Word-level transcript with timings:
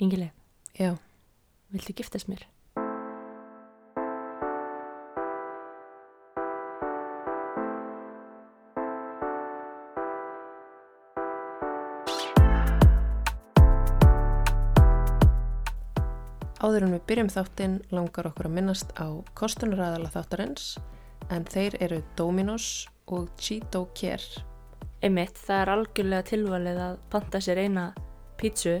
Ingileg, 0.00 0.32
Já, 0.78 0.94
viltu 1.68 1.92
giftast 1.92 2.28
mér? 2.30 2.46
áður 16.60 16.84
en 16.86 16.94
við 16.94 17.04
byrjum 17.08 17.28
þáttinn 17.32 17.76
langar 17.90 18.28
okkur 18.30 18.46
að 18.46 18.54
minnast 18.56 18.92
á 19.00 19.08
kostunaræðala 19.36 20.10
þáttarins 20.12 20.66
en 21.32 21.44
þeir 21.48 21.76
eru 21.82 21.98
Dominos 22.16 22.86
og 23.10 23.28
Cheeto 23.40 23.86
Care. 23.96 24.44
Einmitt, 25.02 25.36
það 25.36 25.62
er 25.62 25.72
algjörlega 25.74 26.28
tilvalið 26.30 26.80
að 26.84 26.96
panta 27.12 27.40
sér 27.42 27.62
eina 27.64 27.86
pítsu 28.40 28.78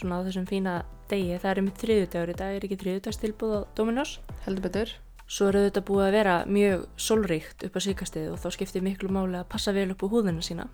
svona 0.00 0.18
á 0.18 0.24
þessum 0.26 0.48
fína 0.50 0.74
degi. 1.10 1.38
Það 1.38 1.50
er 1.52 1.60
einmitt 1.62 1.80
þriðudagur 1.84 2.32
í 2.32 2.36
dag, 2.40 2.56
er 2.58 2.66
ekki 2.68 2.80
þriðudagstilbúð 2.82 3.54
á 3.56 3.60
Dominos. 3.78 4.16
Heldur 4.46 4.66
betur? 4.68 4.94
Svo 5.30 5.46
eru 5.52 5.64
þetta 5.68 5.84
búið 5.86 6.06
að 6.08 6.14
vera 6.18 6.36
mjög 6.50 6.86
sólríkt 6.98 7.64
upp 7.68 7.76
á 7.78 7.80
síkastið 7.86 8.32
og 8.32 8.38
þá 8.42 8.48
skiptir 8.56 8.82
miklu 8.82 9.12
máli 9.14 9.38
að 9.38 9.48
passa 9.52 9.72
vel 9.76 9.90
upp 9.94 10.02
á 10.02 10.06
húðina 10.10 10.42
sína. 10.42 10.66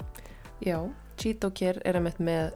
Já, 0.64 0.78
Cheeto 1.20 1.50
Care 1.52 1.82
er 1.84 1.98
að 2.00 2.16
með 2.24 2.54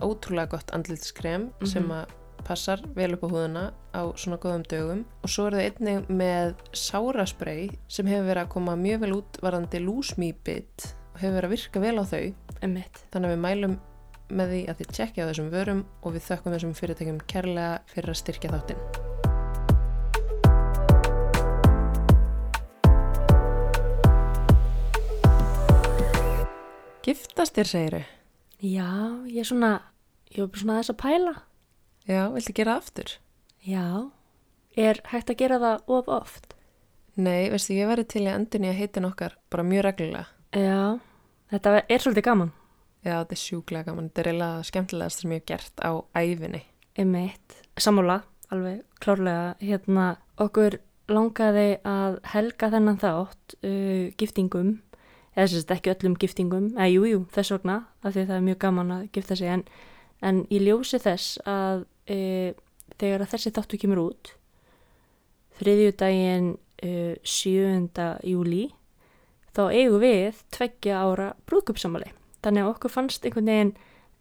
ótrúlega 0.00 0.50
gott 0.56 0.70
andlitskrem 0.76 1.50
Mhm. 1.60 1.66
sem 1.66 1.88
að 1.88 2.06
passar 2.44 2.80
vel 2.96 3.12
upp 3.14 3.24
á 3.24 3.28
húðuna 3.28 3.64
á 3.94 4.02
svona 4.16 4.38
góðum 4.40 4.62
dögum 4.66 5.04
og 5.22 5.28
svo 5.28 5.46
er 5.46 5.52
það 5.52 5.66
einnig 5.80 6.06
með 6.08 6.54
sárasprey 6.72 7.70
sem 7.88 8.06
hefur 8.06 8.28
verið 8.30 8.44
að 8.44 8.48
koma 8.54 8.76
mjög 8.76 9.00
vel 9.00 9.12
út 9.12 9.40
varandi 9.42 9.78
lúsmýbit 9.84 10.86
og 11.14 11.20
hefur 11.20 11.36
verið 11.36 11.48
að 11.48 11.54
virka 11.54 11.80
vel 11.80 11.96
á 12.00 12.04
þau 12.04 12.34
Einmitt. 12.62 13.04
þannig 13.12 13.28
að 13.30 13.34
við 13.36 13.40
mælum 13.44 13.78
með 14.30 14.52
því 14.54 14.60
að 14.70 14.80
þið 14.80 14.90
tjekkja 14.96 15.24
á 15.24 15.28
þessum 15.30 15.50
vörum 15.52 15.80
og 16.00 16.14
við 16.14 16.26
þökkum 16.28 16.54
þessum 16.54 16.74
fyrirtækjum 16.78 17.20
kærlega 17.30 17.72
fyrir 17.90 18.12
að 18.12 18.20
styrkja 18.20 18.52
þáttinn. 18.54 18.82
Giftast 27.00 27.56
þér, 27.56 27.70
segiru? 27.70 28.02
Já, 28.60 28.90
ég 29.26 29.40
er 29.42 29.48
svona, 29.48 29.72
ég 30.30 30.44
var 30.44 30.50
bara 30.52 30.62
svona 30.62 30.76
aðeins 30.76 30.92
að 30.92 31.00
pæla. 31.00 31.34
Já, 32.06 32.22
viltu 32.34 32.54
gera 32.54 32.76
aftur? 32.76 33.16
Já, 33.66 33.86
er 34.76 35.00
hægt 35.10 35.32
að 35.32 35.40
gera 35.40 35.60
það 35.62 35.92
of 35.96 36.10
oft? 36.20 36.54
Nei, 37.20 37.50
veistu, 37.52 37.74
ég 37.74 37.90
væri 37.90 38.06
til 38.06 38.22
í 38.26 38.30
að 38.30 38.38
endur 38.38 38.62
nýja 38.62 38.78
heitin 38.78 39.08
okkar 39.08 39.34
bara 39.50 39.66
mjög 39.66 39.86
reglulega. 39.88 40.28
Já, 40.54 41.00
þetta 41.50 41.76
er 41.82 42.04
svolítið 42.04 42.28
gaman. 42.28 42.52
Já, 43.00 43.14
þetta 43.22 43.32
er 43.36 43.40
sjúklega 43.40 43.88
gaman. 43.88 44.10
Þetta 44.10 44.20
er 44.20 44.28
eiginlega 44.30 44.68
skemmtilegast 44.68 45.22
sem 45.22 45.32
ég 45.32 45.40
hef 45.40 45.48
gert 45.48 45.80
á 45.80 45.92
æfinni. 46.12 46.60
Einmitt, 47.00 47.56
sammála, 47.80 48.18
alveg 48.52 48.82
klárlega, 49.00 49.54
hérna 49.62 50.06
okkur 50.42 50.76
langaði 51.10 51.78
að 51.86 52.18
helga 52.34 52.70
þennan 52.74 53.00
þátt 53.00 53.54
uh, 53.64 54.10
giftingum, 54.20 54.74
eða 55.32 55.62
að 55.62 55.72
ekki 55.76 55.94
öllum 55.94 56.18
giftingum, 56.20 56.68
eða 56.76 56.90
jú, 56.90 57.06
jú, 57.08 57.22
þess 57.32 57.54
vegna, 57.56 57.78
af 58.02 58.14
því 58.14 58.26
það 58.26 58.36
er 58.36 58.46
mjög 58.50 58.60
gaman 58.66 58.92
að 58.98 59.06
gifta 59.16 59.38
sig, 59.38 59.54
en, 59.54 59.64
en 60.20 60.42
í 60.52 60.60
ljósi 60.66 61.00
þess 61.00 61.40
að 61.48 61.86
uh, 62.12 62.52
þegar 63.00 63.24
að 63.24 63.32
þessi 63.32 63.54
þáttu 63.56 63.80
kemur 63.80 64.04
út, 64.04 64.34
þriðjudaginn 65.62 66.52
uh, 66.84 67.16
7. 67.24 68.08
júli, 68.28 68.64
þá 69.56 69.64
eigum 69.72 70.02
við 70.04 70.44
tveggja 70.52 71.00
ára 71.00 71.32
brúðkupsamali. 71.48 72.12
Þannig 72.44 72.64
að 72.64 72.72
okkur 72.74 72.94
fannst 72.94 73.26
einhvern 73.26 73.50
veginn 73.50 73.74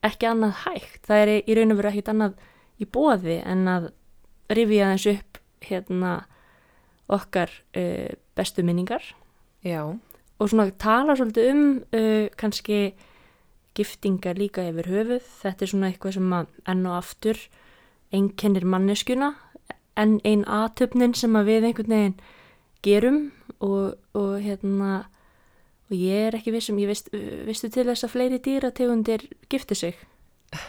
ekki 0.05 0.29
annað 0.29 0.63
hægt. 0.65 1.01
Það 1.07 1.23
er 1.23 1.33
í 1.39 1.57
raun 1.57 1.73
og 1.73 1.79
veru 1.79 1.91
ekkit 1.91 2.11
annað 2.13 2.35
í 2.79 2.87
bóði 2.87 3.39
en 3.43 3.65
að 3.71 3.89
rifja 4.49 4.91
þess 4.93 5.11
upp 5.13 5.41
hérna 5.69 6.13
okkar 7.09 7.51
uh, 7.77 8.11
bestu 8.37 8.63
minningar 8.65 9.03
Já, 9.65 9.83
og 10.39 10.49
svona 10.49 10.69
tala 10.79 11.17
svolítið 11.19 11.49
um 11.51 11.63
uh, 11.91 12.29
kannski 12.39 12.93
giftingar 13.75 14.39
líka 14.39 14.63
yfir 14.69 14.87
höfuð. 14.87 15.25
Þetta 15.41 15.65
er 15.65 15.71
svona 15.71 15.89
eitthvað 15.91 16.15
sem 16.15 16.35
að 16.35 16.53
enn 16.71 16.85
og 16.87 16.95
aftur 16.95 17.41
einkennir 18.15 18.65
manneskuna 18.65 19.33
en 19.99 20.17
ein 20.23 20.45
aðtöfnin 20.47 21.15
sem 21.15 21.35
að 21.35 21.51
við 21.51 21.67
einhvern 21.69 21.95
veginn 21.95 22.15
gerum 22.87 23.19
og, 23.59 23.99
og 24.15 24.39
hérna 24.39 25.09
og 25.89 25.95
ég 25.97 26.27
er 26.29 26.37
ekki 26.37 26.53
vissum, 26.53 26.79
ég 26.81 26.89
veist, 26.91 27.09
vistu 27.47 27.69
til 27.73 27.87
þess 27.89 28.05
að 28.05 28.13
fleiri 28.13 28.39
dýrategundir 28.45 29.25
gifti 29.49 29.75
sig. 29.75 29.99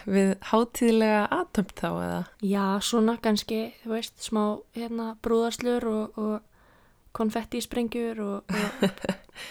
við 0.04 0.34
hátíðlega 0.50 1.22
aðtömpt 1.32 1.78
þá 1.80 1.88
eða? 1.90 2.20
Já, 2.44 2.64
svona 2.84 3.16
kannski, 3.22 3.60
þú 3.84 3.94
veist, 3.94 4.16
smá 4.20 4.42
hérna 4.76 5.14
brúðarslur 5.24 5.86
og, 5.88 6.18
og 6.20 7.16
konfetti 7.16 7.62
sprengjur 7.64 8.20
og, 8.20 8.56
og, 8.84 9.06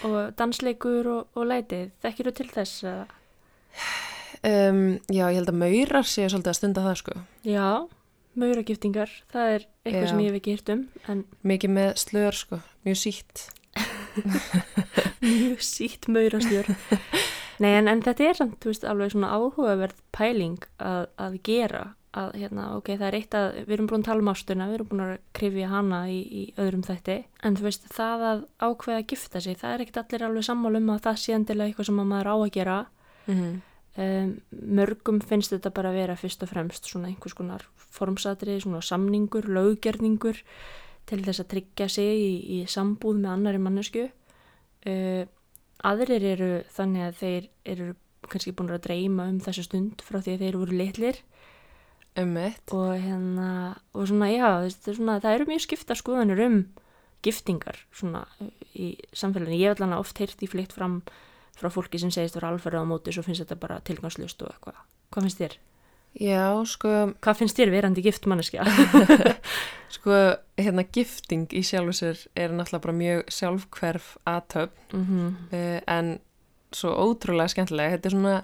og 0.06 0.18
dansleikur 0.38 1.10
og, 1.10 1.26
og 1.34 1.50
lætið. 1.50 1.90
Þekkir 2.02 2.30
þú 2.30 2.34
til 2.38 2.48
þess? 2.54 2.84
eða? 2.84 3.08
Um, 4.40 4.84
já, 5.12 5.26
ég 5.28 5.36
held 5.36 5.50
að 5.52 5.58
maurar 5.60 6.06
séu 6.08 6.30
svolítið 6.30 6.52
að 6.54 6.58
stunda 6.60 6.84
það 6.86 7.00
sko. 7.02 7.16
Já, 7.44 7.66
mauragiftingar, 8.40 9.10
það 9.32 9.54
er 9.54 9.64
eitthvað 9.84 10.06
Já. 10.06 10.10
sem 10.12 10.22
ég 10.22 10.30
hef 10.30 10.38
ekki 10.38 10.54
hýrt 10.54 10.72
um, 10.74 10.84
en 11.12 11.24
Mikið 11.50 11.74
með 11.76 11.90
slör 12.00 12.38
sko, 12.38 12.60
mjög 12.86 13.00
sítt. 13.02 13.42
mjög 15.24 15.62
sítt 15.64 16.08
maurasljur. 16.10 16.68
Nei, 17.60 17.72
en, 17.76 17.88
en 17.92 18.02
þetta 18.04 18.26
er 18.26 18.38
samt, 18.38 18.58
þú 18.62 18.72
veist, 18.72 18.84
alveg 18.88 19.14
svona 19.14 19.32
áhugaverð 19.36 19.98
pæling 20.16 20.60
að, 20.80 21.08
að 21.20 21.40
gera 21.44 21.82
að, 22.16 22.30
hérna, 22.40 22.66
ok, 22.78 22.92
það 22.96 23.06
er 23.06 23.16
eitt 23.20 23.36
að 23.38 23.48
við 23.58 23.74
erum 23.76 23.90
búin 23.90 24.02
að 24.02 24.08
tala 24.08 24.24
um 24.24 24.30
ástuna, 24.32 24.68
við 24.70 24.78
erum 24.78 24.90
búin 24.90 25.02
að 25.04 25.16
krifja 25.36 25.70
hana 25.70 26.00
í, 26.10 26.20
í 26.24 26.44
öðrum 26.58 26.86
þætti, 26.88 27.18
en 27.46 27.58
þú 27.58 27.68
veist, 27.68 27.90
það 27.94 28.24
að 28.30 28.44
ákveða 28.64 29.02
að 29.02 29.08
gifta 29.12 29.42
sig, 29.44 29.58
það 29.60 29.74
er 29.74 29.84
ekkert 29.84 30.00
allir 30.02 30.26
alveg 30.26 30.48
sammála 30.48 30.80
um 30.80 30.94
að 30.96 31.02
það 31.06 31.20
sé 31.22 31.36
endilega 31.36 31.70
eitthvað 31.70 31.90
sem 31.90 32.00
að 32.02 32.10
maður 32.14 32.32
á 32.32 32.36
að 32.36 32.54
gera. 32.56 32.78
Mm 33.30 33.58
Um, 33.98 34.36
mörgum 34.54 35.18
finnst 35.18 35.50
þetta 35.50 35.72
bara 35.74 35.90
að 35.90 35.96
vera 35.98 36.14
fyrst 36.14 36.44
og 36.46 36.50
fremst 36.52 36.86
svona 36.86 37.08
einhvers 37.10 37.34
konar 37.34 37.64
formsatrið, 37.90 38.60
svona 38.62 38.84
samningur, 38.86 39.48
löggerningur 39.50 40.38
til 41.10 41.20
þess 41.26 41.42
að 41.42 41.50
tryggja 41.54 41.88
sig 41.90 42.10
í, 42.14 42.32
í 42.56 42.58
sambúð 42.70 43.20
með 43.20 43.32
annari 43.34 43.62
mannesku. 43.62 44.06
Uh, 44.86 45.24
aðrir 45.84 46.24
eru 46.30 46.52
þannig 46.72 47.08
að 47.08 47.18
þeir 47.20 47.50
eru 47.74 47.88
kannski 48.30 48.54
búin 48.56 48.72
að 48.72 48.84
dreyma 48.86 49.26
um 49.32 49.40
þessu 49.42 49.66
stund 49.66 50.04
frá 50.04 50.20
því 50.20 50.36
að 50.36 50.44
þeir 50.44 50.60
voru 50.60 50.78
litlir 50.78 51.20
Um 52.18 52.36
eitt. 52.42 52.72
og 52.74 52.98
hérna, 52.98 53.78
og 53.94 54.08
svona 54.10 54.28
já, 54.32 54.48
er 54.66 54.96
svona, 54.96 55.20
það 55.22 55.34
eru 55.36 55.46
mjög 55.46 55.62
skipta 55.62 55.94
skoðanir 55.94 56.42
um 56.46 56.56
giftingar 57.22 57.78
svona 57.94 58.24
í 58.74 58.96
samfélaginu. 59.14 59.60
Ég 59.60 59.70
hef 59.70 59.80
allan 59.80 59.98
oft 59.98 60.18
heyrt 60.18 60.42
í 60.42 60.48
flytt 60.50 60.74
fram 60.74 61.00
frá 61.54 61.70
fólki 61.70 62.00
sem 62.00 62.10
segist 62.10 62.34
vera 62.38 62.50
alferðið 62.50 62.82
á 62.82 62.90
móti 62.90 63.14
svo 63.14 63.22
finnst 63.22 63.44
þetta 63.44 63.60
bara 63.62 63.80
tilgangslust 63.86 64.42
og 64.42 64.50
eitthvað. 64.50 64.80
Hvað 65.10 65.26
finnst 65.26 65.42
þér? 65.42 65.56
Já, 66.18 66.58
sko, 66.66 66.88
Hvað 67.22 67.36
finnst 67.38 67.56
þér 67.60 67.70
verandi 67.70 68.02
gift 68.02 68.26
manneskja? 68.26 68.64
sko, 69.94 70.16
hérna 70.58 70.84
gifting 70.92 71.46
í 71.54 71.62
sjálfu 71.66 71.94
sér 71.96 72.24
er 72.34 72.50
náttúrulega 72.54 72.82
bara 72.86 72.96
mjög 72.98 73.20
sjálfhverf 73.30 74.08
aðtöp 74.28 74.74
mm 74.92 75.28
uh, 75.52 75.78
en 75.86 76.18
svo 76.74 76.92
ótrúlega 76.94 77.50
skemmtilega. 77.50 77.96
Þetta 77.96 78.08
er 78.10 78.14
svona, 78.14 78.34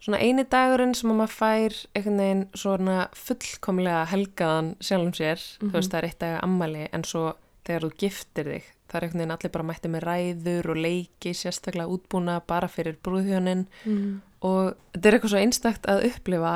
svona 0.00 0.20
eini 0.24 0.44
dagurinn 0.48 0.94
sem 0.96 1.10
að 1.12 1.18
maður 1.18 1.34
fær 1.36 1.74
einhvern 1.96 2.20
veginn 2.22 2.44
svona 2.56 2.98
fullkomlega 3.12 4.04
helgaðan 4.12 4.70
sjálfum 4.80 5.12
sér. 5.18 5.42
Þú 5.60 5.66
Mhm. 5.68 5.72
veist, 5.76 5.90
það 5.92 5.98
er 5.98 6.08
eitt 6.08 6.18
dag 6.24 6.38
ammali 6.44 6.86
en 6.92 7.04
svo 7.04 7.24
þegar 7.66 7.84
þú 7.84 7.90
giftir 8.00 8.44
þig, 8.54 8.64
það 8.88 8.96
er 8.96 9.04
einhvern 9.06 9.20
veginn 9.20 9.34
allir 9.36 9.52
bara 9.52 9.68
mætti 9.68 9.88
með 9.92 10.06
ræður 10.08 10.70
og 10.72 10.76
leiki 10.86 11.34
sérstaklega 11.36 11.92
útbúna 11.92 12.40
bara 12.46 12.68
fyrir 12.68 12.96
brúðhjónin 13.04 13.66
mm. 13.84 14.20
og 14.42 14.72
þetta 14.94 15.08
er 15.08 15.14
eitthvað 15.18 15.34
svo 15.34 15.42
einstakt 15.44 15.86
að 15.92 16.06
upplifa 16.08 16.54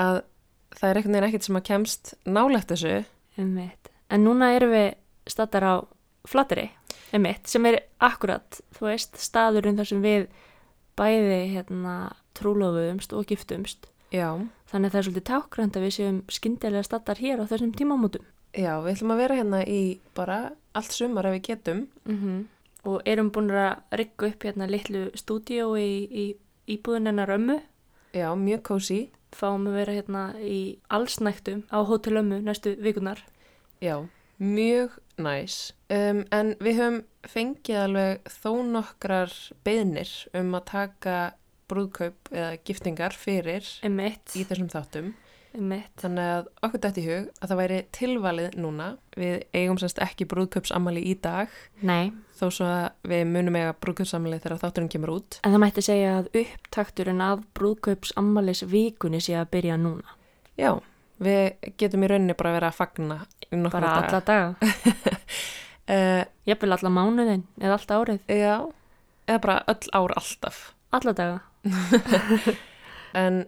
að 0.00 0.22
það 0.74 0.88
er 0.90 0.96
einhvern 1.00 1.14
veginn 1.16 1.28
ekkert 1.28 1.46
sem 1.48 1.58
að 1.60 1.66
kemst 1.68 2.14
nálægt 2.26 2.72
þessu. 2.72 2.94
Einmitt. 3.38 3.90
En 4.10 4.24
núna 4.26 4.52
erum 4.56 4.72
við 4.74 4.88
stattar 5.30 5.64
á 5.64 5.74
flatteri, 6.28 6.68
einmitt, 7.12 7.46
sem 7.48 7.64
er 7.68 7.80
akkurat, 8.02 8.60
þú 8.76 8.88
veist, 8.88 9.16
staðurinn 9.20 9.76
þar 9.78 9.88
sem 9.90 10.02
við 10.04 10.26
bæði 10.98 11.40
hérna 11.54 11.94
trúlofuðumst 12.38 13.12
og 13.16 13.26
giftumst. 13.28 13.88
Já, 14.14 14.30
Þannig 14.70 14.88
að 14.88 14.94
það 14.94 14.98
er 14.98 15.06
svolítið 15.06 15.26
tákrænt 15.28 15.76
að 15.78 15.84
við 15.84 15.92
séum 15.94 16.16
skyndilega 16.34 16.86
stattar 16.86 17.20
hér 17.22 17.42
á 17.42 17.50
þessum 17.50 17.74
tímamótum. 17.78 18.24
já, 18.54 18.72
við 18.82 18.92
ætlum 18.94 19.12
að 19.14 19.20
vera 19.22 19.36
hérna 19.38 19.60
í 19.66 20.00
bara 20.14 20.38
allt 20.74 20.92
sumar 20.92 21.26
ef 21.26 21.36
við 21.38 21.46
getum. 21.50 21.86
Mm 22.04 22.48
Og 22.84 23.00
erum 23.08 23.30
búin 23.32 23.48
að 23.48 23.78
rigga 23.96 24.26
upp 24.28 24.42
hérna 24.44 24.66
litlu 24.68 25.06
stúdíó 25.16 25.70
í, 25.80 26.04
í 26.04 26.24
íbúðin 26.68 27.06
hennar 27.08 27.30
ömmu. 27.32 27.62
Já, 28.12 28.34
mjög 28.36 28.60
kósi. 28.62 28.98
Fáum 29.34 29.66
að 29.68 29.78
vera 29.80 29.96
hérna 29.96 30.24
í 30.40 30.58
allsnæktum 30.94 31.64
á 31.74 31.78
hótel 31.86 32.20
ömmu 32.20 32.40
næstu 32.44 32.76
vikunar. 32.80 33.22
Já, 33.82 34.06
mjög 34.38 34.94
næs. 35.18 35.72
Um, 35.90 36.24
en 36.34 36.54
við 36.62 36.78
höfum 36.80 37.00
fengið 37.30 37.80
alveg 37.82 38.30
þó 38.30 38.52
nokkrar 38.68 39.34
beðnir 39.66 40.12
um 40.36 40.54
að 40.58 40.68
taka 40.70 41.18
brúðkaup 41.70 42.30
eða 42.32 42.54
giftingar 42.66 43.16
fyrir 43.16 43.66
Emitt, 43.86 44.34
í 44.36 44.44
þessum 44.46 44.70
þáttum. 44.72 45.12
Emitt. 45.58 45.90
Þannig 46.02 46.30
að 46.34 46.48
okkur 46.66 46.80
dætt 46.84 46.98
í 47.00 47.04
hug 47.06 47.28
að 47.38 47.50
það 47.50 47.60
væri 47.60 47.78
tilvalið 47.96 48.56
núna. 48.60 48.88
Við 49.18 49.34
eigum 49.54 49.78
sérst 49.80 50.00
ekki 50.02 50.26
brúðkaupsammali 50.30 51.02
í 51.10 51.14
dag 51.22 51.52
Nei, 51.86 52.12
þó 52.38 52.46
svo 52.50 52.66
að 52.66 53.10
við 53.12 53.22
munum 53.30 53.58
eiga 53.60 53.76
brúðkaupsammali 53.84 54.40
þegar 54.42 54.62
þátturinn 54.64 54.90
kemur 54.94 55.12
út. 55.14 55.38
en 55.42 55.54
það 55.54 55.62
mætti 55.64 55.84
segja 55.86 56.10
að 56.18 56.30
upptakturinn 56.42 57.22
af 57.22 57.44
brúðkaups 57.54 58.14
ammalis 58.20 58.64
vikunni 58.66 59.20
sé 59.22 59.36
að 59.38 59.50
byrja 59.54 59.78
núna. 59.78 60.16
Já, 60.58 60.74
við 61.22 61.72
getum 61.78 62.04
í 62.04 62.10
rauninni 62.10 62.34
bara 62.38 62.50
að 62.50 62.58
vera 62.60 62.72
að 62.72 62.78
fagna 62.82 63.20
Bara 63.70 63.90
alla 64.02 64.20
daga. 64.26 64.54
Uh, 65.86 66.24
Jafnvel 66.48 66.72
alla 66.74 66.90
mánuðin 66.90 67.44
eða 67.60 67.76
allt 67.78 67.92
árið. 67.94 68.20
já, 68.26 68.54
eða 69.28 69.40
bara 69.46 69.58
öll 69.70 69.90
ár 69.94 70.14
alltaf. 70.18 70.62
Alla 70.90 71.12
daga. 71.12 71.40
En 73.14 73.44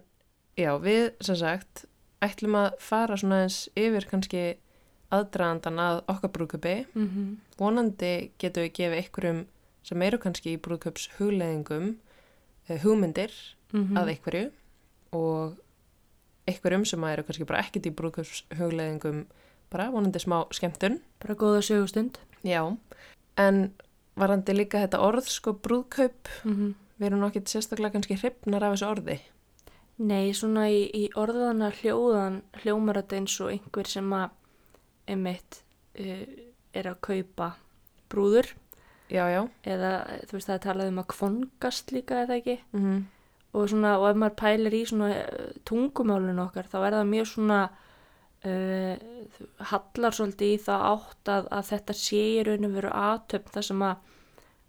já, 0.55 0.71
við 0.79 1.09
sem 1.19 1.35
sagt 1.35 1.83
ætlum 2.21 2.55
að 2.55 2.77
fara 2.79 3.17
svona 3.17 3.43
eins 3.45 3.69
yfir 3.77 4.07
kannski 4.09 4.41
aðdraðandan 5.11 5.79
að 5.79 6.01
okkar 6.11 6.31
brúðköpi. 6.35 6.85
Mm 6.95 7.07
-hmm. 7.07 7.35
Vonandi 7.57 8.31
getum 8.39 8.63
við 8.63 8.73
gefið 8.73 8.97
einhverjum 9.03 9.45
sem 9.83 10.01
eru 10.01 10.17
kannski 10.17 10.53
í 10.57 10.59
brúðköps 10.59 11.09
hugleðingum 11.17 11.95
hugmyndir 12.83 13.31
Mhm. 13.73 13.97
að 13.97 14.09
einhverju 14.13 14.51
og 15.13 15.57
einhverjum 16.47 16.85
sem 16.85 17.03
eru 17.03 17.23
kannski 17.23 17.45
bara 17.45 17.61
ekkert 17.63 17.85
í 17.85 17.91
brúðköps 17.95 18.43
hugleðingum 18.57 19.25
bara 19.69 19.89
vonandi 19.91 20.19
smá 20.19 20.45
skemmtun. 20.51 20.99
Bara 21.19 21.35
góða 21.35 21.61
sögustund. 21.61 22.17
Já, 22.43 22.77
en 23.37 23.73
varandi 24.17 24.53
líka 24.53 24.87
þetta 24.87 24.99
orð 24.99 25.27
sko 25.27 25.53
brúðkaup, 25.53 26.27
Mm 26.43 26.75
við 26.99 27.05
erum 27.11 27.19
nokkið 27.19 27.43
sérstaklega 27.45 27.91
kannski 27.93 28.15
hrifnar 28.17 28.63
af 28.63 28.73
þessu 28.73 28.87
orði. 28.89 29.19
Nei, 29.97 30.29
svona 30.37 30.67
í, 30.69 30.83
í 30.93 31.07
orðana 31.17 31.71
hljóðan 31.79 32.41
hljómar 32.61 33.01
þetta 33.01 33.17
eins 33.17 33.39
og 33.41 33.51
einhver 33.55 33.89
sem 33.89 34.13
að 34.13 34.35
emitt 35.09 35.61
uh, 35.97 36.23
er 36.77 36.91
að 36.91 37.01
kaupa 37.07 37.51
brúður. 38.11 38.53
Já, 39.07 39.23
já. 39.31 39.45
eða 39.63 39.91
þú 40.27 40.35
veist 40.35 40.49
það 40.49 40.57
er 40.57 40.63
talað 40.65 40.89
um 40.91 40.97
að 40.99 41.11
kvongast 41.13 41.93
líka 41.95 42.25
eða 42.25 42.41
ekki? 42.41 42.57
Mm 42.75 43.05
og 43.57 43.69
svona 43.71 43.95
og 43.97 44.09
ef 44.11 44.19
maður 44.19 44.37
pælir 44.41 44.75
í 44.75 44.83
svona 44.87 45.09
uh, 45.23 45.51
tungumálun 45.67 46.41
okkar 46.43 46.67
þá 46.69 46.77
er 46.81 46.97
það 46.97 47.11
mjög 47.11 47.29
svona 47.31 47.59
uh, 48.49 49.05
hallar 49.71 50.17
svolítið 50.17 50.53
í 50.53 50.59
það 50.65 50.85
átt 50.91 51.31
að, 51.33 51.49
að 51.57 51.69
þetta 51.71 51.97
sé 52.01 52.23
í 52.35 52.43
raun 52.47 52.67
og 52.69 52.75
veru 52.77 52.93
aðtöfn 53.01 53.53
þar 53.55 53.67
sem 53.69 53.85
að 53.87 54.13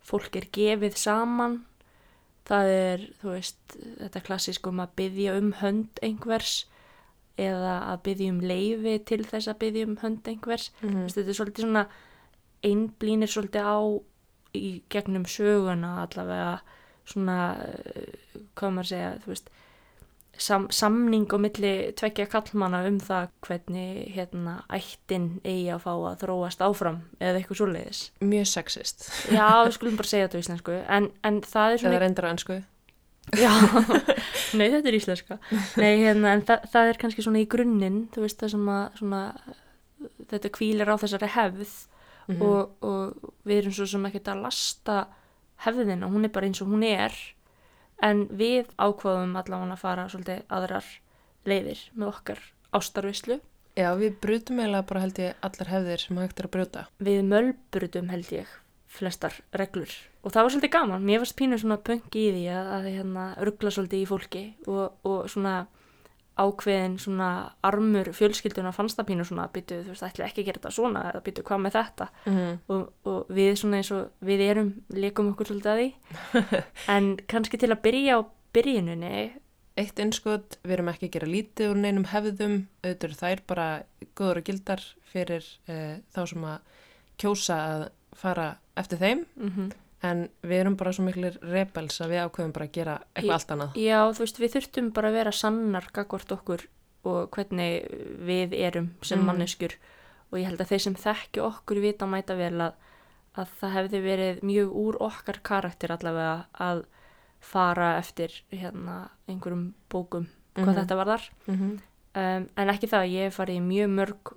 fólk 0.09 0.39
er 0.41 0.49
gefið 0.55 1.01
saman 1.01 1.59
það 2.49 2.73
er, 2.75 3.07
þú 3.21 3.33
veist, 3.35 3.79
þetta 4.01 4.25
klassísk 4.27 4.69
um 4.71 4.83
að 4.83 4.95
byggja 5.01 5.37
um 5.39 5.53
hönd 5.61 6.03
einhvers 6.03 6.53
eða 7.39 7.75
að 7.93 8.03
byggja 8.09 8.35
um 8.35 8.41
leifi 8.51 8.95
til 9.07 9.21
þess 9.27 9.51
að 9.51 9.61
byggja 9.63 9.89
um 9.89 9.97
hönd 10.03 10.29
einhvers 10.29 10.71
-hmm. 10.81 10.93
Þú 10.93 11.03
veist, 11.03 11.17
þetta 11.17 11.31
er 11.31 11.39
svolítið 11.41 11.65
svona 11.65 11.87
einblínir 12.63 13.29
svolítið 13.29 13.63
á 13.63 13.79
í 14.55 14.83
gegnum 14.91 15.25
söguna 15.25 16.03
allavega 16.03 16.61
svona, 17.05 17.39
uh, 17.57 18.41
hvað 18.57 18.71
maður 18.71 18.91
segja, 18.91 19.13
þú 19.25 19.27
veist, 19.27 19.51
sam, 20.39 20.67
samning 20.71 21.27
á 21.31 21.37
milli 21.43 21.73
tveggja 21.99 22.27
kallmanna 22.31 22.81
um 22.89 22.97
það 23.03 23.29
hvernig 23.47 24.15
hérna 24.15 24.55
ættin 24.73 25.29
eigi 25.45 25.69
að 25.75 25.83
fá 25.85 25.93
að 25.95 26.17
þróast 26.25 26.65
áfram 26.65 27.01
eða 27.21 27.41
eitthvað 27.41 27.61
svoleiðis. 27.63 28.01
Mjög 28.25 28.49
sexist. 28.53 29.07
Já, 29.35 29.47
við 29.67 29.77
skulum 29.77 29.99
bara 30.01 30.11
segja 30.13 30.29
þetta 30.29 30.39
á 30.39 30.43
íslensku, 30.45 30.79
en, 30.99 31.11
en 31.27 31.41
það 31.47 31.69
er 31.69 31.77
Eða 31.77 31.83
svona... 31.85 32.03
reyndar 32.05 32.29
á 32.29 32.33
ennsku. 32.33 32.59
Já, 33.37 33.53
nei 34.59 34.67
þetta 34.73 34.89
er 34.89 34.97
íslenska. 34.97 35.39
Nei, 35.77 35.91
hérna, 36.01 36.33
en 36.39 36.43
það, 36.49 36.69
það 36.73 36.93
er 36.95 37.01
kannski 37.03 37.25
svona 37.27 37.43
í 37.43 37.49
grunninn, 37.51 37.99
þú 38.15 38.25
veist, 38.25 38.39
það 38.41 38.55
sem 38.55 38.71
að 38.73 39.01
svona, 39.03 39.23
þetta 40.33 40.53
kvílir 40.59 40.89
á 40.93 40.97
þessari 41.03 41.31
hefð 41.37 41.77
Mhm. 42.29 42.43
og, 42.45 42.75
og 42.85 43.31
við 43.49 43.63
erum 43.63 43.73
svo 43.73 43.87
sem 43.89 44.03
ekkert 44.05 44.27
að 44.29 44.43
lasta 44.45 44.97
hefðina, 45.65 46.11
hún 46.13 46.27
er 46.27 46.33
bara 46.35 46.45
eins 46.45 46.59
og 46.61 46.69
hún 46.69 46.83
er 46.85 47.15
en 48.03 48.27
við 48.31 48.71
ákvaðum 48.79 49.37
allavega 49.39 49.75
að 49.75 49.83
fara 49.83 50.09
svolítið 50.13 50.43
aðrar 50.49 50.89
leiðir 51.49 51.85
með 51.95 52.11
okkar 52.13 52.43
ástarvislu 52.77 53.41
Já, 53.79 53.93
við 53.95 54.17
brutum 54.19 54.59
eiginlega 54.59 54.87
bara 54.89 55.01
held 55.05 55.19
ég 55.23 55.45
allar 55.47 55.69
hefðir 55.71 56.03
sem 56.03 56.19
hægt 56.19 56.41
er 56.41 56.49
að 56.49 56.55
bruta. 56.57 56.81
við 56.99 57.21
mölbrutum 57.31 58.09
held 58.11 58.33
ég 58.35 58.49
flestar 58.89 59.37
reglur. 59.55 59.93
Og 60.25 60.33
það 60.35 60.43
var 60.43 60.53
svolítið 60.55 60.73
gaman, 60.75 61.05
mér 61.07 61.23
varst 61.23 61.37
pínu 61.39 61.59
svona 61.61 61.77
pöngi 61.79 62.25
í 62.25 62.33
því 62.35 62.45
að, 62.51 62.71
að 62.75 62.89
hérna 62.89 63.27
ruggla 63.47 63.71
svolítið 63.71 64.01
í 64.03 64.09
fólki 64.09 64.43
og, 64.67 64.97
og 65.07 65.29
svona 65.31 65.55
ákveðin 66.39 66.99
svona 67.03 67.31
armur 67.67 68.13
fjölskylduna 68.15 68.73
fannst 68.73 68.99
það 68.99 69.09
pínu 69.11 69.27
svona 69.29 69.49
byttu, 69.53 69.81
þú 69.83 69.95
veist, 69.95 70.07
ætli 70.07 70.25
ekki 70.27 70.45
að 70.45 70.49
gera 70.49 70.61
þetta 70.61 70.75
svona 70.77 71.03
eða 71.11 71.25
byttu 71.27 71.45
hvað 71.49 71.61
með 71.65 71.77
þetta 71.79 72.09
Mm 72.27 72.37
-hmm. 72.37 72.59
og, 72.69 72.93
og 73.05 73.27
við 73.29 73.53
svona 73.57 73.77
eins 73.77 73.91
og 73.91 74.11
við 74.21 74.41
erum 74.41 74.71
leikum 74.89 75.29
okkur 75.33 75.47
svolítið 75.47 75.71
að 75.73 75.79
því 75.79 75.91
en 76.95 77.17
kannski 77.27 77.59
til 77.59 77.71
að 77.73 77.83
byrja 77.83 78.19
á 78.19 78.21
byrjuninni 78.53 79.31
Eitt 79.79 80.01
innskot, 80.03 80.57
við 80.65 80.73
erum 80.73 80.89
ekki 80.91 81.07
að 81.07 81.15
gera 81.15 81.27
lítið 81.31 81.71
úr 81.71 81.77
neinum 81.79 82.05
hefðum, 82.11 82.55
auðvitað 82.83 83.05
eru 83.05 83.19
þær 83.21 83.43
bara 83.47 83.67
góður 84.19 84.41
og 84.41 84.45
gildar 84.49 84.83
fyrir 85.13 85.45
uh, 85.71 86.01
þá 86.11 86.27
sem 86.27 86.45
að 86.45 86.59
kjósa 87.23 87.59
að 87.69 87.85
fara 88.19 88.49
eftir 88.75 88.99
þeim, 88.99 89.21
mm 89.37 89.53
-hmm. 89.55 89.69
En 90.03 90.29
við 90.43 90.61
erum 90.61 90.77
bara 90.77 90.93
svo 90.93 91.05
miklir 91.05 91.39
rebels 91.43 92.01
að 92.01 92.09
við 92.13 92.23
ákveðum 92.29 92.53
bara 92.53 92.65
að 92.69 92.73
gera 92.73 92.99
eitthvað 93.17 93.35
allt 93.35 93.51
annað. 93.51 93.75
já 93.75 94.01
þú 94.15 94.19
veist 94.25 94.39
við 94.39 94.53
þurftum 94.55 94.93
bara 94.95 95.09
að 95.09 95.13
vera 95.19 95.33
sannar 95.33 95.89
gagvart 95.93 96.33
okkur 96.33 96.67
og 97.05 97.31
hvernig 97.31 97.89
við 98.27 98.53
erum 98.55 98.91
sem 99.03 99.19
Mhm. 99.19 99.27
manneskjur 99.27 99.75
og 100.33 100.39
ég 100.39 100.45
held 100.47 100.61
að 100.61 100.69
þeir 100.71 100.81
sem 100.81 100.95
þekki 100.95 101.41
okkur 101.43 101.81
vita 101.81 102.07
mæta 102.07 102.37
vel 102.37 102.61
að, 102.61 102.73
að 103.37 103.47
það 103.61 103.73
hefði 103.75 104.03
verið 104.03 104.43
mjög 104.43 104.73
úr 104.75 104.97
okkar 105.01 105.41
karakter 105.43 105.91
allavega 105.91 106.47
að 106.61 106.85
fara 107.41 107.99
eftir 107.99 108.29
hérna 108.53 109.09
einhverjum 109.29 109.75
bókum 109.91 110.27
hvað 110.55 110.67
Mhm. 110.75 110.79
þetta 110.87 110.97
var 110.97 111.07
þar 111.07 111.31
Mm 111.49 111.55
-hmm. 111.59 111.79
Um, 112.15 112.49
en 112.57 112.69
ekki 112.69 112.89
það, 112.89 113.11
ég 113.13 113.25
hef 113.29 113.37
farið 113.37 113.63
mjög 113.63 113.89
mörg 113.95 114.33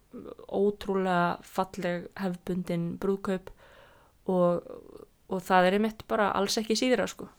ótrúlega 0.51 1.39
falleg 1.41 2.07
hefbundin 2.19 2.97
brúðkaup 2.99 3.49
og, 4.27 4.63
og 5.31 5.41
það 5.47 5.67
er 5.69 5.77
einmitt 5.77 6.03
bara 6.11 6.29
alls 6.35 6.57
ekki 6.59 6.75
síðra 6.75 7.07
sko. 7.07 7.29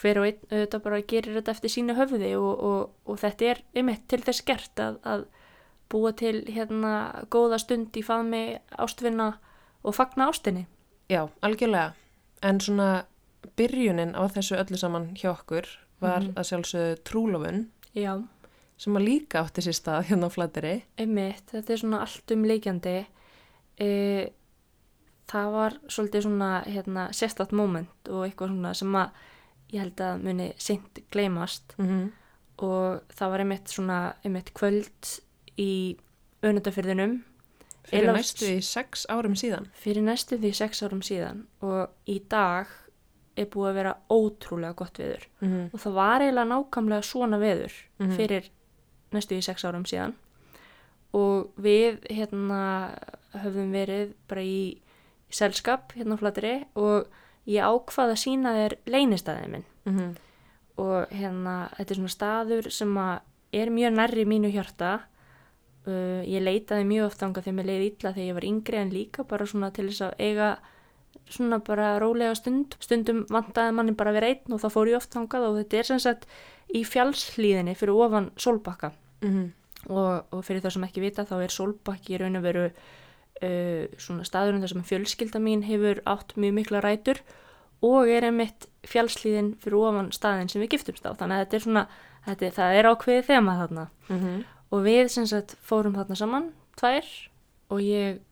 Hver 0.00 0.18
og 0.22 0.24
einn 0.24 0.38
auðvitað 0.50 0.82
bara 0.86 1.02
gerir 1.04 1.34
þetta 1.36 1.52
eftir 1.52 1.70
sínu 1.74 1.94
höfði 1.98 2.30
og, 2.40 2.62
og, 2.64 2.90
og 3.12 3.18
þetta 3.20 3.50
er 3.52 3.62
einmitt 3.76 4.06
til 4.08 4.22
þess 4.24 4.44
gert 4.48 4.80
að, 4.80 4.96
að 5.04 5.24
búa 5.92 6.12
til 6.16 6.38
hérna 6.48 6.92
góða 7.28 7.58
stund 7.60 7.92
í 8.00 8.02
faðmi 8.06 8.44
ástvinna 8.80 9.34
og 9.84 9.94
fagna 9.98 10.30
ástinni. 10.32 10.64
Já, 11.12 11.26
algjörlega. 11.44 11.92
En 12.42 12.60
svona 12.64 13.04
byrjunin 13.58 14.14
á 14.16 14.22
þessu 14.32 14.56
öllu 14.56 14.78
saman 14.80 15.10
hjá 15.18 15.32
okkur 15.34 15.68
var 16.00 16.22
Mhm. 16.24 16.32
að 16.38 16.48
sjálfsögðu 16.48 16.96
trúlofun 17.04 17.66
Já, 17.94 18.22
sem 18.78 18.94
að 18.96 19.04
líka 19.04 19.42
átti 19.44 19.60
sér 19.62 19.76
stað 19.76 20.04
hérna 20.08 20.26
á 20.26 20.34
flættiri. 20.34 20.82
einmitt, 20.98 21.44
þetta 21.52 21.70
er 21.70 21.76
svona 21.76 22.00
allt 22.00 22.30
um 22.32 22.42
leikjandi. 22.44 23.06
E, 23.78 24.30
það 25.32 25.52
var 25.52 25.76
svolítið 25.88 26.22
svona 26.26 26.50
hérna, 26.66 27.08
sérstætt 27.12 27.52
moment 27.52 28.08
og 28.10 28.26
eitthvað 28.26 28.48
svona 28.52 28.74
sem 28.74 28.92
að 28.94 29.10
ég 29.72 29.80
held 29.80 30.00
að 30.04 30.22
muni 30.22 30.52
seint 30.58 30.98
gleymast 31.10 31.74
Mm 31.78 31.86
-hmm. 31.88 32.10
og 32.58 33.00
það 33.16 33.30
var 33.30 33.38
einmitt 33.40 33.68
svona 33.68 34.14
einmitt 34.24 34.52
kvöld 34.54 35.20
í 35.58 35.96
önundafyrðinum 36.42 37.22
Fyrir 37.84 38.02
Eiginlega- 38.04 38.16
næstu 38.16 38.44
í 38.46 38.60
sex 38.62 39.06
árum 39.08 39.34
síðan. 39.34 39.66
fyrir 39.74 40.02
næstu 40.02 40.36
því 40.38 40.52
sex 40.54 40.82
árum 40.82 41.00
síðan 41.02 41.46
og 41.62 41.88
í 42.06 42.20
dag 42.28 42.66
er 43.36 43.46
búið 43.46 43.70
að 43.70 43.74
vera 43.74 43.96
ótrúlega 44.10 44.74
gott 44.76 44.98
veður 44.98 45.26
Mm 45.40 45.48
-hmm. 45.48 45.70
og 45.74 45.80
það 45.80 45.92
var 45.94 46.20
eiginlega 46.20 46.48
nákvæmlega 46.48 47.02
svona 47.02 47.38
veður 47.38 47.72
Mhm. 47.98 48.16
fyrir 48.16 48.50
næstu 49.12 49.34
í 49.34 49.40
sex 49.42 49.64
árum 49.64 49.84
síðan 49.84 50.12
og 51.14 51.50
við 51.58 51.98
hérna 52.10 52.90
höfðum 53.34 53.72
verið 53.72 54.12
bara 54.28 54.40
í 54.42 54.78
selskap 55.34 55.94
hérna 55.96 56.18
á 56.18 56.20
flatri 56.20 56.54
og 56.78 57.08
ég 57.48 57.64
ákvað 57.64 58.14
að 58.14 58.20
sína 58.22 58.54
þér 58.56 58.76
leynistæðið 58.86 59.48
minn. 59.52 59.64
Mm 59.84 59.96
-hmm. 59.98 60.12
og 60.82 61.06
hérna 61.10 61.54
þetta 61.76 61.90
er 61.90 61.96
svona 61.96 62.16
staður 62.16 62.70
sem 62.70 62.98
að 62.98 63.20
er 63.52 63.70
mjög 63.70 63.92
nærri 63.92 64.24
mínu 64.24 64.52
hjarta. 64.52 65.00
Uh, 65.86 66.22
ég 66.22 66.42
leitaði 66.42 66.84
mjög 66.84 67.06
oft 67.06 67.22
ánga 67.22 67.42
þegar 67.42 67.54
mér 67.54 67.66
leiði 67.66 67.86
illa 67.90 68.12
þegar 68.12 68.28
ég 68.28 68.34
var 68.34 68.44
yngri 68.44 68.76
en 68.76 68.90
líka 68.90 69.24
bara 69.24 69.46
svona 69.46 69.70
til 69.70 69.88
þess 69.88 70.00
að 70.00 70.14
eiga 70.18 70.58
svona 71.26 71.58
bara 71.58 71.98
rólega 71.98 72.34
stund. 72.34 72.76
Stundum 72.78 73.26
vantaði 73.28 73.72
manni 73.72 73.92
bara 73.92 74.10
að 74.10 74.14
vera 74.14 74.26
einn 74.26 74.52
og 74.52 74.60
þá 74.60 74.68
fór 74.70 74.88
ég 74.88 74.96
oft 74.96 75.10
þangað 75.10 75.48
og 75.48 75.56
þetta 75.58 75.76
er 75.76 75.82
sem 75.82 75.98
sagt 75.98 76.28
í 76.74 76.84
fjallslíðinni 76.84 77.74
fyrir 77.74 77.94
ofan 77.94 78.30
Solbakka 78.36 78.92
Mm 79.22 79.52
og, 79.90 80.30
og 80.30 80.42
fyrir 80.46 80.62
það 80.62 80.76
sem 80.76 80.86
ekki 80.86 81.02
vita 81.02 81.24
þá 81.26 81.36
er 81.40 81.54
Solbakki 81.54 82.16
í 82.16 82.20
raun 82.22 82.38
og 82.38 82.44
veru 82.44 82.66
uh, 83.42 83.84
svona 84.00 84.26
staðurinn 84.28 84.64
þar 84.64 84.74
sem 84.74 84.88
fjölskylda 84.88 85.42
mín 85.42 85.64
hefur 85.66 86.02
átt 86.08 86.34
mjög 86.36 86.56
mikla 86.58 86.82
rætur 86.84 87.22
og 87.82 88.10
er 88.10 88.28
einmitt 88.28 88.68
fjálslíðin 88.86 89.54
fyrir 89.62 89.78
ofan 89.82 90.10
staðin 90.14 90.50
sem 90.50 90.62
við 90.62 90.76
giftumst 90.76 91.06
á. 91.06 91.18
Þannig 91.18 91.36
að 91.36 91.44
þetta 91.44 91.58
er 91.58 91.64
svona, 91.66 91.84
þetta, 92.26 92.50
það 92.58 92.78
er 92.78 92.90
ákveðið 92.92 93.30
þema 93.30 93.56
þarna. 93.60 93.86
Mhm. 94.08 94.42
og 94.72 94.84
við 94.86 95.08
sem 95.12 95.26
sagt 95.28 95.56
fórum 95.60 95.96
þarna 95.98 96.16
saman, 96.16 96.52
tvær 96.80 97.08
og 97.68 97.82
ég 97.84 98.22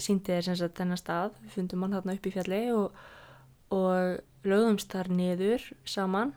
síndi 0.00 0.32
þér 0.32 0.46
sem 0.46 0.56
sagt 0.56 0.78
þennan 0.78 1.00
stað, 1.00 1.34
við 1.42 1.56
fundum 1.56 1.82
hann 1.84 1.96
þarna 1.96 2.14
upp 2.16 2.26
í 2.26 2.32
fjalli 2.32 2.62
og, 2.72 3.02
og 3.76 4.48
lögðumst 4.48 4.94
þar 4.94 5.10
niður 5.12 5.66
saman. 5.84 6.32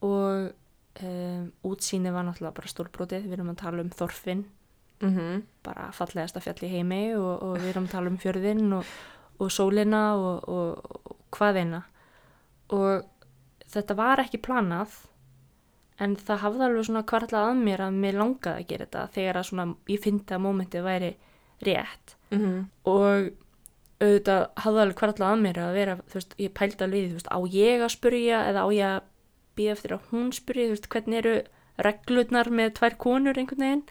Og 0.00 0.54
um, 1.04 1.52
útsýni 1.68 2.12
var 2.14 2.24
náttúrulega 2.24 2.56
bara 2.56 2.72
stórbrotið, 2.72 3.28
við 3.28 3.36
erum 3.36 3.52
að 3.52 3.60
tala 3.60 3.84
um 3.84 3.92
Þorfinn, 3.92 4.46
Mhm. 5.00 5.42
bara 5.64 5.90
fallegasta 5.92 6.40
fjall 6.40 6.60
í 6.66 6.70
heimi 6.74 7.14
og, 7.16 7.42
og 7.42 7.56
við 7.58 7.70
erum 7.70 7.86
að 7.88 7.90
tala 7.94 8.10
um 8.10 8.18
fjörðinn 8.18 8.72
og, 8.76 8.84
og 9.40 9.50
sólina 9.50 10.02
og, 10.16 10.48
og, 10.48 11.14
hvaðina 11.36 11.82
og 12.70 13.04
þetta 13.70 13.96
var 13.96 14.20
ekki 14.24 14.40
planað 14.42 14.96
en 16.00 16.16
það 16.16 16.38
hafði 16.44 16.64
alveg 16.66 16.84
svona 16.88 17.02
kvartlað 17.08 17.48
að 17.50 17.62
mér 17.64 17.82
að 17.86 17.98
mér 18.02 18.18
langaði 18.20 18.62
að 18.62 18.66
gera 18.72 18.86
þetta 18.86 19.04
þegar 19.16 19.38
að 19.40 19.48
svona 19.50 19.66
ég 19.92 20.00
fyndi 20.04 20.34
að 20.36 20.44
mómentið 20.46 20.84
væri 20.88 21.12
rétt 21.66 22.16
Mhm. 22.30 22.58
og 22.86 23.30
auðvitað 24.00 24.42
hafði 24.64 24.80
alveg 24.84 24.96
kvartlað 25.00 25.32
að 25.34 25.40
mér 25.44 25.58
að 25.60 25.74
vera, 25.74 25.96
þú 26.08 26.14
veist, 26.20 26.34
ég 26.38 26.52
pældi 26.56 26.84
alveg 26.86 27.08
þú 27.10 27.16
veist, 27.18 27.32
á 27.32 27.38
ég 27.52 27.80
að 27.84 27.94
spurja 27.96 28.38
eða 28.48 28.60
á 28.64 28.68
ég 28.72 28.86
að 28.86 29.02
býða 29.56 29.72
eftir 29.76 29.92
að 29.96 30.06
hún 30.12 30.30
spurja, 30.32 30.66
þú 30.68 30.76
veist, 30.76 30.88
hvernig 30.88 31.18
eru 31.20 31.34
reglurnar 31.84 32.48
með 32.50 32.72
tvær 32.78 32.96
konur 32.96 33.36
einhvern 33.40 33.60
veginn 33.64 33.82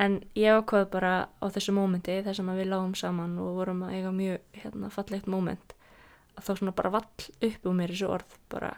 en 0.00 0.20
ég 0.38 0.60
ákvaði 0.60 0.88
bara 0.92 1.14
á 1.28 1.44
þessu 1.52 1.74
mómenti 1.76 2.20
sem 2.32 2.48
að 2.48 2.62
við 2.62 2.70
lágum 2.72 2.94
saman 2.98 3.36
og 3.42 3.58
vorum 3.60 3.84
að 3.86 3.98
eiga 3.98 4.12
mjög 4.14 4.62
hérna, 4.62 4.92
fallegt 4.94 5.28
móment 5.30 5.74
að 6.36 6.46
þá 6.46 6.52
svona 6.54 6.76
bara 6.76 6.94
vall 6.94 7.26
upp 7.48 7.68
úr 7.68 7.76
mér 7.76 7.92
þessu 7.92 8.08
orð 8.08 8.38
bara, 8.52 8.72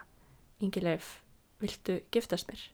Ingileif, 0.62 1.20
viltu 1.62 2.00
giftast 2.14 2.50
mér? 2.50 2.66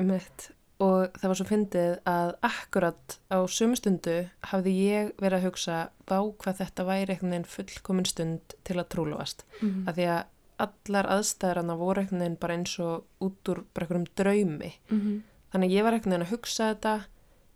Einmitt. 0.00 0.50
Og 0.80 1.12
það 1.20 1.28
var 1.28 1.36
svo 1.36 1.46
fyndið 1.48 1.94
að 2.08 2.30
akkurat 2.46 3.16
á 3.28 3.38
sumustundu 3.52 4.16
hafði 4.48 4.72
ég 4.78 5.10
verið 5.20 5.36
að 5.36 5.46
hugsa 5.50 5.80
bá 6.08 6.16
hvað 6.40 6.62
þetta 6.62 6.86
væri 6.88 7.14
einhvern 7.14 7.34
veginn 7.34 7.50
fullkomin 7.52 8.08
stund 8.08 8.54
til 8.64 8.78
að 8.80 8.88
trúlofast. 8.94 9.44
Mm. 9.60 9.82
Af 9.90 9.98
því 9.98 10.06
að 10.14 10.22
allar 10.64 11.08
aðstæðarana 11.16 11.76
voru 11.80 12.00
einhvern 12.00 12.24
veginn 12.24 12.40
bara 12.40 12.56
eins 12.56 12.78
og 12.80 13.04
út 13.24 13.52
úr 13.52 13.60
bara 13.74 13.86
einhverjum 13.86 14.08
draumi. 14.16 14.72
Mm 14.88 15.00
-hmm. 15.00 15.20
Þannig 15.52 15.68
að 15.68 15.76
ég 15.76 15.84
var 15.84 15.92
einhvern 15.92 16.12
veginn 16.12 16.26
að 16.26 16.32
hugsa 16.32 16.70
þetta 16.72 16.94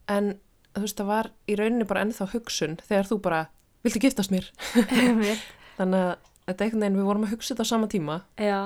en 0.08 0.34
þú 0.74 0.80
veist 0.84 0.98
það 1.00 1.06
var 1.10 1.30
í 1.48 1.56
rauninni 1.58 1.86
bara 1.88 2.02
ennþá 2.04 2.26
hugsun 2.34 2.76
þegar 2.88 3.08
þú 3.10 3.18
bara, 3.24 3.42
viltu 3.86 4.00
giftast 4.02 4.32
mér? 4.34 4.48
Þannig 5.78 6.00
að 6.00 6.14
þetta 6.48 6.64
einhvern 6.66 6.84
veginn 6.84 6.98
við 6.98 7.08
vorum 7.08 7.26
að 7.26 7.34
hugsa 7.34 7.54
þetta 7.54 7.66
á 7.66 7.72
sama 7.72 7.88
tíma. 7.90 8.16
Já, 8.38 8.58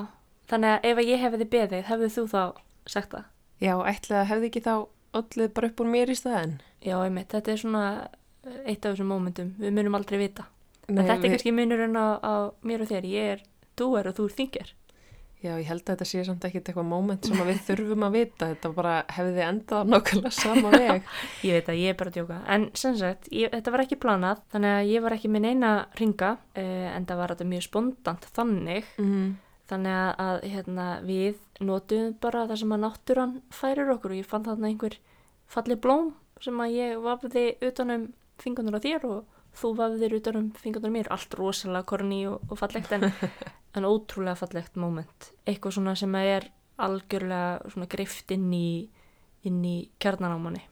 þannig 0.50 0.74
að 0.76 0.86
ef 0.90 1.00
ég 1.06 1.22
hefði 1.24 1.48
beðið, 1.54 1.84
hefði 1.88 2.08
þú 2.16 2.24
þá 2.32 2.42
sagt 2.88 3.12
það? 3.14 3.26
Já, 3.62 3.72
ætlaði 3.90 4.20
að 4.22 4.30
hefði 4.32 4.48
ekki 4.50 4.62
þá 4.66 4.72
öllið 5.18 5.52
bara 5.56 5.70
upp 5.72 5.82
úr 5.84 5.90
mér 5.92 6.12
í 6.12 6.16
staðinn. 6.18 6.56
Já, 6.84 6.96
einmitt, 7.04 7.30
þetta 7.32 7.52
er 7.54 7.60
svona 7.62 7.84
eitt 8.64 8.84
af 8.86 8.94
þessum 8.94 9.08
mómentum, 9.12 9.52
við 9.60 9.74
munum 9.76 9.96
aldrei 9.98 10.18
vita. 10.20 10.46
Nei, 10.88 11.02
þetta 11.04 11.14
er 11.18 11.22
við- 11.24 11.32
kannski 11.36 11.52
munurinn 11.56 11.96
á, 12.00 12.06
á 12.22 12.34
mér 12.64 12.84
og 12.84 12.90
þér, 12.92 13.08
ég 13.12 13.32
er 13.36 13.42
dúer 13.78 14.08
og 14.08 14.16
þú 14.16 14.28
er 14.28 14.36
þingir. 14.38 14.70
Já, 15.38 15.52
ég 15.54 15.68
held 15.70 15.84
að 15.84 15.92
þetta 15.92 16.06
sé 16.10 16.22
samt 16.26 16.44
ekkit 16.48 16.68
eitthvað 16.72 16.86
moment 16.90 17.26
sem 17.28 17.38
við 17.46 17.58
þurfum 17.68 18.04
að 18.08 18.14
vita. 18.16 18.46
Þetta 18.50 18.70
bara 18.74 18.94
hefði 19.14 19.42
endað 19.46 19.90
nákvæmlega 19.92 20.32
sama 20.34 20.70
veg. 20.82 21.04
Ég 21.46 21.52
veit 21.60 21.68
að 21.70 21.78
ég 21.78 21.92
er 21.92 21.98
bara 22.00 22.10
að 22.10 22.16
djóka, 22.18 22.38
en 22.56 22.64
sem 22.74 22.96
sagt, 22.98 23.28
ég, 23.30 23.52
þetta 23.54 23.74
var 23.76 23.84
ekki 23.84 23.98
planað, 24.02 24.40
þannig 24.50 24.74
að 24.80 24.90
ég 24.90 25.04
var 25.06 25.14
ekki 25.14 25.30
með 25.30 25.44
neina 25.46 25.70
ringa, 26.00 26.32
uh, 26.58 26.88
en 26.96 27.06
það 27.06 27.20
var 27.22 27.34
þetta 27.36 27.48
mjög 27.52 27.66
spontant 27.68 28.26
þannig, 28.34 28.90
Mm. 28.98 29.28
þannig 29.70 30.00
að, 30.26 30.42
hérna, 30.56 30.88
við 31.06 31.38
notuðum 31.60 32.14
bara 32.22 32.46
það 32.50 32.60
sem 32.64 32.74
að 32.74 32.82
náttúran 32.88 33.36
færir 33.54 33.94
okkur 33.94 34.14
og 34.14 34.18
ég 34.22 34.26
fann 34.26 34.46
þarna 34.46 34.70
einhver 34.72 34.98
falli 35.46 35.76
blóm 35.78 36.12
sem 36.42 36.54
að 36.62 36.74
ég 36.76 37.00
vafði 37.02 37.46
utanum 37.66 38.08
fingunar 38.42 38.78
á 38.78 38.84
þér 38.84 39.04
og 39.08 39.24
þú 39.56 39.72
vafðir 39.78 40.16
fingunar 40.58 40.92
á 40.92 40.96
mér, 40.96 41.10
allt 41.10 41.34
rosalega 41.38 41.86
korni 41.88 42.26
og, 42.28 42.42
og 42.48 42.58
fallegt 42.60 42.92
en, 42.92 43.08
en 43.76 43.88
ótrúlega 43.88 44.36
fallegt 44.38 44.76
moment, 44.76 45.32
eitthvað 45.46 45.78
svona 45.78 45.94
sem 45.98 46.14
er 46.20 46.50
algjörlega 46.78 47.72
svona 47.72 47.88
greift 47.90 48.30
inn 48.30 48.52
í, 48.54 48.88
inn 49.48 49.64
í 49.64 49.76
kjarnanámanni. 49.98 50.62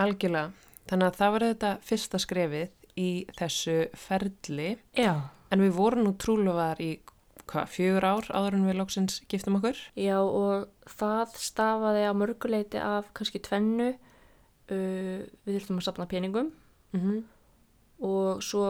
Algjörlega. 0.00 0.50
Þannig 0.90 1.06
að 1.06 1.16
það 1.20 1.32
var 1.32 1.46
þetta 1.46 1.70
fyrsta 1.86 2.20
skrefið 2.20 2.98
í 2.98 3.10
þessu 3.38 3.78
ferli. 3.96 4.74
Já. 4.98 5.14
En 5.50 5.62
við 5.62 5.74
vorum 5.78 6.04
nú 6.04 6.14
trúlofaðar 6.18 6.82
í 6.82 6.90
hvað, 7.50 7.72
fjögur 7.72 8.06
ár 8.06 8.30
áður 8.34 8.58
en 8.58 8.68
við 8.68 8.78
lóksins 8.80 9.20
giftum 9.30 9.58
okkur. 9.60 9.78
Já 9.98 10.18
og 10.20 10.68
það 10.90 11.36
stafaði 11.40 12.06
á 12.06 12.12
mörguleiti 12.14 12.82
af 12.82 13.10
kannski 13.16 13.40
tvennu, 13.42 13.92
uh, 13.94 15.20
við 15.46 15.56
þurftum 15.56 15.80
að 15.80 15.88
sapna 15.88 16.10
peningum 16.10 16.52
Mm 16.92 17.00
-hmm. 17.00 17.22
Og 18.00 18.44
svo 18.44 18.68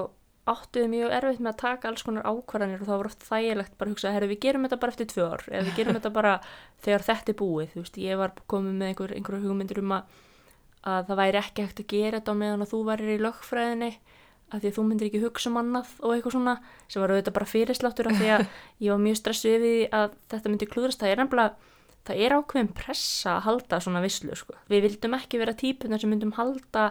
áttuðu 0.50 0.88
mjög 0.90 1.12
erfitt 1.14 1.42
með 1.42 1.52
að 1.52 1.60
taka 1.60 1.90
alls 1.90 2.04
konar 2.06 2.26
ákvarðanir 2.26 2.80
og 2.80 2.88
það 2.88 3.00
var 3.00 3.08
oft 3.10 3.26
þægilegt 3.26 3.74
bara 3.78 3.90
að 3.90 3.94
hugsa, 3.94 4.12
herru 4.14 4.30
við 4.30 4.40
gerum 4.44 4.64
þetta 4.66 4.78
bara 4.82 4.94
eftir 4.94 5.08
tvö 5.10 5.26
ár 5.30 5.44
eða 5.50 5.66
við 5.68 5.76
gerum 5.78 5.98
þetta 5.98 6.12
bara 6.16 6.32
þegar 6.84 7.06
þetta 7.06 7.32
er 7.32 7.38
búið 7.40 7.74
þú 7.74 7.84
veist, 7.84 8.00
ég 8.00 8.20
var 8.20 8.34
komið 8.50 8.78
með 8.80 8.92
einhver, 8.92 9.14
einhver 9.18 9.44
hugmyndir 9.44 9.82
um 9.82 9.94
að, 9.98 10.16
að 10.94 11.10
það 11.10 11.20
væri 11.22 11.42
ekki 11.42 11.66
hægt 11.66 11.84
að 11.84 11.90
gera 11.92 12.20
þetta 12.20 12.34
á 12.34 12.40
meðan 12.42 12.64
að 12.64 12.72
þú 12.72 12.82
værir 12.88 13.12
í 13.14 13.20
lögfræðinni 13.20 13.90
að 14.50 14.64
því 14.64 14.70
að 14.70 14.76
þú 14.76 14.84
myndir 14.88 15.10
ekki 15.10 15.22
hugsa 15.22 15.50
um 15.50 15.58
annað 15.60 15.90
og 16.00 16.14
eitthvað 16.14 16.34
svona 16.34 16.54
sem 16.90 17.02
var 17.04 17.12
auðvitað 17.12 17.36
bara 17.36 17.50
fyrirsláttur 17.52 18.10
af 18.10 18.16
því 18.18 18.30
að 18.34 18.46
ég 18.86 18.90
var 18.90 19.04
mjög 19.04 19.20
stressuð 19.20 19.52
yfir 19.52 19.66
því 19.66 19.76
að 20.00 20.16
þetta 20.32 20.50
myndi 20.54 20.70
klúðrast, 20.72 21.02
það 21.04 21.12
er 21.12 21.22
nefnilega 21.22 21.68
það 22.08 22.24
er 22.24 22.34
ákveðin 22.34 22.72
pressa 22.74 23.36
að 23.36 23.44
halda 23.46 23.78
svona 23.84 24.02
vislu 24.02 24.34
sko. 24.34 24.56
við 24.72 24.86
vildum 24.88 25.14
ekki 25.18 25.38
vera 25.38 25.54
típunar 25.54 26.02
sem 26.02 26.10
myndum 26.10 26.32
halda 26.34 26.88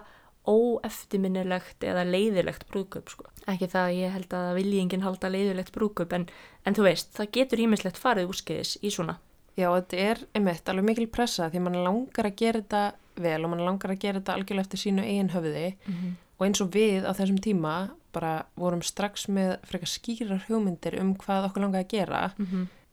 óeftirminnilegt 0.49 1.85
eða 1.85 2.05
leiðilegt 2.09 2.65
brúðkaup 2.71 3.11
sko. 3.13 3.25
ekki 3.45 3.69
það 3.69 3.87
að 3.87 3.97
ég 3.99 4.13
held 4.17 4.35
að 4.39 4.51
vilji 4.57 4.83
enginn 4.83 5.05
halda 5.05 5.31
leiðilegt 5.31 5.73
brúðkaup 5.75 6.15
en, 6.17 6.27
en 6.65 6.77
þú 6.77 6.87
veist, 6.89 7.11
það 7.17 7.33
getur 7.37 7.63
ímislegt 7.65 8.01
farið 8.01 8.33
úrskeiðis 8.33 8.77
í 8.81 8.93
svona 8.93 9.19
Já, 9.59 9.67
þetta 9.75 9.97
er 9.99 10.19
einmitt 10.37 10.69
alveg 10.71 10.85
mikil 10.87 11.07
pressa 11.11 11.49
því 11.51 11.61
mann 11.65 11.81
langar 11.83 12.29
að 12.29 12.37
gera 12.39 12.61
þetta 12.61 12.83
vel 13.19 13.39
og 13.43 13.51
mann 13.51 13.65
langar 13.65 13.91
að 13.91 14.01
gera 14.03 14.21
þetta 14.21 14.35
algjörlega 14.37 14.65
eftir 14.67 14.81
sínu 14.83 15.05
eigin 15.05 15.31
höfði 15.33 15.65
mm 15.73 15.95
-hmm. 15.95 16.13
og 16.37 16.45
eins 16.45 16.61
og 16.63 16.69
við 16.75 17.03
á 17.03 17.11
þessum 17.11 17.41
tíma 17.43 17.73
bara 18.15 18.33
vorum 18.55 18.81
strax 18.81 19.27
með 19.27 19.57
frekar 19.67 19.91
skýrar 19.91 20.45
hugmyndir 20.47 20.99
um 21.01 21.15
hvað 21.15 21.49
okkur 21.49 21.65
langar 21.65 21.83
að 21.83 21.91
gera 21.91 22.31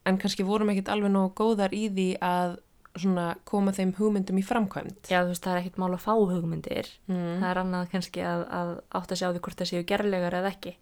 en 0.07 0.19
kannski 0.19 0.45
vorum 0.47 0.71
ekkit 0.71 0.89
alveg 0.89 1.11
nógu 1.11 1.35
góðar 1.35 1.75
í 1.75 1.89
því 1.89 2.09
að 2.21 2.59
svona 2.97 3.37
koma 3.45 3.73
þeim 3.73 3.93
hugmyndum 3.99 4.39
í 4.41 4.45
framkvæmt. 4.47 5.09
Já, 5.11 5.23
þú 5.25 5.33
veist, 5.33 5.45
það 5.45 5.53
er 5.57 5.61
ekkit 5.63 5.79
mál 5.79 5.93
að 5.95 6.05
fá 6.07 6.13
hugmyndir 6.17 6.87
Mm. 7.09 7.41
það 7.43 7.51
er 7.51 7.61
annað 7.63 7.91
kannski 7.93 8.21
að, 8.25 8.45
að 8.51 8.71
átt 9.01 9.13
að 9.13 9.21
sjá 9.21 9.29
því 9.33 9.41
hvort 9.47 9.57
það 9.61 9.71
séu 9.73 9.85
gerlegar 9.85 10.33
eða 10.41 10.53
ekki 10.55 10.75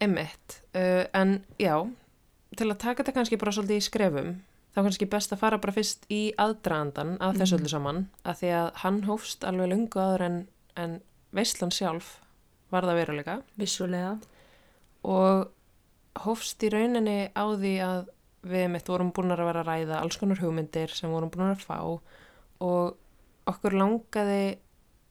Emmett, 0.00 0.60
uh, 0.78 1.04
en 1.12 1.44
já, 1.58 1.74
til 2.56 2.68
að 2.70 2.78
taka 2.78 3.02
þetta 3.02 3.14
kannski 3.16 3.36
bara 3.38 3.50
svolítið 3.52 3.80
í 3.80 3.82
skrefum, 3.88 4.28
þá 4.76 4.78
kannski 4.86 5.08
best 5.10 5.32
að 5.34 5.38
fara 5.42 5.58
bara 5.58 5.72
fyrst 5.74 6.04
í 6.08 6.32
aðdraðandan 6.38 7.16
að 7.18 7.40
þessu 7.40 7.54
Mhm. 7.56 7.58
öllu 7.58 7.68
saman, 7.68 8.08
að 8.24 8.36
því 8.38 8.50
að 8.60 8.70
hann 8.84 9.02
hófst 9.08 9.44
alveg 9.44 9.68
lungu 9.72 9.98
áður 9.98 10.20
en, 10.28 10.48
en 10.76 11.00
veistlan 11.34 11.70
sjálf 11.74 12.20
var 12.70 12.82
það 12.82 13.00
veruleika 13.02 13.42
vissulega 13.58 14.20
og 15.04 15.48
hófst 16.24 16.62
í 16.62 16.70
rauninni 16.72 17.30
á 17.34 17.44
því 17.58 17.74
að 17.84 18.08
við 18.48 18.70
mitt 18.72 18.88
vorum 18.88 19.12
búin 19.14 19.34
að 19.34 19.44
vera 19.48 19.64
að 19.64 19.70
ræða 19.70 20.00
alls 20.00 20.16
konar 20.20 20.40
hugmyndir 20.42 20.94
sem 20.94 21.10
vorum 21.10 21.30
búin 21.30 21.52
að 21.52 21.66
fá 21.66 21.78
og 21.84 22.96
okkur 23.48 23.76
langaði 23.78 24.58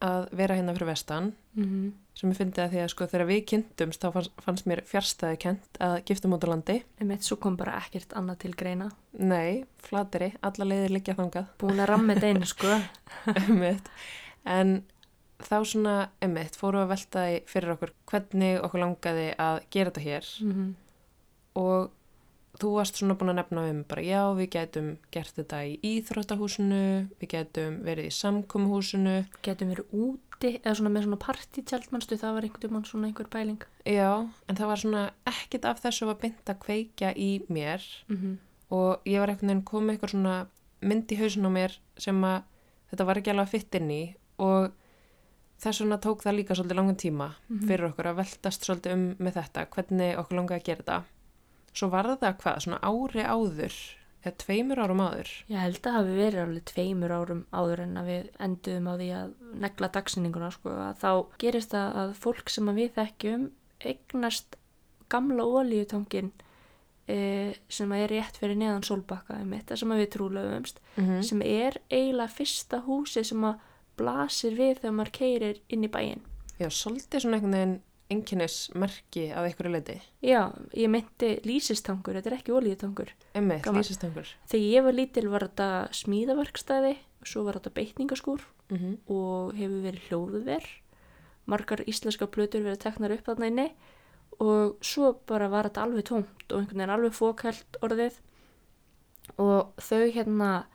að 0.04 0.28
vera 0.38 0.58
hérna 0.58 0.76
fyrir 0.76 0.92
vestan 0.92 1.32
mm 1.56 1.64
-hmm. 1.64 1.92
sem 2.14 2.32
ég 2.32 2.38
fyndi 2.38 2.62
að 2.62 2.72
því 2.72 2.82
að 2.84 2.92
sko 2.92 3.06
þegar 3.06 3.28
við 3.28 3.46
kynntumst 3.52 4.04
þá 4.04 4.12
fannst, 4.14 4.32
fannst 4.46 4.68
mér 4.70 4.82
fjärstaði 4.86 5.38
kent 5.38 5.80
að 5.80 5.96
giftum 6.06 6.34
út 6.34 6.46
á 6.46 6.48
landi. 6.50 6.84
en 7.00 7.08
mitt 7.08 7.24
svo 7.24 7.36
kom 7.38 7.58
bara 7.58 7.78
ekkert 7.82 8.14
annað 8.14 8.38
til 8.38 8.54
greina 8.56 8.92
Nei, 9.14 9.66
flateri, 9.78 10.34
alla 10.42 10.66
leiðir 10.66 10.92
liggja 10.92 11.16
þangað. 11.16 11.46
búin 11.58 11.80
að 11.80 11.88
ramma 11.88 12.14
þetta 12.14 12.28
einu 12.28 12.46
sko 12.46 12.82
en 14.58 14.84
þá 15.40 15.58
svona, 15.66 16.10
emitt, 16.22 16.56
fóru 16.56 16.82
að 16.82 16.90
velta 16.94 17.32
í 17.32 17.42
fyrir 17.46 17.76
okkur 17.76 17.94
hvernig 18.06 18.62
okkur 18.62 18.80
langaði 18.80 19.28
að 19.38 19.62
gera 19.70 19.90
þetta 19.90 20.02
hér 20.02 20.26
mm 20.42 20.52
-hmm. 20.52 20.74
og 21.56 21.92
þú 22.60 22.72
varst 22.76 22.96
svona 23.00 23.16
búin 23.20 23.30
að 23.34 23.36
nefna 23.40 23.64
um 23.70 23.84
bara 23.88 24.02
já, 24.02 24.22
við 24.38 24.50
gætum 24.56 24.98
gert 25.12 25.36
þetta 25.38 25.60
í 25.68 25.78
íþróttahúsinu, 25.84 27.10
við 27.22 27.30
gætum 27.34 27.78
verið 27.86 28.06
í 28.10 28.14
samkomuhúsinu. 28.18 29.26
getum 29.46 29.70
verið 29.74 29.86
úti 29.94 30.52
eða 30.64 30.76
svona 30.78 30.90
með 30.94 31.04
svona 31.08 31.18
partítjaldmannstu 31.26 32.18
það 32.18 32.34
var 32.38 32.44
einhvern 32.48 32.70
veginn 32.74 32.86
svona 32.86 33.08
einhver 33.08 33.30
pæling 33.34 33.62
Já, 33.86 34.12
en 34.50 34.56
það 34.56 34.68
var 34.68 34.78
svona 34.84 35.04
ekkit 35.26 35.66
af 35.66 35.82
þessu 35.82 36.06
var 36.06 36.20
beint 36.22 36.50
að 36.50 36.60
kveikja 36.66 37.14
í 37.16 37.30
mér 37.50 37.82
mm 38.10 38.16
-hmm. 38.18 38.36
og 38.70 39.00
ég 39.06 39.20
var 39.20 39.30
einhvern 39.30 39.48
veginn 39.50 39.64
komið 39.66 39.90
eitthvað 39.96 40.10
svona 40.12 40.48
mynd 40.82 41.12
í 41.12 41.18
hausin 41.18 41.46
á 41.46 41.50
mér 41.50 41.72
sem 41.98 42.22
að 42.24 42.42
þetta 42.92 43.06
var 43.06 43.18
ekki 43.18 43.30
alveg 43.32 43.48
að 43.48 43.52
fytta 43.52 43.78
inn 43.78 43.92
í 43.92 44.16
og 44.40 44.72
þess 45.60 45.82
vegna 45.82 45.98
tók 45.98 46.22
það 46.22 46.36
líka 46.38 46.54
svolítið 46.56 46.76
langan 46.78 46.96
tíma 46.96 47.30
Mhm. 47.50 47.68
fyrir 47.68 47.90
okkur 47.90 48.06
að 48.06 48.16
veltast 48.16 48.62
svolítið 48.64 48.94
um 48.94 49.16
með 49.20 49.34
þetta, 49.34 49.66
hvernig 49.74 50.18
okkur 50.20 50.38
langaði 50.38 50.60
að 50.60 50.64
gera 50.66 50.84
þetta. 50.84 51.04
Svo 51.78 51.92
var 51.94 52.10
það 52.18 52.36
hvað, 52.42 52.60
svona 52.66 52.82
ári 52.82 53.24
áður 53.24 53.78
eða 54.26 54.34
tveimur 54.44 54.82
árum 54.82 55.04
áður 55.04 55.32
Ég 55.52 55.62
held 55.62 55.78
að 55.78 55.84
það 55.86 55.98
hafi 55.98 56.16
verið 56.18 56.42
alveg 56.44 56.66
tveimur 56.72 57.14
árum 57.14 57.44
áður 57.54 57.84
en 57.86 58.02
að 58.02 58.10
við 58.12 58.26
enduðum 58.48 58.90
á 58.90 58.94
því 58.98 59.10
að 59.18 59.36
negla 59.66 59.92
dagsinninguna 59.98 60.50
sko 60.56 60.74
að 60.88 61.04
þá 61.04 61.12
gerist 61.44 61.76
það 61.76 62.02
að 62.02 62.18
fólk 62.26 62.52
sem 62.54 62.72
að 62.72 62.82
við 62.82 62.92
þekkjum 62.98 63.48
eignast 63.88 64.58
gamla 65.08 65.46
ólíutangin 65.48 66.32
e, 67.08 67.18
sem 67.72 67.94
að 67.94 68.04
er 68.04 68.14
rétt 68.16 68.40
fyrir 68.42 68.60
neðan 68.60 68.86
sólbakka 68.88 69.40
um 69.44 69.54
þetta 69.56 69.78
sem 69.80 69.94
að 69.94 70.04
við 70.04 70.10
trúlaumst 70.18 70.82
mm 70.98 71.24
sem 71.24 71.42
er 71.46 71.80
eiginlega 71.92 72.34
fyrsta 72.34 72.82
húsi 72.88 73.24
sem 73.24 73.44
að 73.48 73.62
blasir 73.98 74.58
við 74.58 74.82
þegar 74.82 74.96
maður 74.98 75.14
keirir 75.18 75.62
inn 75.74 75.86
í 75.86 75.90
bæinn. 75.90 76.22
Já, 76.58 76.70
svolítið 76.70 77.24
svona 77.24 77.38
einhvern 77.38 77.56
veginn 77.56 77.78
einkennismerki 78.14 79.28
að 79.36 79.50
einhverju 79.50 79.72
leiti 79.74 79.98
Já, 80.24 80.54
ég 80.78 80.92
meinti 80.92 81.34
lýsistangur, 81.48 82.16
þetta 82.18 82.32
er 82.32 82.38
ekki 82.38 82.56
ólíutangur. 82.56 83.12
Emmitt, 83.38 83.64
Gaman. 83.66 83.84
lýsistangur 83.84 84.32
Þegar 84.48 84.66
ég 84.66 84.86
var 84.88 84.98
lítil 84.98 85.28
var 85.32 85.48
þetta 85.48 85.70
smíðaverkstæði, 86.00 86.94
svo 87.28 87.44
var 87.48 87.60
þetta 87.60 87.76
beitningaskúr 87.76 88.46
mm 88.70 88.78
-hmm. 88.78 88.96
og 89.12 89.54
hefur 89.60 89.84
verið 89.84 90.08
hljóðver. 90.08 90.70
Margar 91.48 91.84
íslenska 91.88 92.28
plötur 92.28 92.64
verið 92.64 92.84
teknar 92.84 93.12
upp 93.12 93.28
þarna 93.28 93.48
inni 93.48 93.70
og 94.40 94.78
svo 94.82 95.14
bara 95.28 95.50
var 95.50 95.70
þetta 95.70 95.84
alveg 95.84 96.06
tómt 96.06 96.52
og 96.52 96.60
einhvern 96.60 96.78
veginn 96.78 96.94
alveg 96.94 97.14
fókælt 97.14 97.78
orðið 97.82 98.20
og 99.38 99.74
þau 99.82 100.12
hérna, 100.14 100.68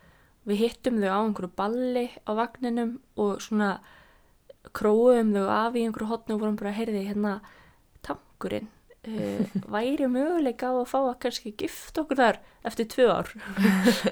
við 0.44 0.56
hittum 0.66 1.00
þau 1.00 1.10
á 1.12 1.20
einhverju 1.22 1.52
balli 1.56 2.10
á 2.26 2.30
vagninum 2.34 3.00
og 3.16 3.40
svona 3.40 3.80
króum 4.76 5.34
þau 5.34 5.48
af 5.50 5.76
í 5.76 5.84
einhverju 5.86 6.10
hotni 6.12 6.36
og 6.36 6.40
vorum 6.44 6.56
bara 6.60 6.72
að 6.72 6.78
heyrði 6.80 7.04
hérna 7.08 7.34
tankurinn 8.06 8.68
uh, 9.08 9.46
væri 9.74 10.08
möguleika 10.10 10.70
á 10.70 10.74
að 10.74 10.90
fá 10.92 10.98
að 11.02 11.18
kannski 11.26 11.54
gift 11.58 11.98
okkur 11.98 12.20
þar 12.22 12.42
eftir 12.68 12.90
tvö 12.92 13.08
ár 13.10 13.32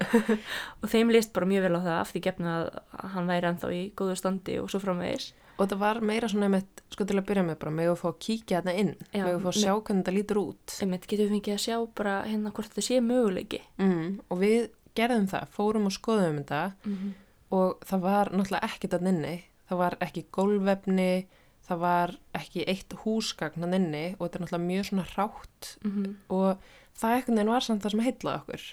og 0.82 0.88
þeim 0.90 1.12
líst 1.14 1.34
bara 1.36 1.50
mjög 1.50 1.68
vel 1.68 1.78
á 1.78 1.80
það 1.80 1.98
af 1.98 2.14
því 2.14 2.24
gefna 2.26 2.56
að 2.56 3.12
hann 3.14 3.30
væri 3.30 3.50
ennþá 3.52 3.70
í 3.76 3.84
góðu 3.98 4.18
standi 4.18 4.58
og 4.62 4.72
svo 4.72 4.82
framvegis 4.82 5.32
Og 5.60 5.68
það 5.68 5.80
var 5.82 5.98
meira 6.08 6.28
svona 6.30 6.46
einmitt, 6.48 6.80
sko 6.88 7.04
til 7.04 7.18
að 7.20 7.26
byrja 7.28 7.42
með 7.44 7.56
bara, 7.60 7.72
megum 7.76 7.92
við 7.92 7.98
fá 8.00 8.06
að 8.08 8.20
kíkja 8.24 8.60
þarna 8.62 8.74
inn, 8.80 8.92
Já, 9.12 9.24
megum 9.26 9.34
við 9.34 9.42
fá 9.42 9.50
að 9.50 9.58
sjá 9.58 9.72
hvernig 9.74 9.98
þetta 10.00 10.14
lítur 10.16 10.38
út. 10.40 10.76
einmitt 10.80 11.04
getum 11.10 11.26
við 11.26 11.34
fengið 11.34 11.52
að 11.52 11.64
sjá 11.66 11.76
bara 12.00 12.14
hérna 12.24 12.52
hvort 12.56 12.70
þetta 12.70 12.86
sé 12.86 13.00
möguleiki 13.04 13.60
Mm. 13.76 14.06
Og 14.30 14.40
við 14.40 14.70
gerðum 14.96 15.26
það, 15.28 15.52
fórum 15.52 15.90
og 15.90 15.92
skoðum 15.92 16.38
þetta 16.40 16.62
mm 16.70 16.94
-hmm. 16.96 17.12
og 17.58 17.84
það 17.90 18.00
var 18.06 18.32
náttúrulega 18.32 18.70
ekkert 18.70 18.96
að 18.96 19.08
inni, 19.12 19.34
það 19.70 19.78
var 19.84 19.96
ekki 20.02 20.24
gólvefni, 20.34 21.26
það 21.68 21.78
var 21.84 22.12
ekki 22.34 22.64
eitt 22.66 22.94
húsgagn 23.04 23.62
að 23.68 23.76
inni 23.78 24.04
og 24.18 24.24
þetta 24.26 24.38
er 24.40 24.44
náttúrulega 24.44 24.66
mjög 24.66 24.88
svona 24.90 25.06
rátt 25.14 25.68
Mhm. 25.84 26.16
og 26.28 26.58
það 26.98 27.16
ekkert 27.18 27.34
veginn 27.36 27.52
var 27.54 27.60
samt 27.66 27.82
það 27.84 27.90
sem 27.90 28.00
heitlaði 28.00 28.40
okkur, 28.40 28.64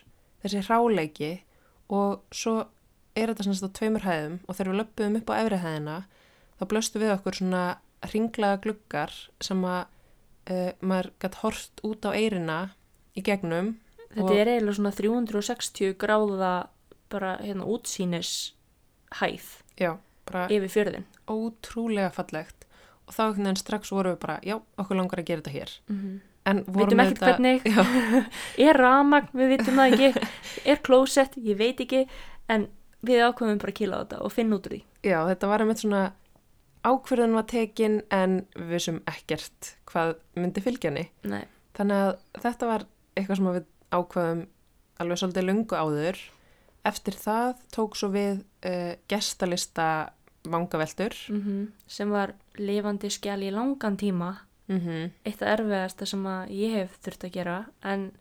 þessi 0.44 0.64
ráleiki 0.68 1.32
og 1.90 2.22
svo 2.32 2.56
er 3.16 3.28
þetta 3.34 3.44
á 3.70 3.78
tveimur 3.78 4.02
hæðum 4.08 4.40
og 4.48 4.56
þegar 4.56 4.72
við 4.74 4.80
löpum 4.82 5.16
upp 5.22 5.30
á 5.30 5.40
efri 5.42 5.58
hæðina 5.64 5.98
þá 6.60 6.64
blöstu 6.68 7.00
við 7.00 7.14
okkur 7.18 7.34
svona 7.38 7.78
ringlaga 8.14 8.62
gluggar 8.62 9.14
sem 9.42 9.62
að 9.66 9.86
uh, 10.50 10.72
maður 10.82 11.12
gætt 11.22 11.36
hort 11.44 11.82
út 11.84 12.06
á 12.06 12.12
eirina 12.14 12.58
í 13.18 13.22
gegnum 13.26 13.76
þetta 14.14 14.34
er 14.38 14.48
eiginlega 14.48 14.78
svona 14.78 14.92
360 14.96 15.94
gráða 15.98 16.68
bara 17.10 17.38
hérna 17.42 17.66
útsýnis 17.66 18.54
hæð 19.22 19.48
já, 19.80 19.98
bara 20.30 20.48
yfir 20.54 20.74
fjörðin 20.74 21.08
ótrúlega 21.28 22.12
fallegt. 22.16 22.66
Og 23.08 23.16
þá 23.16 23.22
einhvern 23.24 23.46
veginn 23.46 23.62
strax 23.62 23.92
vorum 23.96 24.16
við 24.16 24.24
bara, 24.24 24.40
já, 24.44 24.58
okkur 24.82 25.00
langar 25.00 25.22
að 25.22 25.30
gera 25.30 25.44
þetta 25.44 25.54
hér. 25.56 25.76
Mm 25.88 26.00
-hmm. 26.00 26.18
en 26.52 26.64
vorum 26.68 26.90
vitum 26.90 27.00
ekkert 27.00 27.24
hvernig. 27.24 27.62
Er 28.68 28.76
ramagn, 28.76 29.30
við 29.34 29.48
vitum 29.56 29.80
það 29.80 29.94
ekki. 29.94 30.28
Er 30.66 30.82
klósett, 30.84 31.38
ég 31.38 31.58
veit 31.58 31.80
ekki. 31.80 32.08
En 32.48 32.68
við 33.02 33.24
ákveðum 33.24 33.60
bara 33.62 33.72
að 33.72 33.80
kýla 33.80 33.96
á 33.96 34.02
þetta 34.04 34.22
og 34.22 34.32
finna 34.32 34.56
út 34.56 34.68
úr 34.68 34.76
því. 34.76 34.84
Já, 35.04 35.20
þetta 35.28 35.48
var 35.48 35.62
einmitt 35.62 35.80
svona 35.84 36.04
ákverðin 36.88 37.36
var 37.36 37.48
tekin 37.50 38.02
en 38.14 38.46
við 38.56 38.74
vissum 38.76 39.00
ekkert 39.10 39.76
hvað 39.86 40.16
myndi 40.36 40.64
fylgja 40.64 40.92
henni. 40.92 41.08
Nei. 41.24 41.46
Þannig 41.78 42.04
að 42.04 42.44
þetta 42.44 42.70
var 42.72 42.86
eitthvað 43.16 43.40
sem 43.40 43.50
við 43.52 43.66
ákveðum 43.92 44.44
alveg 45.02 45.22
svolítið 45.22 45.48
lungu 45.48 45.78
áður. 45.78 46.22
Eftir 46.88 47.18
það 47.20 47.58
tók 47.76 47.98
svo 48.00 48.10
við 48.14 48.44
uh, 48.66 48.94
gestalista 49.12 49.88
vangaveltur. 50.52 51.14
Mm 51.30 51.68
sem 51.88 52.10
var 52.10 52.34
lifandi 52.58 53.10
skjál 53.10 53.42
í 53.44 53.52
langan 53.52 53.98
tíma 53.98 54.36
Mm 54.68 54.80
-hmm. 54.80 55.12
eitt 55.26 55.42
af 55.42 55.60
erfiðasta 55.60 56.06
sem 56.06 56.24
að 56.26 56.50
ég 56.50 56.72
hef 56.74 56.98
þurft 57.02 57.24
að 57.24 57.32
gera 57.32 57.66
en 57.84 58.12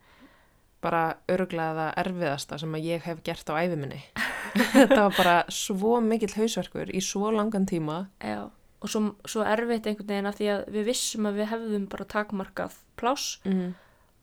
Bara 0.80 1.16
örglaða 1.28 1.92
erfiðasta 1.96 2.58
sem 2.58 2.74
að 2.74 2.84
ég 2.84 3.02
hef 3.02 3.22
gert 3.24 3.48
á 3.50 3.54
æfiminni. 3.58 4.02
þetta 4.72 5.08
var 5.08 5.14
bara 5.16 5.44
svo 5.48 6.00
mikill 6.00 6.34
hausverkur 6.36 6.90
í 6.94 7.00
svo 7.00 7.30
langan 7.30 7.66
tíma. 7.66 8.06
já, 8.20 8.50
og 8.80 8.88
svo, 8.88 9.14
svo 9.24 9.42
erfitt 9.42 9.86
einhvern 9.86 10.08
veginn 10.08 10.26
af 10.26 10.36
því 10.38 10.46
að 10.52 10.64
við 10.74 10.84
vissum 10.84 11.26
að 11.26 11.34
við 11.40 11.50
hefðum 11.50 11.88
bara 11.88 12.04
takmarkað 12.04 12.72
pláss 12.96 13.40
Mm 13.44 13.52
-hmm. 13.52 13.72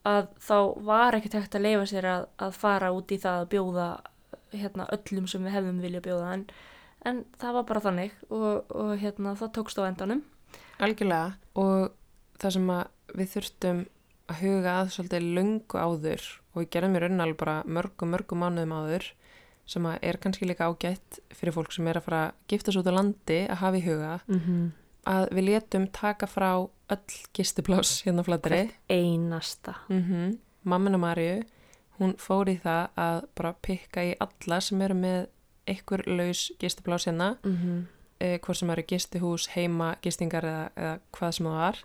að 0.04 0.26
þá 0.40 0.84
var 0.84 1.14
ekkert 1.14 1.32
hægt 1.34 1.54
að 1.54 1.62
leifa 1.66 1.86
sér 1.86 2.04
að, 2.04 2.26
að 2.38 2.52
fara 2.52 2.92
út 2.92 3.12
í 3.12 3.18
það 3.18 3.40
að 3.40 3.48
bjóða 3.48 4.00
hérna, 4.52 4.88
öllum 4.92 5.26
sem 5.26 5.44
við 5.44 5.52
hefðum 5.52 5.80
vilja 5.80 6.00
bjóða 6.00 6.32
en, 6.34 6.46
en 7.04 7.24
það 7.40 7.58
var 7.58 7.66
bara 7.70 7.84
þannig 7.84 8.14
og, 8.30 8.70
og 8.70 8.94
hérna, 9.00 9.34
það 9.38 9.52
tókst 9.58 9.80
á 9.80 9.88
endanum 9.88 10.22
Algjörlega 10.82 11.34
og 11.60 11.92
það 12.40 12.56
sem 12.56 12.70
að 12.74 12.84
við 13.14 13.34
þurftum 13.34 13.82
að 14.24 14.40
huga 14.40 14.78
að 14.80 14.94
svolítið 14.94 15.28
löngu 15.36 15.80
áður 15.80 16.24
og 16.54 16.62
við 16.62 16.70
gerðum 16.74 16.96
í 16.96 17.02
raunin 17.02 17.24
alveg 17.24 17.40
bara 17.42 17.56
mörgum, 17.66 18.14
mörgum 18.14 18.40
mánuðum 18.40 18.76
áður 18.78 19.10
sem 19.68 19.86
að 19.88 19.98
er 20.04 20.18
kannski 20.20 20.48
líka 20.48 20.68
ágætt 20.68 21.20
fyrir 21.32 21.54
fólk 21.56 21.72
sem 21.72 21.86
er 21.88 21.98
að 22.00 22.06
fara 22.08 22.22
að 22.28 22.48
gifta 22.52 22.72
svo 22.72 22.82
út 22.84 22.90
á 22.92 22.98
landi 22.98 23.38
að 23.48 23.60
hafa 23.62 23.80
í 23.80 23.84
huga 23.84 24.14
mm 24.26 24.40
-hmm. 24.40 24.64
að 25.12 25.28
við 25.36 25.46
letum 25.48 25.86
taka 25.88 26.26
frá 26.26 26.50
öll 26.94 27.16
gistipláss 27.32 28.04
hérna 28.04 28.24
á 28.24 28.28
flatri. 28.28 28.70
einasta 28.88 29.74
Mm 29.88 30.02
-hmm. 30.02 30.38
Mammina 30.64 30.98
Marju, 30.98 31.42
hún 31.98 32.16
fór 32.16 32.48
í 32.48 32.60
það 32.60 32.88
að 32.96 33.24
bara 33.36 33.54
pikka 33.62 34.04
í 34.04 34.14
alla 34.20 34.60
sem 34.60 34.82
eru 34.82 34.94
með 34.94 35.26
einhver 35.66 36.02
laus 36.06 36.52
gistipláss 36.60 37.06
hérna 37.06 37.36
mm 37.42 37.56
-hmm. 37.56 37.82
eh, 38.20 38.38
hvort 38.40 38.56
sem 38.56 38.70
eru 38.70 38.82
gistihús, 38.82 39.48
heima, 39.56 39.96
gistingar 40.02 40.44
eða, 40.44 40.68
eða 40.76 40.98
hvað 41.12 41.30
sem 41.32 41.46
það 41.46 41.52
var 41.58 41.78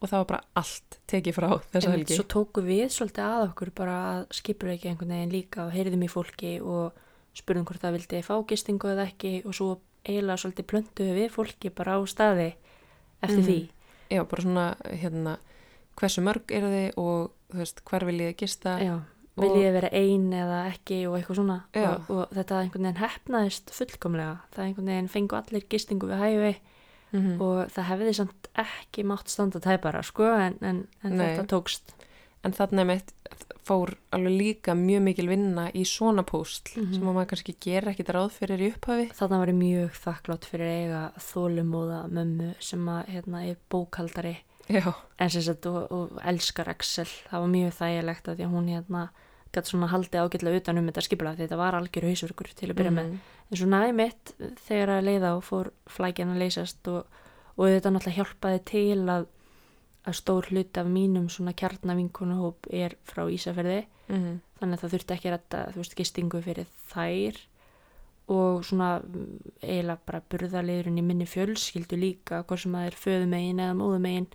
og 0.00 0.08
það 0.08 0.18
var 0.18 0.24
bara 0.26 0.44
allt 0.54 0.98
tekið 1.06 1.34
frá 1.34 1.60
þessa 1.72 1.90
helgi. 1.90 2.14
svo 2.14 2.24
tóku 2.24 2.60
við 2.62 2.88
svolítið 2.88 3.24
að 3.24 3.48
okkur 3.48 3.70
bara 3.74 3.96
að 4.20 4.26
skipur 4.30 4.68
ekki 4.68 4.88
einhvern 4.88 5.08
veginn 5.10 5.32
líka 5.32 5.66
og 5.66 5.72
heyrðum 5.72 6.02
í 6.02 6.08
fólki 6.08 6.60
og 6.60 6.92
spurðum 7.34 7.64
hvort 7.64 7.80
það 7.80 7.92
vildi 7.92 8.22
fá 8.22 8.34
gistingu 8.48 8.88
eða 8.88 9.06
ekki 9.06 9.42
og 9.44 9.54
svo 9.54 9.80
eiginlega 10.04 10.36
svolítið 10.36 10.64
plöntuðu 10.70 11.12
við 11.14 11.30
fólki 11.30 11.70
bara 11.70 11.98
á 11.98 12.00
staði 12.06 12.54
eftir 13.22 13.38
Mhm. 13.38 13.46
því 13.46 13.68
Já, 14.10 14.24
bara 14.24 14.42
svona, 14.42 14.76
hérna, 14.84 15.38
hversu 15.96 16.22
mörg 16.22 16.42
eru 16.50 16.66
þið 16.66 16.92
og, 16.96 17.30
þú 17.52 17.58
veist, 17.58 17.80
hver 17.84 18.04
viljið 18.06 18.28
þið 18.32 18.36
gista? 18.36 18.78
Já, 18.80 19.00
Og- 19.38 19.44
viljið 19.46 19.72
vera 19.72 19.88
ein 19.92 20.30
eða 20.32 20.58
ekki 20.72 20.98
og 21.08 21.16
eitthvað 21.18 21.36
svona? 21.40 21.58
Og, 21.76 22.10
og 22.10 22.28
þetta 22.36 22.60
einhvern 22.62 22.88
veginn 22.88 23.02
hefnaðist 23.02 23.70
fullkomlega. 23.70 24.38
Það 24.54 24.64
einhvern 24.66 24.86
veginn 24.92 25.08
fengu 25.08 25.36
allir 25.38 25.64
gistingu 25.70 26.06
við 26.10 26.18
hæfi 26.24 26.56
Mm 27.10 27.40
og 27.40 27.70
það 27.72 27.86
hefði 27.88 28.10
samt 28.18 28.48
ekki 28.60 29.02
mátt 29.08 29.30
standa 29.32 29.58
tæpara 29.64 30.02
sko 30.04 30.26
en, 30.28 30.58
en, 30.60 30.82
en 31.02 31.12
þetta 31.16 31.46
tókst. 31.48 31.94
En 32.44 32.52
þarna 32.52 32.84
mitt 32.84 33.14
fór 33.64 33.94
alveg 34.12 34.34
líka 34.36 34.74
mjög 34.76 35.00
mikil 35.06 35.28
vinna 35.28 35.70
í 35.72 35.86
svona 35.88 36.22
póstl 36.22 36.76
Mhm. 36.76 36.92
sem 36.94 37.02
að 37.08 37.14
maður 37.16 37.30
kannski 37.32 37.54
gera 37.60 37.90
ekkit 37.94 38.12
ráð 38.12 38.30
fyrir 38.36 38.60
í 38.60 38.68
upphafi. 38.74 39.08
Þarna 39.16 39.38
var 39.40 39.46
ég 39.48 39.56
mjög 39.56 39.96
þakklátt 40.04 40.44
fyrir 40.44 40.68
eiga 40.68 41.12
þólumóða 41.18 42.02
mömmu 42.12 42.54
sem 42.60 42.84
að 42.88 43.06
hérna 43.14 43.42
er 43.48 43.56
bókaldari. 43.70 44.36
Já, 44.68 44.92
en 45.18 45.30
sem 45.30 45.42
sagt 45.42 45.64
og, 45.66 45.90
og 45.90 46.20
elskar 46.28 46.68
Excel. 46.68 47.06
Það 47.30 47.40
var 47.40 47.48
mjög 47.48 47.72
þægilegt 47.80 48.28
að 48.28 48.36
því 48.36 48.44
að 48.44 48.52
hún 48.52 48.68
hérna 48.68 49.08
gæti 49.52 49.70
svona 49.72 49.88
haldið 49.92 50.20
ágætlega 50.24 50.60
utan 50.62 50.78
um 50.78 50.86
þetta 50.90 51.02
skipula 51.06 51.32
því 51.34 51.46
þetta 51.46 51.56
var 51.60 51.74
algjör 51.78 52.06
hausverkur 52.10 52.50
til 52.54 52.68
að 52.70 52.76
byrja 52.80 52.92
með 52.98 53.06
Mhm. 53.08 53.18
en 53.50 53.56
svo 53.56 53.66
næði 53.66 53.94
mitt 53.94 54.32
þegar 54.68 54.88
að 54.98 55.04
leiða 55.08 55.36
og 55.36 55.42
fór 55.44 55.70
flækjan 55.88 56.34
að 56.34 56.38
leysast 56.44 56.88
og, 56.88 57.06
og 57.56 57.64
þetta 57.66 57.90
náttúrulega 57.94 58.18
hjálpaði 58.18 58.64
til 58.64 58.98
að, 59.08 59.26
að 60.06 60.14
stór 60.20 60.46
hlut 60.50 60.76
af 60.78 60.86
mínum 60.86 61.28
svona 61.32 61.52
kjarnavinkunuhóp 61.54 62.66
er 62.70 62.94
frá 63.04 63.24
Ísafærði 63.30 63.86
Mhm. 64.08 64.40
þannig 64.60 64.78
að 64.78 64.82
það 64.82 64.92
þurfti 64.94 65.14
ekki 65.14 65.28
að 65.28 65.32
retta 65.36 65.58
þú 65.72 65.76
veist 65.82 65.94
gistingu 65.96 66.42
fyrir 66.42 66.66
þær 66.92 67.36
og 68.28 68.64
svona 68.64 69.00
mm, 69.00 69.40
eiginlega 69.62 69.98
bara 70.06 70.20
burðarliðurinn 70.30 70.98
í 71.00 71.04
minni 71.04 71.24
fjölskyldu 71.28 71.96
líka 71.96 72.42
hvort 72.44 72.60
sem 72.60 72.72
það 72.72 72.86
er 72.86 72.96
föðumegin 73.00 73.60
eða 73.64 73.76
móðumegin 73.78 74.26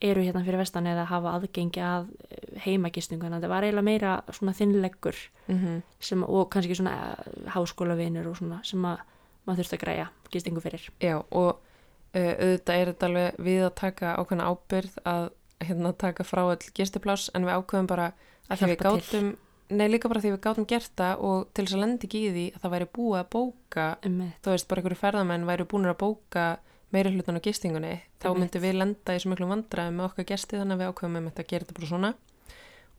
eru 0.00 0.22
hérna 0.24 0.42
fyrir 0.44 0.58
vestan 0.62 0.86
eða 0.88 1.04
hafa 1.10 1.34
aðgengi 1.38 1.80
að 1.84 2.06
eh, 2.30 2.60
heimagistingu 2.66 3.22
þannig 3.26 3.36
að 3.36 3.42
þetta 3.42 3.52
var 3.54 3.66
eiginlega 3.66 3.88
meira 3.90 4.12
svona 4.32 4.52
þinnleggur 4.56 5.18
Mhm. 5.50 5.82
sem, 6.00 6.22
og 6.24 6.50
kannski 6.50 6.76
svona 6.78 6.92
eh, 7.18 7.50
háskólavinur 7.54 8.26
og 8.30 8.36
svona 8.38 8.60
sem 8.64 8.84
að 8.86 9.00
maður 9.46 9.62
þurfti 9.64 9.76
að 9.78 9.82
græja 9.84 10.06
gistingu 10.30 10.60
fyrir 10.62 10.88
Já, 11.00 11.16
og 11.30 11.56
uh, 11.56 12.34
auðvitað 12.38 12.74
er 12.80 12.90
þetta 12.92 13.06
alveg 13.08 13.38
við 13.38 13.62
að 13.66 13.74
taka 13.80 14.14
ákveðna 14.20 14.48
ábyrð 14.52 14.98
að 15.04 15.30
hérna 15.60 15.92
taka 15.98 16.24
frá 16.24 16.42
öll 16.52 16.70
gistipláss 16.76 17.30
en 17.34 17.44
við 17.48 17.56
ákveðum 17.58 17.88
bara 17.90 18.12
að 18.48 18.58
því 18.62 18.68
við 18.70 18.78
gátum 18.84 19.30
nei 19.70 19.86
líka 19.88 20.08
bara 20.10 20.20
því 20.22 20.30
við 20.34 20.40
gátum 20.46 20.66
gert 20.66 20.92
það 20.98 21.20
og 21.26 21.48
til 21.54 21.64
þess 21.66 21.74
að 21.76 21.82
lendi 21.84 22.06
ekki 22.08 22.20
í 22.26 22.30
því 22.34 22.44
að 22.54 22.60
það 22.64 22.72
væri 22.74 22.88
búið 22.96 23.18
að 23.20 23.28
bóka 23.34 23.84
Einmitt. 24.02 24.38
þú 24.42 24.50
veist 24.54 24.68
bara 24.70 24.80
einhverju 24.82 25.00
ferðamenn 25.02 25.46
væri 25.50 25.66
búin 25.70 25.86
að 25.90 25.98
bóka 26.00 26.46
meiri 26.92 27.12
hlutan 27.14 27.38
á 27.38 27.44
gistingunni 27.44 27.92
þá 28.22 28.28
myndum 28.38 28.62
við 28.64 28.74
lenda 28.80 29.14
í 29.14 29.20
svo 29.22 29.30
miklu 29.32 29.46
vandræði 29.50 29.92
með 29.96 30.08
okkar 30.08 30.26
gesti 30.32 30.58
þannig 30.58 30.74
að 30.76 30.80
við 30.82 30.90
ákveðum 30.92 31.14
með 31.18 31.28
þetta 31.30 31.44
að 31.44 31.50
gera 31.52 31.64
þetta 31.68 31.78
bara 31.78 31.90
svona. 31.92 32.10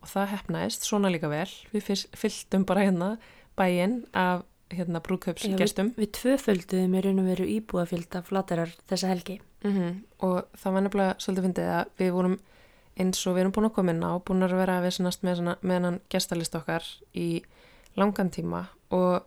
Og 0.02 0.08
það 0.10 0.30
hefnaðist 0.36 0.88
svona 0.88 1.12
líka 1.14 1.30
vel. 1.30 1.50
Við 1.74 1.90
fylltum 2.18 2.64
bara 2.66 2.86
hérna 2.88 3.10
bæinn 3.60 3.98
af 4.18 4.46
hérna 4.72 5.02
brúðkaupsgestum 5.04 5.90
Við 5.98 6.12
tvöfölduðum 6.16 6.94
í 6.96 7.02
raun 7.04 7.20
og 7.20 7.26
veru 7.28 7.46
íbúðafjölda 7.58 8.22
flatarar 8.24 8.72
þessa 8.88 9.10
helgi. 9.12 9.42
mm 9.68 10.00
og 10.22 10.46
það 10.58 10.74
var 10.74 10.82
nefnilega 10.86 11.14
svolítið 11.20 11.46
fyndið 11.48 11.70
að 11.76 11.86
við 12.00 12.12
vorum 12.16 12.38
eins 13.02 13.22
og 13.28 13.34
við 13.36 13.42
erum 13.42 13.52
búin 13.56 13.66
að 13.68 13.74
koma 13.76 13.92
inn 13.96 14.04
á 14.06 14.12
búin 14.22 14.44
að 14.46 14.54
vera 14.62 14.76
að 14.80 14.84
viðsynast 14.88 15.24
með, 15.26 15.36
svona- 15.40 15.58
með 15.62 15.86
hann 15.88 16.00
gestalist 16.14 16.56
okkar 16.56 16.86
í 17.18 17.28
langan 17.98 18.30
tíma 18.32 18.62
og 18.92 19.26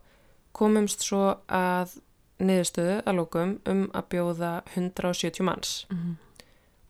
komumst 0.55 1.03
svo 1.03 1.37
að 1.49 1.97
niðurstöðu 2.41 3.03
að 3.07 3.15
lókum 3.21 3.59
um 3.71 3.87
að 3.95 4.09
bjóða 4.15 4.53
170 4.77 5.43
manns 5.47 5.87
Mm 5.91 6.17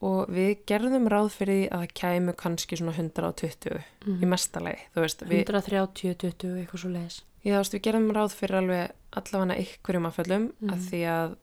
og 0.04 0.26
við 0.28 0.58
gerðum 0.68 1.06
ráð 1.08 1.30
fyrir 1.32 1.54
því 1.54 1.68
að 1.72 1.80
það 1.84 1.92
kæmu 1.96 2.32
kannski 2.36 2.76
svona 2.76 2.92
120 2.92 3.78
Mhm. 4.04 4.18
í 4.20 4.26
mestalegi, 4.28 4.82
þú 4.94 5.00
veist 5.00 5.22
við, 5.24 5.38
130, 5.46 6.14
20, 6.18 6.50
eitthvað 6.60 6.80
svo 6.82 6.90
leiðis. 6.92 7.22
Já, 7.44 7.54
þú 7.54 7.60
veist, 7.62 7.72
við 7.74 7.82
gerðum 7.86 8.10
ráð 8.12 8.34
fyrir 8.36 8.56
alveg 8.58 8.90
allavega 9.16 9.56
ykkurjum 9.64 10.06
afföllum 10.10 10.52
Mhm. 10.60 10.70
að 10.74 10.78
því 10.90 11.00
að, 11.14 11.36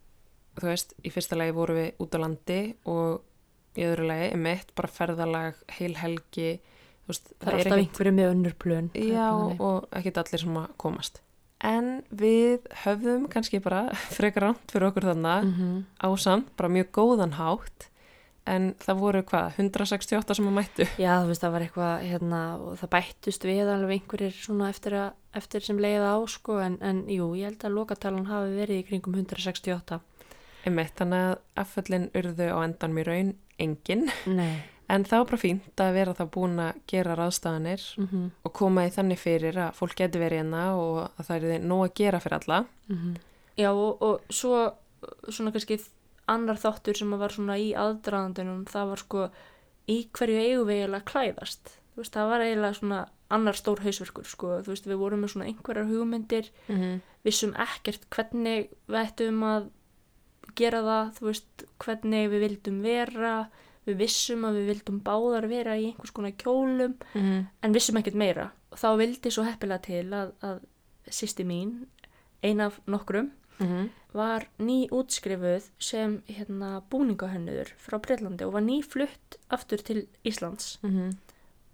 þú 0.59 0.67
veist, 0.69 0.93
í 1.03 1.09
fyrsta 1.11 1.37
lagi 1.37 1.51
vorum 1.57 1.75
við 1.75 1.91
út 1.99 2.11
á 2.13 2.19
landi 2.21 2.75
og 2.85 3.21
í 3.75 3.81
öðru 3.81 4.05
lagi, 4.07 4.31
emitt, 4.33 4.75
bara 4.75 4.87
ferðalag, 4.89 5.55
heil 5.79 5.93
helgi, 5.95 6.59
veist, 7.07 7.33
Það 7.39 7.47
er 7.47 7.57
alltaf 7.57 7.79
einhverju 7.79 8.13
með 8.13 8.31
önnur 8.35 8.53
plön. 8.59 8.89
Já, 8.93 9.31
og 9.59 9.89
ekkit 9.91 10.17
allir 10.21 10.39
sem 10.39 10.53
að 10.53 10.67
komast. 10.77 11.21
En 11.63 12.01
við 12.09 12.65
höfðum 12.83 13.27
kannski 13.29 13.59
bara 13.61 13.85
frekar 14.17 14.47
ránt 14.47 14.71
fyrir 14.71 14.89
okkur 14.89 15.11
þannig 15.11 15.45
Mm 15.45 15.53
-hmm. 15.53 15.83
ásamt, 16.01 16.49
bara 16.57 16.69
mjög 16.69 16.91
góðan 16.91 17.33
hátt, 17.37 17.89
en 18.45 18.73
það 18.79 18.99
voru 18.99 19.21
hvað, 19.23 19.53
168 19.57 20.35
sem 20.35 20.47
að 20.47 20.57
mættu. 20.57 20.85
Já, 20.97 21.21
þú 21.21 21.27
veist, 21.27 21.41
það 21.41 21.51
var 21.51 21.61
eitthvað, 21.61 22.01
hérna, 22.09 22.41
og 22.57 22.77
það 22.79 22.89
bættust 22.89 23.43
við 23.45 23.69
alveg 23.69 24.01
einhverjir 24.01 24.33
svona 24.33 24.69
eftir, 24.69 24.93
að, 24.93 25.11
eftir 25.33 25.61
sem 25.61 25.77
leiða 25.77 26.15
á, 26.17 26.19
sko, 26.27 26.59
en, 26.59 26.77
en 26.81 27.03
jú, 27.07 27.35
ég 27.35 27.45
held 27.45 27.63
að 27.63 27.75
lokatalan 27.77 28.25
hafi 28.25 28.55
verið 28.55 28.81
í 28.81 28.87
kringum 28.87 29.13
168. 29.13 29.99
Emitt, 30.65 30.93
þannig 30.97 31.21
að 31.29 31.37
afföllin 31.55 32.09
urðu 32.13 32.49
á 32.53 32.57
endan 32.65 32.93
mér 32.93 33.05
raun 33.05 33.33
engin. 33.61 34.09
Nei. 34.25 34.63
En 34.91 35.05
það 35.07 35.21
var 35.21 35.27
bara 35.29 35.39
fínt 35.41 35.81
að 35.83 35.93
vera 35.95 36.13
þá 36.17 36.23
búin 36.33 36.59
að 36.59 36.79
gera 36.91 37.15
ráðstafanir 37.15 37.83
Mm 37.97 38.07
-hmm. 38.07 38.29
og 38.43 38.53
koma 38.53 38.85
í 38.87 38.91
þannig 38.91 39.19
fyrir 39.19 39.55
að 39.55 39.73
fólk 39.77 39.95
geti 39.95 40.19
verið 40.19 40.37
hérna 40.41 40.63
og 40.75 40.97
að 41.19 41.25
það 41.27 41.43
er 41.53 41.59
nóg 41.63 41.83
að 41.85 41.93
gera 41.95 42.19
fyrir 42.19 42.39
alla. 42.39 42.65
Já, 43.57 43.69
og, 43.71 44.01
og 44.01 44.21
svo 44.29 44.73
svona 45.29 45.51
kannski 45.51 45.79
annar 46.27 46.55
þáttur 46.55 46.97
sem 46.97 47.11
var 47.19 47.31
svona 47.31 47.57
í 47.57 47.73
aðdraðandunum, 47.73 48.65
það 48.65 48.87
var 48.89 48.97
sko 48.97 49.29
í 49.87 50.07
hverju 50.13 50.37
eigum 50.39 50.67
við 50.67 50.77
eiginlega 50.81 51.09
klæðast. 51.11 51.77
Veist, 51.95 52.13
það 52.13 52.29
var 52.29 52.41
eiginlega 52.41 52.73
svona 52.73 52.99
annar 53.29 53.55
stór 53.55 53.79
hausverkur, 53.83 54.25
sko. 54.25 54.47
Þú 54.61 54.67
veist, 54.73 54.87
við 54.87 54.97
vorum 54.99 55.21
með 55.21 55.29
svona 55.33 55.45
einhverjar 55.45 55.87
hugmyndir, 55.87 56.49
Mm 56.67 56.75
-hmm. 56.77 56.99
vissum 57.23 57.53
ekkert 57.55 58.09
hvernig 58.09 58.69
við 58.87 59.05
ættum 59.05 59.43
að 59.43 59.69
gera 60.55 60.81
það, 60.81 61.11
þú 61.17 61.25
veist, 61.25 61.63
hvernig 61.79 62.29
við 62.29 62.39
vildum 62.39 62.81
vera, 62.81 63.49
við 63.91 64.01
vissum 64.05 64.47
að 64.47 64.61
við 64.61 64.71
vildum 64.71 64.99
báðar 65.05 65.47
vera 65.51 65.77
í 65.77 65.91
einhvers 65.91 66.15
konar 66.15 66.33
kjólum, 66.39 66.97
Mm 67.13 67.45
en 67.61 67.73
vissum 67.75 67.97
ekkert 67.99 68.17
meira. 68.17 68.51
Og 68.71 68.79
þá 68.79 68.89
vildi 68.97 69.31
svo 69.31 69.43
heppilega 69.45 69.83
til 69.85 70.07
að, 70.15 70.33
að 70.41 70.59
sýsti 71.11 71.43
mín, 71.45 71.85
ein 72.43 72.61
af 72.63 72.79
nokkrum, 72.87 73.31
var 74.13 74.47
ný 74.57 74.87
útskrifuð 74.89 75.67
sem 75.79 76.15
hérna, 76.27 76.81
búningahönnuður 76.89 77.69
frá 77.77 77.99
Breitlandi 78.01 78.43
og 78.47 78.55
var 78.55 78.63
ný 78.65 78.81
flutt 78.83 79.37
aftur 79.53 79.77
til 79.85 80.07
Íslands. 80.25 80.79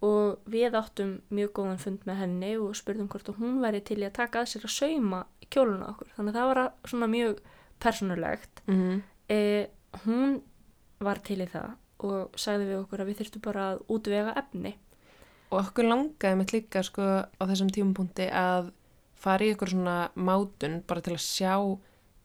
Og 0.04 0.38
við 0.46 0.76
áttum 0.78 1.22
mjög 1.34 1.54
góðan 1.58 1.80
fund 1.82 2.04
með 2.06 2.20
henni 2.22 2.52
og 2.62 2.76
spurðum 2.76 3.08
hvort 3.10 3.32
hún 3.40 3.62
væri 3.64 3.80
til 3.82 4.02
í 4.02 4.06
að 4.06 4.18
taka 4.20 4.44
að 4.44 4.52
sér 4.52 4.68
að 4.68 4.76
sauma 4.76 5.24
kjóluna 5.50 5.88
okkur. 5.94 6.12
Þannig 6.18 6.36
að 6.36 6.38
það 6.38 6.50
var 6.52 6.62
svona 6.92 7.08
mjög 7.08 7.40
persónulegt. 7.80 8.62
E, 9.30 9.40
hún 10.06 10.42
var 11.00 11.24
til 11.24 11.42
í 11.42 11.48
það 11.50 11.72
og 12.00 12.36
sagði 12.38 12.66
við 12.72 12.80
okkur 12.84 13.02
að 13.04 13.08
við 13.12 13.18
þurftum 13.22 13.42
bara 13.48 13.64
að 13.74 13.82
útvega 13.98 14.34
efni 14.44 14.76
Og 15.52 15.62
okkur 15.64 15.86
langaði 15.88 16.36
mitt 16.42 16.52
líka 16.52 16.82
sko 16.84 17.02
á 17.24 17.44
þessum 17.48 17.70
tímapunkti 17.72 18.26
að 18.36 18.72
fara 19.16 19.46
í 19.46 19.54
ykkur 19.54 19.70
svona 19.72 20.10
mátun 20.16 20.82
bara 20.88 21.02
til 21.02 21.14
að 21.16 21.24
sjá 21.24 21.54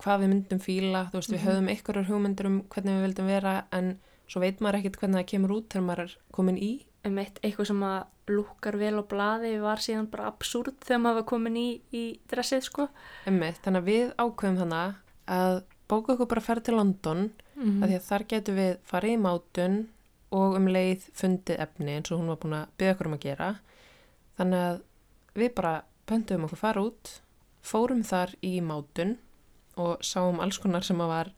hvað 0.02 0.20
við 0.24 0.30
myndum 0.32 0.58
fíla, 0.60 1.04
þú 1.12 1.20
veist 1.20 1.30
við 1.30 1.38
Mhm. 1.38 1.46
höfum 1.48 1.68
ykkur 1.76 2.00
hugmyndir 2.08 2.46
um 2.46 2.56
hvernig 2.68 2.96
við 2.98 3.04
vildum 3.06 3.26
vera 3.30 3.52
en 3.72 3.98
svo 4.28 4.40
veit 4.40 4.58
maður 4.60 4.80
ekkit 4.80 4.96
hvernig 4.98 5.20
það 5.22 5.30
kemur 5.30 5.50
út 5.56 5.68
þegar 5.70 5.86
maður 5.86 6.00
er 6.02 6.16
komin 6.32 6.58
í. 6.58 6.84
um 7.04 7.18
eitt, 7.18 7.38
eitthvað 7.42 7.66
sem 7.66 7.80
að 7.82 8.04
lúkar 8.30 8.76
vel 8.78 8.94
á 8.98 9.02
blaði 9.02 9.60
var 9.60 9.76
síðan 9.78 10.06
bara 10.10 10.26
absúrt 10.30 10.80
þegar 10.86 11.00
maður 11.02 11.14
var 11.14 11.24
komin 11.30 11.56
í, 11.56 11.80
í 11.92 12.18
dressið 12.30 12.62
sko 12.62 12.88
Einmitt, 13.26 13.58
þannig 13.62 13.82
að 13.82 13.88
við 13.90 14.12
ákveðum 14.18 14.58
þannig 14.58 14.94
að 15.28 15.62
bóka 15.88 16.12
okkur 16.14 16.26
bara 16.28 16.40
ferð 16.40 16.62
til 16.64 16.74
London 16.74 17.30
mm 17.56 17.82
af 17.82 17.88
því 17.88 17.96
að 17.96 18.06
þar 18.06 18.24
getum 18.28 18.56
við 18.60 18.72
farið 18.88 19.12
í 19.12 19.22
mátun 19.26 19.76
og 20.32 20.56
um 20.56 20.68
leið 20.68 21.08
fundið 21.18 21.60
efni 21.60 21.96
eins 21.96 22.12
og 22.12 22.22
hún 22.22 22.32
var 22.32 22.40
búin 22.40 22.56
að 22.56 22.70
byggja 22.78 22.94
okkur 22.94 23.10
um 23.10 23.16
að 23.18 23.24
gera. 23.26 23.50
Þannig 24.38 24.64
að 24.68 24.80
við 25.34 25.54
bara 25.58 25.74
pöntum 26.08 26.46
okkur 26.46 26.62
fara 26.62 26.86
út 26.88 27.12
fórum 27.62 28.02
þar 28.06 28.34
í 28.42 28.54
mátun 28.64 29.18
og 29.80 30.02
sáum 30.04 30.40
alls 30.40 30.58
konar 30.60 30.84
sem 30.84 31.00
að 31.00 31.12
var 31.12 31.32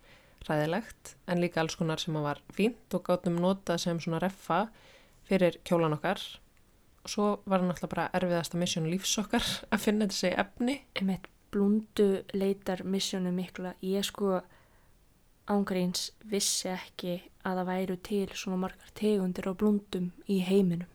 ræðilegt 0.49 1.15
en 1.31 1.41
líka 1.41 1.61
alls 1.63 1.77
konar 1.79 2.01
sem 2.03 2.17
að 2.19 2.27
var 2.29 2.41
fínt 2.55 2.97
og 2.97 3.05
gátum 3.07 3.37
notað 3.41 3.83
sem 3.85 4.01
svona 4.01 4.23
reffa 4.23 4.67
fyrir 5.29 5.59
kjólan 5.65 5.97
okkar. 5.97 6.21
Og 7.05 7.13
svo 7.13 7.29
var 7.45 7.61
það 7.61 7.71
náttúrulega 7.71 7.95
bara 7.95 8.11
erfiðasta 8.17 8.61
mission 8.61 8.89
lífs 8.89 9.15
okkar 9.21 9.45
að 9.73 9.85
finna 9.87 10.09
þessi 10.11 10.35
efni. 10.35 10.81
Eitt 11.01 11.31
blúndu 11.55 12.25
leitar 12.35 12.83
missjónu 12.83 13.31
mikla. 13.35 13.77
Ég 13.85 14.05
sko 14.07 14.41
ángríns 15.51 16.11
vissi 16.25 16.69
ekki 16.73 17.19
að 17.45 17.59
það 17.61 17.67
væru 17.69 17.97
til 18.03 18.27
svona 18.33 18.57
margar 18.65 18.93
tegundir 18.97 19.49
á 19.51 19.53
blúndum 19.55 20.11
í 20.31 20.39
heiminum. 20.47 20.89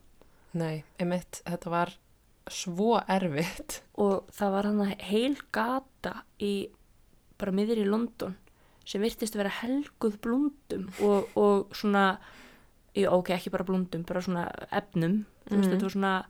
Nei, 0.57 0.83
einmitt, 0.97 1.43
þetta 1.45 1.69
var 1.69 1.91
svo 2.49 2.95
erfitt. 3.07 3.81
Og 4.01 4.25
það 4.33 4.51
var 4.55 4.65
hann 4.71 4.95
heil 5.05 5.35
gata 5.53 6.23
í 6.41 6.69
bara 7.37 7.53
miður 7.53 7.83
í 7.83 7.85
London 7.87 8.33
sem 8.89 9.01
virtist 9.05 9.35
að 9.37 9.43
vera 9.43 9.57
helguð 9.61 10.15
blúndum 10.23 10.87
og, 11.05 11.27
og 11.37 11.75
svona 11.77 12.17
ok, 12.97 13.29
ekki 13.35 13.51
bara 13.53 13.63
blúndum, 13.67 14.01
bara 14.03 14.19
svona 14.25 14.47
efnum, 14.75 15.21
þú 15.45 15.53
veist, 15.55 15.69
Mhm. 15.69 15.71
þetta 15.75 15.85
var 15.85 15.93
svona 15.93 16.25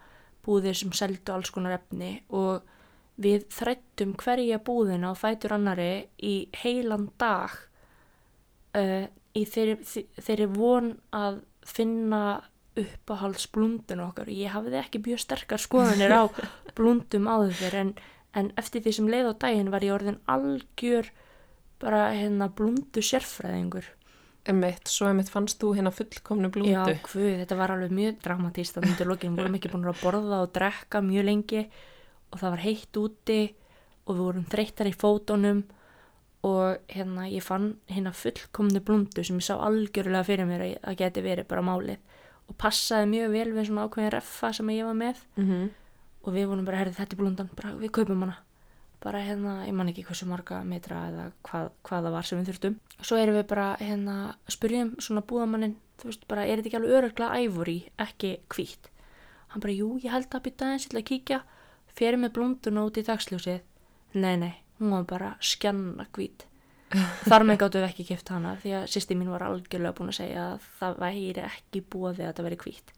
búðir 0.46 0.76
sem 0.76 0.92
seldu 0.92 1.34
alls 1.34 1.50
konar 1.52 1.80
efni 1.80 2.22
og 2.30 2.62
við 3.20 3.48
þrættum 3.48 4.14
hverja 4.20 4.60
búðina 4.60 5.10
og 5.12 5.18
fætur 5.18 5.56
annari 5.56 6.08
í 6.22 6.50
heilan 6.62 7.10
dag 7.18 7.50
uh, 8.80 9.08
í 9.38 9.44
þeirri, 9.46 9.76
þe- 9.86 10.08
þeirri 10.26 10.48
von 10.56 10.94
að 11.16 11.42
finna 11.70 12.24
uppáhalds 12.80 13.50
blúndun 13.52 14.02
okkar. 14.06 14.30
Ég 14.32 14.54
hafði 14.56 14.80
ekki 14.80 15.02
mjög 15.04 15.20
sterkar 15.26 15.60
skoðanir 15.62 16.14
á 16.16 16.24
blúndum 16.78 17.28
áður 17.28 17.56
fyrir 17.60 17.80
en, 17.84 17.94
en 18.40 18.52
eftir 18.62 18.84
því 18.86 18.94
sem 18.96 19.10
leið 19.12 19.32
á 19.32 19.42
daginn 19.44 19.72
var 19.74 19.84
ég 19.86 19.96
orðin 19.98 20.20
algjör 20.32 21.10
bara 21.80 22.10
hérna 22.16 22.48
blúndu 22.52 23.04
sérfræðingur. 23.04 23.86
Einmitt, 24.50 24.88
svo 24.90 25.10
einmitt 25.10 25.30
fannst 25.30 25.60
þú 25.62 25.74
hérna 25.78 25.92
fullkomnu 25.94 26.50
blúndu. 26.54 26.72
Já, 26.72 26.86
hvað, 27.06 27.28
þetta 27.44 27.58
var 27.60 27.74
alveg 27.76 27.92
mjög 27.94 28.22
dramatíst 28.24 28.78
þannig 28.80 29.04
að 29.04 29.12
lokin. 29.12 29.36
Vorum 29.38 29.58
ekki 29.60 29.72
búin 29.74 29.90
að 29.92 30.00
borða 30.02 30.40
og 30.46 30.54
drekka 30.56 31.02
mjög 31.06 31.28
lengi 31.28 31.66
og 32.32 32.40
það 32.42 32.54
var 32.56 32.64
heitt 32.64 33.00
úti 33.02 33.40
og 34.06 34.16
við 34.16 34.24
vorum 34.24 34.48
þreyttar 34.50 34.90
í 34.90 34.96
fótunum 34.96 35.62
og 36.48 36.80
hérna 36.92 37.28
ég 37.28 37.44
fann 37.44 37.74
hérna 37.92 38.14
fullkomnu 38.16 38.80
blúndu 38.86 39.24
sem 39.26 39.40
ég 39.40 39.48
sá 39.48 39.58
algjörlega 39.58 40.28
fyrir 40.28 40.48
mér 40.48 40.64
að 40.64 40.78
það 40.86 41.00
geti 41.02 41.26
verið 41.26 41.50
bara 41.52 41.66
málið. 41.68 42.00
Og 42.50 42.58
passaði 42.58 43.10
mjög 43.12 43.34
vel 43.36 43.50
við 43.54 43.68
svona 43.68 43.86
ákveðin 43.86 44.14
reffa 44.16 44.54
sem 44.56 44.72
ég 44.74 44.88
var 44.88 44.98
með. 44.98 45.22
Mm 45.38 45.70
og 46.24 46.36
við 46.36 46.50
vorum 46.52 46.68
bara, 46.68 46.82
herrið 46.82 47.00
þetta 47.00 47.16
er 47.16 47.20
blúndan, 47.22 47.50
bara 47.58 47.74
við 47.80 47.92
kaupum 47.96 48.24
hana. 48.26 48.38
Bara 49.00 49.22
hérna, 49.24 49.54
ég 49.64 49.76
man 49.76 49.88
ekki 49.88 50.04
hversu 50.04 50.28
marga 50.28 50.60
metra 50.68 51.06
eða 51.08 51.26
hvað, 51.48 51.70
hvað 51.88 52.08
það 52.08 52.16
var 52.18 52.28
sem 52.28 52.40
við 52.42 52.50
þurftum. 52.50 52.74
Svo 53.00 53.20
erum 53.20 53.38
við 53.40 53.46
bara 53.48 53.68
hérna 53.80 54.16
spurjum 54.52 54.92
svona 55.00 55.24
búðamannin, 55.24 55.78
þú 56.02 56.10
veist 56.10 56.26
bara 56.32 56.44
er 56.46 56.60
þetta 56.60 56.72
ekki 56.72 56.80
alveg 56.82 56.98
öruglega 56.98 57.40
ævori, 57.40 57.78
ekki 58.04 58.34
hvít 58.52 58.90
hann 59.50 59.64
bara, 59.64 59.74
jú, 59.74 59.96
ég 60.04 60.14
held 60.14 60.28
að 60.30 60.44
bytta 60.46 60.68
aðeins 60.68 60.84
ég 60.84 60.92
ætla 60.92 61.02
að 61.02 61.08
kíkja, 61.08 61.38
fyrir 61.98 62.20
með 62.22 62.34
blúnduna 62.36 62.84
út 62.86 63.00
í 63.02 63.04
dagsljósið. 63.08 63.64
Nei, 64.14 64.36
nei, 64.38 64.52
hún 64.80 64.92
var 64.96 65.04
bara 65.10 65.34
skjanna 65.40 66.06
hvít. 66.16 66.46
Þar 67.30 67.44
með 67.46 67.60
gáttu 67.62 67.78
við 67.84 67.88
ekki 67.92 68.06
kæft 68.10 68.32
hana 68.34 68.56
því 68.64 68.72
að 68.80 68.88
sýsti 68.90 69.16
mín 69.20 69.30
var 69.30 69.44
algjörlega 69.46 69.94
búin 70.00 70.10
að 70.10 70.18
segja 70.24 70.46
að 70.56 70.64
það 70.80 70.96
væri 71.04 71.44
ekki 71.46 71.84
búið 71.94 72.10
að 72.24 72.24
þetta 72.32 72.46
veri 72.48 72.58
hvít. 72.64 72.94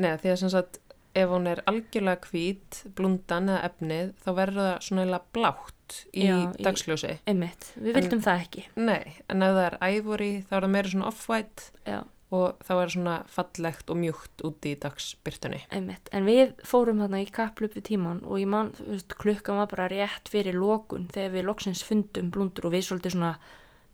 Nei, 0.00 0.14
því 0.22 0.30
að 0.32 0.38
sem 0.40 0.52
sagt, 0.54 0.78
ef 1.14 1.28
hún 1.30 1.46
er 1.46 1.60
algjörlega 1.70 2.30
hvít, 2.30 2.78
blundan 2.96 3.50
eða 3.52 3.66
efnið, 3.68 4.14
þá 4.24 4.30
verður 4.40 4.64
það 4.70 4.78
svona 4.88 5.04
eiginlega 5.04 5.36
blátt 5.36 5.98
í 6.16 6.24
Já, 6.24 6.34
í- 6.40 6.64
dagsljósi. 6.64 7.12
einmitt, 7.30 7.68
við 7.76 7.98
vildum 8.00 8.24
það 8.24 8.40
ekki. 8.46 8.64
Nei, 8.80 9.12
en 9.28 9.42
ef 9.44 9.52
það 9.58 9.66
er 9.68 9.76
ivory, 9.98 10.30
þá 10.48 10.56
er 10.56 10.64
það 10.64 10.72
meira 10.78 10.94
svona 10.94 11.10
off-white. 11.12 11.68
Já, 11.84 12.00
og 12.30 12.60
það 12.64 12.88
svona 12.94 13.16
fallegt 13.30 13.90
og 13.90 13.98
mjúkt 14.00 14.44
úti 14.46 14.72
í 14.74 14.78
dagsbyrtunni. 14.80 15.60
einmitt, 15.70 16.08
en 16.12 16.24
við 16.24 16.54
fórum 16.64 17.02
þarna 17.04 17.20
í 17.22 17.30
kapplup 17.30 17.76
við 17.76 17.84
tíman 17.90 18.22
og 18.24 18.40
ég 18.40 18.48
man, 18.48 18.72
klukkan 19.08 19.60
var 19.60 19.68
bara 19.70 19.88
rétt 19.88 20.28
fyrir 20.28 20.54
lokun 20.54 21.08
þegar 21.12 21.30
við 21.36 21.44
loksins 21.44 21.84
fundum 21.84 22.30
blundur 22.30 22.66
og 22.66 22.72
við 22.72 22.88
svolítið 22.88 23.16
svona 23.16 23.34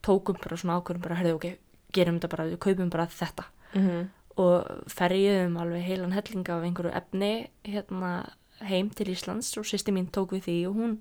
tókum 0.03 0.39
bara 0.41 0.57
svona 0.57 0.79
ákvörðum 0.81 1.03
bara, 1.03 1.19
herðu 1.21 1.35
ok, 1.35 1.49
gerum 1.93 2.21
þetta 2.21 2.33
bara, 2.37 2.45
við 2.45 2.59
kaupum 2.59 2.91
bara 2.91 3.07
þetta 3.07 3.45
Mm 3.71 3.87
-hmm. 3.87 4.07
og 4.37 4.67
ferjuðum 4.91 5.57
alveg 5.57 5.83
heilan 5.83 6.13
hellinga 6.13 6.55
af 6.55 6.65
einhverju 6.65 6.91
efni 6.91 7.51
hérna 7.65 8.33
heim 8.61 8.91
til 8.91 9.09
Íslands 9.09 9.57
og 9.59 9.65
sýsti 9.65 9.93
mín 9.93 10.11
tók 10.11 10.33
við 10.33 10.43
því 10.47 10.69
og 10.69 10.75
hún 10.75 10.99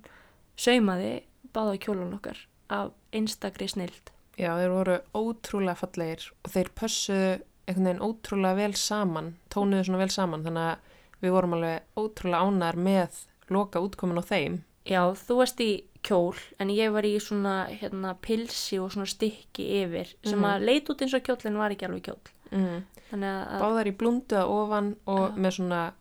saumaði 0.56 1.22
báða 1.54 1.78
kjólan 1.78 2.14
okkar 2.14 2.38
af 2.68 2.92
einstakri 3.12 3.68
snild. 3.68 4.12
Já, 4.40 4.54
þeir 4.56 4.72
voru 4.72 4.94
ótrúlega 5.20 5.76
fallegir 5.76 6.30
og 6.44 6.50
þeir 6.54 6.70
pössuðu 6.80 7.30
einhvern 7.68 7.86
veginn 7.90 8.04
ótrúlega 8.06 8.56
vel 8.56 8.72
saman, 8.80 9.34
tónuðu 9.52 9.84
svona 9.90 10.00
vel 10.00 10.10
saman, 10.14 10.44
þannig 10.46 10.70
að 10.70 11.20
við 11.20 11.34
vorum 11.36 11.54
alveg 11.58 11.82
ótrúlega 12.00 12.46
ánæður 12.48 12.78
með 12.86 13.18
loka 13.52 13.82
útkomin 13.84 14.18
á 14.22 14.24
þeim. 14.24 14.56
Já, 14.88 15.02
þú 15.12 15.36
varst 15.42 15.60
í 15.60 15.70
kjól 16.02 16.38
en 16.58 16.70
ég 16.72 16.92
var 16.94 17.04
í 17.04 17.12
svona 17.20 17.54
hérna 17.68 18.14
pilsi 18.24 18.78
og 18.80 18.94
svona 18.94 19.06
stykki 19.10 19.66
yfir 19.84 20.14
sem 20.24 20.38
Mhm. 20.40 20.48
að 20.48 20.64
leit 20.64 20.88
út 20.88 21.02
eins 21.04 21.14
og 21.14 21.22
kjól 21.22 21.44
en 21.46 21.58
var 21.60 21.70
ekki 21.70 21.86
alveg 21.86 22.02
kjól. 22.08 22.18
Mm. 22.50 22.82
Þannig 23.10 23.34
að, 23.46 23.60
Báðar 23.60 23.86
í 23.86 23.96
blundu 23.96 24.36
að 24.40 24.48
ofan 24.48 24.96
og 25.06 25.30
Já. 25.30 25.36
með 25.36 25.52
svona, 25.58 25.92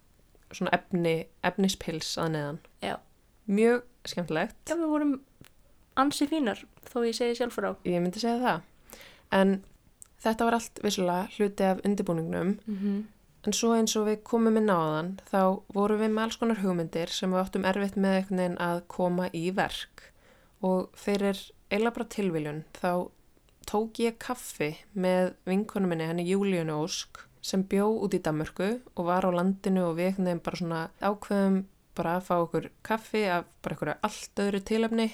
svona 0.51 0.71
efni, 0.71 1.25
efnispils 1.43 2.17
að 2.17 2.31
neðan. 2.31 2.59
já, 2.81 2.95
Mjög 3.49 3.83
skemmtilegt. 4.05 4.55
já, 4.65 4.75
við 4.75 4.87
vorum 4.89 5.19
ansi 6.01 6.27
fínar 6.29 6.63
þó 6.89 7.03
ég 7.05 7.17
segi 7.17 7.37
sjálf 7.39 7.57
frá. 7.59 7.69
Ég 7.87 8.01
myndi 8.03 8.21
segja 8.21 8.39
það. 8.43 8.61
En 9.35 9.55
þetta 10.23 10.47
var 10.47 10.57
allt 10.57 10.81
vissulega 10.83 11.29
hluti 11.35 11.67
af 11.67 11.83
undirbúningnum. 11.85 12.57
Mm 12.65 12.77
-hmm. 12.81 12.99
En 13.47 13.53
svo 13.53 13.71
eins 13.71 13.95
og 13.95 14.07
við 14.07 14.23
komum 14.23 14.57
inn 14.57 14.67
á 14.67 14.79
þann, 14.79 15.11
þá 15.31 15.61
vorum 15.73 15.99
við 16.01 16.11
með 16.11 16.23
alls 16.23 16.35
konar 16.35 16.59
hugmyndir 16.59 17.07
sem 17.07 17.31
við 17.31 17.39
áttum 17.39 17.65
erfitt 17.65 17.95
með 17.95 18.15
einhvern 18.15 18.37
veginn 18.37 18.57
að 18.57 18.81
koma 18.87 19.29
í 19.33 19.51
verk. 19.55 20.03
Og 20.61 20.89
fyrir 20.93 21.39
eila 21.71 21.91
bara 21.91 22.05
tilviljun, 22.05 22.65
þá 22.73 23.09
tók 23.65 23.99
ég 23.99 24.17
kaffi 24.17 24.75
með 24.93 25.33
vinkonu 25.45 25.87
minni, 25.87 26.03
henni 26.09 26.27
Júlíunu 26.27 26.83
Ósk, 26.83 27.29
sem 27.41 27.63
bjó 27.63 27.87
út 28.03 28.13
í 28.13 28.21
Danmörku 28.23 28.81
og 28.95 29.05
var 29.05 29.23
á 29.23 29.31
landinu 29.31 29.85
og 29.89 29.97
við 29.99 30.09
einhvern 30.09 30.25
veginn 30.25 30.43
bara 30.43 30.59
svona 30.59 30.81
ákveðum 30.99 31.59
bara 31.95 32.15
að 32.17 32.25
fá 32.27 32.35
okkur 32.39 32.69
kaffi 32.83 33.23
af 33.31 33.45
bara 33.63 33.75
einhverju 33.75 33.95
allt 34.07 34.41
öðru 34.43 34.61
tilefni 34.67 35.07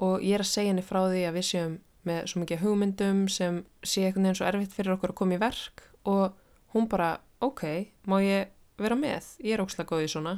og 0.00 0.24
ég 0.24 0.38
er 0.38 0.44
að 0.44 0.52
segja 0.52 0.72
henni 0.72 0.84
frá 0.84 1.02
því 1.06 1.24
að 1.28 1.36
við 1.36 1.46
séum 1.50 1.78
með 2.08 2.20
svo 2.32 2.40
mikið 2.40 2.62
hugmyndum 2.64 3.24
sem 3.28 3.60
sé 3.84 4.06
einhvern 4.06 4.28
veginn 4.28 4.38
svo 4.38 4.48
erfitt 4.48 4.76
fyrir 4.76 4.94
okkur 4.94 5.12
að 5.12 5.18
koma 5.20 5.36
í 5.36 5.40
verk 5.42 5.84
og 6.08 6.38
hún 6.72 6.88
bara, 6.88 7.18
ok, 7.44 7.64
má 8.08 8.16
ég 8.24 8.54
vera 8.80 8.96
með? 8.96 9.34
Ég 9.44 9.56
er 9.56 9.64
ókslega 9.64 9.90
góð 9.90 10.06
í 10.06 10.10
svona 10.14 10.34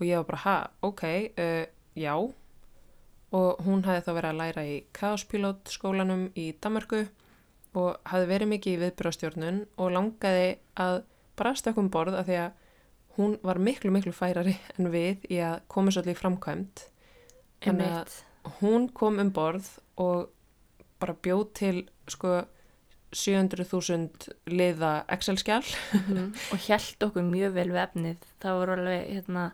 og 0.00 0.06
ég 0.08 0.18
var 0.18 0.28
bara, 0.32 0.42
ha, 0.46 0.56
ok, 0.86 1.04
uh, 1.38 1.64
já 1.94 2.14
og 3.30 3.60
hún 3.62 3.84
hafði 3.86 4.06
þá 4.06 4.12
verið 4.16 4.30
að 4.30 4.40
læra 4.40 4.64
í 4.66 4.76
Chaospilot 4.96 5.70
skólanum 5.70 6.24
í 6.34 6.50
Danmarku 6.58 7.04
og 7.78 8.00
hafði 8.10 8.30
verið 8.32 8.50
mikið 8.50 8.74
í 8.74 8.80
viðbyrastjórnun 8.80 9.60
og 9.78 9.92
langaði 9.94 10.48
að 10.82 11.04
bara 11.38 11.54
stökkum 11.54 11.92
borð 11.94 12.18
af 12.18 12.26
því 12.26 12.40
að 12.42 12.56
hún 13.20 13.36
var 13.46 13.60
miklu, 13.62 13.92
miklu 13.94 14.14
færari 14.16 14.56
en 14.76 14.90
við 14.90 15.22
í 15.30 15.38
að 15.44 15.60
koma 15.70 15.94
svolítið 15.94 16.18
framkvæmt. 16.24 16.84
Þannig 17.62 17.94
að-. 18.00 18.18
Hún 18.60 18.88
kom 18.96 19.18
um 19.20 19.32
borð 19.34 19.68
og 20.00 20.30
bara 21.00 21.16
bjóð 21.16 21.44
til 21.56 21.82
sko 22.10 22.42
700.000 23.10 24.30
liða 24.46 25.04
Excel-skjál. 25.10 25.66
Mhm. 25.92 26.32
og 26.52 26.58
held 26.68 27.06
okkur 27.08 27.26
mjög 27.26 27.54
vel 27.54 27.68
við 27.68 27.82
efnið. 27.86 28.16
Það 28.40 28.58
voru 28.60 28.72
alveg, 28.78 29.06
hérna 29.10 29.52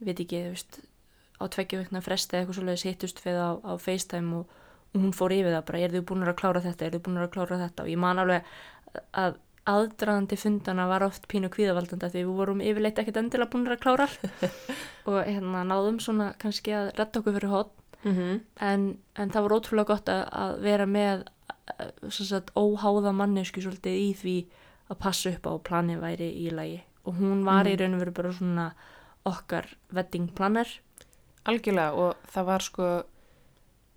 ég 0.00 0.06
veit 0.06 0.20
ekki, 0.20 0.42
veist 0.50 0.80
á 1.42 1.44
tveggja 1.50 1.80
vikna 1.82 2.02
fresti 2.02 2.36
eða 2.36 2.44
eitthvað 2.44 2.58
svoleiðis 2.58 2.86
hittust 2.86 3.22
við 3.24 3.38
á, 3.42 3.50
á 3.58 3.72
FaceTime 3.78 4.36
og, 4.38 4.46
og 4.94 5.00
hún 5.00 5.14
fór 5.16 5.34
yfir 5.34 5.56
það 5.56 5.64
bara, 5.66 5.80
er 5.82 5.96
þið 5.96 6.04
búin 6.06 6.26
að 6.26 6.38
klára 6.38 6.62
þetta, 6.62 6.86
er 6.86 6.94
þið 6.94 7.02
búin 7.06 7.22
að 7.22 7.32
klára 7.34 7.58
þetta? 7.64 7.82
Og 7.82 7.90
ég 7.90 7.98
man 7.98 8.22
alveg 8.22 8.52
að 9.18 9.40
aðdraðandi 9.72 10.36
fundana 10.38 10.88
var 10.90 11.04
oft 11.06 11.28
pínu 11.30 11.50
kvíðavaldandi 11.52 12.06
af 12.06 12.14
því 12.14 12.24
við 12.24 12.38
vorum 12.38 12.62
yfirleitt 12.64 12.98
ekkert 12.98 13.20
endilega 13.20 13.52
búin 13.52 13.70
að 13.70 13.82
klára 13.82 14.08
og 15.10 15.18
hérna 15.22 15.62
náðum 15.66 16.00
svona 16.02 16.32
kannski 16.42 16.74
að 16.74 16.90
retta 16.98 17.22
okkur 17.22 17.36
fyrir 17.38 17.52
hot 17.52 17.70
Mm 18.04 18.12
-hmm. 18.16 18.40
en, 18.60 18.98
en 19.16 19.30
það 19.30 19.42
var 19.42 19.52
ótrúlega 19.58 19.86
gott 19.86 20.08
að, 20.08 20.28
að 20.32 20.60
vera 20.60 20.86
með 20.86 21.24
eh, 21.78 21.90
sagt, 22.10 22.50
óháða 22.56 23.12
mannesku 23.14 23.60
svolítið 23.62 23.96
í 23.98 24.14
því 24.14 24.46
að 24.90 24.98
passa 24.98 25.30
upp 25.30 25.46
á 25.46 25.50
að 25.54 25.62
planið 25.68 26.00
væri 26.00 26.30
í 26.46 26.50
lagi 26.50 26.80
og 27.04 27.14
hún 27.14 27.44
var 27.44 27.64
í 27.66 27.72
Mhm. 27.72 27.78
raun 27.80 27.94
og 27.94 28.00
veru 28.00 28.10
bara 28.12 28.32
svona 28.32 28.72
okkar 29.26 29.66
wedding 29.92 30.30
planner 30.34 30.66
Algjörlega 31.44 31.92
og 31.92 32.14
það 32.34 32.44
var 32.44 32.60
sko 32.60 33.02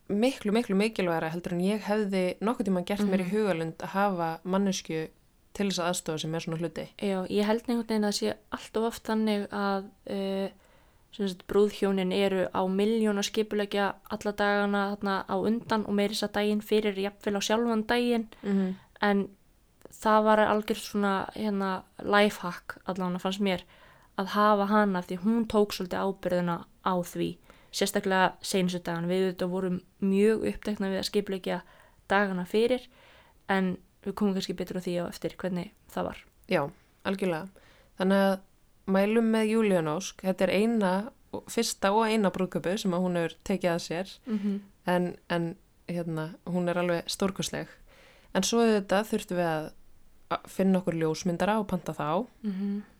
miklu, 0.09 0.51
miklu 0.51 0.75
mikilværa 0.75 1.29
heldur 1.29 1.53
en 1.53 1.61
ég 1.61 1.79
hefði 1.81 2.35
nokkuð 2.41 2.65
tíma 2.67 2.83
gert 2.85 3.01
mér 3.01 3.21
í 3.21 3.25
Mhm. 3.25 3.31
hugalund 3.35 3.77
að 3.77 3.87
hafa 3.87 4.39
mannesku 4.43 5.07
til 5.53 5.67
þess 5.69 5.79
að 5.79 5.89
aðstofa 5.89 6.19
sem 6.19 6.35
er 6.35 6.39
svona 6.41 6.57
hluti. 6.57 6.87
Já, 7.01 7.25
ég 7.29 7.45
held 7.45 7.61
veginn 7.67 7.81
að 8.03 8.07
það 8.07 8.11
sé 8.11 8.33
allt 8.51 8.77
of 8.77 8.83
oft 8.83 9.03
þannig 9.07 9.47
að 9.49 9.83
uh, 10.09 10.49
brúðhjónin 11.47 12.12
eru 12.12 12.47
á 12.51 12.62
miljóna 12.67 13.23
skipulegja 13.23 13.93
alla 14.12 14.32
dagana 14.32 14.84
þarna 14.95 15.15
á 15.32 15.36
undan 15.38 15.86
og 15.86 15.93
meiri 15.93 16.13
þess 16.13 16.28
að 16.28 16.36
daginn 16.39 16.62
fyrir 16.62 16.99
jafnvel 16.99 17.39
á 17.39 17.41
sjálfan 17.41 17.88
daginn 17.88 18.28
Mm 18.43 18.54
-hmm. 18.54 18.73
en 19.01 19.30
það 19.91 20.23
var 20.23 20.39
algjör 20.39 20.75
svona 20.75 21.30
hérna 21.36 21.84
lifehack 22.04 22.78
allan 22.86 23.19
fannst 23.19 23.39
mér 23.39 23.63
að 24.17 24.25
hafa 24.25 24.65
hana 24.65 25.01
því 25.01 25.17
hún 25.23 25.47
tók 25.47 25.73
svolítið 25.73 25.99
ábyrðina 25.99 26.65
á 26.86 26.93
því 27.04 27.38
sérstaklega 27.71 28.34
seinustu 28.41 28.80
dagan 28.80 29.08
við 29.08 29.32
þetta 29.32 29.47
vorum 29.51 29.82
mjög 29.99 30.47
upptekna 30.47 30.89
við 30.89 30.99
að 30.99 31.10
skipleikja 31.10 31.62
dagana 32.08 32.45
fyrir 32.45 32.88
en 33.49 33.78
við 34.06 34.13
komum 34.13 34.34
kannski 34.34 34.54
betur 34.54 34.78
á 34.78 34.86
því 34.86 34.93
á 35.01 35.06
eftir 35.10 35.36
hvernig 35.38 35.71
það 35.91 36.04
var 36.04 36.25
Já, 36.47 36.69
algjörlega. 37.04 37.47
Þannig 37.97 38.17
að 38.17 38.39
mælum 38.86 39.32
með 39.34 39.52
Júlíun 39.54 39.89
Ósk, 39.89 40.21
þetta 40.26 40.48
er 40.48 40.54
eina, 40.56 40.91
fyrsta 41.52 41.91
og 41.95 42.08
eina 42.10 42.32
brúðköpu 42.34 42.76
sem 42.80 42.93
að 42.95 43.06
hún 43.06 43.17
hefur 43.19 43.38
tekið 43.48 43.71
að 43.71 43.82
sér. 43.86 44.13
Mm 44.26 44.39
-hmm. 44.39 44.60
en, 44.86 45.15
en 45.30 45.56
hérna, 45.88 46.36
hún 46.45 46.69
er 46.69 46.78
alveg 46.78 47.10
stórkosleg. 47.10 47.67
En 48.34 48.43
svo 48.43 48.60
þetta 48.60 49.04
þurftum 49.04 49.38
við 49.38 49.45
að 49.45 49.71
finna 50.50 50.80
okkur 50.80 50.95
ljósmyndara 50.95 51.60
og 51.60 51.67
panta 51.67 51.93
þá 51.93 52.26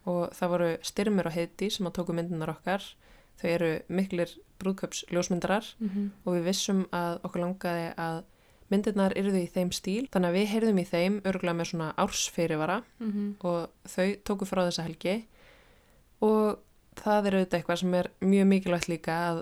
og 0.06 0.30
það 0.34 0.50
voru 0.50 0.78
styrmir 0.82 1.28
og 1.28 1.34
heiti 1.34 1.70
sem 1.70 1.88
að 1.88 1.94
tóku 1.94 2.14
myndinar 2.14 2.50
okkar. 2.50 2.82
Þau 3.42 3.50
eru 3.50 3.80
miklir 3.88 4.30
brúðköps 4.60 5.06
ljósmyndarar. 5.12 5.66
Og 6.26 6.34
við 6.36 6.44
vissum 6.44 6.86
að 6.92 7.20
okkur 7.24 7.42
langaði 7.42 7.94
að 7.98 8.24
myndirnar 8.70 9.14
yrðu 9.18 9.42
í 9.44 9.50
þeim 9.52 9.72
stíl. 9.72 10.08
Þannig 10.12 10.30
að 10.30 10.34
við 10.34 10.48
heyrðum 10.48 10.80
í 10.80 10.86
þeim 10.86 11.22
örgulega 11.26 11.58
með 11.58 11.66
svona 11.66 11.94
ársfyrirvara. 11.98 12.84
Og 13.44 13.70
þau 13.86 14.16
tóku 14.24 14.46
frá 14.46 14.66
þessa 14.70 14.84
helgi 14.84 15.26
og 16.24 16.60
það 17.00 17.30
er 17.30 17.38
auðvitað 17.40 17.60
eitthvað 17.60 17.82
sem 17.82 17.96
er 18.00 18.12
mjög 18.24 18.50
mikilvægt 18.52 18.92
líka 18.92 19.16
að 19.30 19.42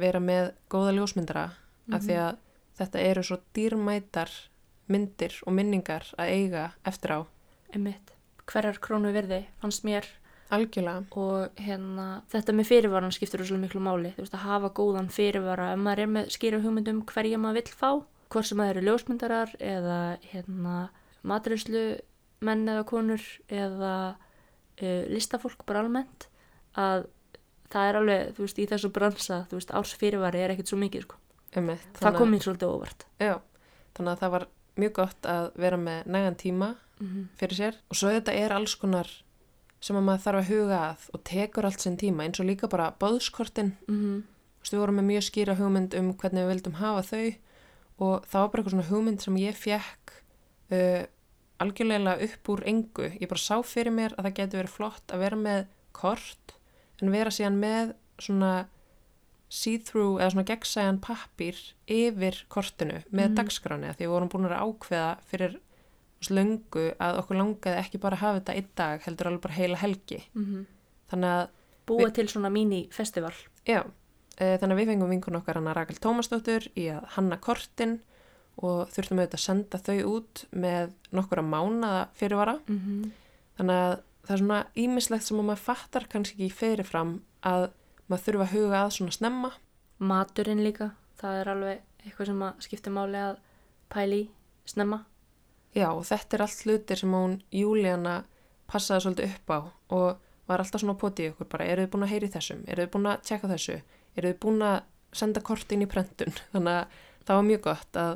vera 0.00 0.20
með 0.22 0.52
góða 0.72 0.94
ljósmyndara 0.96 1.44
af 1.90 2.06
því 2.06 2.16
að 2.22 2.38
þetta 2.80 3.02
eru 3.10 3.24
svo 3.26 3.38
dýrmætar 3.56 4.32
myndir 4.90 5.36
og 5.46 5.54
minningar 5.54 6.08
að 6.18 6.32
eiga 6.34 6.64
eftir 6.86 7.14
á. 7.14 7.20
Einmitt. 7.74 8.16
hverjar 8.50 8.80
krónu 8.82 9.12
verði 9.14 9.44
fannst 9.62 9.84
mér. 9.86 10.06
Algjörlega, 10.50 11.04
og 11.14 11.60
hérna 11.62 12.24
þetta 12.32 12.52
með 12.58 12.66
fyrirvaran 12.66 13.12
skiptur 13.14 13.44
svo 13.46 13.58
miklu 13.60 13.78
máli. 13.84 14.10
Þú 14.16 14.24
veist 14.24 14.34
að 14.34 14.46
hafa 14.48 14.70
góðan 14.74 15.10
fyrirvara. 15.14 15.68
Ef 15.76 15.78
maður 15.78 16.02
er 16.02 16.10
með 16.10 16.32
skýra 16.34 16.58
hugmyndum 16.64 17.04
hverja 17.06 17.38
maður 17.38 17.60
vill 17.60 17.76
fá 17.78 17.90
hvort 18.30 18.48
sem 18.48 18.58
það 18.58 18.72
eru 18.72 18.82
ljósmyndarar 18.88 19.52
eða 19.62 20.00
hérna 20.32 20.74
matrislu 21.22 21.84
menn 22.42 22.66
eða 22.66 22.82
konur 22.88 23.22
eða 23.46 23.94
uh, 24.82 25.02
listafólk 25.12 25.64
bara 25.68 25.84
almennt 25.84 26.28
að 26.78 27.08
það 27.70 27.88
er 27.88 27.98
alveg, 28.00 28.32
þú 28.36 28.46
veist, 28.46 28.58
í 28.58 28.68
þessu 28.70 28.90
bransa 28.94 29.44
þú 29.50 29.60
veist, 29.60 29.74
árs 29.74 29.94
fyrirvari 29.98 30.42
er 30.42 30.54
ekkert 30.54 30.72
svo 30.72 30.78
mikið 30.80 31.06
sko. 31.06 31.16
einmitt 31.54 31.98
það 31.98 32.18
kom 32.18 32.30
mér 32.30 32.44
svolítið 32.46 32.74
óvart 32.74 33.06
já, 33.18 33.34
þannig 33.96 34.12
að 34.12 34.22
það 34.22 34.34
var 34.36 34.46
mjög 34.80 34.92
gott 35.00 35.26
að 35.26 35.50
vera 35.60 35.76
með 35.76 36.06
nægan 36.06 36.38
tíma 36.38 36.68
mm 36.74 37.06
-hmm. 37.06 37.26
fyrir 37.36 37.56
sér 37.56 37.74
og 37.90 37.96
svo 37.96 38.08
þetta 38.08 38.32
er 38.32 38.52
alls 38.52 38.74
konar 38.74 39.08
sem 39.80 39.96
að 39.96 40.06
maður 40.06 40.24
þarf 40.24 40.40
að 40.40 40.50
huga 40.52 40.78
að 40.90 41.08
og 41.12 41.24
tekur 41.24 41.64
allt 41.66 41.80
sinn 41.80 41.96
tíma 41.96 42.24
eins 42.24 42.40
og 42.40 42.46
líka 42.46 42.68
bara 42.68 42.94
bóðskortin 43.00 43.76
Mm 43.88 43.96
-hmm. 43.96 44.22
Þú 44.60 44.62
veist, 44.62 44.72
við 44.72 44.80
vorum 44.80 44.96
með 44.96 45.08
mjög 45.08 45.22
skýra 45.24 45.54
hugmynd 45.56 45.94
um 45.94 46.14
hvernig 46.14 46.42
við 46.44 46.48
vildum 46.48 46.74
hafa 46.74 47.02
þau 47.02 47.34
og 47.98 48.26
það 48.26 48.40
var 48.40 48.48
bara 48.48 48.60
eitthvað 48.60 48.70
svona 48.74 48.90
hugmynd 48.90 49.22
sem 49.22 49.36
ég 49.36 49.56
fekk 49.56 50.12
uh, 50.70 51.04
algjörlega 51.60 52.16
upp 52.26 52.48
úr 52.54 52.62
engu. 52.66 53.08
Ég 53.20 53.28
bara 53.28 53.40
sá 53.42 53.60
fyrir 53.66 53.92
mér 53.92 54.14
að 54.16 54.26
það 54.28 54.36
getur 54.40 54.60
verið 54.62 54.74
flott 54.76 55.12
að 55.14 55.18
vera 55.24 55.36
með 55.36 55.66
kort 55.92 56.54
en 57.02 57.10
vera 57.12 57.30
síðan 57.30 57.58
með 57.60 57.94
svona 58.20 58.52
see-through 59.50 60.20
eða 60.20 60.30
svona 60.34 60.46
gegnsæjan 60.46 61.00
pappir 61.02 61.58
yfir 61.90 62.44
kortinu 62.52 63.00
með 63.10 63.28
Mhm. 63.30 63.34
dagskráni 63.40 63.88
að 63.90 63.96
því 63.98 64.04
við 64.06 64.12
vorum 64.14 64.28
búin 64.30 64.46
að 64.46 64.60
ákveða 64.62 65.18
fyrir 65.26 65.56
löngu 66.30 66.94
að 67.00 67.18
okkur 67.22 67.36
langaði 67.40 67.78
ekki 67.80 67.98
bara 68.00 68.16
að 68.16 68.20
hafa 68.20 68.40
þetta 68.40 68.54
einn 68.56 68.68
dag 68.76 69.00
heldur 69.02 69.26
alveg 69.26 69.40
bara 69.40 69.54
heila 69.54 69.76
helgi. 69.76 70.22
Mm 70.34 70.66
Þannig 71.10 71.26
að 71.26 71.48
Búa 71.86 72.10
til 72.14 72.26
svona 72.28 72.50
mini-festival. 72.52 73.32
Já, 73.66 73.82
e, 74.38 74.56
þannig 74.58 74.76
að 74.76 74.78
við 74.78 74.86
fengum 74.86 75.10
vinkun 75.10 75.36
okkar 75.40 75.54
hana 75.58 75.74
Rakel 75.74 75.96
Tómasdóttur 75.98 76.68
í 76.76 76.84
að 76.86 77.04
hanna 77.16 77.36
kortin 77.36 78.00
og 78.60 78.90
þurftum 78.92 79.20
auðvitað 79.20 79.38
að 79.38 79.44
senda 79.44 79.80
þau 79.86 79.98
út 80.10 80.44
með 80.52 80.94
nokkura 81.16 81.42
mánaða 81.42 82.06
fyrirvara. 82.18 82.58
Mm 82.66 82.80
-hmm. 82.80 83.10
Þannig 83.56 83.82
að 83.84 83.94
það 84.24 84.34
er 84.34 84.42
svona 84.42 84.64
ímislegt 84.76 85.24
sem 85.24 85.38
að 85.38 85.48
maður 85.48 85.64
fattar 85.66 86.06
kannski 86.08 86.36
ekki 86.36 86.58
fyrirfram 86.58 87.20
að 87.42 87.70
maður 88.08 88.24
þurfa 88.24 88.46
að 88.46 88.54
huga 88.54 88.82
að 88.84 88.90
svona 88.96 89.16
snemma. 89.16 89.52
Maturinn 89.98 90.64
líka, 90.64 90.90
það 91.20 91.40
er 91.40 91.48
alveg 91.48 91.80
eitthvað 92.04 92.26
sem 92.26 92.42
að 92.42 92.60
skipta 92.60 92.90
máli 92.90 93.18
að 93.18 93.36
pæli 93.88 94.30
snemma. 94.64 95.04
Já, 95.74 95.90
og 95.92 96.04
þetta 96.08 96.36
er 96.36 96.42
allt 96.42 96.64
hlutir 96.66 96.98
sem 96.98 97.12
hún 97.14 97.42
Júlíana 97.54 98.24
passaði 98.70 99.04
svolítið 99.04 99.34
upp 99.34 99.50
á 99.50 99.58
og 99.94 100.18
var 100.50 100.62
alltaf 100.62 100.82
svona 100.82 100.98
potið 100.98 101.28
í 101.28 101.30
okkur 101.34 101.48
bara, 101.50 101.66
eru 101.70 101.84
þið 101.84 101.92
búin 101.92 102.06
að 102.06 102.12
heyri 102.14 102.30
þessum, 102.34 102.64
eru 102.66 102.84
þið 102.84 102.92
búin 102.94 103.10
að 103.10 103.22
tjekka 103.28 103.50
þessu, 103.52 103.76
eru 104.16 104.32
þið 104.32 104.40
búin 104.42 104.64
að 104.66 104.78
senda 105.20 105.42
kortin 105.46 105.84
í 105.84 105.88
prentun, 105.90 106.34
þannig 106.52 106.80
að 106.80 106.98
það 107.26 107.38
var 107.38 107.46
mjög 107.50 107.62
gott 107.68 108.00
að 108.00 108.12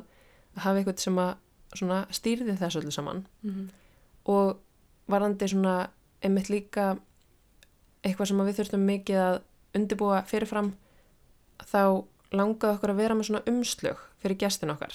hafa 0.56 0.78
eitthvað 0.78 1.02
sem 1.02 1.18
að 1.18 1.34
svona 1.74 2.04
stýrði 2.14 2.56
þessu 2.58 2.80
öllu 2.80 2.92
saman. 2.94 3.26
Mm 3.42 3.50
-hmm. 3.50 3.68
og 4.24 4.60
varandi 5.08 5.48
svona 5.48 5.88
einmitt 6.22 6.48
líka 6.48 6.96
eitthvað 8.04 8.28
sem 8.28 8.38
við 8.38 8.56
þurftum 8.58 8.86
mikið 8.88 9.20
að 9.20 9.40
undibúa 9.74 10.22
fyrirfram 10.28 10.74
þá 11.58 12.04
langaði 12.34 12.74
okkur 12.74 12.90
að 12.90 13.00
vera 13.00 13.14
með 13.14 13.28
svona 13.28 13.46
umslög 13.50 13.98
fyrir 14.22 14.36
gestin 14.36 14.70
okkar. 14.70 14.94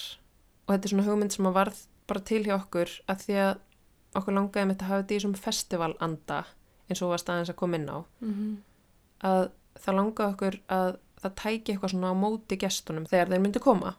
Og 0.68 0.74
þetta 0.74 0.86
er 0.86 0.90
svona 0.90 1.08
hugmynd 1.08 1.36
sem 1.36 1.46
að 1.46 1.58
varð 1.58 1.84
bara 2.08 2.20
til 2.20 2.44
hjá 2.44 2.56
okkur 2.56 2.90
að 3.08 3.18
því 3.26 3.38
að 3.44 3.54
okkur 4.20 4.34
langaði 4.34 4.66
með 4.66 4.76
þetta 4.76 4.86
að 4.86 4.90
hafa 4.90 5.04
þetta 5.04 5.16
í 5.16 5.24
svona 5.24 5.44
festivalanda 5.44 6.40
eins 6.90 7.04
og 7.06 7.14
var 7.14 7.22
staðins 7.22 7.52
að 7.54 7.60
koma 7.62 7.78
inn 7.78 7.90
á. 7.90 7.98
Að 9.30 9.44
það 9.80 9.98
langaði 10.00 10.34
okkur 10.34 10.60
að 10.68 10.92
það 11.20 11.36
tæki 11.44 11.74
eitthvað 11.74 11.94
svona 11.94 12.14
á 12.14 12.16
móti 12.16 12.58
gestunum 12.58 13.06
þegar 13.06 13.30
þeir 13.34 13.44
myndi 13.44 13.60
koma. 13.60 13.96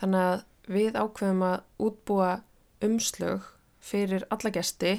Þannig 0.00 0.20
að 0.20 0.44
við 0.70 0.96
ákveðum 0.96 1.44
að 1.46 1.86
útbúa 1.86 2.30
umslög 2.84 3.44
fyrir 3.84 4.24
alla 4.32 4.52
gesti 4.54 4.96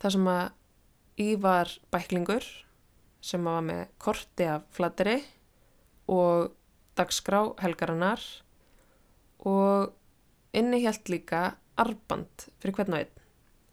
þar 0.00 0.14
sem 0.16 0.30
að 0.32 0.44
í 1.20 1.28
var 1.40 1.72
bæklingur 1.92 2.46
sem 3.20 3.44
var 3.44 3.60
með 3.64 3.82
korti 4.00 4.46
af 4.48 4.64
flatteri 4.72 5.18
og 6.10 6.54
dagskrá 6.98 7.42
helgarinnar 7.60 8.22
og 9.46 9.92
inni 10.56 10.82
hjælt 10.82 11.12
líka 11.12 11.42
arband 11.80 12.48
fyrir 12.60 12.76
hvern 12.76 12.96
og 12.96 13.02
einn 13.04 13.20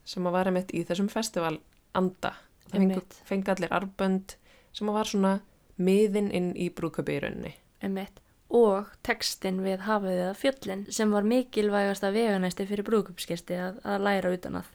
sem 0.08 0.28
að 0.28 0.38
var 0.38 0.50
einmitt 0.50 0.72
í 0.76 0.84
þessum 0.88 1.10
festival 1.12 1.58
anda. 1.98 2.34
Það 2.68 2.78
fengu, 2.78 2.94
Einmitt. 2.94 3.18
fengu 3.28 3.52
allir 3.52 3.74
arbönd 3.76 4.36
sem 4.76 4.88
að 4.88 4.98
var 5.00 5.10
svona 5.10 5.34
miðin 5.78 6.30
inn 6.32 6.54
í 6.56 6.70
brúköpi 6.72 7.18
í 7.18 7.24
rauninni. 7.24 7.54
Emmett. 7.84 8.22
Og 8.48 8.88
textin 9.04 9.60
við 9.66 9.82
hafið 9.84 10.22
eða 10.22 10.36
fjöllin 10.40 10.86
sem 10.94 11.12
var 11.12 11.26
mikilvægasta 11.28 12.14
veganæsti 12.16 12.68
fyrir 12.70 12.88
brúkupskesti 12.88 13.58
að, 13.60 13.82
að 13.84 14.06
læra 14.08 14.32
utan 14.32 14.62
að. 14.62 14.70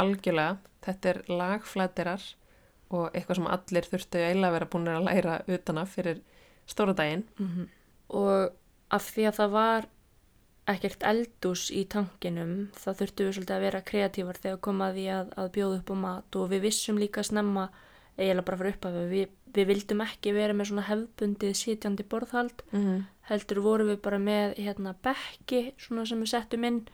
Algjörlega, 0.00 0.56
þetta 0.86 1.10
er 1.12 1.20
lagflætirar 1.28 2.24
og 2.90 3.10
eitthvað 3.12 3.40
sem 3.40 3.50
allir 3.54 3.88
þurftu 3.90 4.22
eiginlega 4.22 4.48
að 4.48 4.56
vera 4.56 4.70
búin 4.72 4.88
að 4.90 5.06
læra 5.10 5.36
utan 5.52 5.82
að 5.82 5.92
fyrir 5.96 6.22
stóra 6.70 6.96
daginn. 6.96 7.26
Mm 7.38 7.68
Og 8.10 8.50
af 8.90 9.04
því 9.14 9.24
að 9.28 9.36
það 9.36 9.50
var 9.54 9.84
ekkert 10.70 11.04
eldús 11.06 11.68
í 11.70 11.84
tankinum 11.90 12.54
þá 12.74 12.88
þurftum 12.98 13.28
við 13.28 13.36
svolítið 13.36 13.54
að 13.56 13.64
vera 13.64 13.82
kreatívar 13.90 14.40
þegar 14.42 14.58
kom 14.66 14.82
að 14.82 14.98
því 14.98 15.04
að, 15.14 15.30
að 15.36 15.52
bjóða 15.56 15.78
upp 15.78 15.90
á 15.90 15.96
mat 16.04 16.38
og 16.40 16.50
við 16.50 16.64
vissum 16.66 16.98
líka 16.98 17.22
snemma 17.26 17.68
eiginlega 18.18 18.46
bara 18.48 18.60
fyrir 18.60 18.74
upp 18.76 18.88
að 18.90 18.98
við, 19.10 19.30
við 19.54 19.66
vildum 19.72 20.00
ekki 20.04 20.34
vera 20.36 20.56
með 20.56 20.70
svona 20.70 20.86
hefbundið 20.88 21.54
sitjandi 21.56 22.06
borðhald. 22.08 22.62
Mm 22.72 22.84
-hmm. 22.84 23.04
heldur 23.30 23.60
vorum 23.60 23.88
við 23.88 24.00
bara 24.02 24.18
með 24.18 24.56
hérna 24.58 24.94
bekki 25.02 25.74
svona 25.78 26.06
sem 26.06 26.20
við 26.20 26.32
settum 26.34 26.64
inn 26.64 26.88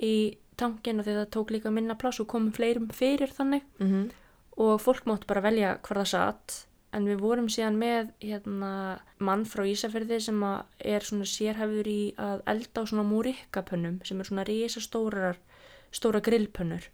í 0.00 0.36
tankin 0.56 1.00
og 1.00 1.06
því 1.06 1.14
það 1.18 1.30
tók 1.30 1.50
líka 1.50 1.70
minna 1.70 1.94
pláss 1.94 2.20
og 2.20 2.26
komum 2.26 2.52
fleirum 2.52 2.88
fyrir 2.88 3.30
þannig. 3.30 3.62
Mm 3.78 4.10
og 4.56 4.78
fólk 4.82 5.08
mátt 5.08 5.26
bara 5.26 5.42
velja 5.42 5.78
hvar 5.82 6.00
það 6.02 6.10
satt 6.10 6.56
en 6.94 7.08
við 7.08 7.22
vorum 7.24 7.48
síðan 7.50 7.78
með 7.78 8.12
hérna, 8.22 9.00
mann 9.18 9.42
frá 9.50 9.64
Ísafyrði 9.66 10.20
sem 10.22 10.42
er 10.78 11.06
svona 11.06 11.26
sérhæfur 11.26 11.88
í 11.90 12.14
að 12.22 12.44
elda 12.52 12.84
á 12.86 12.90
svona 12.90 13.06
múrikkapönnum 13.08 13.98
sem 14.06 14.20
er 14.20 14.28
svona 14.28 14.46
risa 14.46 14.82
stórar 14.82 15.40
stóra 15.94 16.22
grillpönnur. 16.22 16.86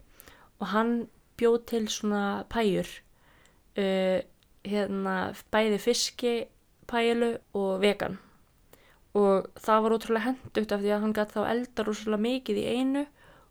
Og 0.61 0.67
hann 0.73 1.07
bjóð 1.37 1.59
til 1.69 1.87
svona 1.89 2.43
pæjur 2.49 2.89
uh, 3.77 4.19
hérna 4.67 5.15
bæði 5.53 5.79
fiski 5.81 6.33
pælu 6.89 7.35
og 7.57 7.81
vegan. 7.81 8.19
Og 9.17 9.47
það 9.59 9.81
var 9.83 9.95
ótrúlega 9.97 10.27
hendugt 10.29 10.71
af 10.71 10.83
því 10.83 10.93
að 10.93 11.01
hann 11.03 11.15
gætt 11.15 11.33
þá 11.35 11.41
elda 11.51 11.85
rosalega 11.87 12.25
mikið 12.25 12.61
í 12.61 12.67
einu 12.77 13.05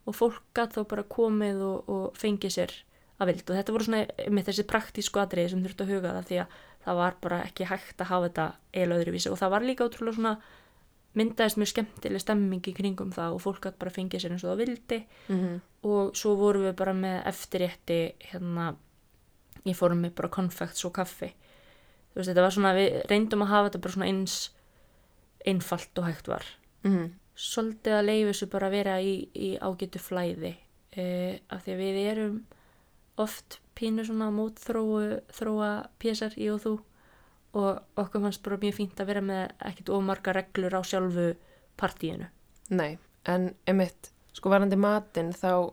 og 0.08 0.16
fólk 0.16 0.40
gætt 0.56 0.76
þá 0.76 0.84
bara 0.88 1.08
komið 1.16 1.60
og, 1.66 1.90
og 1.92 2.06
fengið 2.18 2.54
sér 2.56 2.76
að 3.20 3.32
vild. 3.32 3.44
Og 3.44 3.58
þetta 3.58 3.74
voru 3.74 3.88
svona 3.88 4.30
með 4.32 4.48
þessi 4.48 4.66
praktísku 4.70 5.20
atriði 5.20 5.52
sem 5.52 5.64
þurftu 5.64 5.86
að 5.86 5.92
huga 5.94 6.14
það 6.16 6.30
því 6.30 6.40
að 6.44 6.56
það 6.86 7.00
var 7.02 7.18
bara 7.20 7.42
ekki 7.44 7.68
hægt 7.68 8.00
að 8.00 8.10
hafa 8.10 8.28
þetta 8.28 8.46
eiginlega 8.72 9.04
öðruvísi. 9.04 9.30
Og 9.32 9.40
það 9.40 9.54
var 9.54 9.66
líka 9.68 9.88
ótrúlega 9.88 10.16
svona 10.16 10.34
myndaðist 11.18 11.58
mjög 11.58 11.72
skemmtileg 11.72 12.22
stemming 12.22 12.68
í 12.70 12.76
kringum 12.76 13.10
það 13.12 13.36
og 13.36 13.42
fólk 13.44 13.64
gætt 13.66 13.80
bara 13.80 13.92
fengið 13.92 14.22
sér 14.22 14.36
eins 14.36 14.44
og 14.46 14.52
það 14.52 14.62
vildi. 14.62 15.00
-hmm. 15.26 15.58
og 15.82 16.16
svo 16.16 16.34
vorum 16.38 16.64
við 16.68 16.76
bara 16.76 16.94
með 16.94 17.26
eftirrétti 17.26 18.00
hérna 18.30 18.74
ég 19.68 19.76
fórum 19.76 20.02
með 20.04 20.14
bara 20.18 20.32
konfekts 20.32 20.84
og 20.88 20.94
kaffi. 20.96 21.30
Þú 22.10 22.20
veist 22.20 22.30
þetta 22.32 22.44
var 22.44 22.54
svona 22.54 22.74
við 22.76 22.96
reyndum 23.10 23.44
að 23.44 23.52
hafa 23.52 23.68
þetta 23.68 23.82
bara 23.84 23.96
svona 23.96 24.10
eins 24.10 24.36
einfalt 25.46 26.00
og 26.00 26.06
hægt 26.08 26.28
var. 26.28 26.44
Mm 26.82 26.96
-hmm. 26.96 27.10
svolítið 27.34 27.92
að 27.92 28.06
leifu 28.06 28.28
þessu 28.28 28.46
bara 28.50 28.66
að 28.66 28.70
vera 28.70 29.00
í, 29.00 29.28
í 29.34 29.58
ágætu 29.58 29.98
flæði 29.98 30.56
uh, 30.96 31.34
af 31.48 31.64
því 31.64 31.72
að 31.72 31.78
við 31.78 31.96
erum 32.10 32.46
oft 33.16 33.60
pínu 33.74 34.04
svona 34.04 34.30
mótþróu 34.30 35.20
þróa 35.32 35.88
pésar 35.98 36.32
í 36.36 36.50
og 36.50 36.60
þú. 36.60 36.80
Og 37.52 37.82
okkur 37.96 38.20
fannst 38.20 38.42
bara 38.42 38.56
mjög 38.56 38.74
fínt 38.74 39.00
að 39.00 39.06
vera 39.06 39.20
með 39.20 39.50
ekkit 39.58 39.88
ómarga 39.88 40.32
reglur 40.32 40.74
á 40.74 40.82
sjálfu 40.82 41.34
partíinu. 41.76 42.28
Nei, 42.70 42.98
en 43.24 43.54
emitt, 43.66 44.12
sko 44.32 44.50
varandi 44.50 44.76
matinn 44.76 45.32
þá 45.32 45.72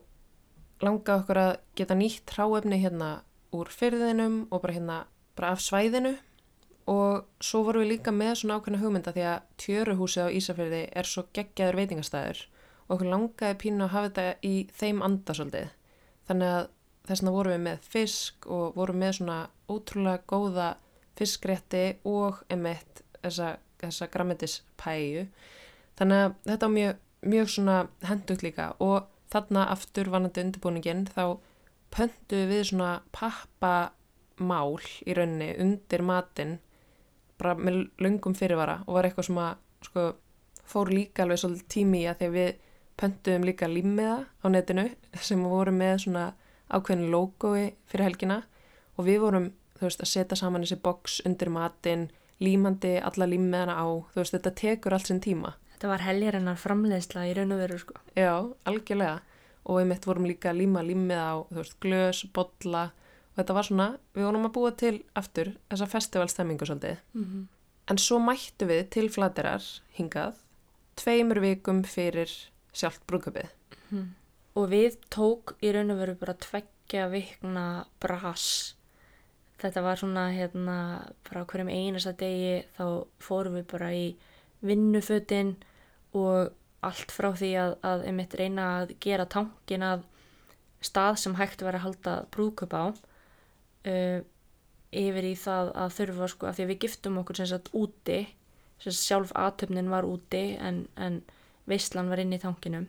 langaði 0.82 1.22
okkur 1.22 1.38
að 1.38 1.60
geta 1.76 1.96
nýtt 1.96 2.34
hráefni 2.34 2.80
hérna 2.82 3.22
úr 3.58 3.72
fyrðinum 3.74 4.40
og 4.52 4.64
bara 4.64 4.78
hérna 4.78 4.98
bara 5.38 5.54
af 5.54 5.62
svæðinu 5.62 6.16
og 6.88 7.28
svo 7.44 7.64
vorum 7.68 7.84
við 7.84 7.92
líka 7.96 8.14
með 8.16 8.34
svona 8.42 8.58
ákveðna 8.58 8.80
hugmynda 8.82 9.14
því 9.16 9.26
að 9.28 9.48
tjöruhúsið 9.64 10.30
á 10.30 10.36
Ísafyrði 10.40 10.82
er 10.96 11.10
svo 11.10 11.26
geggjaður 11.36 11.80
veitingastæður 11.82 12.44
og 12.88 12.94
okkur 12.96 13.12
langaði 13.12 13.60
pínu 13.64 13.84
að 13.84 13.94
hafa 13.94 14.10
þetta 14.10 14.48
í 14.48 14.54
þeim 14.80 15.02
andasöldið. 15.04 15.74
Þannig 16.30 16.54
að 16.56 16.70
þess 17.08 17.24
vegna 17.24 17.34
vorum 17.36 17.56
við 17.56 17.64
með 17.66 17.90
fisk 17.96 18.48
og 18.52 18.78
vorum 18.80 19.02
með 19.04 19.18
svona 19.20 19.38
ótrúlega 19.68 20.24
góða 20.32 20.70
fiskrétti 21.20 21.84
og 22.08 22.40
emitt 22.54 23.04
þessa, 23.20 23.58
þessa 23.82 24.08
grammetispæju. 24.14 25.28
Þannig 26.00 26.24
að 26.24 26.36
þetta 26.48 26.70
var 26.70 26.76
mjög, 26.78 27.04
mjög 27.34 27.52
svona 27.52 27.78
hendugt 28.08 28.48
líka 28.48 28.70
og 28.84 29.12
þarna 29.34 29.68
aftur 29.74 30.12
vanandi 30.14 30.46
undirbúningin 30.46 31.08
þá 31.12 31.24
pöntuðu 31.94 32.48
við 32.52 32.64
svona 32.72 32.92
pappamál 33.16 34.78
í 35.06 35.16
rauninni 35.18 35.52
undir 35.64 36.04
matinn 36.06 36.58
bara 37.38 37.56
með 37.58 37.84
löngum 38.02 38.36
fyrirvara 38.38 38.82
og 38.86 38.98
var 38.98 39.08
eitthvað 39.08 39.30
sem 39.30 39.42
að 39.42 39.54
sko, 39.88 40.08
fór 40.68 40.92
líka 40.94 41.26
alveg 41.26 41.42
svolítið 41.42 41.70
tími 41.74 42.04
í 42.04 42.10
að 42.10 42.22
því 42.22 42.30
að 42.30 42.38
við 42.38 42.52
pöntuðum 42.98 43.48
líka 43.48 43.70
límiða 43.70 44.18
á 44.26 44.46
netinu 44.50 44.88
sem 45.22 45.44
voru 45.46 45.74
með 45.76 46.04
svona 46.08 46.26
ákveðin 46.68 47.12
logoi 47.14 47.76
fyrir 47.88 48.08
helgina 48.08 48.42
og 48.98 49.06
við 49.08 49.22
vorum 49.24 49.52
veist 49.78 50.02
að 50.02 50.10
setja 50.10 50.40
saman 50.40 50.66
þessi 50.66 50.82
boks 50.82 51.22
undir 51.30 51.54
matinn 51.54 52.08
límandi 52.42 52.98
alla 52.98 53.30
límiðana 53.30 53.78
á 53.78 53.86
þú 53.86 54.22
veist 54.24 54.34
þetta 54.34 54.56
tekur 54.58 54.98
allt 54.98 55.12
sinn 55.12 55.22
tíma 55.22 55.54
Þetta 55.78 55.92
var 55.92 56.02
heljarinnar 56.02 56.56
framleiðsla 56.58 57.24
í 57.30 57.34
raun 57.38 57.54
og 57.54 57.60
veru 57.62 57.76
sko. 57.78 58.00
Já, 58.18 58.32
algjörlega 58.66 59.20
og 59.68 59.82
við 59.82 59.90
mitt 59.92 60.08
vorum 60.08 60.28
líka 60.30 60.52
að 60.52 60.62
líma 60.62 60.84
límið 60.86 61.20
á 61.20 61.36
veist, 61.52 61.78
glös, 61.84 62.24
bolla 62.34 62.88
og 62.90 63.42
þetta 63.42 63.58
var 63.58 63.68
svona, 63.68 63.88
við 64.16 64.28
vorum 64.30 64.48
að 64.48 64.56
búa 64.56 64.74
til 64.80 64.96
aftur 65.20 65.54
þessa 65.70 65.90
festivalstemmingu 65.92 66.66
svolítið 66.66 66.98
Mm 67.14 67.24
-hmm. 67.26 67.46
en 67.92 67.98
svo 67.98 68.20
mættu 68.20 68.66
við 68.66 68.90
til 68.90 69.10
flaterar 69.10 69.64
hingað 69.98 70.36
tveimur 70.96 71.40
vikum 71.40 71.84
fyrir 71.84 72.30
sjálft 72.74 73.02
brúkupið. 73.08 73.50
og 74.56 74.70
við 74.70 74.98
tók 75.10 75.56
í 75.62 75.72
raun 75.72 75.92
og 75.92 75.98
veru 75.98 76.16
bara 76.16 76.34
tveggja 76.34 77.10
vikna 77.10 77.86
bras 78.00 78.76
þetta 79.62 79.82
var 79.82 79.96
svona 79.98 80.30
hérna 80.32 80.78
bara 81.30 81.46
hverjum 81.46 81.70
einasta 81.70 82.14
degi 82.18 82.64
þá 82.78 83.06
fórum 83.20 83.54
við 83.54 83.68
bara 83.72 83.92
í 83.94 84.16
vinnufötin 84.66 85.56
og 86.14 86.54
allt 86.86 87.12
frá 87.14 87.32
því 87.34 87.52
að, 87.62 87.76
að 87.88 88.06
einmitt 88.10 88.36
reyna 88.38 88.68
að 88.82 88.96
gera 89.04 89.26
tankin 89.30 89.86
að 89.86 90.06
stað 90.86 91.20
sem 91.24 91.38
hægt 91.40 91.64
var 91.66 91.78
að 91.78 91.86
halda 91.88 92.18
brúðköp 92.34 92.76
á 92.78 92.86
uh, 92.94 94.20
yfir 94.94 95.30
í 95.32 95.36
það 95.40 95.72
að 95.74 95.96
þurfa 95.98 96.28
sko 96.34 96.50
að 96.50 96.58
því 96.60 96.66
að 96.66 96.72
við 96.74 96.82
giftum 96.86 97.18
okkur 97.24 97.42
sem 97.42 97.50
sagt 97.50 97.74
úti 97.76 98.20
sem 98.78 98.94
sagt 98.94 99.08
sjálf 99.08 99.34
aðtöfnin 99.36 99.90
var 99.90 100.06
úti 100.06 100.44
en, 100.62 100.86
en 100.96 101.24
veislan 101.68 102.12
var 102.12 102.22
inn 102.22 102.36
í 102.38 102.42
tankinum 102.42 102.88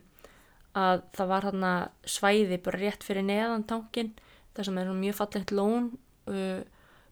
að 0.77 1.01
það 1.17 1.31
var 1.31 1.47
hérna 1.49 1.73
svæði 2.05 2.59
bara 2.63 2.81
rétt 2.81 3.05
fyrir 3.05 3.25
neðan 3.25 3.65
tankin 3.67 4.13
þar 4.55 4.67
sem 4.67 4.77
er 4.77 4.91
mjög 4.93 5.17
fallegt 5.17 5.53
lón 5.55 5.89
uh, 6.29 6.61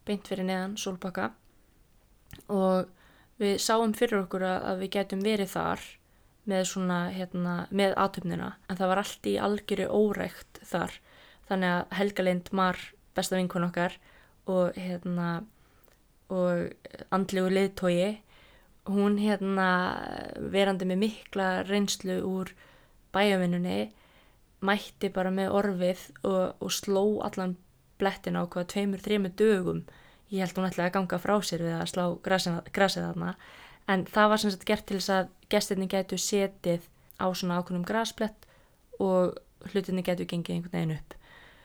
beint 0.08 0.28
fyrir 0.28 0.48
neðan 0.48 0.78
sólbakka. 0.80 1.32
Og 2.54 2.88
við 3.42 3.58
sáum 3.62 3.94
fyrir 3.98 4.24
okkur 4.24 4.46
að, 4.48 4.58
að 4.72 4.84
við 4.84 4.94
getum 4.98 5.24
verið 5.26 5.54
þar 5.54 5.86
með 6.48 6.64
svona 6.72 7.00
hérna, 7.14 7.56
með 7.70 7.95
aðtöfnina 8.00 8.54
en 8.68 8.80
það 8.80 8.91
var 8.91 9.02
allt 9.04 9.28
í 9.28 9.36
algjöru 9.48 9.88
órækt 9.91 10.62
þar. 10.68 10.95
Þannig 11.48 11.74
að 11.74 11.98
Helga 12.00 12.26
Lind 12.28 12.54
mar 12.56 12.80
besta 13.18 13.38
vinkun 13.39 13.68
okkar 13.68 13.98
og 14.48 14.78
hérna 14.80 15.28
og 16.32 16.72
andlegu 17.16 17.52
liðtói 17.52 18.18
hún 18.88 19.18
hérna 19.20 19.68
verandi 20.52 20.88
með 20.88 21.02
mikla 21.04 21.48
reynslu 21.68 22.20
úr 22.28 22.52
bæjavinnunni 23.16 23.91
mætti 24.68 25.12
bara 25.14 25.32
með 25.32 25.54
orfið 25.56 26.04
og, 26.28 26.58
og 26.64 26.74
sló 26.74 27.04
allan 27.26 27.56
blettin 27.98 28.38
á 28.38 28.43
hvaða 28.45 28.70
tveimur, 28.74 29.02
þreimur 29.02 29.34
dögum. 29.38 29.84
Ég 30.30 30.43
held 30.43 30.58
hún 30.58 30.68
ætlaði 30.68 30.89
að 30.89 30.95
ganga 30.98 31.20
frá 31.22 31.36
sér 31.45 31.64
við 31.66 31.78
að 31.78 31.89
slá 31.93 32.04
grasið 32.24 33.06
þarna 33.06 33.36
en 33.88 34.06
það 34.06 34.30
var 34.30 34.44
sem 34.44 34.54
sagt 34.54 34.68
gert 34.68 34.86
til 34.88 35.00
þess 35.00 35.14
að 35.16 35.30
gestinni 35.50 35.88
getur 35.88 36.22
setið 36.22 36.88
á 37.18 37.28
svona 37.34 37.62
ákveðnum 37.62 37.88
grasblett 37.88 38.48
og 39.00 39.38
hlutinni 39.72 40.04
getur 40.06 40.28
gengið 40.30 40.56
einhvern 40.56 40.76
veginn 40.76 40.98
upp 40.98 41.18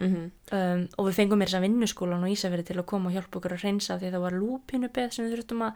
Mm 0.02 0.14
-hmm. 0.14 0.56
um, 0.56 0.88
og 0.96 1.06
við 1.08 1.14
fengum 1.14 1.38
mér 1.38 1.46
þess 1.46 1.58
að 1.58 1.66
vinnuskólan 1.66 2.24
og 2.24 2.30
Ísafjörði 2.34 2.64
til 2.66 2.78
að 2.78 2.90
koma 2.90 3.08
og 3.08 3.14
hjálpa 3.14 3.38
okkur 3.38 3.52
að 3.52 3.62
reynsa 3.62 3.98
því 3.98 4.10
það 4.10 4.24
var 4.24 4.32
lúpinubeð 4.32 5.10
sem 5.12 5.24
við 5.24 5.32
þurftum 5.34 5.62
að, 5.62 5.72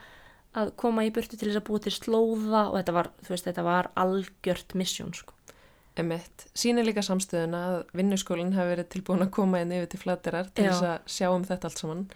að 0.60 0.72
koma 0.82 1.04
í 1.04 1.10
burtu 1.10 1.36
til 1.36 1.48
þess 1.48 1.60
að 1.60 1.66
búa 1.68 1.78
til 1.78 1.92
slóða 1.92 2.62
og 2.70 2.74
þetta 2.78 2.92
var, 2.92 3.10
veist, 3.28 3.44
þetta 3.44 3.62
var 3.62 3.90
algjört 3.94 4.74
missjón 4.74 5.14
sko. 5.14 5.32
Emmett, 5.96 6.46
sýnir 6.54 6.84
líka 6.84 7.02
samstöðuna 7.02 7.60
að 7.68 7.84
vinnuskólinn 7.92 8.52
hafi 8.52 8.68
verið 8.74 8.88
tilbúin 8.88 9.22
að 9.22 9.30
koma 9.30 9.60
inn 9.60 9.72
yfir 9.72 9.86
til 9.86 10.00
flatterar 10.00 10.50
til 10.54 10.64
Já. 10.64 10.70
þess 10.70 10.82
að 10.82 10.98
sjá 11.06 11.28
um 11.30 11.44
þetta 11.44 11.68
allt 11.68 11.78
saman. 11.78 12.10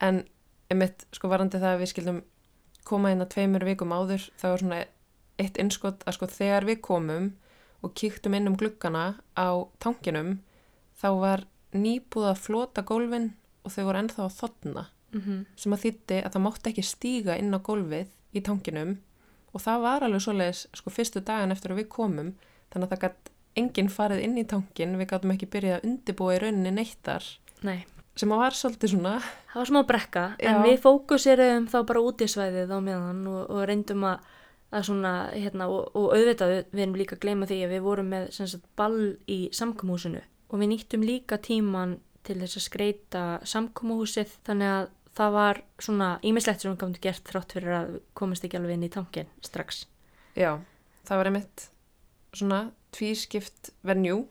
En 0.00 0.24
Emmett, 0.70 1.06
sko 1.12 1.28
varandi 1.28 1.58
það 1.58 1.74
að 1.74 1.80
við 1.80 1.90
skildum 1.92 2.22
koma 2.88 3.12
inn 3.12 3.24
að 3.24 3.32
tveimur 3.34 3.66
vikum 3.68 3.92
áður, 3.94 4.26
það 4.40 4.54
var 4.54 4.64
svona 4.64 4.80
eitt 5.40 5.58
innskott 5.60 6.04
að 6.06 6.16
sko 6.16 6.28
þegar 6.30 6.68
við 6.68 6.80
komum 6.84 7.32
og 7.80 7.94
kíktum 7.96 8.36
inn 8.36 8.50
um 8.50 8.56
gluggana 8.60 9.04
á 9.36 9.48
tankinum, 9.80 10.40
þá 11.00 11.08
var 11.20 11.44
nýbúð 11.72 12.32
að 12.32 12.42
flota 12.44 12.84
gólfin 12.84 13.30
og 13.64 13.72
þau 13.72 13.84
voru 13.88 14.02
ennþá 14.02 14.24
að 14.26 14.36
þotna. 14.40 14.88
Mm 15.10 15.20
-hmm. 15.20 15.46
sem 15.56 15.72
að 15.72 15.82
þýtti 15.84 16.16
að 16.22 16.32
það 16.32 16.42
mátti 16.42 16.70
ekki 16.70 16.82
stíga 16.86 17.36
inn 17.38 17.54
á 17.54 17.58
gólfið 17.58 18.08
í 18.30 18.40
tankinum 18.46 18.98
og 19.52 19.62
það 19.64 19.82
var 19.82 20.06
alveg 20.06 20.22
svoleiðis 20.22 20.66
sko 20.78 20.92
fyrstu 20.94 21.22
dagan 21.26 21.50
eftir 21.54 21.74
að 21.74 21.80
við 21.82 21.88
komum 21.88 22.34
þannig 22.70 22.86
að 22.86 22.92
það 22.92 23.02
gætt 23.04 23.30
enginn 23.60 23.90
farið 23.90 24.22
inn 24.26 24.38
í 24.38 24.44
tankin 24.52 24.98
við 25.00 25.10
gáttum 25.10 25.34
ekki 25.34 25.48
byrjað 25.50 25.78
að 25.78 25.88
undibúa 25.88 26.36
í 26.36 26.38
rauninni 26.44 26.70
neittar 26.76 27.26
Nei, 27.66 27.86
sem 28.20 28.34
að 28.34 28.42
var 28.42 28.56
svolítið 28.56 28.92
svona 28.94 29.14
það 29.22 29.56
var 29.60 29.70
smá 29.70 29.80
brekka 29.88 30.26
en 30.38 30.58
Já. 30.58 30.62
við 30.66 30.76
fókusirum 30.84 31.70
þá 31.70 31.78
bara 31.88 32.04
út 32.04 32.22
í 32.24 32.28
svæðið 32.30 32.74
á 32.76 32.78
meðan 32.84 33.24
og, 33.30 33.40
og 33.48 33.64
reyndum 33.70 34.06
að, 34.10 34.28
að 34.70 34.86
svona, 34.90 35.14
hérna, 35.34 35.68
og, 35.72 35.90
og 35.96 36.14
auðvitað 36.14 36.54
við 36.70 36.84
erum 36.84 37.00
líka 37.00 37.16
að 37.16 37.24
gleyma 37.24 37.50
því 37.50 37.60
að 37.64 37.74
við 37.74 37.84
vorum 37.88 38.14
með 38.14 38.30
sagt, 38.36 38.70
ball 38.78 39.00
í 39.30 39.40
samkomuhúsinu 39.56 40.22
og 40.50 40.62
við 40.62 40.72
nýttum 40.74 41.06
líka 41.06 41.40
tíman 41.42 41.98
til 42.26 42.38
þess 42.42 42.60
að 42.60 42.66
skreita 42.66 43.24
samkomuhúsið 43.48 44.34
þannig 44.46 44.74
að 44.74 44.90
það 45.20 45.36
var 45.36 45.62
svona 45.82 46.10
ímislegt 46.26 46.62
sem 46.62 46.72
við 46.72 46.80
komum 46.82 47.02
gert 47.02 47.24
þrátt 47.26 47.54
fyrir 47.56 47.76
að 47.76 47.94
komast 48.18 48.44
ekki 48.46 48.60
alveg 48.60 48.76
inn 48.76 48.86
í 48.86 48.92
tankin 48.92 49.30
strax. 49.44 49.86
já, 50.38 50.60
það 51.08 51.20
var 51.20 51.30
einmitt 51.30 51.64
svona 52.36 52.60
tvískipt 52.94 53.72
venjú 53.86 54.24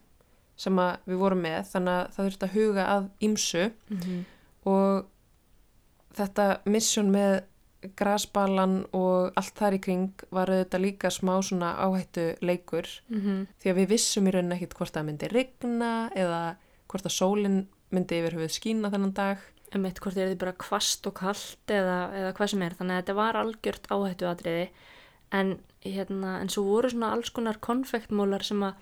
sem 0.60 0.82
við 1.08 1.22
vorum 1.22 1.46
með 1.46 1.72
þannig 1.74 1.94
að 1.96 2.12
það 2.16 2.28
þurfti 2.28 2.48
að 2.48 2.58
huga 2.58 2.90
að 2.96 3.08
ímsu 3.28 3.64
Mm 3.70 4.00
-hmm. 4.00 4.26
og 4.72 5.06
þetta 6.20 6.46
mission 6.66 7.12
með 7.12 7.44
grasbalan 7.96 8.82
og 8.96 9.36
allt 9.40 9.56
þar 9.56 9.78
í 9.78 9.82
kring 9.84 10.24
var 10.36 10.52
auðvitað 10.52 10.84
líka 10.84 11.12
smá 11.14 11.38
svona 11.46 11.76
áhættu 11.80 12.34
leikur. 12.44 12.88
Mm 13.08 13.22
-hmm. 13.22 13.46
því 13.62 13.72
að 13.72 13.78
við 13.80 13.88
vissum 13.94 14.28
í 14.28 14.32
rauninni 14.32 14.56
ekkit 14.56 14.76
hvort 14.76 14.94
það 14.94 15.06
myndi 15.06 15.30
rigna 15.32 16.10
eða 16.16 16.42
hvort 16.88 17.06
að 17.06 17.16
sólinn 17.16 17.68
myndi 17.92 18.20
yfir 18.20 18.36
höfuð 18.36 18.52
skína 18.52 18.92
þennan 18.92 19.14
dag. 19.14 19.38
Emmett 19.72 20.00
hvort 20.00 20.18
er 20.18 20.30
þið 20.34 20.40
bara 20.42 20.52
kvast 20.58 21.08
og 21.08 21.14
kallt 21.14 21.72
eða, 21.72 21.98
eða 22.14 22.34
hvað 22.34 22.48
sem 22.50 22.62
er. 22.62 22.74
Þannig 22.74 22.96
að 22.96 23.02
þetta 23.02 23.16
var 23.16 23.36
algjört 23.36 23.88
áhættu 23.88 24.26
atriði 24.28 24.70
en, 25.32 25.60
hérna, 25.86 26.40
en 26.42 26.50
svo 26.50 26.64
voru 26.64 26.90
svona 26.90 27.14
alls 27.14 27.30
konar 27.30 27.60
konfektmólar 27.62 28.44
sem 28.44 28.64
að 28.64 28.74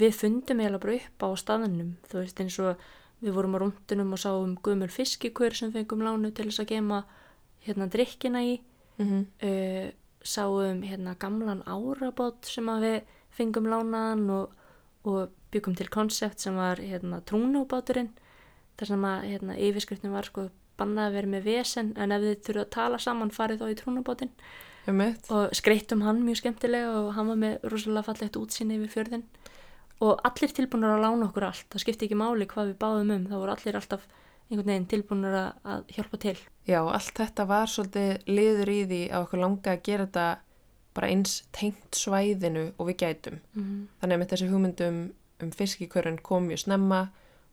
við 0.00 0.16
fundum 0.16 0.60
eiginlega 0.60 0.82
bara 0.84 0.98
upp 0.98 1.24
á 1.24 1.28
staðnum 1.42 1.94
þú 2.10 2.22
veist 2.22 2.42
eins 2.42 2.58
og 2.62 2.84
við 3.20 3.36
vorum 3.36 3.56
á 3.56 3.58
rúndunum 3.62 4.14
og 4.16 4.20
sáum 4.20 4.54
gumul 4.64 4.88
fiskikur 4.88 5.54
sem 5.56 5.72
fengum 5.72 6.04
lánu 6.04 6.32
til 6.32 6.48
þess 6.48 6.64
að 6.64 6.70
gema 6.72 7.02
hérna 7.66 7.88
drikkina 7.92 8.42
í. 8.42 8.60
Mm 8.98 9.06
-hmm. 9.08 9.24
uh, 9.48 9.90
sáum 10.22 10.82
hérna 10.82 11.16
gamlan 11.18 11.62
árabót 11.64 12.44
sem 12.44 12.68
að 12.68 12.80
við 12.80 13.02
fengum 13.30 13.66
lánaðan 13.66 14.30
og, 14.30 14.50
og 15.04 15.30
byggum 15.50 15.74
til 15.74 15.88
konsept 15.88 16.40
sem 16.40 16.56
var 16.56 16.76
hérna 16.76 17.20
trúnubáturinn 17.20 18.10
þar 18.78 18.86
sem 18.86 19.04
að 19.04 19.24
hérna 19.30 19.56
yfirskriftin 19.58 20.12
var 20.12 20.24
sko 20.24 20.50
bannað 20.80 21.06
að 21.06 21.16
vera 21.16 21.26
með 21.26 21.42
vesen 21.44 21.92
en 21.96 22.12
ef 22.12 22.22
þið 22.22 22.42
þurfa 22.46 22.64
að 22.64 22.74
tala 22.76 22.98
saman 22.98 23.30
farið 23.30 23.62
þá 23.62 23.70
í 23.70 23.78
trúnubátinn 23.80 24.30
og 25.30 25.54
skreittum 25.56 26.02
hann 26.02 26.22
mjög 26.24 26.36
skemmtilega 26.36 26.92
og 27.00 27.12
hann 27.14 27.28
var 27.28 27.36
með 27.36 27.58
rosalega 27.72 28.08
fallegt 28.08 28.36
útsýni 28.40 28.78
yfir 28.78 28.94
fjörðin 28.94 29.26
og 30.00 30.20
allir 30.24 30.54
tilbúinur 30.56 30.96
að 30.96 31.04
lána 31.04 31.28
okkur 31.28 31.46
allt 31.50 31.68
það 31.72 31.84
skipti 31.84 32.08
ekki 32.08 32.18
máli 32.18 32.48
hvað 32.50 32.72
við 32.72 32.78
báðum 32.80 33.14
um 33.16 33.26
það 33.28 33.42
voru 33.42 33.54
allir 33.56 33.78
alltaf 33.80 34.06
einhvern 34.50 34.72
veginn 34.72 34.86
tilbúinur 34.90 35.36
að, 35.38 35.82
hjálpa 35.94 36.20
til 36.20 36.36
Já, 36.66 36.80
allt 36.82 37.18
þetta 37.18 37.46
var 37.46 37.70
svolítið 37.70 38.30
liður 38.30 38.72
í 38.72 38.78
því 38.90 39.02
að 39.10 39.26
okkur 39.26 39.42
langa 39.44 39.74
að 39.74 39.82
gera 39.86 40.06
þetta 40.06 40.28
bara 40.96 41.10
eins 41.12 41.36
tengt 41.54 41.94
svæðinu 41.94 42.64
og 42.76 42.88
við 42.88 42.96
gætum. 43.04 43.40
mm 43.54 43.62
-hmm. 43.62 43.86
Þannig 44.00 44.14
að 44.14 44.20
með 44.20 44.30
þessi 44.32 44.50
hugmyndum 44.50 45.12
um 45.40 45.50
fiskikörun 45.50 46.18
kom 46.22 46.48
mjög 46.48 46.58
snemma 46.58 47.08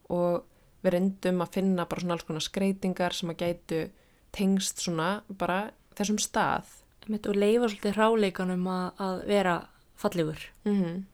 og 0.08 0.44
við 0.82 0.92
reyndum 0.92 1.42
að 1.42 1.52
finna 1.52 1.86
bara 1.86 2.00
svona 2.00 2.12
alls 2.12 2.26
konar 2.28 2.40
skreitingar 2.40 3.12
sem 3.12 3.30
að 3.30 3.36
gætu 3.36 3.90
tengst 4.32 4.78
svona 4.78 5.22
bara 5.38 5.70
þessum 5.96 6.18
stað. 6.18 6.64
og 7.08 7.36
leifa 7.36 7.68
svolítið 7.68 7.94
hráleikanum 7.96 8.66
að, 8.66 8.92
að 8.98 9.26
vera 9.26 9.68
fallegur 9.96 10.50
Mm 10.64 11.06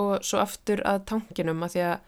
Og 0.00 0.24
svo 0.24 0.38
aftur 0.38 0.80
að 0.88 1.04
tankinum 1.04 1.62
að 1.62 1.74
því 1.74 1.80
að 1.90 1.98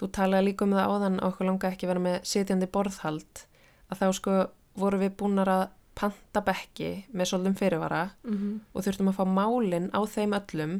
þú 0.00 0.08
talaði 0.16 0.46
líka 0.46 0.64
um 0.64 0.74
það 0.76 0.90
áðan 0.92 1.20
að 1.20 1.26
okkur 1.28 1.46
langa 1.46 1.70
ekki 1.70 1.88
vera 1.90 2.02
með 2.02 2.18
sitjandi 2.26 2.68
borðhald 2.74 3.44
að 3.90 3.98
þá 4.02 4.06
sko 4.18 4.36
voru 4.78 4.98
við 5.02 5.16
búnar 5.20 5.48
að 5.48 5.64
panta 5.98 6.40
bekki 6.40 6.90
með 7.12 7.28
svolítum 7.28 7.56
fyrirvara 7.58 8.02
mm 8.24 8.32
-hmm. 8.32 8.60
og 8.72 8.84
þurftum 8.84 9.08
að 9.08 9.18
fá 9.18 9.24
málin 9.28 9.90
á 9.92 10.00
þeim 10.14 10.32
öllum 10.38 10.74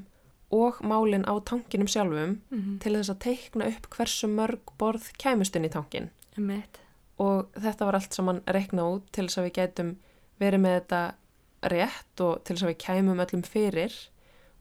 og 0.53 0.81
málin 0.85 1.25
á 1.29 1.35
tankinum 1.45 1.89
sjálfum 1.89 2.41
Mm 2.51 2.61
-hmm. 2.61 2.79
til 2.81 2.93
þess 2.97 3.11
að 3.11 3.19
teikna 3.19 3.67
upp 3.67 3.91
hversu 3.91 4.27
mörg 4.27 4.61
borð 4.79 5.13
kæmust 5.19 5.57
inn 5.57 5.65
í 5.65 5.73
tankin 5.73 6.11
og 7.19 7.47
þetta 7.55 7.85
var 7.85 7.95
allt 7.95 8.15
saman 8.15 8.43
reikna 8.47 8.83
út 8.83 9.03
til 9.13 9.27
þess 9.27 9.39
að 9.39 9.45
við 9.45 9.53
gætum 9.53 9.97
verið 10.41 10.61
með 10.61 10.81
þetta 10.81 11.15
rétt 11.63 12.21
og 12.21 12.45
til 12.45 12.57
þess 12.57 12.63
að 12.63 12.69
við 12.69 12.79
kæmum 12.87 13.21
öllum 13.21 13.43
fyrir 13.43 13.93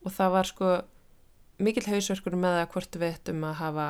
og 0.05 0.11
það 0.11 0.31
var 0.31 0.43
sko 0.45 0.81
mikill 1.61 1.87
hausverkur 1.89 2.37
með 2.39 2.57
það 2.57 2.71
hvort 2.75 2.97
við 3.01 3.13
ættum 3.15 3.45
að 3.47 3.59
hafa 3.61 3.87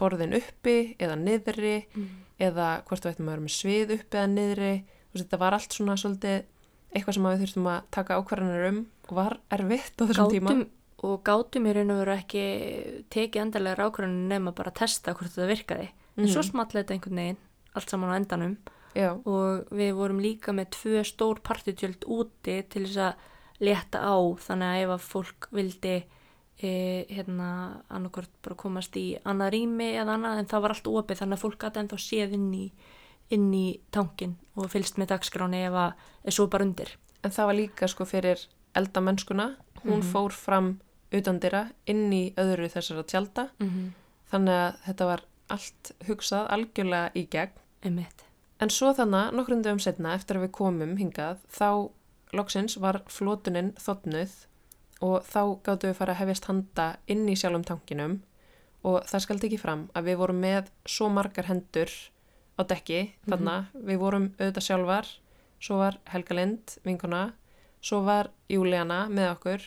borðin 0.00 0.36
uppi 0.38 0.76
eða 0.98 1.16
niðri 1.20 1.76
mm. 1.94 2.06
eða 2.48 2.68
hvort 2.88 3.06
við 3.06 3.14
ættum 3.14 3.28
að 3.28 3.34
vera 3.34 3.44
með 3.46 3.56
svið 3.56 3.94
uppi 3.98 4.20
eða 4.20 4.30
niðri. 4.34 4.72
Og 5.14 5.20
þetta 5.22 5.40
var 5.44 5.56
allt 5.56 5.76
svona 5.76 5.98
svolítið 6.00 6.38
eitthvað 6.94 7.16
sem 7.16 7.26
við 7.28 7.44
þurftum 7.44 7.68
að 7.70 7.90
taka 7.94 8.18
ákvarðanir 8.20 8.68
um 8.70 8.80
og 9.08 9.18
var 9.18 9.36
erfitt 9.54 10.00
á 10.00 10.04
þessum 10.08 10.30
tíma. 10.32 10.54
gátum, 10.54 10.64
og 11.04 11.16
gátum 11.26 11.66
í 11.68 11.74
raun 11.74 11.92
og 11.94 12.00
veru 12.02 12.14
ekki 12.14 12.44
tekið 13.12 13.42
endalega 13.42 14.08
nema 14.08 14.54
bara 14.54 14.70
að 14.70 14.80
testa 14.82 15.14
hvort 15.14 15.34
þetta 15.34 15.50
virkaði. 15.50 15.88
En 16.16 16.28
svo 16.28 16.40
Mhm. 16.42 16.50
small 16.50 16.66
þetta 16.66 16.94
einhvern 16.94 17.20
veginn 17.20 17.42
allt 17.74 17.90
saman 17.90 18.10
á 18.10 18.18
endanum. 18.18 18.56
Já, 18.94 19.10
og 19.26 19.66
við 19.74 19.94
vorum 19.98 20.20
líka 20.22 20.54
með 20.54 20.70
tvö 20.70 21.02
stór 21.02 21.40
partitjöld 21.42 22.04
úti 22.06 22.62
til 22.68 22.86
þess 22.86 22.96
að 22.96 23.14
létta 23.60 23.98
á 23.98 24.14
þannig 24.38 24.68
að 24.70 24.82
ef 24.84 24.90
að 24.94 25.06
fólk 25.08 25.48
vildi 25.50 26.04
e, 26.62 27.04
hérna 27.10 27.82
annarkvort 27.90 28.30
bara 28.42 28.54
komast 28.56 28.96
í 28.96 29.18
annað 29.24 29.50
rými 29.56 29.88
eða 29.98 30.14
annað 30.14 30.38
en 30.38 30.46
það 30.46 30.60
var 30.62 30.70
allt 30.74 30.86
opið 30.86 31.18
þannig 31.22 31.38
að 31.38 31.42
fólk 31.44 31.58
gæti 31.64 31.80
ennþá 31.82 31.98
séð 31.98 32.32
inn 32.38 32.52
í, 32.54 32.64
inn 33.30 33.48
í 33.54 33.80
tankin 33.90 34.36
og 34.56 34.70
fylgst 34.70 34.96
með 35.00 35.08
dagskráni 35.14 35.64
ef 35.66 35.72
að 35.72 35.92
svo 36.30 36.46
bara 36.52 36.64
undir. 36.64 36.94
En 37.24 37.30
það 37.30 37.46
var 37.46 37.54
líka 37.54 37.88
sko 37.88 38.04
fyrir 38.04 38.46
eldamennskuna, 38.74 39.56
hún 39.84 40.00
Mhm. 40.02 40.12
fór 40.12 40.32
fram 40.32 40.80
utandira 41.12 41.70
inn 41.86 42.10
í 42.12 42.34
öðru 42.36 42.68
þessara 42.68 43.04
tjálta 43.04 43.48
Mm 43.60 43.68
-hmm. 43.70 43.90
þannig 44.30 44.54
að 44.54 44.76
þetta 44.86 45.06
var 45.06 45.20
allt 45.50 45.92
hugsað 46.06 46.48
algjörlega 46.50 47.10
í 47.14 47.28
gegn. 47.30 47.50
Einmitt. 47.84 48.24
En 48.60 48.68
svo 48.70 48.94
þannig, 48.94 49.32
nokkrum 49.32 49.62
dögum 49.62 49.78
setna, 49.80 50.14
eftir 50.14 50.36
að 50.36 50.42
við 50.48 50.50
komum 50.52 50.96
hingað, 50.96 51.38
þá 51.50 51.90
loksins 52.32 52.76
var 52.80 53.02
flotunin 53.06 53.72
þotnuð 53.74 54.30
og 55.02 55.26
þá 55.26 55.40
gáttu 55.66 55.90
við 55.90 55.98
fara 55.98 56.14
að 56.14 56.22
hefjast 56.22 56.48
handa 56.50 56.86
inn 57.10 57.26
í 57.28 57.36
sjálfum 57.38 57.66
tankinum 57.66 58.18
og 58.84 59.04
það 59.08 59.24
skal 59.24 59.38
ekki 59.40 59.60
fram 59.60 59.86
að 59.96 60.10
við 60.10 60.18
vorum 60.20 60.42
með 60.44 60.70
svo 60.86 61.08
margar 61.12 61.48
hendur 61.48 61.92
á 62.54 62.62
dekki 62.62 63.00
þarna, 63.26 63.56
við 63.74 63.98
vorum 63.98 64.28
auðvitað 64.38 64.66
sjálfar, 64.68 65.08
svo 65.58 65.80
var 65.80 65.98
Helga 66.12 66.36
Lind, 66.38 66.76
vinkona, 66.84 67.24
svo 67.82 68.04
var 68.06 68.30
Júlíana 68.52 69.08
með 69.10 69.32
okkur, 69.32 69.64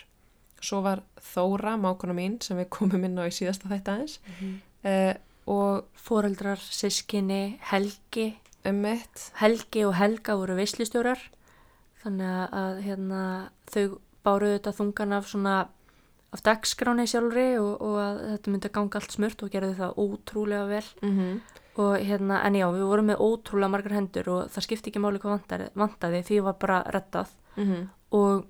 svo 0.64 0.82
var 0.86 1.04
Þóra, 1.28 1.76
mákona 1.82 2.16
mín, 2.16 2.38
sem 2.42 2.58
við 2.62 2.70
komum 2.78 3.04
inn 3.04 3.20
á 3.20 3.28
í 3.28 3.34
síðasta 3.36 3.68
þetta 3.74 3.98
aðeins. 3.98 4.20
Mm 4.38 4.56
eh, 4.88 5.16
og 5.48 5.88
Fóreldrar, 5.96 6.60
sískinni, 6.60 7.58
Helgi, 7.72 8.34
Helgi 9.40 9.86
og 9.88 9.94
Helga 9.96 10.36
voru 10.36 10.58
veislustjórar 10.58 11.22
þannig 12.02 12.58
að 12.60 12.82
hérna, 12.84 13.22
þau 13.72 13.86
báru 14.28 14.54
þetta 14.54 14.76
þungan 14.78 15.18
af 15.18 15.32
svona 15.32 15.58
af 16.36 16.44
dagskráni 16.44 17.08
sjálfri 17.08 17.54
og, 17.62 17.72
og 17.82 17.96
að 18.04 18.18
þetta 18.34 18.52
myndi 18.52 18.70
að 18.70 18.76
ganga 18.76 19.00
allt 19.00 19.16
smurt 19.16 19.46
og 19.46 19.54
gerði 19.54 19.78
það 19.78 20.02
ótrúlega 20.04 20.68
vel. 20.68 20.84
Mhm, 21.08 21.40
og 21.78 21.94
hérna, 22.02 22.42
en 22.42 22.56
já, 22.58 22.66
við 22.74 22.86
vorum 22.90 23.10
með 23.12 23.22
ótrúlega 23.22 23.70
margar 23.70 23.94
hendur 23.94 24.30
og 24.34 24.54
það 24.54 24.66
skipti 24.66 24.92
ekki 24.92 25.02
máli 25.02 25.22
hvað 25.22 25.36
vantaði, 25.36 25.68
vantaði 25.78 26.22
því 26.26 26.40
var 26.48 26.56
bara 26.58 26.80
rettað 26.90 27.34
mhm, 27.56 27.84
og 28.18 28.48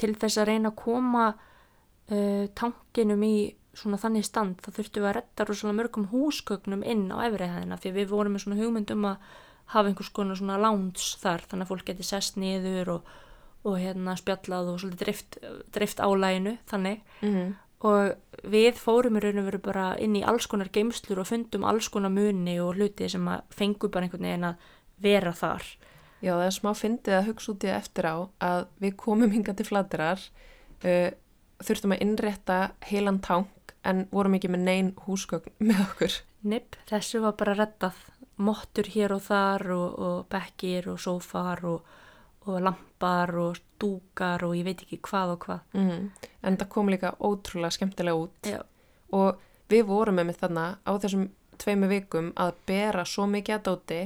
til 0.00 0.14
þess 0.18 0.40
að 0.42 0.48
reyna 0.50 0.72
að 0.72 0.80
koma 0.80 1.26
uh, 1.30 2.46
tankinum 2.58 3.22
í 3.22 3.36
svona 3.78 3.98
þannig 4.02 4.26
stand 4.26 4.60
þá 4.62 4.70
þurftum 4.76 5.04
við 5.04 5.10
að 5.10 5.16
retta 5.18 5.46
rosalega 5.46 5.78
mörgum 5.80 6.08
húsgögnum 6.12 6.82
inn 6.86 7.06
á 7.14 7.22
efriðhæðina 7.28 7.78
því 7.82 7.94
við 7.94 8.10
vorum 8.10 8.36
með 8.36 8.44
svona 8.44 8.58
hugmynd 8.60 8.92
um 8.94 9.08
að 9.10 9.32
hafa 9.74 9.90
einhvers 9.90 10.12
konar 10.14 10.38
svona 10.38 10.60
lounge 10.60 11.14
þar 11.22 11.46
þannig 11.48 11.66
að 11.66 11.72
fólk 11.72 11.86
geti 11.88 12.06
sest 12.06 12.38
niður 12.38 12.96
og, 12.96 13.14
og 13.64 13.78
hérna 13.80 14.16
spjallað 14.20 14.72
og 14.72 14.80
svolítið 14.82 15.04
drift, 15.04 15.38
drift 15.72 16.02
álæginu 16.04 16.58
þannig 16.70 17.00
mhm. 17.22 17.54
og 17.88 18.44
við 18.44 18.76
fórum 18.80 19.16
í 19.16 19.24
raun 19.24 19.40
og 19.40 19.48
veru 19.48 19.62
bara 19.64 19.88
inn 20.00 20.16
í 20.18 20.24
alls 20.24 20.46
konar 20.50 20.72
geimslur 20.72 21.22
og 21.22 21.30
fundum 21.30 21.64
alls 21.68 21.88
konar 21.88 22.12
muni 22.12 22.58
og 22.60 22.76
hluti 22.76 23.08
sem 23.08 23.26
að 23.28 23.44
fengu 23.56 23.88
bara 23.88 24.08
einhvern 24.08 24.28
veginn 24.28 24.48
að 24.52 24.70
vera 25.04 25.32
þar 25.36 25.64
Já, 26.24 26.32
það 26.38 26.46
er 26.46 26.54
smá 26.56 26.70
fyndið 26.78 27.14
að 27.18 27.26
hugsa 27.28 27.52
út 27.52 27.64
í 27.66 27.70
eftir 27.74 28.06
á 28.08 28.16
að 28.46 28.62
við 28.80 28.94
komum 29.02 29.32
hingað 29.34 29.58
til 29.58 29.66
flatirar, 29.68 30.22
uh, 30.86 31.10
þurftum 31.60 31.92
að 31.96 32.04
innrétta 32.06 32.58
heilan 32.88 33.20
tank 33.24 33.74
en 33.84 34.06
vorum 34.12 34.38
ekki 34.38 34.48
með 34.54 34.64
neyn 34.64 34.90
húsgögn 35.04 35.52
með 35.68 35.82
okkur. 35.84 36.16
Nipp, 36.48 36.78
þessu 36.88 37.20
var 37.24 37.36
bara 37.40 37.56
rettað 37.58 38.00
mottur 38.40 38.88
hér 38.94 39.14
og 39.14 39.22
þar 39.26 39.66
og, 39.76 39.98
og 40.06 40.16
bekkir 40.32 40.88
og 40.94 40.98
sófar 41.04 41.60
og, 41.68 41.92
og 42.48 42.58
lampar 43.04 43.34
og 43.36 43.56
dúkar 43.80 44.44
og 44.44 44.54
ég 44.56 44.64
veit 44.64 44.82
ekki 44.82 45.00
hvað 45.02 45.34
og 45.34 45.44
hvað. 45.44 45.60
Mm. 45.74 46.10
En 46.42 46.56
það 46.56 46.68
kom 46.68 46.88
líka 46.88 47.14
ótrúlega 47.20 47.70
skemmtilega 47.70 48.16
út 48.16 48.48
Já. 48.48 48.62
og 49.12 49.40
við 49.68 49.86
vorum 49.86 50.14
með 50.16 50.38
þarna 50.40 50.78
á 50.84 50.92
þessum 50.98 51.30
tveimu 51.58 51.88
vikum 51.88 52.32
að 52.36 52.54
bera 52.66 53.04
svo 53.04 53.26
mikið 53.26 53.54
að 53.54 53.64
dóti. 53.68 54.02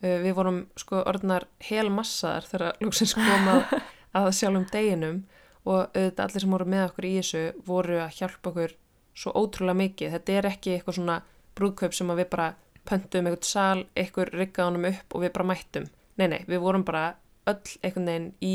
Uh, 0.00 0.22
við 0.24 0.34
vorum 0.34 0.62
sko 0.76 1.02
orðnar 1.04 1.46
helmassaðar 1.60 2.46
þegar 2.48 2.78
lúksins 2.80 3.14
kom 3.14 3.48
að, 3.52 3.74
að 4.18 4.30
sjálfum 4.32 4.66
deginum 4.72 5.24
og 5.68 5.90
auðvitað 5.92 6.24
allir 6.24 6.40
sem 6.40 6.54
voru 6.54 6.66
með 6.72 6.86
okkur 6.86 7.04
í 7.04 7.16
þessu 7.18 7.42
voru 7.66 8.00
að 8.00 8.14
hjálpa 8.16 8.50
okkur 8.50 8.76
svo 9.12 9.34
ótrúlega 9.36 9.76
mikið. 9.76 10.14
Þetta 10.16 10.32
er 10.32 10.48
ekki 10.54 10.74
eitthvað 10.74 10.96
svona 10.96 11.20
brúðkaup 11.58 11.92
sem 11.92 12.10
að 12.10 12.22
við 12.22 12.30
bara 12.32 12.52
pöntum 12.88 13.28
eitthvað 13.28 13.44
sal, 13.50 13.82
eitthvað 13.92 14.32
riggaði 14.32 14.70
honum 14.70 14.88
upp 14.88 15.14
og 15.14 15.26
við 15.26 15.34
bara 15.34 15.50
mættum. 15.50 15.90
Nei, 16.16 16.28
nei, 16.32 16.40
við 16.48 16.62
vorum 16.64 16.86
bara 16.88 17.10
öll 17.52 17.76
einhvern 17.82 18.06
veginn 18.10 18.28
í 18.42 18.54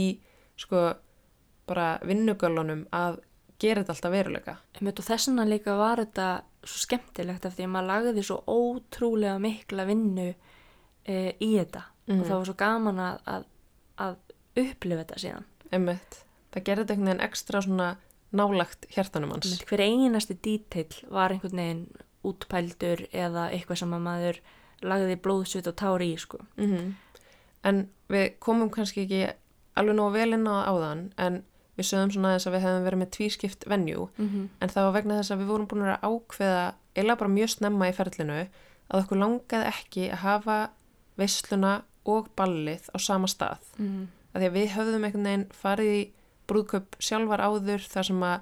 sko 0.58 0.82
bara 1.68 1.88
vinnugölunum 2.06 2.86
að 2.94 3.20
gera 3.60 3.82
þetta 3.84 3.94
alltaf 3.96 4.14
veruleika. 4.14 4.58
Þess 4.80 5.28
vegna 5.30 5.46
líka 5.48 5.76
var 5.80 6.02
þetta 6.04 6.28
svo 6.66 6.82
skemmtilegt 6.84 7.46
af 7.48 7.56
því 7.56 7.66
að 7.68 7.74
maður 7.76 7.90
lagði 7.92 8.24
svo 8.28 8.38
ótrúlega 8.52 9.40
mikla 9.42 9.86
vinnu 9.88 10.28
e, 11.06 11.34
í 11.40 11.52
þetta 11.60 11.84
Mhm. 12.08 12.20
og 12.22 12.26
það 12.28 12.38
var 12.38 12.46
svo 12.46 12.54
gaman 12.58 13.00
að, 13.02 13.16
að, 13.26 13.46
að 13.98 14.16
upplifa 14.62 15.00
þetta 15.04 15.16
síðan. 15.24 15.46
Einmitt. 15.74 16.18
Það 16.54 16.64
gerði 16.68 16.84
þetta 16.84 16.94
einhvern 16.94 17.10
veginn 17.10 17.26
ekstra 17.26 17.62
svona 17.66 17.88
nálagt 18.36 18.86
hjertanum 18.94 19.32
hans. 19.34 19.46
Einmitt, 19.50 19.66
hver 19.70 19.82
einasti 19.86 20.36
dítill 20.46 21.10
var 21.10 21.34
einhvern 21.34 21.58
veginn 21.58 21.88
útpældur 22.26 23.08
eða 23.14 23.48
eitthvað 23.52 23.80
sem 23.82 23.94
að 23.98 24.06
maður 24.06 24.40
lagði 24.86 25.16
blóðsvit 25.26 25.68
og 25.72 25.76
tári 25.82 26.12
í 26.14 26.20
sko. 26.22 26.40
Mm 26.58 26.94
En 27.66 27.90
við 28.10 28.40
komum 28.40 28.70
kannski 28.70 29.06
ekki 29.06 29.22
alveg 29.76 29.96
nógu 29.98 30.16
vel 30.16 30.34
inn 30.38 30.48
á 30.48 30.56
áðan 30.70 31.10
en 31.18 31.44
við 31.76 31.90
sögum 31.90 32.12
svona 32.14 32.36
þess 32.36 32.48
að 32.48 32.56
við 32.56 32.66
hefum 32.66 32.86
verið 32.88 33.02
með 33.02 33.12
tvískipt 33.18 33.66
venjú 33.68 34.10
Mm 34.18 34.30
-hmm. 34.30 34.48
en 34.62 34.70
það 34.70 34.86
var 34.86 34.94
vegna 34.94 35.18
þess 35.20 35.32
að 35.32 35.40
við 35.40 35.52
vorum 35.52 35.68
búin 35.68 35.82
að 35.82 36.04
ákveða 36.10 36.74
eila 36.96 37.16
bara 37.16 37.30
mjög 37.30 37.50
snemma 37.50 37.90
í 37.90 37.94
ferlinu 37.94 38.48
að 38.90 39.00
okkur 39.02 39.18
langaði 39.18 39.66
ekki 39.66 40.12
að 40.12 40.24
hafa 40.24 40.70
veisluna 41.18 41.84
og 42.06 42.28
ballið 42.36 42.90
á 42.96 42.98
sama 43.00 43.28
stað. 43.28 43.64
Mm 43.78 43.88
-hmm. 43.88 44.08
að 44.34 44.42
því 44.42 44.48
að 44.48 44.58
við 44.58 44.70
höfðum 44.76 45.04
einhvern 45.04 45.24
veginn 45.24 45.48
farið 45.52 45.92
í 45.94 46.12
brúðköp 46.48 46.96
sjálfar 47.00 47.42
áður 47.42 47.82
þar 47.82 48.06
sem 48.06 48.24
að 48.24 48.40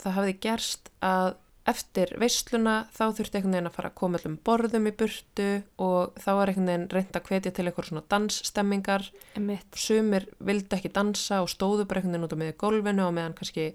það 0.00 0.12
hafði 0.12 0.34
gerst 0.40 0.90
að 1.00 1.34
eftir 1.70 2.12
veisluna 2.20 2.74
þá 2.94 3.04
þurfti 3.18 3.38
einhvern 3.38 3.56
veginn 3.56 3.70
að 3.70 3.76
fara 3.76 3.90
að 3.90 3.98
koma 4.00 4.20
allum 4.20 4.36
borðum 4.46 4.88
í 4.90 4.94
burtu 5.02 5.48
og 5.86 6.18
þá 6.20 6.30
var 6.38 6.52
einhvern 6.52 6.70
veginn 6.70 6.88
reynd 6.94 7.18
að 7.18 7.30
hvetja 7.30 7.54
til 7.56 7.66
eitthvað 7.66 7.90
svona 7.90 8.04
dansstemmingar 8.14 9.06
sumir 9.76 10.28
vildi 10.38 10.78
ekki 10.78 10.92
dansa 10.94 11.42
og 11.44 11.52
stóðu 11.52 11.86
bara 11.86 12.02
einhvern 12.02 12.18
veginn 12.18 12.28
út 12.28 12.36
á 12.36 12.40
miður 12.42 12.60
gólfinu 12.64 13.06
og 13.06 13.16
meðan 13.16 13.36
kannski 13.38 13.70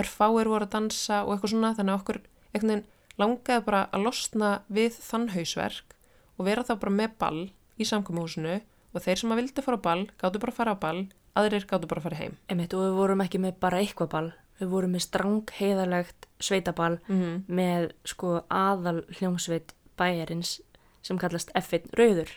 örfáir 0.00 0.50
voru 0.50 0.66
að 0.66 0.74
dansa 0.74 1.22
og 1.24 1.34
eitthvað 1.36 1.54
svona 1.54 1.74
þannig 1.78 1.94
að 1.94 2.00
okkur 2.02 2.22
einhvern 2.54 2.74
veginn 2.74 2.86
langaði 3.20 3.66
bara 3.66 3.82
að 3.94 4.08
losna 4.08 4.54
við 4.66 4.96
þann 5.04 5.28
hausverk 5.34 5.94
og 6.38 6.48
vera 6.48 6.64
þá 6.66 6.74
bara 6.82 6.96
með 6.98 7.18
ball 7.20 7.42
í 7.78 7.86
samkomuhúsinu 7.88 8.56
og 8.94 9.02
þeir 9.02 9.20
sem 9.20 9.34
að 9.34 9.40
vildi 9.42 9.64
fara 9.66 9.78
á 9.78 9.86
ball 9.86 10.02
gáttu 10.20 10.40
bara 10.42 10.54
að 10.54 10.58
fara 10.58 10.74
á 10.74 10.82
ball, 10.84 11.02
aðrir 11.38 11.66
gáttu 11.70 11.90
bara 11.90 12.02
að 12.02 12.08
fara 12.08 12.20
heim. 12.20 12.36
Einmitt, 12.50 12.74
og 12.74 12.84
við 12.84 12.98
vorum 12.98 13.24
ekki 13.24 13.40
með 13.42 13.58
bara 13.62 13.80
eitthvað 13.82 14.10
ball, 14.14 14.30
við 14.60 14.68
vorum 14.68 14.90
með 14.92 15.00
strang 15.00 15.50
heiðalegt 15.58 16.26
sveitaball 16.40 16.98
Mm 17.08 17.20
-hmm. 17.22 17.42
með 17.48 17.90
sko 18.04 18.42
aðal 18.50 19.02
hljómsveit 19.18 19.74
bæjarins 19.98 20.60
sem 21.02 21.18
kallast 21.18 21.50
F1 21.54 21.90
Rauður 21.98 22.30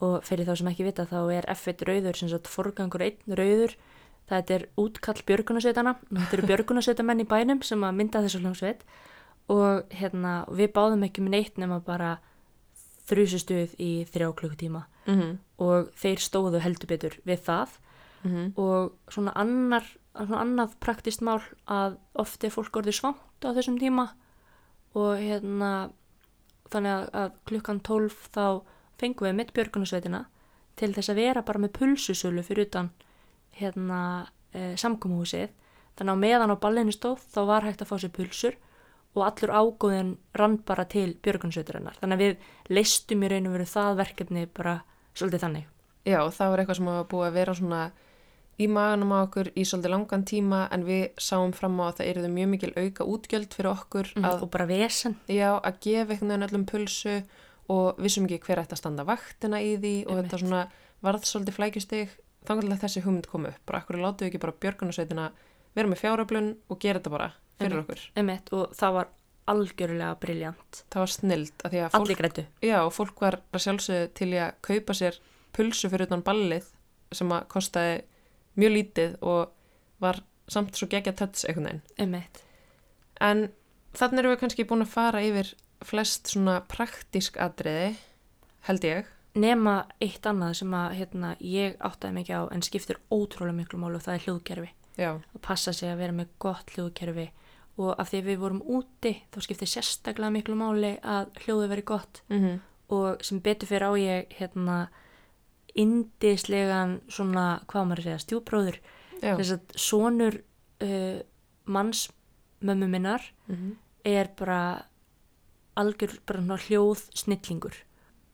og 0.00 0.22
fyrir 0.24 0.46
þá 0.46 0.54
sem 0.56 0.66
ekki 0.68 0.84
vita 0.84 1.04
þá 1.06 1.32
er 1.32 1.44
F1 1.54 1.82
Rauður 1.86 2.16
sem 2.16 2.28
sagt 2.28 2.46
forgangur 2.48 3.02
einn 3.02 3.16
Rauður 3.28 3.74
það 4.28 4.50
er 4.50 4.66
útkall 4.76 5.22
björgunarsveitana 5.26 5.96
þetta 6.12 6.32
eru 6.36 6.46
björgunarsveitamenn 6.46 7.20
í 7.20 7.24
bænum 7.28 7.62
sem 7.62 7.80
að 7.84 7.94
mynda 7.94 8.20
þessu 8.22 8.38
hljómsveit 8.40 8.80
og 9.48 9.84
hérna 9.90 10.44
við 10.48 10.72
báðum 10.72 11.02
ekki 11.04 11.20
með 11.22 11.30
neitt 11.30 11.56
nema 11.58 11.80
bara 11.80 12.18
þrjusustuð 13.08 13.74
í 13.80 14.04
þrjá 14.12 14.32
klukkutíma 14.36 14.84
Mm 15.08 15.14
-hmm. 15.20 15.36
og 15.58 15.88
þeir 15.96 16.18
stóðu 16.20 16.58
heldur 16.60 16.86
betur 16.88 17.14
við 17.26 17.38
það 17.40 17.68
Mm 18.24 18.30
-hmm. 18.34 18.52
og 18.58 18.92
svona, 19.08 19.32
annar, 19.34 19.84
annað 20.18 20.74
praktist 20.82 21.22
mál 21.24 21.40
að 21.70 21.98
oft 22.18 22.44
er 22.44 22.52
fólk 22.54 22.80
orðið 22.80 22.98
svangt 22.98 23.46
á 23.46 23.54
þessum 23.54 23.78
tíma 23.78 24.08
og 24.98 25.20
hérna 25.20 25.90
þannig 26.72 27.08
að, 27.14 27.36
klukkan 27.48 27.80
12 27.84 28.16
þá 28.34 28.44
fengum 28.98 29.28
við 29.28 29.36
mitt 29.38 29.52
björgunarsveitina 29.56 30.24
til 30.78 30.90
þess 30.94 31.12
að 31.12 31.20
vera 31.22 31.44
bara 31.46 31.62
með 31.62 31.74
pulsusölu 31.78 32.44
fyrir 32.46 32.68
utan 32.68 32.90
hérna 33.58 34.00
e, 34.52 34.74
samkomuhúsið. 34.78 35.50
Þannig 35.98 36.14
að 36.14 36.22
meðan 36.22 36.54
á 36.54 36.62
ballinu 36.62 36.94
stóð 36.94 37.22
þá 37.32 37.40
var 37.48 37.66
hægt 37.66 37.82
að 37.82 37.90
fá 37.90 37.96
sér 37.98 38.12
pulsur 38.14 38.58
og 39.16 39.24
allur 39.26 39.54
ágóðin 39.54 40.12
rann 40.38 40.58
bara 40.66 40.84
til 40.86 41.16
björgunarsveiturinnar 41.24 41.96
þannig 41.98 42.18
að 42.18 42.24
við 42.24 42.76
leistum 42.76 43.24
í 43.24 43.30
raun 43.32 43.48
og 43.48 43.56
veru 43.56 43.66
það 43.66 43.98
verkefni 44.02 44.44
bara 44.54 44.76
svolítið 45.16 45.44
þannig. 45.46 45.66
Já, 46.06 46.20
það 46.32 46.52
var 46.52 46.62
eitthvað 46.62 46.78
sem 46.78 46.90
var 46.90 47.08
búið 47.10 47.26
að 47.28 47.38
vera 47.38 47.56
svona 47.58 47.80
í 48.58 48.66
maganum 48.70 49.12
á 49.14 49.18
okkur 49.22 49.50
í 49.54 49.64
svolítið 49.68 49.92
langan 49.94 50.24
tíma 50.26 50.60
en 50.74 50.84
við 50.86 51.04
sáum 51.22 51.52
fram 51.54 51.78
á 51.78 51.84
að 51.88 52.00
það 52.00 52.08
eruðu 52.12 52.30
mjög 52.34 52.48
mikil 52.54 52.72
auka 52.76 53.06
útgjöld 53.06 53.54
fyrir 53.54 53.70
okkur 53.70 54.10
mm, 54.16 54.26
að, 54.26 54.42
og 54.42 54.50
bara 54.54 54.66
vesen 54.70 55.18
já, 55.30 55.50
að 55.56 55.78
gefa 55.84 56.14
einhvern 56.14 56.32
veginn 56.32 56.46
öllum 56.48 56.66
pulsu 56.68 57.18
og 57.68 58.00
vissum 58.02 58.26
ekki 58.26 58.40
hver 58.48 58.62
ætti 58.64 58.74
að 58.74 58.82
standa 58.82 59.06
vaktina 59.06 59.60
í 59.62 59.76
því 59.76 59.94
og 60.06 60.14
Einmitt. 60.16 60.30
þetta 60.32 60.42
svona 60.42 60.62
varð 61.04 61.28
svolítið 61.28 61.58
flækjustig 61.58 62.16
þangarlega 62.48 62.82
þessi 62.86 63.04
hugmynd 63.04 63.28
kom 63.30 63.46
upp 63.50 63.62
bara 63.68 63.82
akkur 63.82 64.00
látu 64.02 64.26
ekki 64.26 64.42
bara 64.42 64.56
björgunarsveitina 64.64 65.28
vera 65.76 65.92
með 65.92 66.02
fjáröflun 66.02 66.50
og 66.66 66.82
gera 66.82 66.98
þetta 66.98 67.14
bara 67.14 67.30
fyrir 67.60 67.78
Einmitt. 67.78 67.86
okkur 67.86 68.04
Emmett, 68.18 68.52
og 68.56 68.74
það 68.78 68.98
var 68.98 69.14
algjörlega 69.48 70.14
briljant. 70.20 70.82
það 70.92 71.04
var 71.04 71.12
snild 71.14 71.64
að 71.64 71.74
því 71.74 71.82
að 71.84 71.94
fólk, 71.94 72.40
já, 72.64 72.78
fólk 72.92 73.22
var 73.24 73.38
að 73.52 73.64
sjálfsögðu 73.64 74.08
til 74.18 74.30
að 74.36 74.50
kaupa 74.66 74.96
sér 74.98 75.20
pulsu 75.56 75.88
fyrir 75.88 76.08
utan 76.08 76.24
ballið 76.26 76.66
sem 77.16 77.30
að 77.32 77.46
kostaði 77.54 77.94
mjög 78.58 78.74
lítið 78.74 79.16
og 79.22 79.52
var 80.02 80.20
samt 80.48 80.76
svo 80.78 80.88
gegja 80.90 81.14
tötts 81.16 81.46
einhvern 81.46 81.68
veginn. 81.68 81.82
En 83.20 83.48
þannig 83.98 84.22
erum 84.22 84.34
við 84.34 84.42
kannski 84.42 84.66
búin 84.68 84.84
að 84.84 84.92
fara 84.94 85.22
yfir 85.26 85.52
flest 85.86 86.32
svona 86.32 86.58
praktísk 86.70 87.38
atriði 87.42 87.94
held 88.68 88.86
ég. 88.86 89.10
Nema 89.38 89.80
eitt 90.02 90.26
annað 90.26 90.56
sem 90.62 90.72
að 90.74 90.94
hérna, 90.98 91.34
ég 91.38 91.76
áttaði 91.84 92.16
mikið 92.16 92.40
á 92.40 92.42
en 92.54 92.64
skiptir 92.66 92.98
ótrúlega 93.14 93.58
miklu 93.60 93.78
málu 93.78 94.00
og 94.00 94.06
það 94.06 94.16
er 94.16 94.24
hljóðkerfi. 94.26 94.70
já, 94.98 95.10
Að 95.34 95.42
passa 95.42 95.72
sig 95.72 95.92
að 95.92 96.00
vera 96.02 96.16
með 96.16 96.32
gott 96.42 96.72
hljóðkerfi. 96.74 97.28
Og 97.78 97.92
af 97.94 98.08
því 98.10 98.22
við 98.26 98.40
vorum 98.42 98.62
úti 98.66 99.12
þá 99.30 99.38
skiptir 99.44 99.70
sérstaklega 99.70 100.34
miklu 100.34 100.56
máli 100.58 100.96
að 101.02 101.30
hljóðu 101.44 101.68
veri 101.70 101.82
gott. 101.86 102.22
Mm 102.28 102.58
og 102.88 103.24
sem 103.24 103.40
betur 103.44 103.68
fyrir 103.68 103.84
á 103.84 103.92
ég 104.00 104.34
hérna 104.38 104.88
indislegan 105.78 106.98
svona, 107.08 107.60
hvað 107.70 107.88
maður 107.88 108.00
að 108.02 108.06
segja, 108.08 108.22
stjúbróður 108.26 108.80
þess 109.18 109.52
að 109.54 109.76
sonur 109.78 110.40
uh, 110.84 111.20
manns 111.70 112.08
mömmu 112.60 112.88
minnar 112.90 113.22
Mm 113.46 113.76
er 114.08 114.30
bara 114.36 114.60
algjör 115.78 116.18
bara 116.26 116.58
hljóð 116.66 117.04
snillingur. 117.16 117.76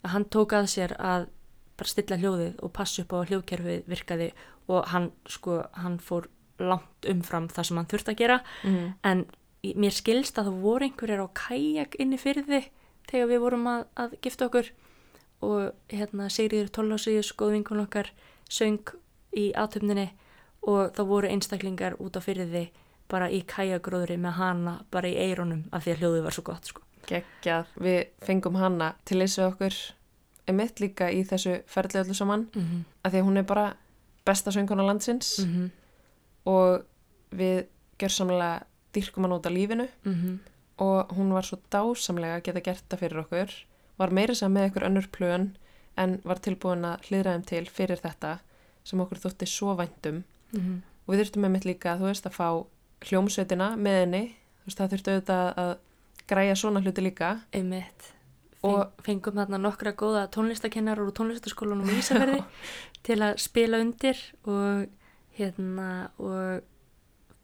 Að 0.05 0.15
hann 0.15 0.29
tók 0.33 0.55
að 0.57 0.69
sér 0.73 0.95
að 0.99 1.29
bara 1.79 1.91
stilla 1.91 2.19
hljóðið 2.21 2.61
og 2.63 2.73
passa 2.77 3.03
upp 3.03 3.15
á 3.17 3.27
hljóðkerfið 3.29 3.89
virkaði 3.91 4.31
og 4.71 4.87
hann 4.93 5.11
sko 5.29 5.65
hann 5.75 5.99
fór 5.99 6.29
langt 6.63 7.09
umfram 7.11 7.49
það 7.51 7.69
sem 7.69 7.81
hann 7.81 7.91
þurfti 7.91 8.13
að 8.13 8.21
gera. 8.21 8.39
-hmm. 8.63 8.95
en 9.03 9.27
mér 9.75 9.91
skilst 9.93 10.39
að 10.39 10.45
það 10.45 10.61
voru 10.61 10.85
einhverjar 10.85 11.25
á 11.25 11.29
kajak 11.35 11.97
inni 11.99 12.19
fyrir 12.19 12.45
þið 12.45 12.71
þegar 13.11 13.29
við 13.29 13.41
vorum 13.41 13.67
að, 13.67 13.87
að 13.97 14.11
gifta 14.23 14.47
okkur 14.47 14.71
og 15.45 15.93
hérna 15.93 16.29
Sigriður 16.33 16.71
Tollásíus 16.77 17.33
góð 17.39 17.59
vinkun 17.59 17.85
okkar 17.85 18.11
söng 18.51 18.95
í 19.37 19.51
aðtöfninni 19.53 20.09
og 20.63 20.95
það 20.97 21.11
voru 21.11 21.31
einstaklingar 21.33 21.99
út 22.01 22.17
á 22.17 22.21
fyrir 22.25 22.49
þið 22.53 22.81
bara 23.13 23.29
í 23.31 23.43
kajakgróðri 23.47 24.17
með 24.21 24.39
hana 24.39 24.75
bara 24.91 25.11
í 25.11 25.17
eironum 25.21 25.67
af 25.73 25.85
því 25.85 25.95
að 25.95 26.03
hljóðið 26.03 26.25
var 26.25 26.37
svo 26.37 26.45
gott 26.47 26.71
sko. 26.71 26.83
geggjað, 27.07 27.67
við 27.77 28.01
fengum 28.25 28.57
hana 28.57 28.95
til 29.05 29.21
þess 29.21 29.39
við 29.39 29.47
okkur 29.51 29.79
emitt 30.49 30.81
líka 30.81 31.11
í 31.13 31.25
þessu 31.29 31.59
ferli 31.69 32.01
öllu 32.01 32.15
saman 32.15 32.49
mm 32.55 32.63
-hmm. 32.63 32.85
af 33.05 33.13
því 33.13 33.19
að 33.21 33.27
hún 33.29 33.39
er 33.39 33.43
bara 33.43 33.77
besta 34.25 34.51
sönguna 34.51 34.87
landsins 34.87 35.39
Mm 35.45 35.71
og 36.45 36.85
við 37.33 37.67
gjörsamlega 37.99 38.65
dyrkum 38.95 39.25
hann 39.25 39.33
út 39.33 39.47
af 39.47 39.53
lífinu 39.53 39.89
-hmm. 40.05 40.39
og 40.77 41.13
hún 41.17 41.33
var 41.33 41.43
svo 41.43 41.59
dásamlega 41.73 42.37
að 42.37 42.43
geta 42.43 42.61
gert 42.61 42.85
það 42.89 42.99
fyrir 42.99 43.19
okkur 43.19 43.51
var 43.99 44.11
meira 44.11 44.35
sem 44.35 44.53
með 44.55 44.71
ykkur 44.71 44.87
önnur 44.89 45.07
plön 45.13 45.51
en 45.97 46.21
var 46.25 46.37
tilbúin 46.43 46.85
að 46.85 47.01
hlýðra 47.09 47.35
þeim 47.37 47.45
til 47.47 47.65
fyrir 47.71 48.01
þetta 48.03 48.39
sem 48.85 49.01
okkur 49.01 49.19
þótti 49.19 49.47
svo 49.47 49.75
væntum 49.79 50.25
Mhm. 50.55 50.83
og 51.07 51.15
við 51.15 51.21
þurftum 51.25 51.43
með 51.45 51.51
mitt 51.51 51.65
líka, 51.65 51.97
þú 51.99 52.05
veist, 52.11 52.27
að 52.27 52.33
fá 52.39 52.67
hljómsveitina 53.09 53.77
með 53.77 54.01
henni 54.01 54.25
þú 54.29 54.67
veist, 54.67 54.79
það 54.79 54.91
þurftu 54.93 55.15
auðvitað 55.15 55.55
að 55.63 55.77
græja 56.29 56.55
svona 56.57 56.81
hluti 56.81 57.03
líka 57.03 57.41
Einmitt. 57.53 58.11
Og- 58.63 58.79
Og 58.79 58.93
fengum 59.05 59.35
þarna 59.35 59.59
nokkra 59.61 59.93
góða 59.93 60.29
tónlistakennar 60.31 60.97
úr 60.99 61.13
tónlistaskólanum 61.13 61.91
í 61.91 61.99
Ísafjörði 62.01 62.45
til 63.03 63.19
að 63.21 63.39
spila 63.39 63.79
undir 63.81 64.17
og 64.47 64.87
hérna 65.39 66.11
og 66.19 66.63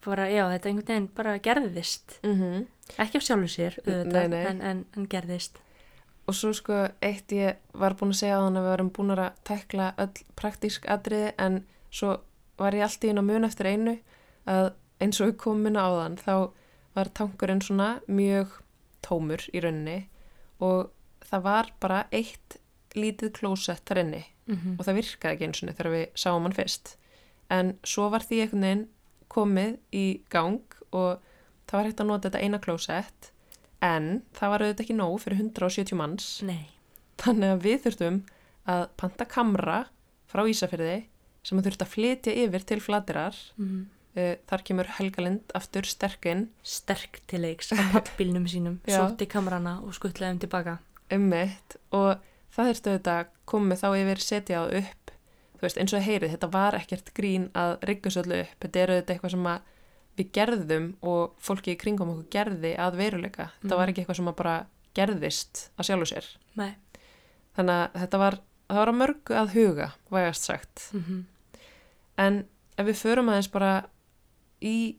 bara, 0.05 0.25
já, 0.31 0.47
þetta 0.49 0.69
einhvern 0.69 0.87
veginn 0.87 1.09
bara 1.15 1.37
gerðist. 1.39 2.19
mm 2.23 2.33
-hmm. 2.41 2.65
Ekki 2.97 3.17
á 3.17 3.21
sjálfu 3.21 3.47
sér, 3.47 3.77
auðvitað, 3.85 4.11
Nei, 4.13 4.27
nei. 4.27 4.45
En, 4.45 4.61
en, 4.61 4.85
en 4.97 5.07
gerðist. 5.07 5.59
Og 6.31 6.37
svo 6.37 6.53
sko 6.55 6.79
eitt 7.03 7.33
ég 7.35 7.59
var 7.77 7.97
búin 7.99 8.13
að 8.13 8.21
segja 8.21 8.39
á 8.39 8.43
þann 8.45 8.59
að 8.59 8.65
við 8.65 8.73
varum 8.73 8.93
búin 8.95 9.15
að 9.17 9.41
tekla 9.47 9.91
öll 10.01 10.23
praktísk 10.39 10.87
atriði 10.91 11.33
en 11.43 11.61
svo 11.91 12.15
var 12.61 12.77
ég 12.77 12.87
alltaf 12.87 13.09
inn 13.09 13.19
á 13.19 13.23
mun 13.27 13.47
eftir 13.47 13.71
einu 13.71 13.97
að 14.49 14.71
eins 15.01 15.21
og 15.21 15.45
inn 15.51 15.77
á 15.77 15.87
þann 15.91 16.17
þá 16.21 16.35
var 16.95 17.11
tankurinn 17.17 17.63
svona 17.63 17.91
mjög 18.07 18.57
tómur 19.05 19.43
í 19.51 19.61
rauninni 19.63 19.99
og 20.61 20.91
það 21.25 21.45
var 21.47 21.71
bara 21.81 22.03
eitt 22.11 22.59
lítið 22.95 23.33
klósett 23.39 23.85
þar 23.87 24.05
inni 24.05 24.25
Mm 24.51 24.77
og 24.77 24.85
það 24.85 24.97
virkaði 24.97 25.33
ekki 25.33 25.45
eins 25.47 25.63
og 25.63 25.69
þegar 25.69 25.91
við 25.91 26.05
sáum 26.15 26.43
hann 26.43 26.55
fyrst. 26.55 26.97
En 27.49 27.77
svo 27.83 28.09
var 28.09 28.23
því 28.25 28.39
einhvern 28.41 28.61
veginn 28.65 28.87
komið 29.31 29.77
í 29.93 30.05
gang 30.29 30.75
og 30.91 31.21
það 31.67 31.77
var 31.77 31.85
hægt 31.85 32.01
að 32.01 32.07
nota 32.09 32.29
þetta 32.29 32.41
eina 32.43 32.59
klósett 32.59 33.30
en 33.85 34.11
það 34.37 34.53
var 34.53 34.65
auðvitað 34.65 34.85
ekki 34.85 34.97
nóg 34.97 35.15
fyrir 35.23 35.41
170 35.41 35.97
manns. 35.97 36.27
Nei. 36.45 36.69
þannig 37.21 37.55
að 37.55 37.65
við 37.65 37.81
þurftum 37.85 38.19
að 38.71 38.83
panta 38.97 39.25
kamra 39.29 39.79
frá 40.29 40.45
Ísafyrði 40.49 40.99
sem 41.45 41.57
að 41.57 41.67
þurfti 41.69 41.85
að 41.85 41.91
flytja 41.95 42.37
yfir 42.45 42.69
til 42.69 42.79
flatirar 42.83 43.37
Mm 43.57 43.89
uh, 44.17 44.35
þar 44.49 44.63
kemur 44.67 44.89
Helgalind 44.97 45.53
aftur 45.57 45.87
sterkinn 45.87 46.47
Sterk 46.63 47.21
til 47.29 47.43
leiks 47.45 47.71
á 47.73 47.79
pallbílnum 47.93 48.47
sínum, 48.51 48.79
sótti 48.87 49.27
kamerana 49.31 49.79
og 49.85 49.95
skuttlaði 49.97 50.37
um 50.37 50.41
tilbaka. 50.45 50.77
ummitt 51.11 51.77
og 51.95 52.23
það 52.51 52.71
þurfti 52.71 52.93
auðvitað 52.93 53.19
að 53.19 53.35
koma 53.51 53.77
þá 53.79 53.87
yfir 53.99 54.23
setja 54.23 54.63
á 54.63 54.65
upp. 54.67 55.13
Þú 55.55 55.65
veist 55.67 55.77
eins 55.77 55.93
og 55.93 56.03
heyrið, 56.03 56.31
þetta 56.33 56.49
var 56.51 56.75
ekkert 56.79 57.11
grín 57.15 57.49
að 57.57 57.75
rigga 57.87 58.11
svo 58.11 58.23
öllu 58.23 58.41
upp, 58.41 58.55
þetta 58.63 58.81
er 58.81 58.93
auðvitað 58.93 59.15
eitthvað 59.15 59.35
sem 59.35 59.49
að 59.51 59.69
við 60.21 60.31
gerðum 60.37 60.87
og 61.01 61.35
fólki 61.41 61.73
í 61.75 61.79
kringum 61.81 62.13
okkur 62.13 62.29
gerði 62.37 62.75
að 62.77 62.97
veruleika 63.01 63.49
þetta 63.61 63.71
Mhm. 63.73 63.77
var 63.81 63.87
ekki 63.93 64.03
eitthvað 64.05 64.19
sem 64.21 64.31
að 64.31 64.39
bara 64.43 64.55
gerðist 64.95 65.65
að 65.79 65.87
sjálfu 65.89 66.09
sér 66.13 66.25
Nei. 66.55 66.75
þannig 67.57 67.75
að 67.81 67.99
þetta 68.05 68.17
var, 68.23 68.39
var 68.69 68.87
að 68.91 68.99
mörgu 69.01 69.35
að 69.41 69.53
huga 69.57 69.91
vægast 70.11 70.43
sagt 70.49 70.89
Mm 70.93 71.25
en 72.17 72.45
ef 72.77 72.85
við 72.85 72.97
förum 73.01 73.29
aðeins 73.31 73.47
bara 73.51 73.85
í 74.61 74.95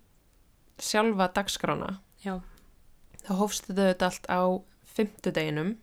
sjálfa 0.83 1.29
dagskrána 1.37 1.99
Já, 2.25 2.41
þá 3.27 3.33
hófst 3.39 3.67
þetta 3.69 3.83
auðvitað 3.85 4.07
allt 4.09 4.27
á 4.33 4.41
fymtudeginum 4.97 5.77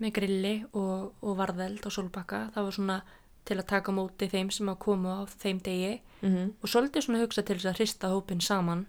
með 0.00 0.12
grilli 0.16 0.54
og, 0.72 1.12
og 1.22 1.36
varðeld 1.38 1.84
og 1.86 1.92
sólbakka. 1.94 2.40
Það 2.54 2.64
var 2.66 2.72
svona 2.76 2.96
til 3.44 3.58
að 3.58 3.68
taka 3.70 3.92
móti 3.92 4.28
þeim 4.30 4.50
sem 4.50 4.68
að 4.68 4.80
koma 4.86 5.20
á 5.20 5.22
þeim 5.28 5.60
degi 5.64 6.00
mm 6.22 6.28
-hmm. 6.34 6.50
og 6.62 6.68
svolítið 6.68 7.04
svona 7.04 7.22
hugsa 7.22 7.42
til 7.42 7.56
þess 7.56 7.70
að 7.70 7.78
hrista 7.78 8.08
hópin 8.08 8.40
saman. 8.40 8.86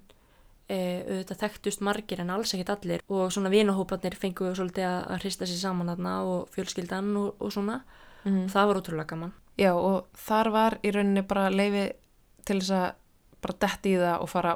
E, 0.70 0.78
auðvitað 1.06 1.42
þekktust 1.44 1.82
margir 1.82 2.20
en 2.20 2.30
alls 2.30 2.54
ekkert 2.54 2.70
allir 2.70 3.02
og 3.08 3.32
svona 3.32 3.50
vinahópanir 3.50 4.16
fengu 4.16 4.56
svolítið 4.56 4.86
að, 4.86 5.20
hrista 5.20 5.46
sér 5.46 5.60
saman 5.62 5.88
þarna 5.88 6.24
og 6.24 6.50
fjölskyldan 6.50 7.18
og, 7.18 7.36
og 7.40 7.52
svona. 7.52 7.84
Það 8.26 8.68
var 8.68 8.76
ótrúlega 8.76 9.06
gaman. 9.06 9.34
Já 9.58 9.74
og 9.74 10.08
þar 10.14 10.50
var 10.52 10.80
í 10.84 10.92
rauninni 10.92 11.22
bara 11.22 11.50
leifi 11.50 11.92
til 12.46 12.60
þess 12.60 12.72
að 12.72 12.94
bara 13.46 13.60
detti 13.66 13.96
í 13.96 14.00
það 14.02 14.22
og 14.26 14.34
fara 14.36 14.56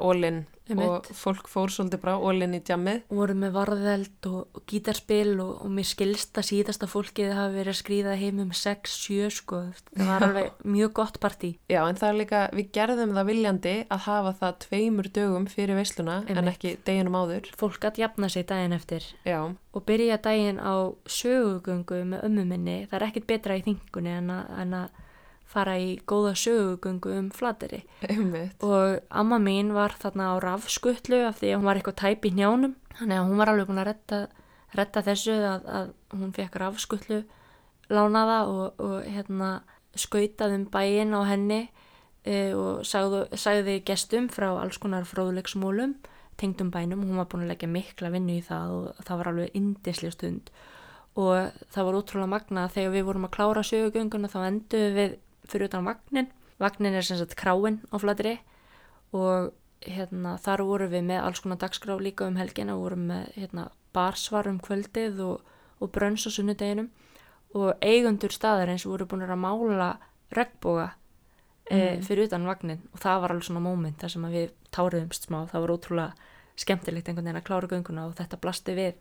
Einmitt. 0.70 0.86
og 0.86 1.08
fólk 1.18 1.48
fór 1.50 1.72
svolítið 1.74 2.02
bara 2.04 2.12
all-in 2.30 2.52
í 2.54 2.60
djammið. 2.62 3.00
voru 3.10 3.34
með 3.42 3.54
varðeld 3.56 4.28
og, 4.30 4.44
og 4.54 4.62
gítarspil 4.70 5.32
og, 5.42 5.64
og 5.66 5.72
mér 5.74 5.88
skilst 5.90 6.38
að 6.38 6.46
síðasta 6.46 6.86
fólkið 6.92 7.32
hafi 7.34 7.56
verið 7.56 7.72
að 7.74 7.80
skrýða 7.80 8.14
heim 8.22 8.42
um 8.44 8.52
6-7 8.54 9.32
sko, 9.34 9.62
það 9.98 10.12
var 10.12 10.26
alveg 10.28 10.62
mjög 10.70 10.94
gott 11.00 11.18
partí 11.24 11.50
Já 11.74 11.82
en 11.90 11.98
það 11.98 12.10
er 12.12 12.20
líka, 12.22 12.44
við 12.54 12.70
gerðum 12.78 13.16
það 13.18 13.30
viljandi 13.32 13.74
að 13.90 14.06
hafa 14.06 14.36
það 14.44 14.60
tveimur 14.68 15.10
dögum 15.18 15.50
fyrir 15.50 15.80
veisluna 15.82 16.20
en 16.28 16.38
Einmitt. 16.38 16.54
ekki 16.54 16.76
deginum 16.86 17.18
áður. 17.18 17.50
fólk 17.58 17.90
að 17.90 18.02
jafna 18.06 18.30
sig 18.30 18.46
daginn 18.54 18.78
eftir 18.78 19.10
Já, 19.26 19.42
og 19.74 19.86
byrja 19.90 20.22
daginn 20.22 20.62
á 20.62 20.94
sögugöngu 21.10 22.04
með 22.14 22.26
ömmu 22.30 22.46
minni, 22.46 22.78
það 22.92 23.00
er 23.02 23.08
ekkit 23.10 23.28
betra 23.34 23.58
í 23.58 23.66
þingunni 23.66 24.14
en, 24.22 24.30
að- 24.38 24.54
en 24.62 24.74
að 24.86 25.06
fara 25.50 25.78
í 25.82 25.96
góða 26.08 26.36
sögugöngu 26.38 27.16
um 27.18 27.30
flateri 27.34 27.82
einmitt. 28.06 28.62
og 28.62 29.00
amma 29.10 29.40
mín 29.42 29.74
var 29.74 29.96
þarna 30.02 30.34
á 30.34 30.36
rafskutlu 30.44 31.24
af 31.30 31.42
því 31.42 31.54
að 31.54 31.58
hún 31.58 31.70
var 31.70 31.80
eitthvað 31.80 32.00
tæp 32.04 32.30
í 32.30 32.34
njánum 32.38 32.76
þannig 33.00 33.18
að 33.18 33.28
hún 33.32 33.42
var 33.42 33.52
alveg 33.54 33.72
búin 33.72 33.82
að 33.82 33.90
retta, 33.90 34.22
retta 34.78 35.04
þessu 35.10 35.36
að, 35.40 35.68
að 35.80 35.92
hún 36.14 36.36
fekk 36.38 36.60
rafskutlu 36.62 37.24
lánaða 37.90 38.40
og, 38.52 38.80
og 38.86 39.10
hérna 39.10 39.52
skautað 39.98 40.56
um 40.60 40.66
bæinn 40.70 41.18
á 41.18 41.22
henni 41.26 41.62
e, 42.22 42.54
og 42.54 42.86
sagði, 42.86 43.26
sagði 43.34 43.80
gestum 43.88 44.30
frá 44.30 44.52
alls 44.54 44.78
konar 44.78 45.08
fróðleiksmólum 45.10 45.98
tengdum 46.40 46.72
bænum, 46.72 47.04
hún 47.04 47.20
var 47.20 47.28
búin 47.28 47.44
að 47.44 47.54
leggja 47.54 47.70
mikla 47.72 48.12
vinnu 48.14 48.38
í 48.40 48.44
það 48.46 48.76
og 48.76 49.02
það 49.08 49.20
var 49.20 49.30
alveg 49.32 49.58
indislega 49.60 50.16
stund. 50.16 50.52
Og 51.20 51.66
það 51.74 51.88
var 51.88 51.98
ótrúlega 52.00 52.32
magna 52.32 52.66
að 52.66 52.76
þegar 52.78 52.94
við 52.94 53.08
vorum 53.10 53.28
að 53.28 53.34
klára 53.36 53.64
sögugönguna 53.68 54.32
þá 54.32 54.40
enduðum 54.46 54.96
við 55.00 55.18
fyrir 55.50 55.70
utan 55.70 55.88
vagnin 55.88 56.30
vagnin 56.60 56.96
er 56.96 57.06
sem 57.06 57.18
sagt 57.18 57.38
kráin 57.40 57.80
á 57.90 57.96
flatri 58.02 58.38
og 59.16 59.54
hérna, 59.86 60.36
þar 60.38 60.66
vorum 60.68 60.92
við 60.92 61.06
með 61.08 61.24
alls 61.24 61.42
konar 61.44 61.60
dagskrá 61.62 61.96
líka 62.00 62.28
um 62.28 62.38
helgina. 62.40 62.76
Og 62.76 62.84
vorum 62.84 63.08
með 63.10 63.30
hérna, 63.40 63.70
barsvar 63.96 64.50
um 64.52 64.60
kvöldið 64.60 65.22
og, 65.24 65.54
og 65.80 65.92
brönns 65.96 66.28
á 66.28 66.30
sunnudeginum. 66.36 66.90
Og 67.56 67.72
eigundur 67.82 68.34
staðarins 68.34 68.86
voru 68.86 69.08
búin 69.10 69.26
að 69.26 69.40
mála 69.40 69.94
regnboga 70.36 70.92
mm. 71.72 72.04
fyrir 72.06 72.28
utan 72.28 72.46
vagnin 72.46 72.84
og 72.94 73.02
það 73.02 73.22
var 73.24 73.32
alveg 73.34 73.48
svona 73.48 73.64
moment 73.66 73.98
þar 73.98 74.12
sem 74.14 74.28
við 74.30 74.52
táruðumst 74.76 75.26
smá, 75.26 75.40
það 75.50 75.64
var 75.64 75.74
ótrúlega 75.74 76.28
skemmtilegt 76.60 77.10
einhvern 77.10 77.26
veginn 77.26 77.40
að 77.40 77.48
klára 77.48 77.70
gönguna 77.72 78.06
og 78.06 78.14
þetta 78.20 78.38
blasti 78.44 78.76
við. 78.78 79.00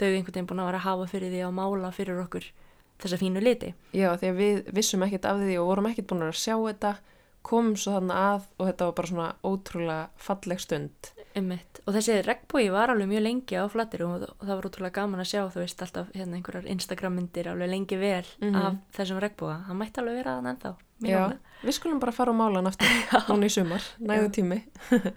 Þau 0.00 0.08
einhvern 0.08 0.32
veginn 0.32 0.48
búin 0.50 0.64
að 0.64 0.70
vera 0.72 0.80
að 0.80 0.88
hafa 0.88 1.10
fyrir 1.12 1.30
því 1.30 1.44
að 1.46 1.54
mála 1.60 1.92
fyrir 1.94 2.24
okkur 2.24 2.48
þessa 3.02 3.18
fínu 3.20 3.42
liti. 3.42 3.74
Já, 3.92 4.14
því 4.16 4.30
að 4.32 4.40
við 4.40 4.72
vissum 4.76 5.02
ekkert 5.06 5.24
af 5.30 5.42
því 5.42 5.58
og 5.60 5.66
vorum 5.72 5.86
ekkert 5.90 6.06
búin 6.12 6.22
að 6.28 6.38
sjá 6.40 6.54
þetta, 6.56 6.94
komum 7.46 7.76
svo 7.78 7.92
þarna 7.94 8.14
að 8.34 8.46
og 8.58 8.66
þetta 8.66 8.86
var 8.88 8.94
bara 8.98 9.06
svona 9.12 9.26
ótrúlega 9.46 10.08
falleg 10.18 10.60
stund. 10.60 11.12
Einmitt. 11.36 11.82
Og 11.86 11.92
þessi 11.94 12.16
regnbói 12.24 12.70
var 12.72 12.88
alveg 12.90 13.06
mjög 13.10 13.22
lengi 13.22 13.58
á 13.60 13.68
flattir 13.68 14.02
og, 14.06 14.22
og 14.24 14.40
það 14.42 14.54
var 14.56 14.66
útrúlega 14.70 14.94
gaman 14.96 15.20
að 15.20 15.28
sjá, 15.30 15.42
þú 15.52 15.60
veist, 15.60 15.82
alltaf 15.84 16.08
hérna 16.16 16.38
einhverjar 16.40 16.66
Instagram 16.72 17.14
myndir 17.20 17.50
alveg 17.52 17.68
lengi 17.70 17.98
vel 18.00 18.24
Mhm. 18.40 18.56
af 18.56 18.74
þessum 18.96 19.20
regnbóa. 19.20 19.58
Það 19.68 19.78
mætti 19.82 20.00
alveg 20.02 20.16
vera 20.16 20.36
þann 20.40 20.50
ennþá. 20.54 20.72
Já, 21.04 21.18
alveg. 21.26 21.38
við 21.62 21.76
skulum 21.76 22.00
bara 22.00 22.12
fara 22.16 22.32
á 22.32 22.36
málan 22.40 22.66
aftur 22.66 22.88
núna 23.28 23.46
í 23.46 23.52
sumar, 23.52 23.84
nægu 24.00 24.26
Já. 24.26 24.32
tími. 24.32 24.62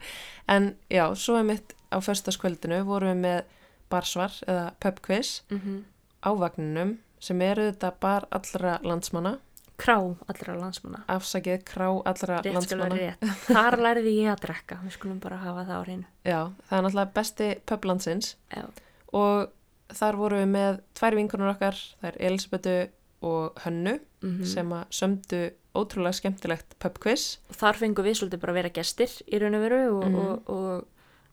en 0.50 0.76
já, 0.92 1.06
svo 1.16 1.38
er 1.40 1.44
mitt 1.48 1.74
á 1.90 1.98
föstaskvöldinu 2.04 2.84
vorum 2.86 3.16
við 3.16 3.22
með 3.24 3.44
barsvar 3.90 4.36
eða 4.46 4.74
pubquiz 4.80 5.42
Mm 5.50 5.86
á 6.20 6.36
vagninum 6.36 6.98
sem 7.20 7.42
eru 7.42 7.70
þetta 7.72 7.92
bar 8.00 8.28
allra 8.32 8.80
landsmanna, 8.84 9.38
Krá 9.80 9.96
allra 10.28 10.56
landsmanna. 10.60 11.04
afsakið 11.08 11.64
krá 11.64 11.88
allra 12.06 12.42
Rétt 12.44 12.54
landsmanna. 12.54 12.96
rétt. 12.96 13.30
Þar 13.48 13.78
lærði 13.80 14.14
ég 14.24 14.34
að 14.34 14.42
drekka. 14.44 14.80
Við 14.84 14.92
skulum 14.98 15.20
bara 15.24 15.38
hafa 15.38 15.64
það 15.64 15.78
á 15.80 15.84
hreinu. 15.86 16.06
Já, 16.26 16.40
það 16.70 16.78
er 16.78 16.84
náttúrulega 16.84 17.14
besti 17.14 17.48
pub 17.66 17.86
landsins 17.86 18.36
Já. 18.52 18.66
og 19.14 19.50
þar 19.90 20.16
vorum 20.20 20.40
við 20.44 20.52
með 20.54 20.82
tvær 21.00 21.16
vinkunur 21.16 21.54
okkar, 21.56 21.76
það 22.02 22.10
er 22.12 22.18
Elisabethu 22.30 22.78
og 23.22 23.56
Hönnu 23.66 24.00
Mm 24.22 24.44
sem 24.44 24.68
að 24.76 24.84
sömdu 24.92 25.38
ótrúlega 25.76 26.12
skemmtilegt 26.20 26.74
pubquiz. 26.80 27.38
og 27.50 27.56
þar 27.56 27.78
fengum 27.80 28.04
við 28.04 28.18
svolítið 28.20 28.40
bara 28.42 28.52
að 28.52 28.58
vera 28.60 28.70
gestir 28.70 29.08
í 29.32 29.40
raun 29.40 29.56
og 29.56 29.62
veru 29.62 29.80
og, 29.96 30.06
Mhm. 30.10 30.16
og, 30.20 30.50
og 30.50 30.88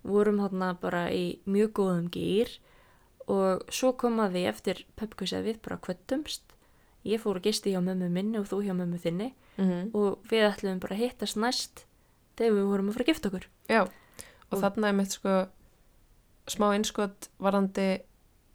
vorum 0.05 0.39
þarna 0.39 0.79
bara 0.81 1.09
í 1.11 1.39
mjög 1.49 1.73
góðum 1.73 2.09
gýr 2.11 2.47
og 3.27 3.65
svo 3.75 3.93
kom 3.99 4.21
að 4.23 4.37
því 4.37 4.43
eftir 4.53 4.85
að 5.01 5.43
við 5.49 5.59
bara 5.63 5.77
kvöttumst 5.83 6.43
ég 7.07 7.21
fór 7.23 7.39
að 7.39 7.49
gisti 7.49 7.73
hjá 7.75 7.81
mömmu 7.83 8.09
minni 8.11 8.39
og 8.39 8.47
þú 8.51 8.63
hjá 8.67 8.75
mömmu 8.75 8.99
þinni. 8.99 9.33
Mm 9.57 9.71
-hmm. 9.71 9.95
og 9.95 10.19
við 10.29 10.51
ætlum 10.51 10.81
bara 10.81 10.95
að 10.95 10.99
hittast 11.01 11.37
næst 11.37 11.87
þegar 12.37 12.53
við 12.53 12.67
vorum 12.71 12.89
að 12.89 12.93
fara 12.93 13.05
að 13.05 13.09
gifta 13.09 13.29
okkur. 13.29 13.47
Já, 13.69 13.81
og, 13.83 13.91
Og- 14.53 14.61
þarna 14.61 14.89
er 14.89 14.93
mitt 14.93 15.13
sko 15.13 15.47
smá 16.47 16.67
einskot 16.75 17.29
varandi 17.41 18.01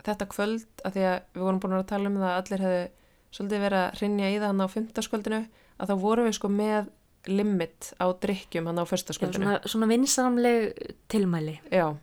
þetta 0.03 0.26
kvöld 0.28 0.65
að 0.86 0.91
því 0.95 1.03
að 1.11 1.22
við 1.34 1.41
vorum 1.41 1.59
búin 1.59 1.74
að 1.78 1.88
tala 1.88 2.09
um 2.09 2.15
það 2.15 2.30
að 2.32 2.39
allir 2.41 2.63
hefðu 2.65 2.89
svolítið 3.32 3.63
verið 3.65 3.82
að 3.82 4.01
rinja 4.01 4.30
í 4.32 4.39
það 4.39 4.47
hann 4.51 4.61
á 4.61 4.67
fymtaskvöldinu 4.76 5.41
að 5.80 5.88
þá 5.89 5.95
vorum 6.01 6.26
við 6.26 6.34
sko 6.38 6.47
með 6.47 6.89
limit 7.28 7.93
á 8.01 8.05
drikkjum 8.22 8.65
hann 8.65 8.80
á 8.82 8.86
Já, 8.86 8.89
förstaskvöldinu. 8.91 9.43
svona, 9.45 9.59
svona 9.65 9.88
vinsamleg 9.88 10.74
tilmæli. 11.07 11.59
Já, 11.72 11.95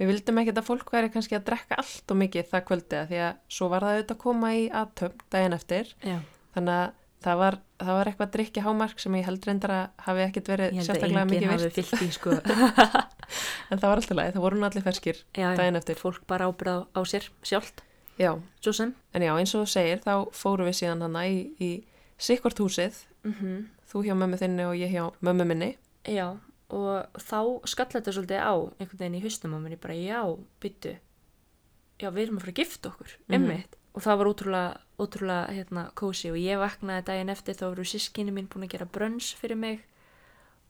við 0.00 0.10
vildum 0.10 0.40
ekkert 0.42 0.60
að 0.62 0.68
fólk 0.70 0.94
væri 0.94 1.10
kannski 1.12 1.36
að 1.36 1.44
drekka 1.50 1.76
allt 1.82 2.12
og 2.14 2.18
mikið 2.20 2.48
það 2.50 2.64
kvöldi 2.70 2.98
að 3.00 3.10
því 3.10 3.20
að 3.26 3.42
svo 3.56 3.68
var 3.72 3.84
það 3.86 3.98
auðvitað 3.98 4.16
að 4.16 4.22
koma 4.24 4.52
í 4.56 4.64
aðtömm 4.80 5.22
daginn 5.34 5.56
eftir. 5.56 5.92
Já, 6.06 6.16
þannig 6.56 6.78
að 6.80 6.96
það 7.20 7.40
var, 7.42 7.58
það 7.82 7.98
var 7.98 8.10
eitthvað 8.10 8.30
drikki 8.36 8.64
hámark 8.64 9.02
sem 9.02 9.16
ég 9.18 9.26
held 9.28 9.48
reyndar 9.48 9.74
að 9.76 10.04
hafi 10.06 10.22
ekkert 10.24 10.50
verið 10.54 10.70
ég 10.70 10.78
held 10.80 10.80
að 10.80 10.88
sérstaklega 10.88 11.24
enginn 11.26 11.34
mikið 11.36 11.52
hafi 11.52 11.72
fyllt 11.76 12.04
í 12.06 12.10
sko. 12.16 12.38
En 13.70 13.78
það 13.78 13.86
var 13.86 14.00
alltaf 14.00 14.16
læg, 14.18 14.30
það 14.34 14.42
voru 14.42 14.64
allir 14.66 14.82
ferskir 14.82 15.18
Já, 15.38 15.52
daginn 15.54 15.78
eftir. 15.78 15.98
fólk 16.00 16.24
bara 16.26 16.48
ábyrða 16.50 16.88
á 16.90 17.00
sér 17.06 17.28
sjálft, 17.46 17.84
Já, 18.18 18.32
svo 18.58 18.72
sem 18.74 18.90
En 19.14 19.22
já, 19.22 19.30
eins 19.38 19.52
og 19.54 19.62
þú 19.62 19.70
segir, 19.70 20.00
þá 20.02 20.14
fórum 20.34 20.66
við 20.66 20.80
síðan 20.80 21.04
hana 21.06 21.22
í, 21.30 21.36
í 21.62 21.70
sikkvart 22.18 22.58
húsið, 22.58 23.04
mm 23.22 23.60
þú 23.90 24.04
hjá 24.06 24.14
mömmu 24.14 24.38
þinni 24.38 24.66
og 24.68 24.76
ég 24.78 24.92
hjá 24.94 25.04
mömmu 25.18 25.44
minni. 25.50 25.70
Já, 26.06 26.38
og 26.70 27.18
þá 27.18 27.38
skall 27.66 27.86
þetta 27.92 28.12
svolítið 28.14 28.40
á 28.46 28.54
einhvern 28.78 29.00
veginn 29.02 29.18
í 29.18 29.22
haustum 29.24 29.54
á 29.54 29.58
minni 29.60 29.76
bara 29.80 29.94
já, 29.98 30.20
byttu 30.62 30.92
já, 32.00 32.08
við 32.10 32.22
erum 32.24 32.38
að 32.38 32.44
fara 32.46 32.52
að 32.54 32.60
gifta 32.62 32.88
okkur, 32.92 33.10
Mhm. 33.28 33.34
emmitt 33.36 33.76
og 33.94 34.02
það 34.04 34.18
var 34.20 34.26
ótrúlega, 34.30 34.80
ótrúlega 35.02 35.50
hérna, 35.56 35.82
kósi 35.98 36.30
og 36.30 36.36
ég 36.38 36.58
vaknaði 36.62 37.04
daginn 37.04 37.28
eftir 37.34 37.54
þá 37.58 37.64
voru 37.74 37.84
sískinni 37.84 38.30
mín 38.32 38.46
búin 38.48 38.64
að 38.68 38.70
gera 38.76 38.86
brönns 38.86 39.34
fyrir 39.34 39.56
mig. 39.58 39.80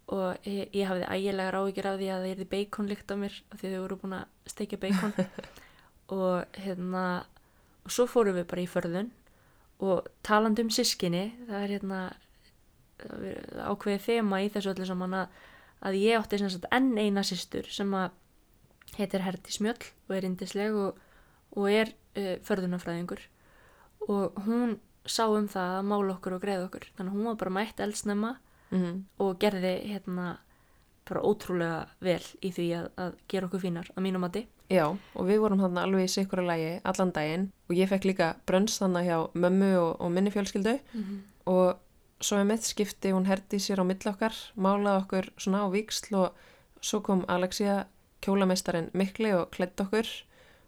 Og 0.09 0.39
ég, 0.45 0.71
ég 0.73 0.89
hafði 0.89 1.05
ægilega 1.07 1.53
ráðgjör 1.55 1.87
af 1.87 1.99
því 2.01 2.07
að 2.11 2.23
það 2.25 2.31
erði 2.33 2.47
beikonlykt 2.51 3.13
á 3.13 3.17
mér 3.21 3.35
af 3.53 3.61
því 3.61 3.69
þau 3.75 3.83
voru 3.85 3.97
búin 4.01 4.17
að 4.17 4.25
steikja 4.51 4.79
beikon 4.81 5.13
og 6.17 6.45
hérna 6.65 7.05
og 7.85 7.91
svo 7.95 8.07
fórum 8.11 8.35
við 8.41 8.47
bara 8.51 8.65
í 8.65 8.67
förðun. 8.73 9.11
Og 9.81 10.09
talandi 10.27 10.63
um 10.65 10.71
sískinni 10.75 11.23
það 11.47 11.63
er 11.63 11.75
hérna 11.77 12.01
er 13.01 13.39
ákveðið 13.71 14.03
þema 14.09 14.41
í 14.45 14.51
þessu 14.53 14.73
öllu 14.75 14.87
saman 14.89 15.15
að, 15.23 15.29
að 15.81 15.99
ég 16.01 16.19
átti 16.19 16.41
sem 16.41 16.53
sagt 16.53 16.69
enn 16.75 16.93
eina 16.99 17.25
systur 17.27 17.69
sem 17.73 17.91
að 17.97 18.13
heitir 18.99 19.25
Herdi 19.25 19.55
Smjöll 19.55 19.81
og 20.09 20.15
er 20.17 20.27
indisleg 20.27 20.77
og, 20.77 21.01
og 21.57 21.71
er 21.71 21.93
uh, 22.19 22.37
förðunafræðingur 22.47 23.23
og 24.09 24.41
hún 24.47 24.79
sá 25.09 25.25
um 25.29 25.49
það 25.49 25.79
að 25.79 25.89
mála 25.89 26.15
okkur 26.17 26.37
og 26.37 26.43
greiða 26.43 26.67
okkur. 26.69 26.87
Þannig 26.97 27.11
að 27.13 27.17
hún 27.17 27.29
var 27.31 27.41
bara 27.41 27.57
mætt 27.61 27.83
eldsnemma 27.85 28.37
Mm 28.71 29.05
og 29.19 29.39
gerði 29.43 29.73
hérna 29.91 30.39
bara 31.09 31.23
ótrúlega 31.27 31.89
vel 31.99 32.23
í 32.41 32.53
því 32.55 32.67
að, 32.79 32.85
að 33.03 33.15
gera 33.29 33.49
okkur 33.49 33.63
fínar 33.65 33.89
að 33.97 34.05
mínum 34.05 34.23
mati. 34.23 34.45
Já, 34.71 34.85
og 34.95 35.27
við 35.27 35.41
vorum 35.43 35.59
þarna 35.59 35.83
alveg 35.83 36.07
í 36.07 36.13
sikkura 36.13 36.45
lægi 36.47 36.81
allan 36.87 37.11
daginn. 37.11 37.49
Og 37.67 37.75
ég 37.75 37.91
fekk 37.91 38.07
líka 38.07 38.29
brönns 38.47 38.79
þannig 38.79 39.09
hjá 39.09 39.19
mömmu 39.35 39.71
og, 39.81 39.91
og 39.99 40.13
minni 40.15 40.31
fjölskyldu. 40.31 40.77
Og 41.51 41.81
svo 42.21 42.37
er 42.39 42.45
mitt 42.45 42.63
skipti, 42.67 43.13
hún 43.13 43.27
herdi 43.27 43.57
sér 43.59 43.81
á 43.81 43.85
milli 43.85 44.11
okkar, 44.11 44.35
málaði 44.57 45.03
okkur 45.05 45.31
svona 45.41 45.65
á 45.65 45.69
víksl 45.73 46.15
og 46.21 46.35
svo 46.81 47.01
kom 47.05 47.25
Alexia 47.29 47.87
kjólamestarinn 48.23 48.91
mikli 48.93 49.33
og 49.33 49.51
klætt 49.51 49.81
okkur 49.81 50.07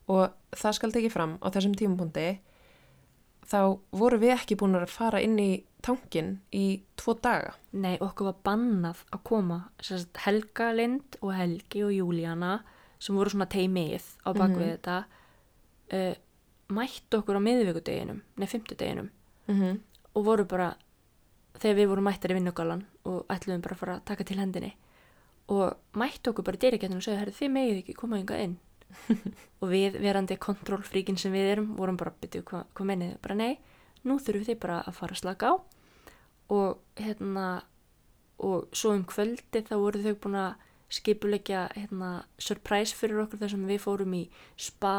og 0.09 0.31
það 0.57 0.73
skal 0.79 0.93
tekið 0.93 1.13
fram 1.13 1.35
á 1.45 1.47
þessum 1.53 1.75
tímapunkti 1.77 2.39
þá 3.53 3.59
voru 3.93 4.19
við 4.23 4.33
ekki 4.37 4.57
búin 4.61 4.77
að 4.79 4.89
fara 4.93 5.21
inn 5.21 5.39
í 5.43 5.65
tankin 5.83 6.37
í 6.55 6.83
tvo 6.97 7.15
daga. 7.19 7.53
Nei, 7.73 7.97
okkur 8.01 8.29
var 8.31 8.37
bannað 8.47 9.01
að 9.13 9.23
koma 9.27 9.57
sagt, 9.83 10.17
Helga 10.25 10.71
Lind 10.73 11.17
og 11.21 11.33
Helgi 11.35 11.83
og 11.85 11.91
Júlíana 11.93 12.61
sem 13.03 13.17
voru 13.19 13.31
svona 13.35 13.49
teimið 13.51 14.05
á 14.25 14.31
bakvið 14.31 14.69
Mhm. 14.69 14.77
þetta 14.77 15.05
uh, 15.93 16.15
mættu 16.73 17.19
okkur 17.19 17.37
á 17.37 17.43
miðvíkudeginum, 17.43 18.23
nei, 18.37 18.47
fymtudeginum 18.47 19.11
Mm 19.49 19.61
-hmm. 19.61 19.79
og 20.15 20.25
voru 20.25 20.45
bara 20.45 20.77
þegar 21.59 21.79
við 21.79 21.91
vorum 21.93 22.09
mættar 22.09 22.33
í 22.33 22.37
vinnugalan 22.39 22.85
og 23.09 23.25
ætluðum 23.33 23.65
bara 23.65 23.77
að 23.77 23.83
fara 23.83 23.97
að 23.99 24.05
taka 24.11 24.27
til 24.29 24.39
hendinni. 24.41 24.73
Og 25.53 25.99
mættu 25.99 26.33
okkur 26.33 26.47
bara 26.47 26.59
í 26.59 26.63
dyriketinu 26.63 27.01
og 27.01 27.07
segja, 27.07 27.35
þið 27.39 27.53
megið 27.57 27.81
ekki 27.83 27.97
koma 27.99 28.21
hingað 28.21 28.45
inn. 28.47 28.57
Og 29.63 29.71
við 29.73 29.97
verandi 30.05 30.37
kontrólfríkin 30.37 31.17
sem 31.21 31.33
við 31.33 31.51
erum 31.55 31.71
vorum 31.79 31.97
bara, 31.97 32.13
byrju, 32.21 32.45
hvað 32.49 32.67
hva 32.77 32.87
mennið 32.89 33.15
þið? 33.15 33.21
bara 33.25 33.37
nei, 33.39 33.53
nú 34.05 34.19
þurfum 34.21 34.49
þið 34.49 34.59
bara 34.61 34.81
að 34.85 34.97
fara 34.99 35.17
að 35.17 35.23
slaka 35.23 35.49
á. 35.49 35.55
Og 36.53 37.01
hérna 37.01 37.47
og 38.43 38.69
svo 38.75 38.93
um 38.97 39.05
kvöldi 39.09 39.63
þá 39.65 39.75
voru 39.79 40.03
þau 40.03 40.19
búin 40.25 40.39
að 40.43 40.69
skipulegja 40.93 41.67
hérna 41.73 42.11
surprise 42.43 42.97
fyrir 42.97 43.23
okkur 43.23 43.41
þar 43.41 43.55
sem 43.55 43.69
við 43.69 43.81
fórum 43.81 44.17
í 44.19 44.23
spa 44.61 44.97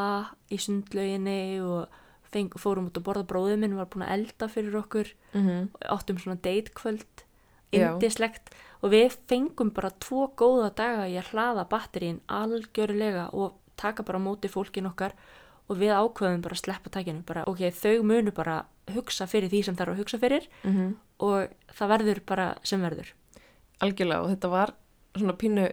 í 0.50 0.58
sundlauginni 0.58 1.60
og 1.62 2.00
feng, 2.34 2.56
fórum 2.60 2.90
út 2.90 2.98
að 2.98 3.06
borða 3.06 3.26
bróðið 3.30 3.60
minn 3.62 3.76
var 3.78 3.88
búin 3.92 4.06
að 4.06 4.14
elda 4.18 4.48
fyrir 4.50 4.76
okkur. 4.82 5.12
Mm 5.32 5.70
og 5.74 5.86
áttum 5.94 6.20
svona 6.20 6.40
deitkvöld 6.44 7.24
indislegt 7.74 8.52
og 8.82 8.92
við 8.92 9.16
fengum 9.30 9.72
bara 9.74 9.90
tvo 10.02 10.28
góða 10.38 10.70
daga 10.76 11.08
í 11.10 11.16
að 11.18 11.32
hlaða 11.32 11.64
batterín 11.70 12.20
algjörlega 12.28 13.30
og 13.32 13.56
taka 13.80 14.04
bara 14.06 14.22
móti 14.22 14.48
fólkin 14.48 14.86
okkar. 14.90 15.14
Og 15.68 15.78
við 15.80 15.94
ákveðum 15.96 16.42
bara 16.44 16.54
að 16.54 16.60
sleppa 16.60 16.90
takinu 16.92 17.22
bara 17.24 17.46
ok, 17.48 17.70
þau 17.72 18.02
munu 18.04 18.32
bara 18.36 18.66
hugsa 18.92 19.26
fyrir 19.26 19.48
því 19.48 19.62
sem 19.64 19.76
þarf 19.76 19.94
að 19.94 20.00
hugsa 20.02 20.18
fyrir. 20.18 20.48
-hmm. 20.62 20.94
og 21.18 21.48
það 21.72 21.88
verður 21.88 22.20
bara 22.26 22.54
sem 22.62 22.80
verður. 22.80 23.14
Algjörlega. 23.80 24.22
Og 24.22 24.28
þetta 24.28 24.48
var 24.48 24.74
svona 25.16 25.32
pínu 25.32 25.72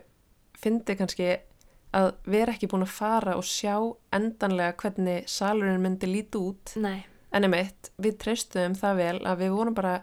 fyndi 0.62 0.96
kannski 0.96 1.38
að 1.98 2.12
vera 2.32 2.54
ekki 2.56 2.70
búin 2.72 2.86
að 2.86 2.96
fara 2.96 3.36
og 3.40 3.48
sjá 3.48 3.76
endanlega 4.16 4.78
hvernig 4.80 5.28
salurinn 5.30 5.82
myndi 5.84 6.10
líti 6.10 6.40
út. 6.40 6.76
Nei. 6.80 7.04
En 7.32 7.48
emitt, 7.48 7.92
við 8.02 8.18
treystuðum 8.24 8.76
það 8.80 8.98
vel 9.00 9.18
að 9.28 9.44
við 9.44 9.56
vorum 9.56 9.76
bara, 9.76 9.94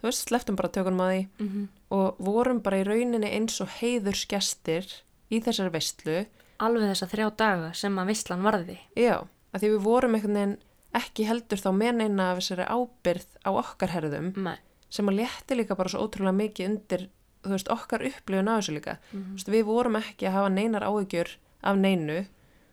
þú 0.00 0.08
veist, 0.08 0.28
sleftum 0.28 0.56
bara 0.56 0.72
tökunum 0.72 1.04
að 1.04 1.12
því 1.12 1.22
mm 1.26 1.48
-hmm. 1.48 1.66
og 1.90 2.16
vorum 2.18 2.60
bara 2.60 2.80
í 2.80 2.84
rauninni 2.84 3.30
eins 3.32 3.60
og 3.60 3.68
heiðursgestir 3.80 4.86
í 5.30 5.40
þessari 5.40 5.72
veistlu 5.72 6.26
alveg 6.58 6.90
þessa 6.90 7.08
þrjá 7.12 7.28
daga 7.36 7.74
sem 7.74 7.98
að 7.98 8.10
visslan 8.12 8.42
varði. 8.42 8.78
Já, 8.98 9.26
að 9.52 9.60
því 9.60 9.70
við 9.74 9.84
vorum 9.84 10.16
einhvern 10.16 10.38
veginn 10.38 10.56
ekki 10.98 11.28
heldur 11.28 11.60
þá 11.62 11.70
með 11.76 11.92
neina 12.00 12.30
af 12.32 12.40
þessari 12.40 12.66
ábyrð 12.66 13.28
á 13.44 13.50
okkar 13.52 13.94
herðum 13.94 14.32
Nei. 14.36 14.56
sem 14.90 15.10
að 15.10 15.20
létti 15.20 15.58
líka 15.58 15.76
bara 15.78 15.92
svo 15.92 16.06
ótrúlega 16.06 16.38
mikið 16.38 16.70
undir, 16.70 17.08
þú 17.44 17.50
veist, 17.54 17.68
okkar 17.70 18.02
upplifun 18.08 18.48
á 18.50 18.54
þessu 18.58 18.74
líka. 18.76 18.98
Mm 19.12 19.24
Þú 19.24 19.32
veist, 19.38 19.48
við 19.48 19.64
vorum 19.64 19.96
ekki 19.96 20.26
að 20.28 20.32
hafa 20.38 20.48
neinar 20.48 20.82
áhyggjur 20.88 21.28
af 21.62 21.76
neinu, 21.76 22.26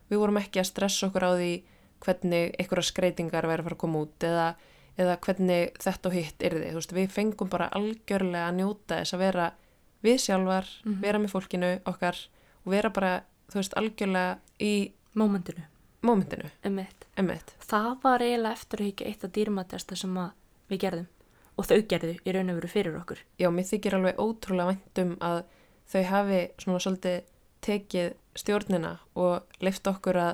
við 0.09 0.17
vorum 0.21 0.37
ekki 0.37 0.59
að 0.61 0.69
stressa 0.71 1.07
okkur 1.07 1.23
á 1.25 1.31
því 1.37 1.51
hvernig 2.05 2.55
einhverja 2.59 2.89
skreitingar 2.91 3.47
væri 3.47 3.59
að 3.63 3.67
fara 3.69 3.75
að 3.75 3.83
koma 3.85 3.99
út 4.05 4.19
eða 4.23 4.55
eða 4.97 5.17
hvernig 5.19 5.73
þetta 5.83 6.07
og 6.07 6.13
hitt 6.15 6.43
er 6.45 6.53
þið, 6.55 6.69
þú 6.71 6.79
veist, 6.79 6.93
við 6.95 7.09
fengum 7.11 7.49
bara 7.51 7.65
algjörlega 7.75 8.47
að 8.47 8.55
njóta 8.61 8.99
þess 9.01 9.13
að 9.13 9.19
vera 9.25 9.47
við 10.03 10.17
sjálfar, 10.23 10.65
Mhm. 10.85 11.01
vera 11.01 11.19
með 11.19 11.31
fólkinu 11.33 11.71
okkar 11.85 12.15
og 12.65 12.71
vera 12.71 12.89
bara, 12.89 13.23
þú 13.51 13.55
veist, 13.59 13.73
algjörlega 13.75 14.37
í 14.59 14.91
Mómentinu, 15.15 15.63
mómentinu, 16.03 16.49
emmitt. 16.63 17.05
Það 17.59 18.01
var 18.03 18.19
eiginlega 18.19 18.51
eftir 18.53 18.79
að 18.79 18.85
higgja 18.85 19.07
eitt 19.07 19.23
af 19.23 19.31
dýrmatesta 19.31 19.95
sem 19.97 20.15
við 20.69 20.79
gerðum. 20.79 21.07
Og 21.55 21.65
þau 21.69 21.77
gerðu 21.87 22.15
í 22.27 22.33
raun 22.35 22.49
og 22.51 22.57
veru 22.59 22.67
fyrir 22.71 22.97
okkur. 22.99 23.21
Já, 23.39 23.47
mér 23.53 23.67
þykir 23.69 23.95
alveg 23.95 24.17
ótrúlega 24.19 24.73
væntum 24.73 25.13
að 25.23 25.37
þau 25.87 26.01
hafi 26.09 26.39
svona 26.59 26.81
svolítið 26.83 27.21
tekið 27.65 28.09
stjórnina 28.35 28.91
og 29.15 29.55
leift 29.63 29.87
okkur 29.87 30.19
að 30.19 30.33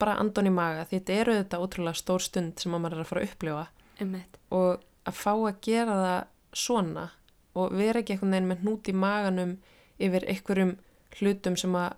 bara 0.00 0.16
andon 0.18 0.48
í 0.48 0.52
maga 0.54 0.86
því 0.88 0.98
þetta 0.98 1.18
eru 1.20 1.34
þetta 1.38 1.60
ótrúlega 1.62 2.00
stór 2.00 2.24
stund 2.24 2.58
sem 2.62 2.74
að 2.74 2.80
maður 2.82 2.96
er 2.96 3.04
að 3.04 3.10
fara 3.10 3.22
að 3.24 3.28
upplifa 3.28 3.66
eitt. 4.00 4.38
og 4.50 4.82
að 5.06 5.18
fá 5.20 5.30
að 5.36 5.60
gera 5.62 5.98
það 6.00 6.24
svona 6.64 7.04
og 7.54 7.76
vera 7.78 8.00
ekki 8.00 8.16
einhvern 8.16 8.34
veginn 8.34 8.48
með 8.50 8.62
hnút 8.64 8.88
í 8.90 8.94
maganum 9.04 9.52
yfir 10.02 10.26
einhverjum 10.32 10.72
hlutum 11.20 11.56
sem 11.60 11.76
að 11.78 11.94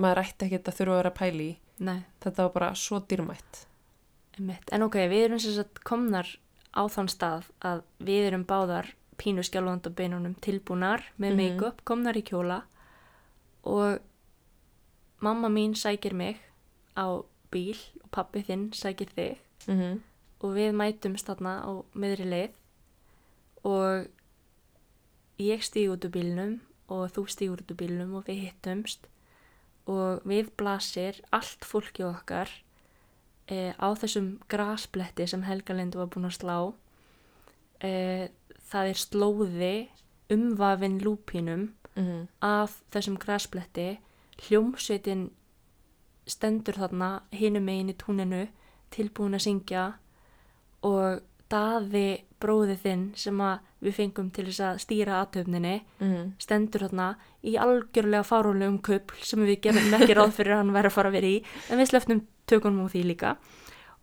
maður 0.00 0.22
ætti 0.24 0.46
ekki 0.48 0.58
að 0.64 0.78
þurfa 0.80 0.92
að 0.96 1.00
vera 1.02 1.12
að 1.12 1.18
pæli 1.20 1.46
í. 1.50 1.56
Nei, 1.80 2.00
Þetta 2.20 2.42
var 2.46 2.52
bara 2.56 2.70
svo 2.74 2.98
dýrmætt. 3.00 3.60
eitt. 4.40 4.72
En 4.72 4.82
ok, 4.82 4.96
við 5.12 5.24
erum 5.28 5.38
sagt 5.40 5.80
komnar 5.84 6.26
á 6.76 6.82
þann 6.88 7.08
stað 7.08 7.44
að 7.60 7.82
við 8.00 8.26
erum 8.30 8.44
báðar 8.44 8.86
pínu 9.18 9.42
skjálfand 9.44 9.86
og 9.86 9.94
beinunum 9.98 10.34
tilbúnar 10.40 11.02
með 11.18 11.30
Mhm. 11.34 11.36
make-up, 11.36 11.84
komnar 11.84 12.14
í 12.16 12.22
kjóla 12.22 12.62
og 13.64 13.98
mamma 15.20 15.48
mín 15.48 15.74
sækir 15.76 16.12
mig 16.14 16.36
á 16.96 17.22
bíl 17.52 17.76
og 18.04 18.10
pappi 18.10 18.42
þinn 18.42 18.70
sækir 18.72 19.08
þig 19.16 19.36
Mm 19.68 19.78
-hmm. 19.80 20.00
og 20.40 20.54
við 20.56 20.72
mætumst 20.72 21.26
þarna 21.26 21.60
á 21.60 21.84
miðri 21.94 22.24
leið 22.24 22.50
og 23.64 24.06
ég 25.38 25.60
stíg 25.62 25.90
út 25.90 26.04
úr 26.04 26.10
bílnum 26.10 26.60
og 26.88 27.10
þú 27.12 27.26
stíg 27.28 27.50
út 27.52 27.60
úr 27.70 27.76
bílnum 27.76 28.14
og 28.16 28.24
við 28.24 28.40
hittumst 28.50 29.06
og 29.86 30.22
við 30.24 30.50
blasir 30.56 31.20
allt 31.32 31.60
fólki 31.64 32.02
okkar 32.04 32.48
e, 33.50 33.72
á 33.74 33.88
þessum 33.98 34.38
graspletti 34.48 35.26
sem 35.26 35.42
Helga 35.42 35.74
Lindu 35.74 35.98
var 35.98 36.10
búin 36.12 36.28
að 36.30 36.38
slá 36.38 36.56
e, 37.82 38.30
það 38.70 38.92
er 38.92 39.02
slóði 39.02 39.74
umvafin 40.30 41.00
lúpínum 41.02 41.68
Mm 41.94 42.28
af 42.40 42.82
þessum 42.92 43.18
graspletti. 43.18 43.98
Hljómsveitin 44.40 45.30
stendur 46.26 46.78
þarna 46.78 47.22
hinum 47.32 47.66
megin 47.66 47.90
í 47.92 47.96
túninu 47.98 48.46
tilbúin 48.94 49.36
að 49.36 49.44
syngja. 49.44 49.84
Og 50.86 51.20
daði 51.50 52.22
bróði 52.40 52.76
þinn 52.78 53.04
sem 53.18 53.40
að 53.42 53.58
við 53.84 53.96
fengum 53.98 54.30
til 54.30 54.46
þess 54.46 54.60
að 54.64 54.78
stýra 54.84 55.18
aðtöfninni 55.20 55.82
-hmm. 55.98 56.32
stendur 56.38 56.86
þarna 56.86 57.16
í 57.42 57.56
algjörlega 57.56 58.22
fárónlegum 58.22 58.78
kupl 58.78 59.18
sem 59.22 59.40
við 59.44 59.60
gerum 59.60 59.94
ekki 59.98 60.14
ráð 60.14 60.32
fyrir 60.38 60.52
að 60.52 60.62
hann 60.62 60.72
væri 60.72 60.86
að 60.86 60.96
fara 60.96 61.08
að 61.08 61.12
vera 61.12 61.26
í. 61.26 61.42
En 61.70 61.78
við 61.78 61.90
slefnum 61.90 62.22
tökunum 62.50 62.86
á 62.86 62.92
því 62.92 63.04
líka. 63.12 63.36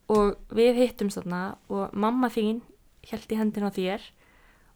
Og 0.08 0.38
við 0.56 0.80
hittum 0.84 1.12
þarna 1.12 1.42
og 1.68 1.92
mamma 1.94 2.30
þín 2.32 2.62
held 3.10 3.28
í 3.32 3.40
hendina 3.40 3.68
á 3.72 3.76
þér 3.76 4.08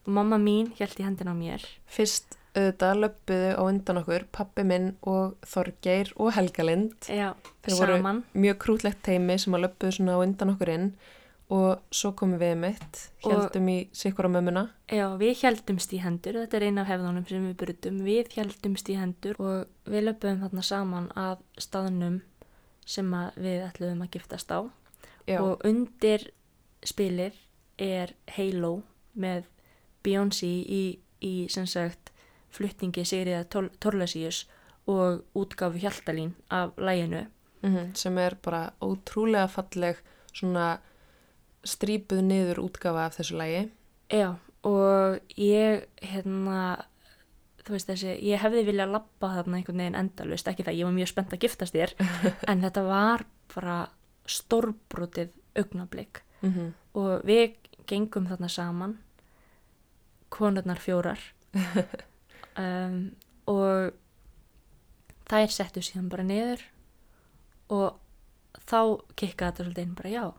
og 0.06 0.14
mamma 0.18 0.40
mín 0.42 0.74
held 0.80 1.00
í 1.00 1.06
hendina 1.08 1.32
á 1.32 1.38
mér. 1.38 1.64
Fyrst 1.88 2.38
auðvitað 2.52 2.98
löppuðu 3.00 3.52
á 3.56 3.62
undan 3.64 4.00
okkur 4.02 4.26
pappi 4.36 4.66
minn 4.68 4.90
og 5.08 5.38
Þorgeir 5.48 6.12
og 6.20 6.34
Helgalind. 6.36 7.08
Já, 7.08 7.32
Þeir 7.64 7.78
voru 7.80 7.96
saman. 7.96 8.24
mjög 8.36 8.58
krútlegt 8.66 9.04
teimi 9.08 9.38
sem 9.40 9.56
að 9.56 9.68
löppuðu 9.70 9.96
svona 9.96 10.18
á 10.20 10.24
undan 10.26 10.52
okkur 10.56 10.74
inn. 10.74 10.90
Og 11.52 11.82
svo 11.92 12.14
komum 12.16 12.40
við 12.40 12.54
mitt, 12.62 13.00
heldum 13.26 13.66
í 13.68 13.78
sikkur 13.92 14.28
á 14.28 14.32
mömmuna. 14.32 14.62
Já, 14.88 15.10
við 15.20 15.42
heldumst 15.44 15.92
í 15.92 16.00
hendur, 16.00 16.38
þetta 16.46 16.60
er 16.60 16.64
eina 16.70 16.86
af 16.86 16.88
hefðunum 16.94 17.26
sem 17.28 17.48
við 17.50 17.58
brutum, 17.60 17.98
við 18.08 18.30
heldumst 18.38 18.88
í 18.88 18.96
hendur 18.96 19.36
og 19.44 19.92
við 19.92 20.06
löpum 20.08 20.40
þarna 20.40 20.64
saman 20.64 21.10
að 21.20 21.42
staðnum 21.60 22.22
sem 22.92 23.08
við 23.40 23.66
ætluðum 23.70 24.06
að 24.06 24.14
giftast 24.18 24.52
á 24.52 24.60
Já, 25.30 25.40
og 25.40 25.64
undir 25.68 26.28
spilið 26.84 27.38
er 27.82 28.14
Halo 28.36 28.82
með 29.14 29.48
Beyoncé 30.04 30.50
í, 30.50 30.84
í 31.22 31.34
sem 31.54 31.68
sagt 31.70 32.12
flutningi 32.52 33.06
Sigriða 33.08 33.46
Torlasíus 33.80 34.46
og 34.90 35.24
útgáfu 35.38 35.82
Hjaltalín 35.82 36.34
af 36.50 36.78
læginu. 36.78 37.28
mm 37.62 37.96
sem 37.96 38.18
er 38.18 38.36
bara 38.36 38.74
ótrúlega 38.82 39.48
falleg 39.48 39.98
svona 40.34 40.80
strípuð 41.64 42.22
niður 42.22 42.60
útgafa 42.60 43.06
af 43.06 43.18
þessu 43.18 43.38
lægi. 43.38 43.70
Já, 44.10 44.36
og 44.64 45.20
ég, 45.38 45.86
hérna, 46.02 46.86
þú 47.72 47.78
veist 47.78 47.88
þessi, 47.88 48.16
ég 48.28 48.42
hefði 48.44 48.66
viljað 48.68 48.92
labba 48.92 49.30
þarna 49.38 49.58
einhvern 49.62 49.80
veginn 49.80 49.96
endalust, 49.96 50.48
ekki 50.52 50.66
það, 50.68 50.80
ég 50.82 50.90
var 50.90 50.98
mjög 50.98 51.08
spennt 51.08 51.36
að 51.36 51.44
giftast 51.46 51.78
þér, 51.78 51.94
en 52.52 52.66
þetta 52.66 52.84
var 52.84 53.24
bara 53.56 53.78
stórbrotið 54.28 55.32
augnablik 55.56 56.26
Mm 56.42 56.54
-hmm. 56.54 56.74
og 56.98 57.22
við 57.26 57.56
gengum 57.86 58.26
þarna 58.26 58.48
saman, 58.50 58.98
konurnar 60.30 60.80
fjórar, 60.80 61.20
um, 62.58 63.12
og 63.46 63.94
þær 65.30 65.52
settu 65.54 65.84
síðan 65.86 66.10
bara 66.10 66.24
niður 66.24 66.64
og 67.70 68.00
þá 68.66 69.02
kikkaði 69.16 69.52
þetta 69.52 69.64
svolítið 69.64 69.84
inn 69.84 69.96
bara, 69.96 70.10
já, 70.10 70.34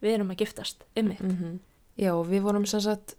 við 0.00 0.14
erum 0.14 0.30
að 0.30 0.36
giftast, 0.36 0.84
um 0.96 1.08
mig. 1.08 1.20
Mhm. 1.20 1.60
Já, 1.96 2.12
og 2.14 2.26
við 2.26 2.42
vorum 2.42 2.66
sem 2.66 2.80
sagt 2.80 3.16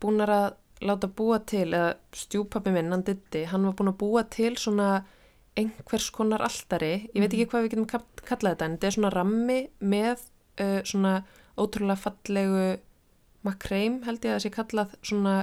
búnar 0.00 0.30
að 0.30 0.54
láta 0.84 1.08
búa 1.08 1.38
til, 1.48 1.70
eða 1.72 1.94
stjúpappi 2.16 2.72
minn, 2.74 2.90
hann 2.92 3.04
ditti, 3.06 3.44
hann 3.48 3.64
var 3.68 3.76
búin 3.78 3.92
að 3.92 4.00
búa 4.02 4.24
til 4.30 4.56
svona 4.60 5.04
einhvers 5.56 6.10
konar 6.12 6.42
altari, 6.44 7.06
ég 7.14 7.22
veit 7.22 7.32
ekki 7.32 7.46
hvað 7.48 7.64
við 7.64 7.70
getum 7.72 7.86
kall- 7.88 8.24
kallað 8.28 8.56
þetta, 8.56 8.66
en 8.66 8.74
þetta 8.76 8.90
er 8.90 8.96
svona 8.98 9.12
rammi 9.14 9.60
með 9.80 10.26
uh, 10.60 10.80
svona 10.84 11.14
ótrúlega 11.56 11.96
fallegu 12.02 12.66
makreim, 13.46 14.02
held 14.04 14.20
ég 14.26 14.34
að 14.34 14.36
það 14.36 14.44
sé 14.44 14.52
kallað 14.52 14.92
svona, 15.00 15.34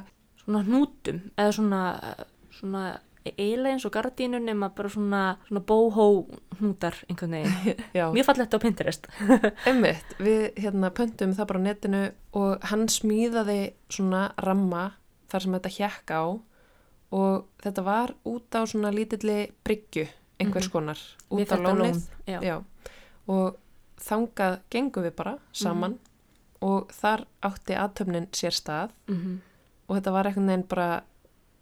svona 0.44 0.62
hnútum 0.68 1.24
eða 1.34 1.56
svona, 1.58 1.82
svona 2.54 2.84
eiginlega 3.24 3.78
eins 3.78 3.86
og 3.88 3.94
gardínu 3.96 4.40
nema 4.44 4.68
bara 4.76 4.90
svona, 4.92 5.22
svona 5.48 5.62
bóhó 5.66 6.08
hnútar 6.60 6.98
einhvern 7.08 7.38
veginn. 7.38 7.84
Mjög 8.18 8.28
fallegt 8.28 8.54
á 8.54 8.60
Pinterest. 8.60 9.08
Einmitt, 9.70 10.18
við 10.20 10.50
hérna 10.60 10.92
pöntum 10.94 11.32
það 11.38 11.50
bara 11.54 11.62
á 11.64 11.66
netinu 11.70 12.02
og 12.38 12.68
hann 12.70 12.90
smíðaði 12.92 13.62
svona 13.88 14.26
ramma 14.44 14.90
þar 15.34 15.46
sem 15.46 15.56
þetta 15.58 15.72
hjekk 15.78 16.14
á 16.14 16.24
og 17.14 17.46
þetta 17.64 17.84
var 17.86 18.14
út 18.26 18.58
á 18.58 18.62
svona 18.70 18.92
lítilli 18.94 19.40
bryggju 19.66 20.08
einhvers 20.42 20.68
Mhm. 20.70 20.72
konar, 20.74 21.00
Við 21.32 21.46
út 21.48 21.52
á 21.54 21.58
lónið 21.58 21.94
lón, 21.94 22.02
já. 22.28 22.40
Já. 22.42 22.56
og 23.28 23.58
þangað 23.98 24.60
gengum 24.70 25.04
við 25.04 25.16
bara 25.16 25.38
saman 25.54 25.98
og 26.62 26.90
þar 26.96 27.26
átti 27.44 27.76
aðtöfnin 27.76 28.28
sér 28.32 28.52
stað 28.56 28.90
Mm 29.08 29.42
og 29.90 29.98
þetta 29.98 30.12
var 30.14 30.26
einhvern 30.26 30.48
veginn 30.48 30.68
bara 30.70 31.04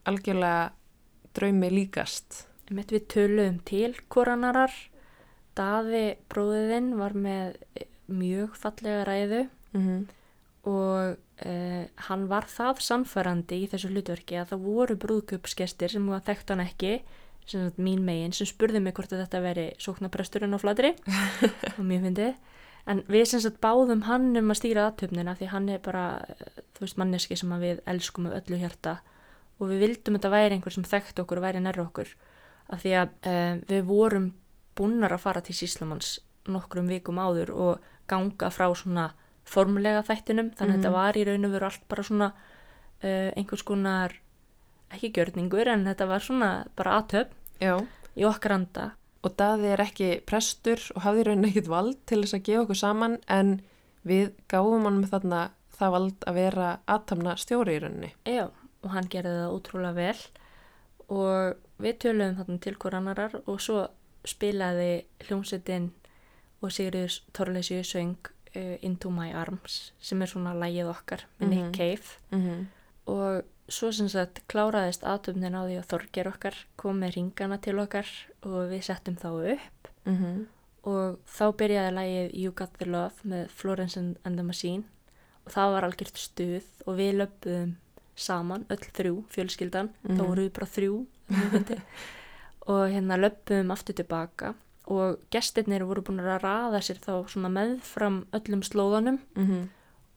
algjörlega 0.05 0.71
draumi 1.33 1.69
líkast 1.71 2.45
við 2.71 3.07
töluðum 3.07 3.59
til 3.65 3.93
hvoranarar. 4.09 4.71
Daði 5.55 6.15
bróðiðinn 6.29 6.93
var 6.97 7.11
með 7.11 7.57
mjög 8.07 8.55
fallega 8.55 9.03
ræðu 9.05 9.49
mm 9.73 9.81
-hmm. 9.81 10.05
Og 10.67 11.17
uh, 11.45 11.83
hann 12.07 12.27
var 12.29 12.45
það 12.49 12.83
sannfærandi 12.85 13.63
í 13.63 13.67
þessu 13.71 13.89
hlutverki 13.89 14.37
að 14.37 14.53
það 14.53 14.65
voru 14.67 14.97
brúðkupsgestir 15.01 15.95
sem 15.95 16.09
var 16.11 16.23
þekkt 16.27 16.53
hann 16.53 16.65
ekki 16.67 16.93
sem 17.49 17.65
sagt 17.65 17.79
mín 17.81 18.03
megin 18.05 18.33
sem 18.35 18.47
spurði 18.49 18.81
mig 18.83 18.93
hvort 18.97 19.13
þetta 19.13 19.41
veri 19.43 19.67
sóknapresturinn 19.81 20.53
á 20.53 20.59
flatri. 20.61 20.93
Og 21.79 21.85
mjög 21.85 22.05
fyndið. 22.07 22.35
En 22.89 23.03
við 23.09 23.25
sem 23.29 23.41
sagt 23.43 23.61
báðum 23.61 24.05
hann 24.07 24.31
um 24.37 24.53
að 24.53 24.59
stýra 24.61 24.87
aðtöfnina 24.89 25.35
því 25.37 25.49
hann 25.51 25.69
er 25.69 25.81
bara 25.83 26.05
þú 26.75 26.85
veist 26.85 26.99
manneski 27.01 27.37
sem 27.37 27.53
við 27.61 27.81
elskum 27.89 28.27
með 28.27 28.37
öllu 28.41 28.61
hjarta. 28.61 28.99
Og 29.61 29.69
við 29.69 29.83
vildum 29.85 30.17
þetta 30.17 30.33
væri 30.33 30.57
einhver 30.57 30.73
sem 30.73 30.85
þekkt 30.87 31.21
okkur 31.23 31.41
og 31.41 31.45
væri 31.45 31.61
nærra 31.61 31.85
okkur. 31.85 32.13
Af 32.71 32.85
því 32.85 32.93
að 33.01 33.15
uh, 33.29 33.55
við 33.69 33.85
vorum 33.89 34.31
búnar 34.77 35.13
að 35.13 35.25
fara 35.25 35.43
til 35.45 35.57
Síslamanns 35.57 36.19
nokkrum 36.49 36.89
vikum 36.89 37.19
áður 37.21 37.51
og 37.53 37.89
ganga 38.09 38.49
frá 38.53 38.69
svona 38.73 39.11
formulega 39.45 40.03
þættinum 40.07 40.51
þannig 40.55 40.75
að 40.75 40.77
Mhm. 40.77 40.81
þetta 40.83 40.91
var 40.91 41.13
í 41.17 41.25
raun 41.27 41.45
og 41.45 41.51
veru 41.51 41.65
allt 41.65 41.87
bara 41.89 42.03
svona 42.03 42.31
uh, 43.03 43.31
einhvers 43.35 43.63
konar 43.63 44.13
ekki 44.91 45.11
gjörningur 45.13 45.67
en 45.67 45.85
þetta 45.85 46.07
var 46.07 46.19
svona 46.19 46.65
bara 46.75 47.01
aðtöfn 47.01 47.31
Já, 47.61 47.77
í 48.17 48.23
okkar 48.25 48.51
anda 48.51 48.91
og 49.23 49.35
Daði 49.37 49.67
er 49.73 49.77
ekki 49.83 50.21
prestur 50.25 50.79
og 50.95 51.01
hafði 51.03 51.21
í 51.21 51.25
rauninni 51.27 51.49
ekkit 51.51 51.67
vald 51.69 51.97
til 52.09 52.21
þess 52.23 52.33
að 52.33 52.43
gefa 52.43 52.61
okkur 52.65 52.75
saman 52.79 53.17
en 53.29 53.61
við 54.05 54.31
gáfum 54.49 54.83
hann 54.87 55.01
með 55.01 55.11
þarna 55.13 55.41
það 55.77 55.91
vald 55.91 56.25
að 56.27 56.33
vera 56.33 56.69
aðtamna 56.87 57.35
stjóri 57.37 57.75
í 57.75 57.79
rauninni. 57.81 58.11
Já, 58.25 58.49
og 58.83 58.89
hann 58.89 59.07
gerði 59.09 59.35
það 59.37 59.53
ótrúlega 59.55 59.93
vel 59.95 60.17
og 61.09 61.55
við 61.81 61.97
töluðum 62.03 62.37
þarna 62.39 62.59
til 62.61 62.75
hver 62.81 62.95
annarar 62.97 63.35
og 63.45 63.59
svo 63.61 63.87
spilaði 64.25 65.05
hljómsettin 65.27 65.89
og 66.61 66.71
Sigriður 66.71 67.19
Torleysi 67.33 67.79
söng 67.83 68.15
uh, 68.55 68.77
Into 68.81 69.09
My 69.09 69.31
Arms 69.33 69.91
sem 69.99 70.21
er 70.21 70.27
svona 70.27 70.53
lægið 70.53 70.89
okkar 70.93 71.25
með 71.39 71.47
Mhm. 71.47 71.49
Nick 71.49 71.77
Cave 71.77 72.17
Mhm. 72.31 72.67
og 73.07 73.43
svo 73.69 73.91
sem 73.93 74.07
sagt 74.09 74.41
kláraðist 74.49 75.03
aðtöfnin 75.03 75.55
á 75.55 75.61
því 75.63 75.77
að 75.79 75.87
Þorger 75.87 76.27
okkar 76.33 76.55
kom 76.77 76.99
með 76.99 77.13
ringana 77.15 77.57
til 77.61 77.75
okkar 77.79 78.05
og 78.43 78.69
við 78.69 78.81
settum 78.83 79.15
þá 79.15 79.53
upp 79.53 79.87
Mhm. 80.05 80.45
og 80.83 81.19
þá 81.27 81.51
byrjaði 81.55 81.91
lægið 81.93 82.33
You 82.35 82.51
Got 82.51 82.73
The 82.79 82.85
Love 82.85 83.13
með 83.25 83.49
Florence 83.49 83.97
and, 83.97 84.17
the 84.25 84.43
Machine 84.43 84.83
og 85.45 85.53
það 85.53 85.71
var 85.73 85.83
algjört 85.83 86.17
stuð 86.17 86.63
og 86.87 86.97
við 86.97 87.15
löpum 87.15 87.75
saman, 88.15 88.65
öll 88.69 88.77
þrjú, 88.77 89.23
fjölskyldan 89.29 89.89
þá 90.05 90.09
Mhm. 90.09 90.27
voru 90.27 90.49
við 90.49 90.53
bara 90.53 90.67
þrjú 90.67 91.05
og 92.67 92.89
hérna 92.91 93.17
löpum 93.17 93.71
aftur 93.71 93.93
tilbaka 93.95 94.53
og 94.87 95.19
gestirnir 95.31 95.83
voru 95.85 96.01
búin 96.01 96.19
að 96.23 96.41
raða 96.43 96.81
sér 96.81 96.97
þá 96.99 97.27
svona 97.29 97.49
meðfram 97.53 98.25
öllum 98.33 98.63
slóðanum 98.65 99.19
Mhm. 99.35 99.69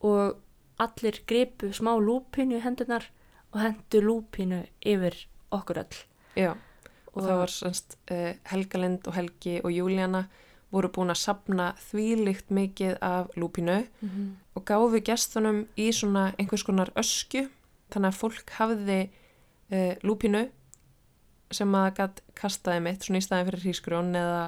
og 0.02 0.36
allir 0.78 1.20
gripu 1.26 1.72
smá 1.72 1.92
lúpinu 2.00 2.56
í 2.58 2.62
hendunar 2.64 3.04
og 3.52 3.60
hendu 3.60 4.00
lúpinu 4.02 4.64
yfir 4.84 5.14
okkur 5.52 5.76
öll 5.84 6.04
Já, 6.36 6.54
og 7.14 7.22
það 7.22 7.38
var 7.38 7.46
semst 7.48 7.96
uh, 8.10 8.32
Helga 8.50 8.78
Lind 8.78 9.06
og 9.06 9.14
Helgi 9.14 9.60
og 9.62 9.70
Júlíana 9.70 10.24
voru 10.72 10.88
búin 10.88 11.10
að 11.12 11.20
sapna 11.22 11.74
þvílikt 11.92 12.50
mikið 12.50 12.98
af 13.00 13.28
lúpínu 13.36 13.86
Mhm. 14.02 14.36
og 14.56 14.64
gáfu 14.64 15.00
gestunum 15.04 15.66
í 15.76 15.88
svona 15.92 16.34
einhvers 16.38 16.64
konar 16.64 16.90
ösku 16.96 17.48
þannig 17.90 18.10
að 18.10 18.18
fólk 18.18 18.50
hafði 18.58 19.10
uh, 19.72 19.94
lúpínu 20.02 20.48
sem 21.54 21.74
að 21.78 21.90
gætt 21.98 22.20
kastaði 22.38 22.82
mitt 22.84 23.04
svona 23.06 23.20
í 23.22 23.26
staðin 23.26 23.48
fyrir 23.50 23.64
hrísgrjón 23.64 24.10
eða, 24.20 24.42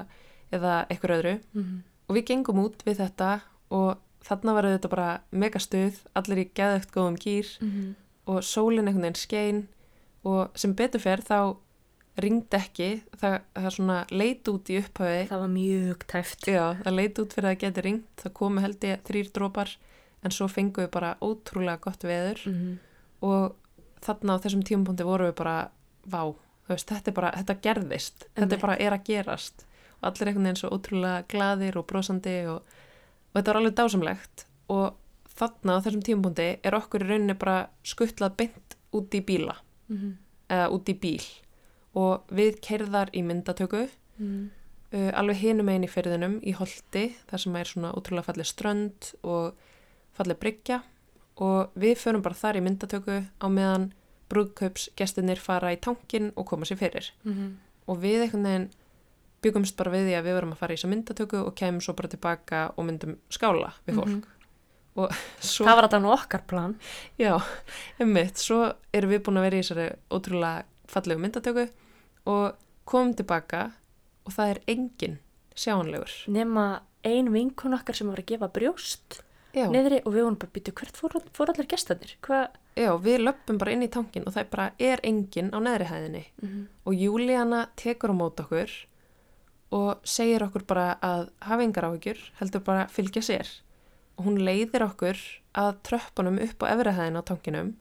eða 0.51 0.73
eitthvað 0.89 1.15
öðru 1.19 1.35
Mhm. 1.53 1.77
og 2.09 2.15
við 2.15 2.25
gengum 2.31 2.59
út 2.65 2.83
við 2.87 2.97
þetta 3.03 3.41
og 3.71 3.97
þarna 4.27 4.53
var 4.53 4.63
þetta 4.69 4.89
bara 4.89 5.21
mega 5.31 5.59
stuð, 5.59 6.01
allir 6.15 6.43
í 6.45 6.49
geðögt 6.55 6.91
góðum 6.91 7.17
gýr 7.17 7.47
Mhm. 7.61 7.95
og 8.27 8.41
sólinn 8.43 8.87
einhvern 8.87 9.01
veginn 9.07 9.15
skein 9.15 9.67
og 10.25 10.49
sem 10.55 10.73
betur 10.75 10.99
fer 10.99 11.17
þá 11.23 11.55
ringdi 12.17 12.57
ekki, 12.57 13.01
það, 13.21 13.41
það 13.55 13.71
svona 13.75 13.97
leit 14.11 14.43
út 14.49 14.69
í 14.73 14.79
upphafi 14.81 15.27
það 15.29 15.39
var 15.43 15.51
mjög 15.53 15.97
tæft 16.07 16.47
Já, 16.49 16.73
það 16.83 16.95
leit 16.97 17.19
út 17.21 17.33
fyrir 17.35 17.51
að 17.53 17.59
geti 17.61 17.83
ringt, 17.85 18.07
það 18.17 18.33
komu 18.33 18.59
held 18.61 18.79
ég 18.81 19.03
þrýr 19.05 19.29
drópar 19.31 19.75
en 20.23 20.31
svo 20.31 20.47
fengum 20.49 20.83
við 20.87 20.91
bara 20.91 21.15
ótrúlega 21.21 21.79
gott 21.79 22.01
veður 22.03 22.41
Mhm. 22.47 22.79
og 23.21 23.55
þarna 24.01 24.33
á 24.37 24.41
þessum 24.41 24.63
tímapunkti 24.65 25.05
vorum 25.05 25.27
við 25.31 25.35
bara, 25.35 25.69
vá, 26.09 26.35
veist, 26.75 26.89
þetta 26.91 27.13
bara, 27.13 27.31
þetta 27.37 27.55
gerðist, 27.61 28.27
þetta 28.27 28.41
Einmitt. 28.41 28.57
er 28.57 28.61
bara 28.65 28.77
er 28.79 28.95
að 28.97 29.03
gerast. 29.07 29.65
Og 29.97 30.07
allir 30.11 30.27
einhvern 30.29 30.43
veginn 30.49 30.59
svo 30.61 30.69
ótrúlega 30.75 31.25
glaðir 31.31 31.77
og 31.79 31.87
brosandi 31.89 32.35
og, 32.51 32.61
og 33.31 33.39
þetta 33.39 33.51
var 33.53 33.59
alveg 33.61 33.75
dásamlegt. 33.79 34.45
Og 34.69 34.93
þarna 35.37 35.77
á 35.77 35.83
þessum 35.85 36.03
tímapunkti 36.05 36.47
er 36.65 36.77
okkur 36.77 37.05
í 37.05 37.09
rauninni 37.09 37.37
bara 37.37 37.69
skuttlað 37.85 38.35
beint 38.37 38.77
út 38.93 39.13
í 39.17 39.21
bíla. 39.25 39.55
Mhm. 39.87 40.17
eða 40.49 40.69
út 40.71 40.87
í 40.87 40.93
bíl. 40.95 41.23
Og 41.95 42.27
við 42.31 42.61
kerðar 42.63 43.09
í 43.13 43.23
myndatöku. 43.23 43.89
Mhm. 44.17 44.49
uh, 44.93 45.11
alveg 45.19 45.35
hinum 45.41 45.67
einn 45.69 45.83
í 45.83 45.89
ferðinum 45.91 46.37
í 46.41 46.53
Holti 46.55 47.15
þar 47.27 47.39
sem 47.39 47.55
er 47.55 47.65
svona 47.65 47.91
ótrúlega 47.91 48.23
fallið 48.29 48.47
strönd 48.47 49.13
og 49.23 49.53
fallið 50.17 50.39
bryggja. 50.39 50.81
Og 51.37 51.73
við 51.75 51.97
förum 51.99 52.23
bara 52.23 52.33
þar 52.35 52.55
í 52.57 52.61
myndatöku 52.63 53.17
á 53.27 53.47
meðan 53.51 53.91
brúðkaupsgestinir 54.31 55.39
fara 55.41 55.73
í 55.73 55.79
tankin 55.81 56.31
og 56.35 56.47
koma 56.49 56.67
sér 56.67 56.79
fyrir. 56.81 57.11
Mhm. 57.23 57.57
og 57.87 58.01
við 58.03 58.25
einhvern 58.25 58.43
veginn 58.43 58.69
byggumst 59.41 59.77
bara 59.77 59.91
við 59.93 60.09
því 60.09 60.15
að 60.17 60.25
við 60.25 60.33
vorum 60.35 60.51
að 60.51 60.57
fara 60.57 60.73
í 60.73 60.77
þessa 60.77 60.89
myndatöku 60.91 61.37
og 61.45 61.53
kemum 61.55 61.81
svo 61.81 61.93
bara 61.95 62.09
tilbaka 62.11 62.63
og 62.75 62.85
myndum 62.85 63.17
skála 63.29 63.73
við 63.87 63.99
fólk. 64.01 64.07
Mhm. 64.07 64.23
og 64.97 65.13
svo, 65.39 65.65
það 65.65 65.75
var 65.75 65.87
þetta 65.87 66.01
nú 66.01 66.11
okkar 66.11 66.43
plan. 66.47 66.75
Já, 67.19 67.37
einmitt, 67.99 68.37
svo 68.37 68.73
erum 68.93 69.13
við 69.13 69.23
búin 69.23 69.39
að 69.39 69.47
vera 69.47 69.57
í 69.57 69.63
þessari 69.63 69.87
ótrúlega 70.11 70.63
fallegu 70.87 71.21
myndatöku 71.21 71.69
og 72.25 72.57
komum 72.85 73.13
tilbaka 73.15 73.71
og 74.25 74.33
það 74.33 74.49
er 74.49 74.59
engin 74.67 75.19
sjáanlegur. 75.55 76.11
Nema 76.27 76.81
ein 77.07 77.31
vinkun 77.31 77.77
okkar 77.77 77.95
sem 77.95 78.09
var 78.09 78.19
að 78.19 78.33
gefa 78.33 78.49
brjóst 78.51 79.21
Já, 79.57 79.67
niðri 79.73 79.99
og 80.03 80.13
við 80.13 80.25
vorum 80.25 80.37
bara 80.41 80.53
býtu 80.53 80.73
hvert 80.77 80.99
fór, 80.99 81.15
fór 81.33 81.51
allir 81.53 81.69
gestanir 81.71 82.13
hvað 82.25 82.43
já, 82.77 82.91
við 83.01 83.23
löpum 83.23 83.57
bara 83.57 83.73
inn 83.73 83.85
í 83.85 83.89
tankin 83.93 84.27
og 84.27 84.35
það 84.35 84.51
bara 84.53 84.67
er 84.79 85.01
engin 85.07 85.49
á 85.49 85.57
neðri 85.57 85.89
hæðinni. 85.89 86.23
Mhm. 86.41 86.67
og 86.85 86.93
Júlíana 86.93 87.61
tekur 87.75 88.13
á 88.13 88.15
mót 88.19 88.43
okkur 88.43 88.71
og 89.71 90.05
segir 90.07 90.45
okkur 90.45 90.63
bara 90.67 90.97
að 91.03 91.29
hafa 91.41 91.63
engar 91.63 91.89
áhyggjur, 91.89 92.21
heldur 92.39 92.63
bara 92.63 92.85
að 92.85 92.93
fylgja 92.95 93.21
sér. 93.25 93.49
Og 94.17 94.25
hún 94.25 94.39
leiðir 94.39 94.85
okkur 94.85 95.17
að 95.53 95.81
tröppunum 95.83 96.39
upp 96.41 96.63
á 96.63 96.71
efri 96.71 96.93
hæðin 96.95 97.19
á 97.19 97.27
tankinum 97.27 97.73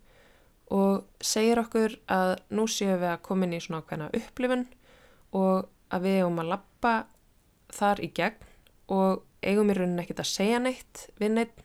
og 0.75 1.05
segir 1.23 1.61
okkur 1.63 1.95
að 2.11 2.39
nú 2.51 2.67
séum 2.67 2.99
við 2.99 3.13
að 3.13 3.23
koma 3.23 3.47
inn 3.47 3.55
í 3.55 3.63
svona 3.63 3.83
ákveðna 3.85 4.11
upplifun 4.19 4.67
og 5.37 5.69
að 5.95 6.07
við 6.09 6.19
eigum 6.21 6.41
að 6.43 6.51
lappa 6.55 6.95
þar 7.77 8.03
í 8.03 8.11
gegn 8.17 8.51
og 8.97 9.23
eigum 9.47 9.71
í 9.71 9.77
rauninni 9.77 10.03
ekkert 10.03 10.25
að 10.25 10.33
segja 10.33 10.59
neitt 10.63 11.07
við 11.21 11.35
neitt, 11.37 11.63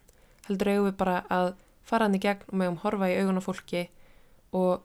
heldur 0.51 0.71
eigum 0.75 0.87
við 0.91 0.97
bara 1.01 1.17
að 1.31 1.53
fara 1.87 2.05
hann 2.07 2.15
í 2.19 2.21
gegn 2.21 2.45
og 2.51 2.57
meðum 2.61 2.79
horfa 2.83 3.09
í 3.09 3.17
augun 3.21 3.39
á 3.41 3.43
fólki 3.47 3.85
og, 4.53 4.83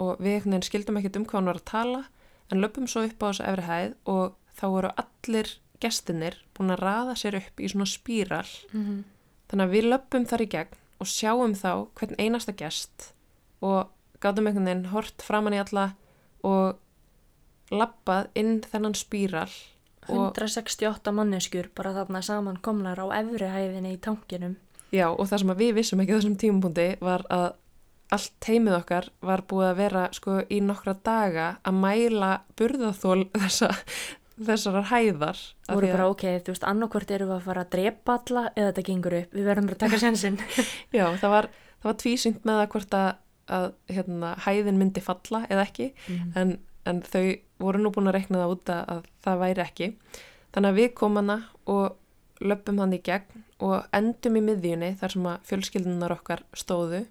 og 0.00 0.16
við 0.22 0.36
einhvern 0.38 0.54
veginn 0.56 0.68
skildum 0.70 1.00
ekkert 1.02 1.18
um 1.20 1.26
hvað 1.28 1.38
hann 1.42 1.50
var 1.52 1.60
að 1.60 1.68
tala 1.74 2.02
en 2.50 2.62
löpum 2.64 2.88
svo 2.90 3.04
upp 3.06 3.20
á 3.22 3.26
þessu 3.30 3.44
efri 3.50 3.66
hæð 3.68 3.92
og 4.10 4.36
þá 4.58 4.64
voru 4.74 4.90
allir 5.04 5.52
gestinir 5.80 6.34
búin 6.56 6.72
að 6.74 6.82
raða 6.84 7.14
sér 7.16 7.36
upp 7.40 7.60
í 7.62 7.68
svona 7.72 7.86
spíral 7.88 8.46
Mhm. 8.72 9.04
þannig 9.50 9.66
að 9.66 9.74
við 9.76 9.88
löpum 9.92 10.26
þar 10.30 10.42
í 10.44 10.48
gegn 10.56 10.76
og 11.00 11.06
sjáum 11.08 11.54
þá 11.56 11.70
hvern 11.96 12.18
einasta 12.20 12.52
gest 12.56 13.12
og 13.62 13.88
gátum 14.20 14.46
einhvern 14.50 14.66
veginn 14.68 14.90
hort 14.92 15.22
framann 15.24 15.54
í 15.56 15.60
alla 15.62 15.86
og 16.44 16.76
lappað 17.70 18.28
inn 18.38 18.60
þennan 18.66 18.96
spíral 18.98 19.50
og 20.10 20.32
168 20.34 21.12
manneskjur 21.14 21.68
bara 21.76 21.92
þarna 21.94 22.22
saman 22.24 22.56
komnar 22.64 22.98
á 22.98 23.06
efri 23.20 23.46
hæðinni 23.52 23.92
í 23.94 24.00
tankinum 24.02 24.56
Já, 24.92 25.06
og 25.12 25.26
það 25.30 25.38
sem 25.44 25.52
við 25.60 25.74
vissum 25.78 26.00
ekki 26.02 26.16
þessum 26.16 26.36
tímapunkti 26.40 26.86
var 27.00 27.22
að 27.30 27.50
allt 28.10 28.32
teimið 28.42 28.74
okkar 28.80 29.06
var 29.22 29.42
búið 29.46 29.68
að 29.70 29.76
vera 29.78 30.00
sko 30.16 30.40
í 30.50 30.56
nokkra 30.66 30.96
daga 31.06 31.44
að 31.62 31.76
mæla 31.78 32.30
burðaþól 32.58 33.20
þessa, 33.38 33.68
þessar 34.48 34.80
hæðar. 34.90 35.38
Af 35.68 35.76
voru 35.78 35.90
bara 35.92 36.08
ok, 36.10 36.24
þú 36.42 36.54
veist, 36.54 36.66
annarkvort 36.66 37.12
erum 37.14 37.30
við 37.30 37.36
að 37.36 37.44
fara 37.46 37.62
að 37.66 37.70
drepa 37.76 38.16
alla 38.18 38.42
eða 38.56 38.72
þetta 38.72 38.84
gengur 38.88 39.16
upp, 39.20 39.36
við 39.38 39.46
verðum 39.50 39.68
bara 39.70 39.78
að 39.78 39.84
taka 39.84 40.00
sensinn 40.06 40.40
Já, 40.96 41.04
það 41.22 41.34
var, 41.36 41.48
það 41.82 41.90
var 41.92 41.98
tvísynt 42.02 42.48
með 42.50 42.62
að 42.64 42.68
hvort 42.74 42.98
að, 42.98 43.08
að 43.60 43.68
hérna, 43.94 44.32
hæðin 44.48 44.80
myndi 44.82 45.04
falla 45.06 45.44
eða 45.46 45.68
ekki, 45.68 45.90
Mhm. 46.08 46.32
en, 46.42 46.52
en 46.90 47.02
þau 47.06 47.24
voru 47.62 47.78
nú 47.84 47.94
búin 47.94 48.10
að 48.10 48.16
rekna 48.18 48.42
það 48.42 48.56
út 48.56 48.74
að, 48.74 48.82
að 48.96 49.08
það 49.22 49.40
væri 49.46 49.64
ekki. 49.68 49.90
Þannig 50.50 50.70
að 50.74 50.78
við 50.82 50.92
komum 50.98 51.20
hana 51.22 51.38
og 51.70 51.92
löpum 52.40 52.80
hann 52.80 52.96
í 52.96 53.00
gegn 53.04 53.44
og 53.60 53.86
endum 53.96 54.38
í 54.40 54.44
miðjunni 54.44 54.94
þar 55.00 55.14
sem 55.14 55.30
að 55.30 55.48
fjölskyldunar 55.50 56.14
okkar 56.16 56.44
stóðu 56.56 57.04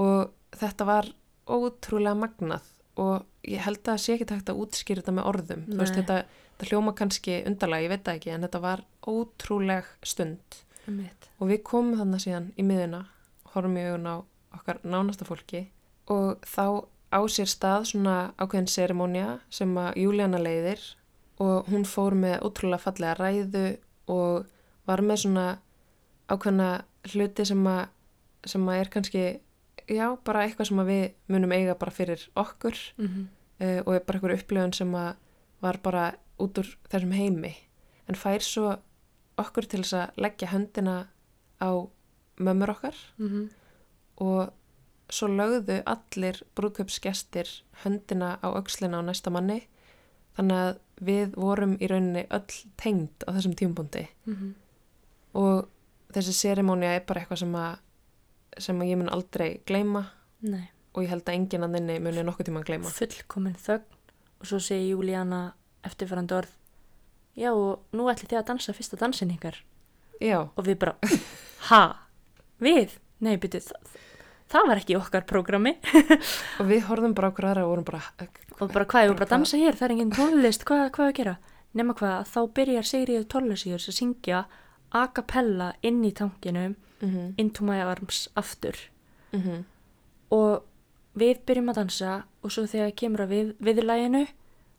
og 0.00 0.32
þetta 0.54 0.88
var 0.88 1.10
ótrúlega 1.48 2.18
magnað 2.18 2.70
og 3.00 3.24
ég 3.46 3.64
held 3.64 3.80
að 3.82 3.90
það 3.90 4.02
sé 4.04 4.14
ekki 4.14 4.28
takt 4.30 4.50
að 4.50 4.60
útskýra 4.62 5.02
þetta 5.02 5.14
með 5.16 5.28
orðum. 5.30 5.64
Þú 5.66 5.78
veist, 5.80 5.96
þetta, 5.98 6.18
þetta 6.52 6.68
hljóma 6.70 6.94
kannski 6.98 7.38
undarlega, 7.48 7.84
ég 7.86 7.92
veit 7.92 8.04
það 8.06 8.18
ekki, 8.20 8.32
en 8.34 8.46
þetta 8.46 8.60
var 8.62 8.84
ótrúleg 9.10 9.90
stund 10.06 10.58
Einmitt. 10.84 11.28
og 11.40 11.50
við 11.50 11.62
komum 11.66 11.98
þannig 11.98 12.24
síðan 12.24 12.50
í 12.60 12.66
miðuna, 12.66 13.04
horfum 13.54 13.78
í 13.80 13.86
augun 13.88 14.10
á 14.10 14.16
okkar 14.54 14.80
nánasta 14.86 15.26
fólki 15.26 15.64
og 16.12 16.44
þá 16.46 16.86
á 17.14 17.20
sér 17.30 17.50
stað 17.50 17.88
svona 17.90 18.16
ákveðin 18.38 18.70
serimónia 18.70 19.38
sem 19.52 19.72
að 19.78 19.98
Júlíana 20.02 20.40
leiðir 20.42 20.82
og 21.42 21.68
hún 21.70 21.86
fór 21.88 22.14
með 22.18 22.44
ótrúlega 22.46 22.84
fallega 22.84 23.16
ræðu 23.18 23.64
og 24.08 24.46
var 24.86 25.00
með 25.02 25.16
svona 25.24 25.46
ákveðna 26.28 26.68
hluti 27.12 27.44
sem 27.46 27.66
að, 27.66 27.86
sem 28.46 28.66
að 28.68 28.80
er 28.80 28.88
kannski, 28.92 29.24
já, 29.88 30.06
bara 30.24 30.44
eitthvað 30.46 30.68
sem 30.70 30.82
við 30.88 31.04
munum 31.28 31.52
eiga 31.52 31.74
bara 31.78 31.90
fyrir 31.92 32.28
okkur 32.36 32.76
Mhm. 32.98 33.28
uh, 33.60 33.80
og 33.86 33.94
er 33.94 34.00
bara 34.06 34.18
einhver 34.18 34.34
upplifun 34.38 34.72
sem 34.72 34.92
að 34.94 35.14
var 35.62 35.78
bara 35.82 36.14
út 36.38 36.58
úr 36.58 36.76
þessum 36.90 37.12
heimi 37.14 37.54
en 38.08 38.14
fær 38.14 38.40
svo 38.42 38.76
okkur 39.38 39.66
til 39.68 39.80
þess 39.82 39.94
að 39.94 40.16
leggja 40.16 40.48
höndina 40.48 41.06
á 41.60 41.70
mömmur 42.38 42.70
okkar 42.74 42.94
Mhm. 43.18 43.48
og 44.18 44.50
svo 45.10 45.28
lögðu 45.28 45.82
allir 45.86 46.42
brúðkaupsgestir 46.56 47.62
höndina 47.84 48.38
á 48.42 48.48
aukslina 48.56 48.98
á 49.00 49.02
næsta 49.04 49.30
manni 49.30 49.66
þannig 50.36 50.56
að 50.64 50.78
við 51.04 51.34
vorum 51.34 51.76
í 51.82 51.88
rauninni 51.90 52.26
öll 52.30 52.58
tengd 52.80 53.24
á 53.26 53.30
þessum 53.34 53.54
tímbundi 53.58 54.06
Mhm. 54.26 54.54
og 55.34 55.68
þessi 56.14 56.32
serimónia 56.32 56.94
er 56.96 57.04
bara 57.06 57.20
eitthvað 57.24 57.38
sem 57.42 57.52
að 57.58 57.78
sem 58.58 58.78
að 58.78 58.88
ég 58.92 58.96
mun 59.00 59.08
aldrei 59.10 59.60
gleyma. 59.66 60.04
Nei, 60.42 60.68
og 60.94 61.02
ég 61.02 61.08
held 61.10 61.24
að 61.24 61.34
enginn 61.34 61.64
að 61.66 61.72
þinni 61.74 61.96
muni 62.04 62.22
nokkuð 62.22 62.46
tíma 62.46 62.62
gleyma. 62.64 62.86
Fullkomin 62.86 63.56
þögn. 63.58 63.82
Og 64.40 64.46
svo 64.46 64.58
segi 64.62 64.92
Júlíana 64.92 65.52
eftirfærandi 65.82 66.36
orð. 66.36 66.52
Já, 67.36 67.50
og 67.50 67.80
nú 67.92 68.06
ætli 68.12 68.28
þið 68.30 68.38
að 68.38 68.46
dansa 68.46 68.72
fyrsta 68.72 68.96
dansin 69.00 69.32
ykkar. 69.34 69.56
Já, 70.20 70.38
og 70.56 70.64
við 70.64 70.78
bara, 70.78 70.94
ha, 71.70 71.80
við? 72.60 72.94
Nei, 73.20 73.34
byrju, 73.36 73.60
það, 74.54 74.68
var 74.70 74.82
ekki 74.82 74.98
okkar 74.98 75.26
prógrami 75.28 75.74
og 76.60 76.68
við 76.70 76.86
horfðum 76.88 77.16
bara 77.18 77.30
okkur 77.32 77.48
aðra 77.50 77.66
og 77.66 77.72
vorum 77.74 77.88
bara, 77.88 78.02
og 78.60 78.70
bara 78.70 78.86
hvað, 78.90 79.06
ég 79.06 79.12
var 79.12 79.18
bara 79.18 79.28
að 79.28 79.34
dansa 79.34 79.60
hér, 79.60 79.78
það 79.78 79.88
er 79.88 79.96
engin 79.96 80.14
tónlist, 80.14 80.66
hvað, 80.68 80.84
hvað 80.96 81.10
að 81.10 81.16
gera? 81.18 81.36
Nema 81.74 81.96
hvað, 81.98 82.30
þá 82.30 82.40
byrjar 82.54 82.86
Sigriður 82.86 83.26
Torlesíður 83.34 83.88
að 83.90 83.98
syngja 83.98 84.44
a 84.94 85.06
cappella 85.10 85.72
inn 85.82 86.04
í 86.06 86.12
tankinum, 86.14 86.76
mm 87.02 87.34
into 87.42 87.64
my 87.66 87.80
arms 87.82 88.28
aftur. 88.38 88.78
-hmm. 89.34 89.64
og 90.30 90.62
við 91.18 91.44
byrjum 91.46 91.70
að 91.70 91.78
dansa 91.80 92.24
og 92.42 92.52
svo 92.52 92.66
þegar 92.66 92.94
kemur 92.98 93.24
að 93.24 93.32
við, 93.34 93.54
viðlæginu 93.58 94.26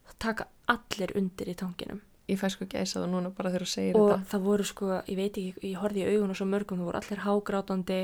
þá 0.05 0.13
taka 0.19 0.47
allir 0.67 1.15
undir 1.17 1.49
í 1.49 1.55
tankinum. 1.55 2.01
Ég 2.28 2.39
fæ 2.41 2.49
sko 2.49 2.65
gæsa 2.65 3.03
það 3.03 3.11
núna 3.13 3.30
bara 3.30 3.51
þegar 3.53 3.65
þú 3.65 3.69
segir 3.69 3.97
og 3.99 4.09
þetta. 4.09 4.30
það 4.32 4.45
voru 4.47 4.63
sko, 4.63 4.86
ég 5.05 5.17
veit 5.19 5.38
ekki, 5.38 5.53
ég 5.61 5.78
horfði 5.78 6.01
í 6.01 6.15
augun 6.15 6.34
og 6.34 6.39
svo 6.39 6.47
mörgum, 6.49 6.80
það 6.82 6.89
voru 6.89 7.01
allir 7.01 7.21
hágrátandi 7.26 7.99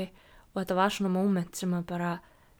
og 0.52 0.60
þetta 0.60 0.78
var 0.78 0.94
svona 0.94 1.12
moment 1.12 1.56
sem 1.56 1.72
að 1.74 1.88
bara 1.88 2.12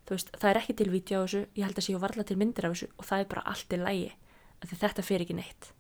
veist, 0.09 0.33
það 0.37 0.51
er 0.51 0.61
ekki 0.63 0.77
til 0.79 0.91
vídeo 0.93 1.23
á 1.23 1.25
þessu 1.25 1.45
ég 1.57 1.67
held 1.67 1.79
að 1.79 1.87
séu 1.87 2.01
varla 2.03 2.25
til 2.27 2.39
myndir 2.41 2.67
af 2.67 2.75
þessu 2.75 2.91
og 2.97 3.09
það 3.09 3.23
er 3.23 3.31
bara 3.35 3.47
allt 3.53 3.73
í 3.73 3.79
lægi, 3.81 4.11
því 4.67 4.81
þetta 4.83 5.07
fer 5.07 5.25
ekki 5.27 5.39
neitt 5.39 5.73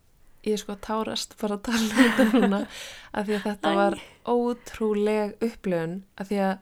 Ég 0.42 0.56
er 0.56 0.58
sko 0.58 0.74
að 0.74 0.80
tárast 0.82 1.36
bara 1.38 1.54
að 1.54 1.68
tala 1.68 1.82
um 1.86 1.90
þetta 1.96 2.24
núna 2.32 2.60
af 3.16 3.26
því 3.28 3.34
að 3.36 3.44
þetta 3.46 3.70
Æ. 3.70 3.76
var 3.78 3.98
ótrúleg 4.26 5.36
upplöfun 5.38 6.00
af 6.18 6.30
því 6.30 6.40
að 6.48 6.54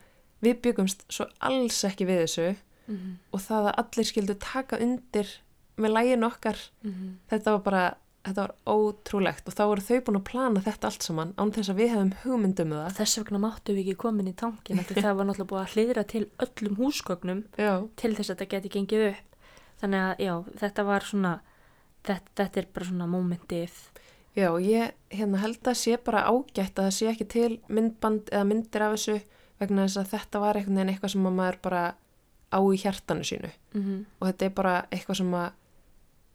við 0.44 0.58
byggumst 0.66 1.06
svo 1.08 1.26
alls 1.48 1.78
ekki 1.88 2.08
við 2.08 2.24
þessu 2.24 2.48
mm 2.50 3.16
og 3.30 3.40
það 3.40 3.70
að 3.70 3.80
allir 3.80 4.08
skildu 4.08 4.34
taka 4.42 4.78
undir 4.82 5.28
með 5.80 5.94
lægin 5.94 6.26
okkar 6.26 6.58
-hmm. 6.82 7.10
þetta 7.30 7.52
var 7.52 7.62
bara, 7.62 7.84
þetta 8.26 8.44
var 8.44 8.54
ótrúlegt 8.68 9.48
og 9.48 9.56
þá 9.56 9.62
voru 9.70 9.84
þau 9.84 10.00
búin 10.06 10.18
að 10.18 10.26
plana 10.28 10.62
þetta 10.64 10.88
allt 10.90 11.06
saman 11.06 11.32
án 11.40 11.52
þess 11.54 11.72
að 11.72 11.78
við 11.80 11.92
hefum 11.94 12.10
hugmyndum 12.24 12.74
það. 12.76 12.96
Þess 12.98 13.20
vegna 13.20 13.40
máttu 13.46 13.74
við 13.76 13.84
ekki 13.84 14.00
komin 14.04 14.30
í 14.30 14.34
tankin 14.36 14.82
það 14.88 15.14
var 15.16 15.28
náttúrulega 15.28 15.50
búið 15.52 15.62
að 15.62 15.74
hlýðra 15.74 16.04
til 16.10 16.24
öllum 16.46 16.76
húsgögnum 16.80 17.44
Já, 17.56 17.72
til 18.00 18.12
þess 18.18 18.28
að 18.28 18.34
þetta 18.34 18.50
geti 18.54 18.72
gengið 18.76 19.06
upp. 19.08 19.38
Þannig 19.80 20.04
að 20.04 20.24
já, 20.26 20.34
þetta 20.60 20.84
var 20.90 21.08
svona 21.08 21.32
þetta, 22.04 22.36
þetta 22.42 22.60
er 22.60 22.68
bara 22.74 22.90
svona 22.90 23.08
momentið. 23.10 23.80
Já, 24.36 24.48
ég 24.62 25.16
hérna 25.16 25.40
held 25.42 25.72
að 25.72 25.80
sé 25.80 25.96
bara 26.04 26.26
ágætt 26.28 26.78
að 26.78 26.86
það 26.86 26.96
sé 26.98 27.08
ekki 27.10 27.28
til 27.32 27.50
myndband 27.72 28.28
eða 28.30 28.46
myndir 28.46 28.84
af 28.84 28.98
þessu 28.98 29.16
vegna 29.60 29.86
þess 29.88 30.00
að 30.00 30.12
þetta 30.12 30.42
var 30.44 30.60
eitthvað 30.60 31.14
sem 31.14 31.26
að 31.26 31.40
maður 31.40 31.58
bara 31.64 31.82
á 32.50 32.60
í 32.60 32.78
hjartanu 32.82 33.24
sínu. 33.26 33.50
Mm 33.74 33.82
-hmm. 33.82 34.04
og 34.20 34.28
þetta 34.28 34.46
er 34.46 34.54
bara 34.54 34.74
eitthvað 34.90 35.16
sem 35.16 35.34
að 35.34 35.50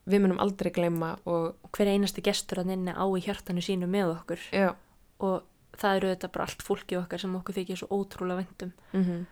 við 0.06 0.22
munum 0.22 0.41
aldrei 0.41 0.72
gleyma 0.72 1.16
og 1.26 1.70
hver 1.76 1.89
einasti 1.89 2.24
gestur 2.26 2.62
að 2.62 2.72
nynni 2.72 2.93
á 2.93 3.06
í 3.06 3.24
hjartanu 3.26 3.64
sínu 3.66 3.89
með 3.89 4.16
okkur. 4.20 4.49
Já, 4.53 4.74
og 5.20 5.45
það 5.76 5.99
eru 5.99 6.12
þetta 6.14 6.34
bara 6.34 6.45
allt 6.47 6.62
fólki 6.64 6.99
okkar 6.99 7.20
sem 7.20 7.34
okkur 7.36 7.58
þykir 7.58 7.82
svo 7.82 7.89
ótrúlega 7.91 8.43
vendum 8.43 8.76
mm 8.93 9.26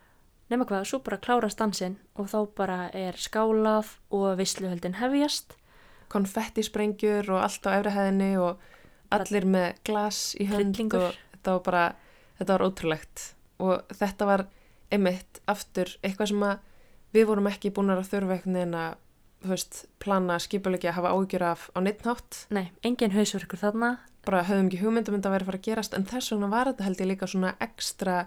nema 0.53 0.67
hvað, 0.69 0.86
svo 0.88 0.99
bara 1.03 1.19
klárast 1.24 1.59
dansinn 1.59 1.97
og 2.19 2.30
þá 2.32 2.39
bara 2.57 2.80
er 2.95 3.17
skálað 3.19 3.95
og 4.13 4.38
visluhöldin 4.39 4.99
hefjast. 4.99 5.55
Konfettisprengjur 6.13 7.32
og 7.34 7.41
allt 7.41 7.65
á 7.65 7.71
efrihæðinni 7.80 8.34
og 8.41 8.61
allir 9.13 9.47
með 9.49 9.80
glas 9.88 10.19
í 10.38 10.47
hönd 10.49 10.76
Hryllingur. 10.76 11.07
og 11.07 11.38
þetta 11.38 11.55
var 11.55 11.63
bara, 11.67 11.86
þetta 12.39 12.57
var 12.57 12.65
ótrúlegt. 12.67 13.24
Og 13.63 13.95
þetta 13.97 14.30
var 14.30 14.45
einmitt 14.93 15.41
aftur 15.49 15.89
eitthvað 16.03 16.34
sem 16.34 16.45
að 16.45 16.69
við 17.13 17.28
vorum 17.30 17.49
ekki 17.49 17.74
búin 17.74 17.93
að 17.93 18.05
þurfa 18.11 18.38
einhvern 18.38 18.59
veginn 18.59 18.78
að 18.78 18.99
veist, 19.52 19.84
plana 20.00 20.38
skipulegja 20.41 20.94
að 20.94 20.98
hafa 21.00 21.12
ágjur 21.18 21.46
af 21.48 21.68
á 21.76 21.80
neittnátt 21.84 22.46
nei, 22.54 22.72
engin 22.86 23.16
hausverkur 23.16 23.60
þarna. 23.60 23.98
Bara 24.24 24.46
höfum 24.48 24.70
ekki 24.70 24.80
hugmyndum 24.80 25.18
þetta 25.18 25.30
að 25.30 25.36
vera 25.36 25.44
að 25.44 25.50
fara 25.52 25.60
að 25.60 25.68
gerast 25.68 25.98
en 25.98 26.08
þess 26.08 26.32
vegna 26.32 26.50
var 26.54 26.70
þetta 26.72 26.88
held 26.88 27.04
ég 27.04 27.10
líka 27.12 27.28
svona 27.28 27.54
ekstra 27.64 28.18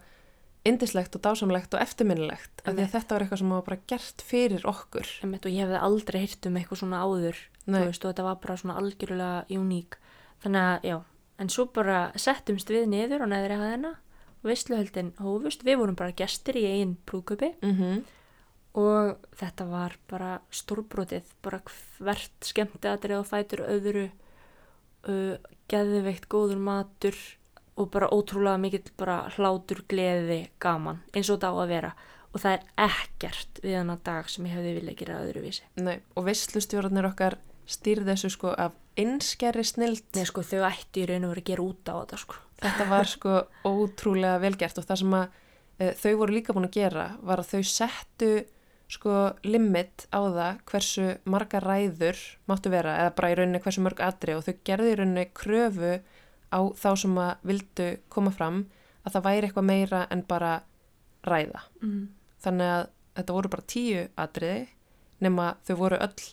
indislegt 0.67 1.15
og 1.17 1.23
dásamlegt 1.25 1.75
og 1.77 1.83
eftirminnilegt 1.83 2.65
af 2.65 2.75
því 2.75 2.85
að 2.85 2.95
þetta 2.97 3.15
var 3.15 3.25
eitthvað 3.25 3.41
sem 3.41 3.53
var 3.55 3.67
bara 3.69 3.83
gert 3.93 4.25
fyrir 4.27 4.65
okkur. 4.67 5.13
Einmitt, 5.23 5.47
og 5.47 5.55
ég 5.55 5.63
hefði 5.63 5.83
aldrei 5.89 6.19
heyrt 6.25 6.49
um 6.49 6.59
eitthvað 6.59 6.81
svona 6.83 7.03
áður 7.07 7.39
Nei. 7.67 7.79
þú 7.79 7.85
veist, 7.85 8.03
og 8.03 8.11
þetta 8.11 8.27
var 8.27 8.41
bara 8.43 8.57
svona 8.61 8.79
algjörlega 8.81 9.61
uník. 9.61 9.99
Þannig 10.43 10.67
að 10.67 10.89
já, 10.91 10.97
en 11.39 11.53
svo 11.55 11.69
bara 11.79 12.01
settumst 12.19 12.73
við 12.73 12.91
niður 12.91 13.25
á 13.25 13.27
neðri 13.31 13.61
hæðina 13.61 13.95
og 14.43 14.51
veisluhöldin 14.51 15.15
hófust, 15.23 15.65
við 15.67 15.81
vorum 15.81 15.99
bara 15.99 16.17
gestir 16.19 16.59
í 16.61 16.67
einn 16.69 16.97
brúðköpi 17.07 17.55
mm 17.63 18.05
og 18.77 19.17
þetta 19.39 19.67
var 19.71 19.97
bara 20.11 20.37
stórbrotið, 20.53 21.29
bara 21.45 21.63
hvert 21.65 22.45
skemmtiatrið 22.45 23.23
á 23.23 23.25
fætur 23.25 23.65
öðru 23.65 24.07
uh, 25.09 25.37
geðveikt 25.71 26.29
góður 26.33 26.61
matur 26.61 27.17
og 27.77 27.91
bara 27.93 28.11
ótrúlega 28.13 28.61
mikill 28.61 28.93
bara 28.97 29.25
hlátur, 29.37 29.83
gleði, 29.89 30.47
gaman 30.63 31.03
eins 31.13 31.29
og 31.29 31.39
þetta 31.39 31.53
á 31.53 31.57
að 31.57 31.73
vera. 31.73 31.93
Og 32.37 32.43
það 32.43 32.57
er 32.57 32.65
ekkert 32.91 33.61
við 33.65 33.77
hana 33.79 33.97
dag 34.05 34.29
sem 34.29 34.49
ég 34.49 34.57
hefði 34.57 34.73
viljað 34.77 34.99
gera 35.01 35.21
öðruvísi. 35.25 35.69
Nei, 35.81 35.99
og 36.17 36.27
veistlustjórnarnir 36.27 37.09
okkar 37.09 37.39
stýrði 37.67 38.11
þessu 38.13 38.31
sko 38.33 38.53
af 38.53 38.77
einskerri 38.97 39.65
snild 39.67 40.05
Nei 40.17 40.29
sko 40.29 40.45
þau 40.47 40.67
ætti 40.69 41.03
í 41.03 41.09
raun 41.11 41.27
og 41.27 41.35
verið 41.35 41.45
að 41.45 41.51
gera 41.51 41.65
út 41.65 41.91
á 41.93 41.95
þetta 41.97 42.21
sko. 42.23 42.39
Þetta 42.63 42.89
var 42.93 43.11
sko 43.11 43.39
ótrúlega 43.73 44.43
velgert 44.45 44.81
og 44.81 44.89
það 44.89 45.01
sem 45.03 45.17
að 45.17 45.41
e, 45.79 45.91
þau 46.01 46.13
voru 46.23 46.37
líka 46.37 46.57
búin 46.57 46.69
að 46.69 46.79
gera 46.79 47.07
var 47.21 47.43
að 47.43 47.51
þau 47.55 47.73
settu 47.73 48.31
sko 48.93 49.15
limit 49.43 50.07
á 50.15 50.21
það 50.23 50.61
hversu 50.71 51.07
marga 51.27 51.61
ræður 51.63 52.21
máttu 52.47 52.71
vera 52.71 52.95
eða 53.03 53.15
bara 53.19 53.31
í 53.33 53.37
rauninni 53.39 53.63
hversu 53.65 53.83
mörg 53.83 54.03
atri 54.07 54.37
og 54.37 54.45
þau 54.47 54.55
gerði 54.69 54.93
í 54.93 54.99
rauninni 55.01 55.27
kröfu 55.35 55.97
á 56.55 56.61
þá 56.79 56.91
sem 57.03 57.19
að 57.19 57.49
vildu 57.51 57.89
koma 58.13 58.31
fram 58.35 58.63
að 59.03 59.17
það 59.17 59.27
væri 59.27 59.49
eitthvað 59.49 59.69
meira 59.71 60.03
en 60.15 60.23
bara 60.29 60.53
ræða 61.27 61.65
mm. 61.83 62.03
þannig 62.45 62.73
að 62.77 62.85
þetta 63.19 63.37
voru 63.39 63.53
bara 63.57 63.71
tíu 63.75 64.03
atriði 64.23 64.67
nema 65.25 65.49
þau 65.67 65.77
voru 65.81 66.01
öll 66.07 66.27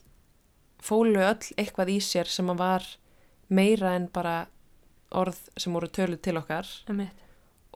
fólu 0.84 1.24
öll 1.24 1.54
eitthvað 1.58 1.93
í 1.95 1.99
sér 2.04 2.30
sem 2.30 2.51
að 2.54 2.62
var 2.62 2.89
meira 3.54 3.95
en 3.97 4.10
bara 4.14 4.43
orð 5.14 5.39
sem 5.58 5.74
voru 5.74 5.89
töluð 5.93 6.22
til 6.26 6.38
okkar 6.39 6.70
Einmitt. 6.89 7.26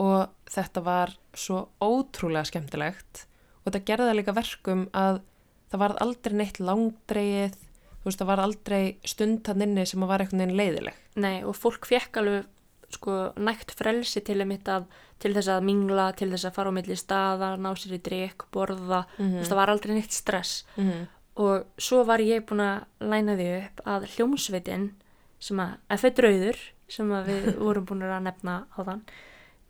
og 0.01 0.29
þetta 0.49 0.83
var 0.85 1.13
svo 1.37 1.67
ótrúlega 1.81 2.49
skemmtilegt 2.49 3.25
og 3.67 3.73
þetta 3.73 3.87
gerði 3.89 4.09
það 4.09 4.19
líka 4.21 4.35
verkum 4.37 4.83
að 4.95 5.21
það 5.67 5.81
varð 5.83 6.03
aldrei 6.05 6.37
neitt 6.39 6.59
langdreið 6.63 7.57
þú 7.57 8.07
veist 8.07 8.21
það 8.21 8.29
var 8.29 8.41
aldrei 8.43 8.83
stund 9.03 9.49
hann 9.49 9.65
inni 9.65 9.83
sem 9.89 10.05
var 10.07 10.23
einhvern 10.23 10.45
veginn 10.45 10.59
leiðileg 10.61 11.01
Nei 11.19 11.41
og 11.43 11.57
fólk 11.57 11.89
fekk 11.89 12.21
alveg 12.21 12.47
sko 12.95 13.17
nægt 13.43 13.73
frelsi 13.75 14.21
til, 14.23 14.39
að, 14.39 14.85
til 15.19 15.33
þess 15.35 15.51
að 15.51 15.65
mingla, 15.67 16.05
til 16.15 16.29
þess 16.31 16.47
að 16.47 16.55
fara 16.55 16.71
á 16.71 16.77
milli 16.77 16.95
staða, 16.95 17.49
ná 17.59 17.67
sér 17.75 17.97
í 17.97 17.99
drikk, 17.99 18.47
borða 18.55 19.03
mm. 19.17 19.25
Mhm. 19.25 19.43
það 19.49 19.59
var 19.59 19.73
aldrei 19.73 19.97
neitt 19.97 20.15
stress 20.15 20.63
mm 20.77 20.87
-hmm. 20.87 21.07
og 21.43 21.65
svo 21.77 22.03
var 22.07 22.23
ég 22.23 22.45
búin 22.47 22.63
að 22.63 22.85
læna 22.99 23.35
því 23.35 23.49
upp 23.57 23.81
að 23.85 24.07
hljómsveitin 24.15 24.91
sem 25.39 25.59
að 25.59 25.75
F.E. 25.89 26.09
Drauður 26.09 26.57
sem 26.87 27.11
að 27.11 27.27
við 27.27 27.57
vorum 27.65 27.85
búin 27.85 28.03
að 28.03 28.23
nefna 28.23 28.65
á 28.71 28.79
þann 28.79 29.03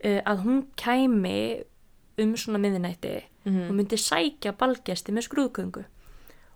uh, 0.06 0.22
að 0.26 0.38
hún 0.46 0.68
kæmi 0.76 1.64
um 2.18 2.38
svona 2.38 2.62
miðinætti 2.62 3.24
og 3.48 3.76
myndi 3.76 3.98
sækja 3.98 4.54
balgesti 4.58 5.12
með 5.16 5.28
skrúðgöngu. 5.28 5.86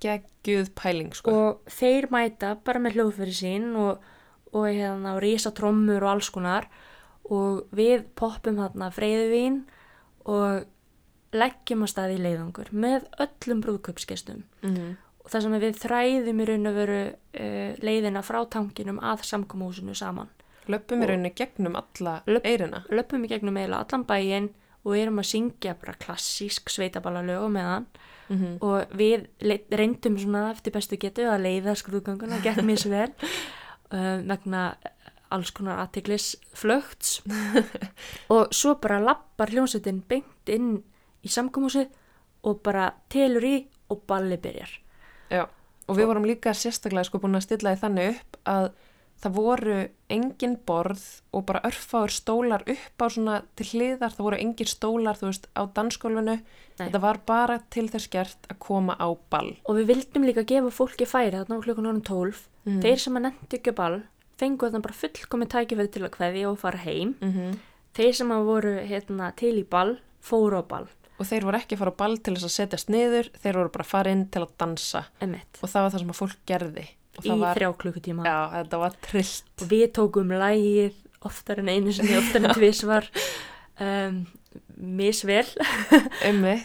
Geggjuð 0.01 0.71
pæling 0.75 1.13
sko. 1.13 1.31
Og 1.31 1.71
þeir 1.71 2.09
mæta 2.11 2.55
bara 2.65 2.79
með 2.79 2.97
hljóðfyrir 2.97 3.37
sín 3.37 3.75
og, 3.75 4.01
og 4.51 4.67
hérna 4.67 5.19
rísa 5.21 5.51
trommur 5.51 6.03
og 6.03 6.15
alls 6.15 6.29
konar. 6.29 6.67
Og 7.31 7.67
við 7.71 8.03
poppum 8.15 8.57
þarna 8.57 8.89
freyðuvín 8.91 9.63
og 10.25 10.65
leggjum 11.31 11.85
að 11.85 11.91
staði 11.93 12.17
í 12.17 12.23
leiðangur 12.25 12.71
með 12.75 13.07
öllum 13.23 13.61
brúðköpsgestum 13.63 14.43
mm 14.61 14.73
-hmm. 14.75 14.95
og 15.23 15.31
það 15.31 15.41
sem 15.41 15.57
við 15.63 15.77
þræðum 15.83 16.41
í 16.41 16.47
raun 16.49 16.67
og 16.67 16.75
veru 16.75 17.01
uh, 17.07 17.71
leiðina 17.79 18.21
frá 18.21 18.39
tankinum 18.49 18.99
að 18.99 19.23
samkomúsinu 19.29 19.95
saman. 19.95 20.29
Löpum 20.67 21.03
í 21.03 21.07
rauninni 21.07 21.33
gegnum 21.35 21.75
alla 21.75 22.21
eirina 22.43 22.83
löpum 22.89 23.23
í 23.25 23.27
gegnum 23.27 23.57
eiginlega 23.57 23.85
allan 23.85 24.05
bæinn 24.05 24.49
og 24.83 24.97
erum 24.97 25.21
að 25.21 25.29
syngja 25.31 25.75
bara 25.79 25.97
klassísk 26.01 26.69
sveitaballalög 26.73 27.43
og 27.45 27.51
meðan 27.51 27.85
mm 28.29 28.37
-hmm. 28.37 28.57
og 28.61 28.85
við 28.97 29.27
reyndum 29.71 30.17
svona 30.17 30.51
eftir 30.51 30.73
bestu 30.73 30.97
getu 30.97 31.21
að 31.21 31.41
leiða 31.41 31.75
skrúðgönguna, 31.75 32.41
gekk 32.43 32.63
mér 32.63 32.77
svo 32.77 32.89
vel 32.89 33.11
uh, 33.93 34.17
vegna 34.31 34.75
alls 35.31 35.51
konar 35.51 35.79
aðteglis 35.79 36.35
flögts. 36.53 37.21
Og 38.35 38.51
svo 38.51 38.75
bara 38.75 38.99
lappar 38.99 39.49
hljómsveitin 39.49 40.03
beint 40.07 40.49
inn 40.51 40.83
í 41.23 41.31
samkomúsi 41.31 41.87
og 42.43 42.61
bara 42.65 42.91
telur 43.09 43.45
í 43.45 43.67
og 43.89 44.03
balli 44.07 44.37
byrjar. 44.37 44.71
Já, 45.31 45.45
og 45.87 45.97
við 45.97 46.09
vorum 46.09 46.25
líka 46.27 46.53
sérstaklega 46.57 47.07
sko 47.07 47.21
búin 47.21 47.37
að 47.37 47.45
stilla 47.45 47.73
því 47.75 47.81
þannig 47.83 48.15
upp 48.15 48.39
að 48.49 48.69
það 49.21 49.33
voru 49.35 49.75
engin 50.09 50.55
borð 50.65 51.03
og 51.33 51.45
bara 51.45 51.61
örfáur 51.67 52.09
stólar 52.11 52.63
upp 52.67 52.97
á 53.01 53.05
svona 53.13 53.41
til 53.55 53.65
hliðar, 53.71 54.11
það 54.15 54.25
voru 54.27 54.39
engin 54.41 54.67
stólar 54.71 55.19
þú 55.19 55.29
veist 55.29 55.47
á 55.53 55.61
dansgólfinu, 55.75 56.39
þetta 56.77 57.01
var 57.03 57.19
bara 57.25 57.59
til 57.69 57.87
þess 57.89 58.09
gert 58.11 58.49
að 58.49 58.59
koma 58.59 58.95
á 58.97 59.07
ball. 59.29 59.53
Og 59.69 59.77
við 59.77 59.91
vildum 59.93 60.25
líka 60.25 60.43
gefa 60.47 60.71
fólki 60.73 61.05
færi 61.05 61.37
þarna 61.37 61.59
á 61.61 61.63
klukkan 61.63 61.89
orðin 61.91 62.03
12 62.03 62.47
Mhm. 62.65 62.81
þeir 62.81 62.99
sem 62.99 63.15
að 63.17 63.21
nefndi 63.25 63.57
ekki 63.57 63.71
ball 63.75 64.01
fengu 64.37 64.65
þarna 64.69 64.81
bara 64.81 64.93
fullkomi 64.93 65.45
tækifæri 65.49 65.91
til 65.91 66.03
að 66.05 66.11
kveðja 66.17 66.49
og 66.51 66.57
fara 66.59 66.77
heim. 66.77 67.15
Mm 67.21 67.31
-hmm. 67.33 67.57
þeir 67.95 68.13
sem 68.13 68.29
að 68.31 68.45
voru 68.45 68.73
hérna, 68.87 69.35
til 69.35 69.55
í 69.59 69.63
ball 69.69 69.97
fóru 70.21 70.57
á 70.61 70.63
ball, 70.67 70.87
og 71.19 71.25
þeir 71.25 71.43
voru 71.43 71.57
ekki 71.57 71.75
að 71.75 71.77
fara 71.79 71.91
á 71.91 71.97
ball 71.97 72.17
til 72.17 72.33
þess 72.35 72.45
að 72.45 72.57
setjast 72.57 72.89
niður, 72.89 73.29
þeir 73.43 73.53
voru 73.53 73.69
bara 73.69 73.83
að 73.83 73.87
fara 73.89 74.11
inn 74.11 74.25
til 74.29 74.41
að 74.41 74.51
dansa. 74.57 75.05
Emitt, 75.21 75.59
og 75.61 75.69
það 75.69 75.81
var 75.81 75.91
það 75.91 75.99
sem 75.99 76.09
að 76.09 76.21
fólk 76.21 76.37
gerði 76.47 76.87
í 77.25 77.39
var, 77.39 77.55
þrjá 77.57 77.69
klukkutíma 77.77 78.23
já, 78.25 78.37
þetta 78.61 78.77
var 78.79 78.93
trillt 79.01 79.61
og 79.65 79.67
við 79.71 79.87
tókum 79.97 80.29
lægið 80.41 80.93
oftar 81.27 81.59
en 81.59 81.69
einu 81.69 81.91
sinni, 81.93 82.17
oftar 82.17 82.45
en 82.47 82.53
tvisvar 82.55 83.09
um, 83.85 84.21
misvel 84.81 85.45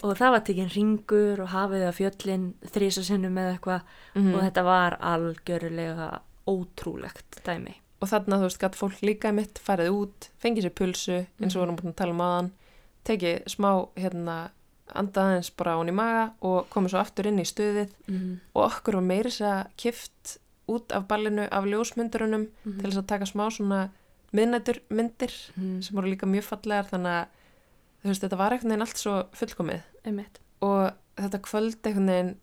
og 0.03 0.13
það 0.17 0.31
var 0.33 0.45
tekinn 0.47 0.71
ringur 0.73 1.43
og 1.45 1.51
hafið 1.53 1.85
að 1.89 1.97
fjöllin 1.99 2.47
þrísa 2.73 3.05
sinnum 3.07 3.37
eða 3.39 3.57
eitthvað 3.57 3.83
Mhm. 4.17 4.35
og 4.35 4.41
þetta 4.47 4.63
var 4.65 4.97
algjörlega 5.05 6.21
ótrúlegt 6.49 7.43
dæmi. 7.45 7.75
og 8.01 8.09
þarna 8.09 8.37
þú 8.39 8.47
veist 8.49 8.61
gætt 8.61 8.77
fólk 8.79 9.01
líka 9.03 9.33
mitt 9.35 9.59
farið 9.59 9.91
út, 9.93 10.29
fengið 10.43 10.65
sér 10.67 10.75
pulsu 10.75 11.27
eins 11.41 11.57
og 11.57 11.61
Mhm. 11.63 11.67
vorum 11.67 11.77
búin 11.77 11.93
að 11.93 11.97
tala 11.97 12.13
um 12.13 12.21
aðan 12.21 12.51
tekið 13.05 13.45
smá 13.47 13.89
hérna 13.97 14.51
andaðins 14.95 15.51
bara 15.57 15.77
án 15.77 15.89
í 15.89 15.95
maga 15.95 16.33
og 16.41 16.69
komið 16.71 16.91
svo 16.91 16.99
aftur 17.01 17.27
inn 17.27 17.39
í 17.43 17.45
stuðið 17.45 17.91
Mm 18.07 18.41
og 18.55 18.63
okkur 18.71 18.95
var 18.95 19.03
meiri 19.03 19.31
þess 19.31 19.41
að 19.41 19.67
kift 19.77 20.39
út 20.69 20.93
af 20.93 21.07
ballinu 21.09 21.49
af 21.51 21.65
ljósmyndurunum 21.65 22.47
-hmm. 22.47 22.81
til 22.81 22.91
þess 22.91 22.99
að 22.99 23.07
taka 23.07 23.25
smá 23.27 23.51
svona 23.51 23.89
miðnætur 24.33 24.81
myndir 24.91 25.33
mm 25.57 25.83
sem 25.83 25.97
voru 25.97 26.09
líka 26.11 26.27
mjög 26.27 26.43
fallegar 26.45 26.85
þannig 26.91 27.13
að 27.13 27.27
veist 28.05 28.23
þetta 28.23 28.37
var 28.39 28.53
einhvern 28.53 28.71
veginn 28.71 28.83
allt 28.87 28.99
svo 28.99 29.15
fullkomið 29.33 29.83
Einmitt. 30.05 30.41
og 30.61 30.91
þetta 31.17 31.39
kvöld 31.43 31.87
einhvern 31.87 32.07
veginn 32.07 32.37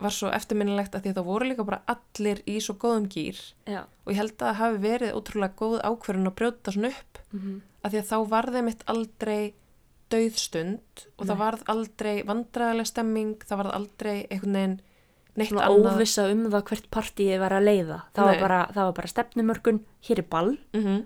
var 0.00 0.10
svo 0.12 0.28
eftirminnilegt 0.28 0.94
að 0.94 1.02
því 1.02 1.10
að 1.10 1.18
það 1.18 1.24
voru 1.30 1.46
líka 1.48 1.64
bara 1.64 1.82
allir 1.88 2.42
í 2.46 2.58
svo 2.60 2.74
góðum 2.74 3.08
gýr 3.08 3.38
Já. 3.66 3.84
og 4.04 4.12
ég 4.12 4.16
held 4.16 4.32
að 4.32 4.38
það 4.42 4.58
hafi 4.60 4.78
verið 4.78 5.14
ótrúlega 5.16 5.54
góð 5.56 5.78
ákverðin 5.80 6.30
að 6.30 6.34
brjóta 6.40 6.72
svona 6.72 6.88
upp 6.88 7.22
Mm 7.32 7.40
-hmm. 7.40 7.60
að 7.84 7.90
því 7.90 7.98
að 7.98 8.08
þá 8.10 8.28
var 8.28 8.46
þeim 8.52 8.68
eitt 8.68 8.82
aldrei 8.86 9.54
dauðstund 10.12 11.06
og 11.16 11.24
það 11.24 11.32
Nei. 11.34 11.42
varð 11.44 11.64
aldrei 11.72 12.14
vandræðileg 12.28 12.90
stemming, 12.90 13.34
það 13.42 13.62
varð 13.62 13.76
aldrei 13.80 14.14
einhvern 14.30 14.58
veginn 14.60 14.78
neitt 15.36 15.50
Svona 15.50 15.66
annað 15.68 15.98
óvissa 15.98 16.24
um 16.32 16.46
það 16.48 16.62
hvert 16.70 16.86
partíið 16.94 17.40
var 17.42 17.52
að 17.52 17.66
leiða. 17.66 17.98
Það 18.16 18.30
var 18.30 18.38
bara, 18.40 18.60
það 18.72 18.88
var 18.88 18.96
bara 18.96 19.12
stefnumörkun, 19.12 19.82
hér 20.08 20.22
er 20.22 20.28
ball 20.32 20.54
mm 20.72 21.04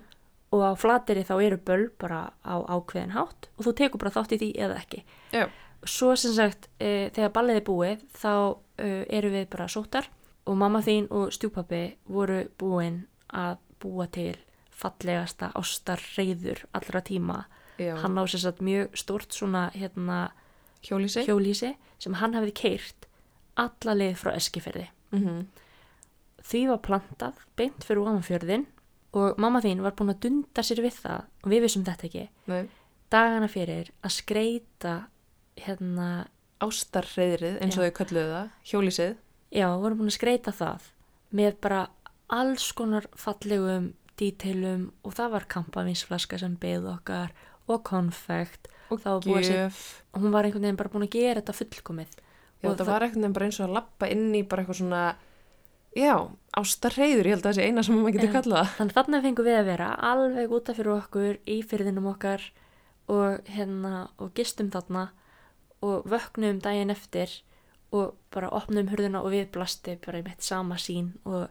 og 0.51 0.63
á 0.67 0.71
flateri 0.75 1.23
þá 1.23 1.35
eru 1.39 1.57
böll 1.63 1.87
bara 1.99 2.21
á 2.43 2.55
ákveðin 2.59 3.15
hátt 3.15 3.47
og 3.55 3.67
þú 3.67 3.73
tekur 3.79 4.01
bara 4.03 4.13
þátt 4.15 4.35
í 4.35 4.39
því 4.41 4.49
eða 4.65 4.79
ekki. 4.81 5.03
Já. 5.31 5.45
Svo 5.87 6.13
sem 6.19 6.33
sagt, 6.35 6.67
e, 6.77 7.09
þegar 7.15 7.33
ballið 7.37 7.59
er 7.61 7.65
búið 7.65 8.03
þá 8.13 8.33
e, 8.77 8.89
eru 9.09 9.31
við 9.33 9.47
bara 9.53 9.69
sóttar 9.71 10.09
og 10.45 10.57
mamma 10.59 10.83
þín 10.85 11.07
og 11.09 11.31
stjúpappi 11.33 11.81
voru 12.11 12.43
búin 12.59 13.05
að 13.31 13.61
búa 13.81 14.09
til 14.11 14.35
fallegasta 14.75 15.51
ástar 15.57 16.03
reyður 16.17 16.65
allra 16.75 17.01
tíma. 17.05 17.39
Já, 17.79 17.95
Hann 18.01 18.17
á 18.19 18.23
sem 18.27 18.39
sagt 18.43 18.59
mjög 18.61 18.97
stort 18.97 19.31
svona 19.33 19.69
hérna 19.75 20.31
hjólísi 20.83 21.23
hjólísi 21.27 21.75
sem 22.01 22.13
hann 22.19 22.33
hafði 22.33 22.53
keirt 22.57 23.07
alla 23.55 23.93
leið 23.97 24.15
frá 24.17 24.33
Eskiferði. 24.35 24.87
mm 25.11 25.45
Því 26.41 26.61
var 26.71 26.79
plantað 26.81 27.37
beint 27.55 27.83
fyrir 27.85 28.01
ofanfjörðin 28.01 28.63
og 29.13 29.37
mamma 29.37 29.59
þín 29.61 29.83
var 29.85 29.93
búin 29.93 30.09
að 30.09 30.23
dunda 30.25 30.63
sér 30.65 30.81
við 30.81 30.95
það 31.03 31.25
og 31.43 31.49
við 31.53 31.61
vissum 31.61 31.83
þetta 31.85 32.07
ekki 32.07 32.23
Nei, 32.49 32.63
dagana 33.13 33.47
fyrir 33.51 33.91
að 34.01 34.15
skreita 34.15 34.93
hérna, 35.61 36.07
ástarreyðrið 36.63 37.59
eins 37.61 37.77
og 37.77 37.85
þau 37.85 37.95
kölluðu 37.99 38.31
það, 38.33 38.49
hjólísið 38.71 39.13
já, 39.53 39.67
vorum 39.83 39.99
búin 40.01 40.09
að 40.11 40.17
skreita 40.17 40.53
það 40.55 40.89
með 41.35 41.57
bara 41.61 41.81
alls 42.31 42.71
konar 42.77 43.07
fallegum 43.19 43.91
dítilum 44.17 44.87
og 45.05 45.15
það 45.17 45.31
var 45.35 45.47
kampavínsflaska 45.51 46.39
sem 46.41 46.57
beð 46.61 46.87
okkar 46.95 47.35
og 47.71 47.83
konfekt. 47.87 48.69
Og 48.91 48.99
var 49.05 49.23
búið 49.23 49.51
og 50.11 50.19
hún 50.19 50.33
var 50.33 50.45
einhvern 50.45 50.65
veginn 50.67 50.79
bara 50.79 50.91
búin 50.91 51.07
að 51.07 51.13
gera 51.15 51.39
þetta 51.39 51.55
fullkomið. 51.55 52.15
Já, 52.61 52.69
Og 52.69 52.77
það 52.77 52.89
var 52.91 53.05
einhvern 53.05 53.23
veginn 53.23 53.35
bara 53.37 53.47
eins 53.47 53.59
og 53.61 53.67
að 53.69 53.75
lappa 53.77 54.09
inn 54.11 54.25
í 54.35 54.41
bara 54.43 54.63
eitthvað 54.63 54.81
svona 54.81 55.03
já, 55.97 56.15
ástarreyður, 56.59 57.27
ég 57.27 57.35
held 57.35 57.45
að 57.45 57.47
það 57.49 57.57
sé 57.57 57.67
eina 57.67 57.83
sem 57.83 57.97
maður 57.97 58.17
getur 58.17 58.33
kallað. 58.35 58.73
Þannig 58.77 58.97
þarna 58.97 59.21
fengum 59.25 59.47
við 59.47 59.57
að 59.59 59.69
vera 59.71 59.87
alveg 60.11 60.53
útaf 60.57 60.77
fyrir 60.79 60.93
okkur 60.97 61.39
í 61.47 61.57
fyrðinum 61.71 62.11
okkar 62.11 62.45
og 63.11 63.49
hérna 63.51 63.95
og 64.21 64.35
gistum 64.37 64.69
þarna 64.71 65.07
og 65.81 66.05
vöknum 66.11 66.61
daginn 66.63 66.93
eftir 66.93 67.33
og 67.91 68.13
bara 68.31 68.51
opnum 68.55 68.91
hurðina 68.91 69.23
og 69.23 69.33
við 69.33 69.49
blasti 69.55 69.97
bara 70.03 70.21
í 70.21 70.27
mitt 70.27 70.45
sama 70.45 70.77
sín 70.79 71.11
og, 71.27 71.49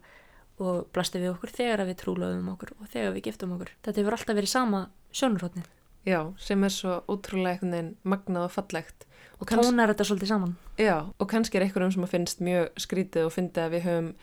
og 0.62 0.86
blasti 0.94 1.20
við 1.20 1.34
okkur 1.34 1.52
þegar 1.56 1.84
við 1.88 1.98
trúlaðum 2.04 2.54
okkur 2.54 2.72
og 2.78 2.88
þegar 2.92 3.12
við 3.16 3.28
giftum 3.28 3.56
okkur. 3.56 3.74
Þetta 3.84 4.00
hefur 4.00 4.16
alltaf 4.16 4.38
verið 4.38 4.54
sama 4.54 4.86
sjónurhóttnið 5.12 5.68
Já, 6.06 6.32
sem 6.38 6.64
er 6.64 6.72
svo 6.72 7.02
ótrúlega 7.08 7.52
einhvern 7.58 7.70
veginn 7.74 7.96
magnað 8.04 8.44
og 8.48 8.50
fallegt 8.54 9.06
og 9.40 9.46
kanns- 9.48 9.66
tónar 9.68 9.88
þetta 9.92 10.04
svolítið 10.08 10.26
saman. 10.32 10.56
Já, 10.78 10.96
og 11.18 11.28
kannski 11.28 11.56
er 11.58 11.62
einhverjum 11.66 11.92
sem 11.92 12.04
að 12.04 12.08
finnst 12.14 12.40
mjög 12.40 12.68
skrítið 12.80 13.24
og 13.26 13.32
fyndið 13.32 13.62
að 13.64 13.70
við 13.74 13.82
höfum 13.88 14.14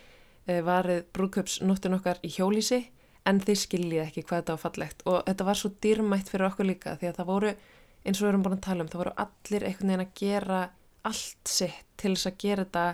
e, 0.47 0.61
varið 0.61 1.03
brúðköpsnóttin 1.13 1.93
okkar 1.99 2.17
í 2.23 2.29
hjólísi 2.33 2.79
en 3.25 3.39
þið 3.39 3.57
skiljið 3.61 4.03
ekki 4.07 4.23
hvað 4.23 4.41
þetta 4.41 4.53
var 4.55 4.63
fallegt 4.63 5.01
og 5.05 5.23
þetta 5.27 5.45
var 5.45 5.55
svo 5.55 5.69
dýrmætt 5.81 6.29
fyrir 6.29 6.47
okkur 6.49 6.65
líka 6.65 6.95
því 6.97 7.07
að 7.11 7.15
það 7.19 7.25
voru, 7.27 7.55
eins 8.05 8.21
og 8.21 8.23
við 8.25 8.29
erum 8.29 8.43
búin 8.43 8.57
að 8.57 8.61
tala 8.67 8.81
um, 8.83 8.87
það 8.87 9.01
voru 9.03 9.13
allir 9.17 9.63
einhvern 9.67 9.87
veginn 9.91 10.05
að 10.05 10.13
gera 10.21 10.69
allt 11.03 11.47
sitt 11.47 11.85
til 11.97 12.13
þess 12.15 12.27
að 12.31 12.37
gera 12.37 12.63
þetta 12.65 12.85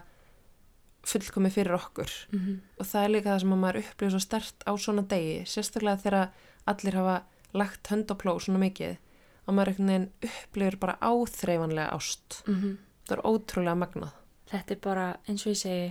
fullkomið 1.04 1.52
fyrir 1.58 1.76
okkur 1.76 2.12
Mm 2.32 2.40
-hmm. 2.40 2.58
og 2.80 2.86
það 2.86 3.04
er 3.04 3.10
líka 3.10 3.30
það 3.34 3.40
sem 3.40 3.54
að 3.54 3.60
maður 3.64 3.78
upplifir 3.84 4.12
svo 4.12 4.20
stert 4.20 4.64
á 4.68 4.72
svona 4.78 5.02
degi, 5.08 5.44
sérstaklega 5.46 5.98
þegar 6.04 6.30
allir 6.68 6.94
hafa 6.96 7.24
lagt 7.54 7.88
hönd 7.88 8.12
á 8.12 8.16
pló 8.18 8.36
svona 8.40 8.60
mikið 8.60 8.98
að 9.44 9.54
maður 9.54 9.74
einhvern 9.74 9.92
veginn 9.92 10.10
upplifir 10.30 10.80
bara 10.80 11.00
áþreifanlega 11.02 11.94
ást 11.94 12.44
það 12.44 13.18
er 13.18 13.26
ótrúlega 13.28 13.76
magnað 13.76 14.14
Þetta 14.54 14.76
er 14.76 14.82
bara, 14.84 15.06
eins 15.30 15.46
og 15.48 15.54
ég 15.54 15.60
segi, 15.60 15.86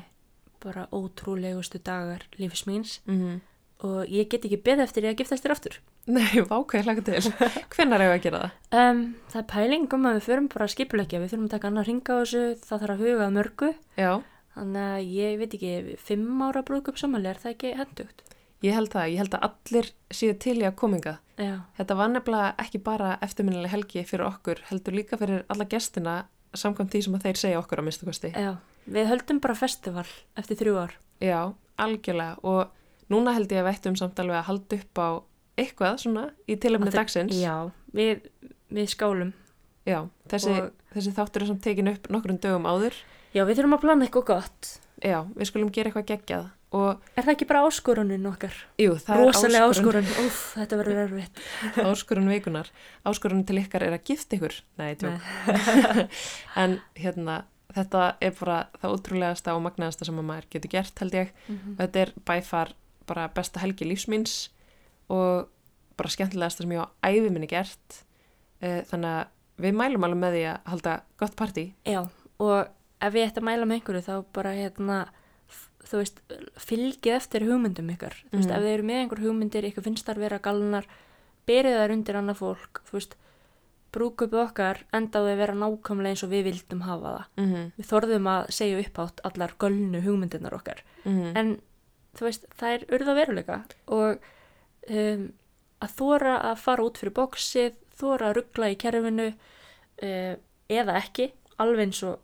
bara 0.62 0.84
ótrúlegustu 0.94 1.80
dagar 1.82 2.26
lífis 2.38 2.66
míns 2.68 3.00
mm 3.06 3.16
-hmm. 3.18 3.40
og 3.88 4.06
ég 4.06 4.28
get 4.28 4.44
ekki 4.44 4.62
beðið 4.62 4.84
eftir 4.84 5.04
ég 5.04 5.14
að 5.14 5.18
giftast 5.18 5.44
þér 5.44 5.54
aftur. 5.56 5.80
Nei, 6.06 6.42
vákvæði 6.50 6.82
hlaka 6.84 7.02
til. 7.02 7.32
Hvenær 7.72 8.02
hefur 8.02 8.18
að 8.18 8.22
gera 8.22 8.38
það? 8.42 8.50
Um, 8.78 9.14
það 9.30 9.40
er 9.42 9.52
pæling 9.54 9.94
um 9.94 10.06
að 10.06 10.14
við 10.14 10.26
förum 10.28 10.48
bara 10.48 10.64
að 10.64 10.74
skipulegja, 10.74 11.20
við 11.20 11.30
þurfum 11.30 11.44
að 11.44 11.54
taka 11.54 11.68
annað 11.68 11.86
ringa 11.86 12.12
á 12.14 12.20
þessu, 12.22 12.44
það 12.66 12.80
þarf 12.80 12.94
að 12.94 13.02
huga 13.02 13.26
að 13.26 13.36
mörgu, 13.36 13.74
Já, 13.96 14.12
þannig 14.54 14.82
að 14.82 15.00
ég 15.22 15.38
veit 15.38 15.54
ekki, 15.54 15.96
fimm 15.98 16.42
ára 16.42 16.62
brúðköp 16.62 16.98
samanlega, 16.98 17.34
er 17.34 17.42
það 17.42 17.52
ekki 17.54 17.74
hendugt? 17.78 18.22
ég 18.62 18.76
held 18.76 18.92
það. 18.92 19.10
Ég 19.10 19.18
held 19.18 19.34
að 19.34 19.46
allir 19.48 19.88
séu 20.14 20.34
til 20.38 20.58
í 20.60 20.66
að 20.66 20.76
kominga. 20.78 21.18
Já, 21.42 21.54
Þetta 21.78 21.96
var 21.98 22.08
nefnilega 22.12 22.52
ekki 22.62 22.80
bara 22.86 23.16
eftirminnileg 23.24 23.70
helgi 23.72 24.04
fyrir 24.06 24.26
okkur, 24.28 24.60
heldur 24.70 24.94
líka 24.94 25.18
fyrir 25.20 25.42
alla 25.50 25.64
gestina 25.66 26.16
samkvæmt 26.54 26.92
því 26.92 27.02
sem 27.06 27.14
að 27.18 27.24
þeir 27.26 27.40
segja 27.40 27.58
okkur 27.62 27.80
á 27.80 27.86
minnstu 27.86 28.06
kosti. 28.06 28.30
já, 28.36 28.56
við 28.86 29.08
höldum 29.10 29.40
bara 29.40 29.54
festival 29.58 30.06
eftir 30.36 30.56
þrjú 30.60 30.76
ár. 30.84 30.94
Já, 31.22 31.40
algjörlega. 31.78 32.38
Og 32.44 32.68
núna 33.10 33.32
held 33.34 33.48
ég 33.52 33.62
að 33.62 33.68
vettum 33.70 33.96
samt 33.96 34.18
alveg 34.20 34.36
að 34.42 34.48
halda 34.50 34.76
upp 34.76 34.98
á 35.00 35.08
eitthvað 35.58 35.98
svona 36.02 36.24
í 36.48 36.56
þe- 36.56 36.98
dagsins. 37.00 37.34
Já, 37.40 37.70
við, 37.94 38.28
við 38.70 38.88
skálum. 38.92 39.32
Já, 39.86 40.08
þessi, 40.28 40.52
Og- 40.62 40.72
þessi 40.94 41.12
þáttur 41.16 41.42
er 41.42 41.46
samt 41.46 41.62
tekin 41.62 41.88
upp 41.88 42.08
nokkrum 42.08 42.38
dögum 42.38 42.64
áður. 42.68 42.94
Já, 43.34 43.44
við 43.48 43.56
þurfum 43.58 43.74
að 43.78 43.80
plana 43.80 44.04
eitthvað 44.06 44.26
gott. 44.26 44.78
Já, 45.02 45.24
við 45.34 45.46
skulum 45.48 45.72
gera 45.72 45.90
eitthvað 45.90 46.06
geggjað. 46.12 46.50
Og 46.72 47.02
Er 47.16 47.26
það 47.26 47.32
ekki 47.34 47.46
bara 47.50 47.62
áskorunin 47.68 48.24
okkar? 48.30 48.54
jú, 48.80 48.94
það 48.96 49.18
Rosalega 49.20 49.64
er 49.66 49.72
áskorun, 49.74 50.06
áskorun. 50.06 50.26
Úf, 50.26 50.38
þetta 50.56 50.78
verður 50.80 51.00
erfitt. 51.04 51.40
áskorun 51.84 52.30
vikunar. 52.32 52.70
Áskorun 53.04 53.42
til 53.46 53.58
ykkar 53.60 53.84
er 53.84 53.96
að 53.98 54.04
gifta 54.08 54.38
ykkur. 54.38 54.56
Nei, 54.80 54.94
tjók. 54.96 55.20
En 56.62 56.78
hérna, 56.96 57.42
þetta 57.76 58.06
er 58.24 58.32
bara 58.40 58.58
það 58.80 58.96
ótrúlegasta 58.96 59.54
og 59.56 59.62
magnaðasta 59.66 60.08
sem 60.08 60.18
að 60.22 60.28
maður 60.30 60.48
getur 60.56 60.72
gert 60.78 61.04
held 61.04 61.18
ég. 61.20 61.32
Mhm. 61.48 61.76
Þetta 61.82 62.02
er 62.06 62.14
bæfar 62.32 62.74
bara 63.06 63.28
besta 63.34 63.60
helgi 63.60 63.84
lífsmýns 63.88 64.48
og 65.12 65.48
bara 65.98 66.08
skemmtilegasta 66.12 66.64
sem 66.64 66.72
ég 66.72 66.84
á 66.84 66.88
æfi 67.04 67.28
minni 67.30 67.48
gert. 67.50 68.02
Eh, 68.62 68.80
Þannig 68.88 69.12
að 69.12 69.26
við 69.62 69.74
mælum 69.76 70.04
alveg 70.08 70.20
með 70.24 70.36
því 70.38 70.44
að 70.54 70.70
halda 70.72 70.92
gott 71.20 71.34
partí. 71.36 71.64
Já, 71.84 72.00
og 72.40 72.68
ef 73.02 73.12
ég 73.18 73.28
ætti 73.28 73.42
að 73.42 73.48
mæla 73.50 73.66
með 73.68 73.80
einhverju 73.80 74.04
þá 74.08 74.14
bara 74.32 74.52
hérna, 74.56 75.00
þú 75.88 75.98
veist, 76.00 76.20
fylgið 76.62 77.16
eftir 77.16 77.44
hugmyndum 77.48 77.90
ykkar. 77.94 78.14
Þú 78.30 78.38
veist, 78.38 78.48
Mhm. 78.48 78.56
ef 78.56 78.62
þið 78.62 78.74
eru 78.74 78.82
með 78.82 79.00
einhver 79.02 79.22
hugmyndir, 79.24 79.64
ykkur 79.70 79.82
finnst 79.84 80.06
þar 80.06 80.18
vera 80.18 80.38
galnar, 80.38 80.86
berið 81.46 81.76
þær 81.80 81.92
undir 81.92 82.14
annað 82.16 82.36
fólk, 82.38 82.80
þú 82.86 82.92
veist, 82.92 83.14
brúkupu 83.92 84.38
okkar 84.40 84.78
endaði 84.94 85.32
að 85.34 85.36
vera 85.42 85.54
nákvæmlega 85.54 86.08
eins 86.14 86.22
og 86.24 86.30
við 86.30 86.44
vildum 86.48 86.80
hafa 86.86 87.10
það. 87.12 87.24
Mm 87.36 87.52
-hmm. 87.52 87.72
Við 87.78 87.86
þorðum 87.90 88.26
að 88.32 88.50
segja 88.50 88.80
uppátt 88.80 89.20
allar 89.24 89.52
gölnu 89.58 90.00
hugmyndirnar 90.02 90.54
okkar. 90.54 90.82
Mm 91.04 91.36
En 91.36 91.60
þú 92.16 92.20
veist, 92.20 92.44
það 92.58 92.68
er 92.74 92.86
urða 92.88 93.14
veruleika 93.14 93.64
og 93.88 94.18
um, 94.90 95.32
að 95.82 95.90
þóra 95.98 96.42
að 96.42 96.56
fara 96.58 96.82
út 96.82 96.98
fyrir 96.98 97.12
bóksið, 97.12 97.72
þóra 97.98 98.30
að 98.30 98.36
ruggla 98.36 98.70
í 98.70 98.76
kerfinu 98.76 99.34
uh, 100.02 100.36
eða 100.70 100.96
ekki, 100.96 101.32
alveg 101.58 101.86
eins 101.86 102.02
og, 102.02 102.18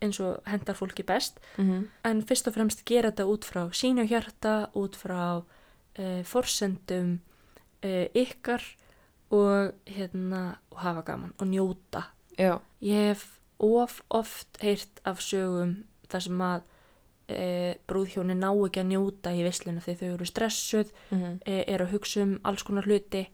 eins 0.00 0.20
og 0.20 0.40
hendar 0.46 0.74
fólki 0.74 1.02
best, 1.06 1.40
-hmm. 1.56 1.88
en 2.04 2.22
fyrst 2.22 2.48
og 2.48 2.54
fremst 2.54 2.84
gera 2.84 3.10
þetta 3.10 3.24
út 3.24 3.44
frá 3.44 3.68
sínu 3.72 4.06
hjarta, 4.08 4.70
út 4.74 4.96
frá 4.96 5.42
uh, 5.98 6.22
forsendum 6.24 7.20
uh, 7.84 8.06
ykkar 8.14 8.62
og, 9.30 9.72
hérna, 9.86 10.58
og 10.70 10.78
hafa 10.78 11.02
gaman 11.02 11.34
og 11.38 11.46
njóta. 11.46 12.02
Já, 12.38 12.58
Ég 12.82 12.94
hef 12.94 13.40
of 13.58 14.02
oft 14.10 14.58
heyrt 14.60 15.00
af 15.04 15.20
sögum 15.20 15.84
þar 16.08 16.22
sem 16.24 16.40
að 16.40 16.62
e, 17.30 17.74
brúðhjóni 17.88 18.36
ná 18.38 18.48
ekki 18.50 18.82
að 18.82 18.88
njóta 18.90 19.32
í 19.36 19.42
veislinu 19.46 19.82
þegar 19.84 20.00
þau 20.00 20.14
eru 20.14 20.28
stressuð, 20.28 20.94
mm 21.10 21.36
e, 21.44 21.58
eru 21.66 21.86
að 21.86 21.92
hugsa 21.94 22.24
um 22.24 22.38
alls 22.44 22.64
konar 22.66 22.88
hluti. 22.88 23.26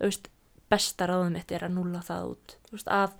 Veist, 0.00 0.30
besta 0.70 1.06
ráðum 1.06 1.36
mitt 1.36 1.52
er 1.52 1.66
að 1.66 1.76
núla 1.76 2.02
það 2.02 2.32
út. 2.32 2.56
Veist, 2.72 2.88
að, 2.88 3.14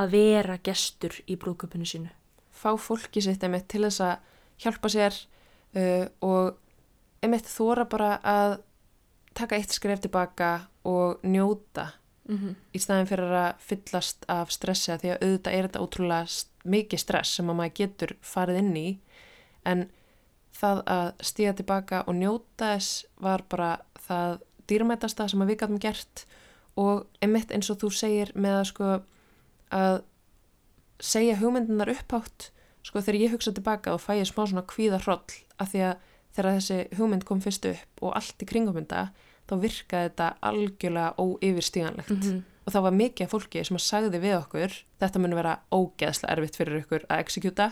að 0.00 0.14
vera 0.16 0.58
gestur 0.58 1.16
í 1.26 1.36
brúðköpunu 1.36 1.86
sínu. 1.86 2.10
fá 2.50 2.76
fólki 2.78 3.20
sitt 3.22 3.42
einmitt 3.44 3.68
til 3.68 3.84
þess 3.84 4.00
að 4.00 4.16
hjálpa 4.64 4.88
sér 4.88 5.16
uh, 5.76 6.06
og 6.20 6.54
einmitt 7.22 7.50
þóra 7.50 7.84
bara 7.90 8.18
að 8.22 8.60
taka 9.34 9.56
eitt 9.56 9.74
skref 9.74 10.00
tilbaka 10.00 10.68
og 10.84 11.20
njóta 11.22 11.92
Mm 12.28 12.36
-hmm. 12.38 12.54
í 12.72 12.78
staðin 12.78 13.06
fyrir 13.06 13.32
að 13.36 13.54
fyllast 13.58 14.24
af 14.28 14.50
stressi 14.50 14.92
að 14.92 15.00
því 15.00 15.08
að 15.10 15.22
auðvitað 15.22 15.52
er 15.52 15.62
þetta 15.62 15.80
ótrúlega 15.80 16.26
mikið 16.64 16.98
stress 16.98 17.34
sem 17.34 17.50
að 17.50 17.56
maður 17.56 17.74
getur 17.74 18.16
farið 18.20 18.56
inn 18.56 18.76
í 18.76 18.98
en 19.64 19.90
það 20.52 20.82
að 20.86 21.12
stíða 21.20 21.52
tilbaka 21.58 22.04
og 22.06 22.14
njóta 22.14 22.70
þess 22.74 23.04
var 23.20 23.44
bara 23.48 23.78
það 24.06 24.38
dýrmætasta 24.66 25.28
sem 25.28 25.42
að 25.42 25.46
við 25.46 25.58
gætum 25.58 25.78
gert 25.78 26.26
og 26.76 27.06
einmitt 27.20 27.52
eins 27.52 27.70
og 27.70 27.78
þú 27.82 27.90
segir 27.92 28.32
með 28.34 28.58
að 28.60 28.64
sko 28.64 28.88
að 29.74 30.02
segja 31.02 31.38
hugmyndunar 31.40 31.90
upphátt 31.92 32.50
sko 32.84 33.00
þegar 33.00 33.20
ég 33.20 33.34
hugsa 33.34 33.52
tilbaka 33.54 33.94
og 33.94 34.02
fæ 34.02 34.18
ég 34.20 34.28
smá 34.28 34.44
svona 34.44 34.64
kvíða 34.68 35.00
hroll 35.04 35.38
af 35.58 35.72
því 35.72 35.84
að 35.88 36.10
þegar 36.34 36.56
þessi 36.58 36.78
hugmynd 36.98 37.26
kom 37.28 37.40
fyrst 37.42 37.68
upp 37.70 38.02
og 38.02 38.16
allt 38.18 38.42
í 38.42 38.48
kringum 38.48 38.78
þetta 38.78 39.06
þá 39.44 39.54
virkaði 39.60 40.08
þetta 40.08 40.28
algjörlega 40.50 41.14
óyfirstíganlegt. 41.20 42.10
Mhm. 42.10 42.42
og 42.64 42.72
það 42.72 42.82
var 42.82 42.94
mikið 42.96 43.28
fólki 43.28 43.64
sem 43.64 43.76
að 43.76 43.84
sagði 43.84 44.18
við 44.22 44.34
okkur 44.38 44.72
þetta 45.00 45.20
muni 45.20 45.36
vera 45.36 45.58
ógeðslega 45.68 46.32
erfitt 46.32 46.56
fyrir 46.56 46.80
ykkur 46.80 47.02
að 47.12 47.20
exekjúta 47.20 47.66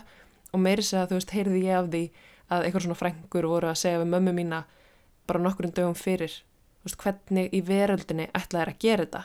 og 0.53 0.59
meiri 0.61 0.83
segja 0.85 1.07
þú 1.09 1.17
veist, 1.17 1.33
heyrði 1.33 1.63
ég 1.65 1.77
af 1.79 1.87
því 1.89 2.03
að 2.53 2.63
eitthvað 2.63 2.83
svona 2.85 2.99
frængur 2.99 3.47
voru 3.49 3.67
að 3.71 3.79
segja 3.81 4.01
við 4.03 4.11
mömmu 4.13 4.33
mína 4.37 4.59
bara 5.25 5.41
nokkurinn 5.41 5.73
dögum 5.73 5.97
fyrir 5.97 6.43
veist, 6.85 6.97
hvernig 7.01 7.49
í 7.49 7.61
veröldinni 7.65 8.29
ætlaði 8.37 8.69
að 8.69 8.79
gera 8.79 9.05
þetta. 9.05 9.23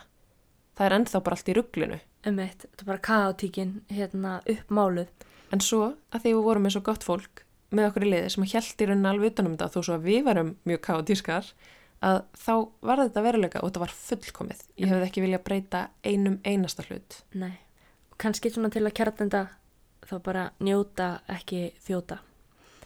Það 0.78 0.86
er 0.86 0.96
ennþá 0.96 1.22
bara 1.26 1.36
allt 1.36 1.48
í 1.48 1.56
rugglinu 1.58 2.00
Emmett, 2.28 2.64
þetta 2.66 2.84
er 2.84 2.90
bara 2.92 3.04
kaotíkin 3.08 3.74
hérna 3.92 4.38
uppmáluð. 4.48 5.08
en 5.52 5.60
svo 5.64 5.94
að 6.12 6.22
því 6.26 6.32
við 6.36 6.44
vorum 6.44 6.66
með 6.68 6.74
svo 6.76 6.82
gott 6.88 7.04
fólk 7.06 7.42
með 7.72 7.86
okkur 7.90 8.04
í 8.06 8.10
liði 8.12 8.30
sem 8.34 8.44
held 8.52 8.82
í 8.84 8.86
rauninni 8.88 9.08
alveg 9.10 9.32
utanum 9.32 9.54
þetta 9.56 9.70
þó 9.74 9.80
svo 9.84 9.96
að 9.98 10.06
við 10.08 10.22
varum 10.26 10.50
mjög 10.68 10.80
kaotískar 10.86 11.50
að 12.04 12.20
þá 12.38 12.52
var 12.88 13.00
þetta 13.02 13.24
veruleika 13.24 13.60
og 13.62 13.70
þetta 13.70 13.82
var 13.82 13.94
fullkomið. 13.96 14.60
Ég 14.78 14.92
hefði 14.92 15.08
ekki 15.08 15.24
viljað 15.24 15.44
breyta 15.48 15.80
einum 16.06 16.36
einasta 16.46 16.84
hlut. 16.86 17.18
Nei, 17.34 17.56
og 18.12 18.16
kannski 18.22 18.52
svona 18.54 18.70
til 18.70 18.84
að 18.86 18.94
kjartenda 19.00 19.42
þá 20.08 20.14
bara 20.24 20.44
njóta 20.64 21.08
ekki 21.28 21.72
þjóta. 21.84 22.20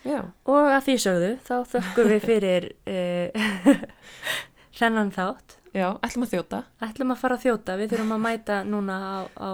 Já, 0.03 0.19
Og 0.51 0.65
að 0.67 0.81
því 0.89 0.95
sögðu, 0.99 1.29
þá 1.47 1.55
þökkum 1.77 2.09
við 2.11 2.25
fyrir 2.27 2.65
uh, 2.91 3.85
þennan 4.79 5.11
þátt. 5.15 5.57
já, 5.75 5.89
ætlum 6.05 6.27
að 6.27 6.33
þjóta 6.35 6.63
Ætlum 6.85 7.13
að 7.15 7.21
fara 7.23 7.37
að 7.39 7.45
þjóta, 7.47 7.77
við 7.81 7.93
þurfum 7.93 8.15
að 8.17 8.23
mæta 8.27 8.59
núna 8.69 8.97
á, 9.01 9.19
á 9.37 9.51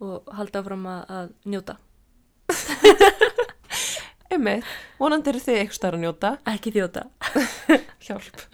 og 0.00 0.30
halda 0.32 0.62
áfram 0.62 0.86
að, 0.88 1.00
að 1.12 1.32
njóta. 1.52 1.74
Einmitt, 4.30 4.64
vonandi 5.00 5.32
eru 5.32 5.40
þið 5.42 5.58
eitthvað 5.60 5.96
að 5.96 6.02
njóta, 6.04 6.30
Ekki 6.52 6.72
þjóta. 6.76 7.02
hjálp. 8.06 8.44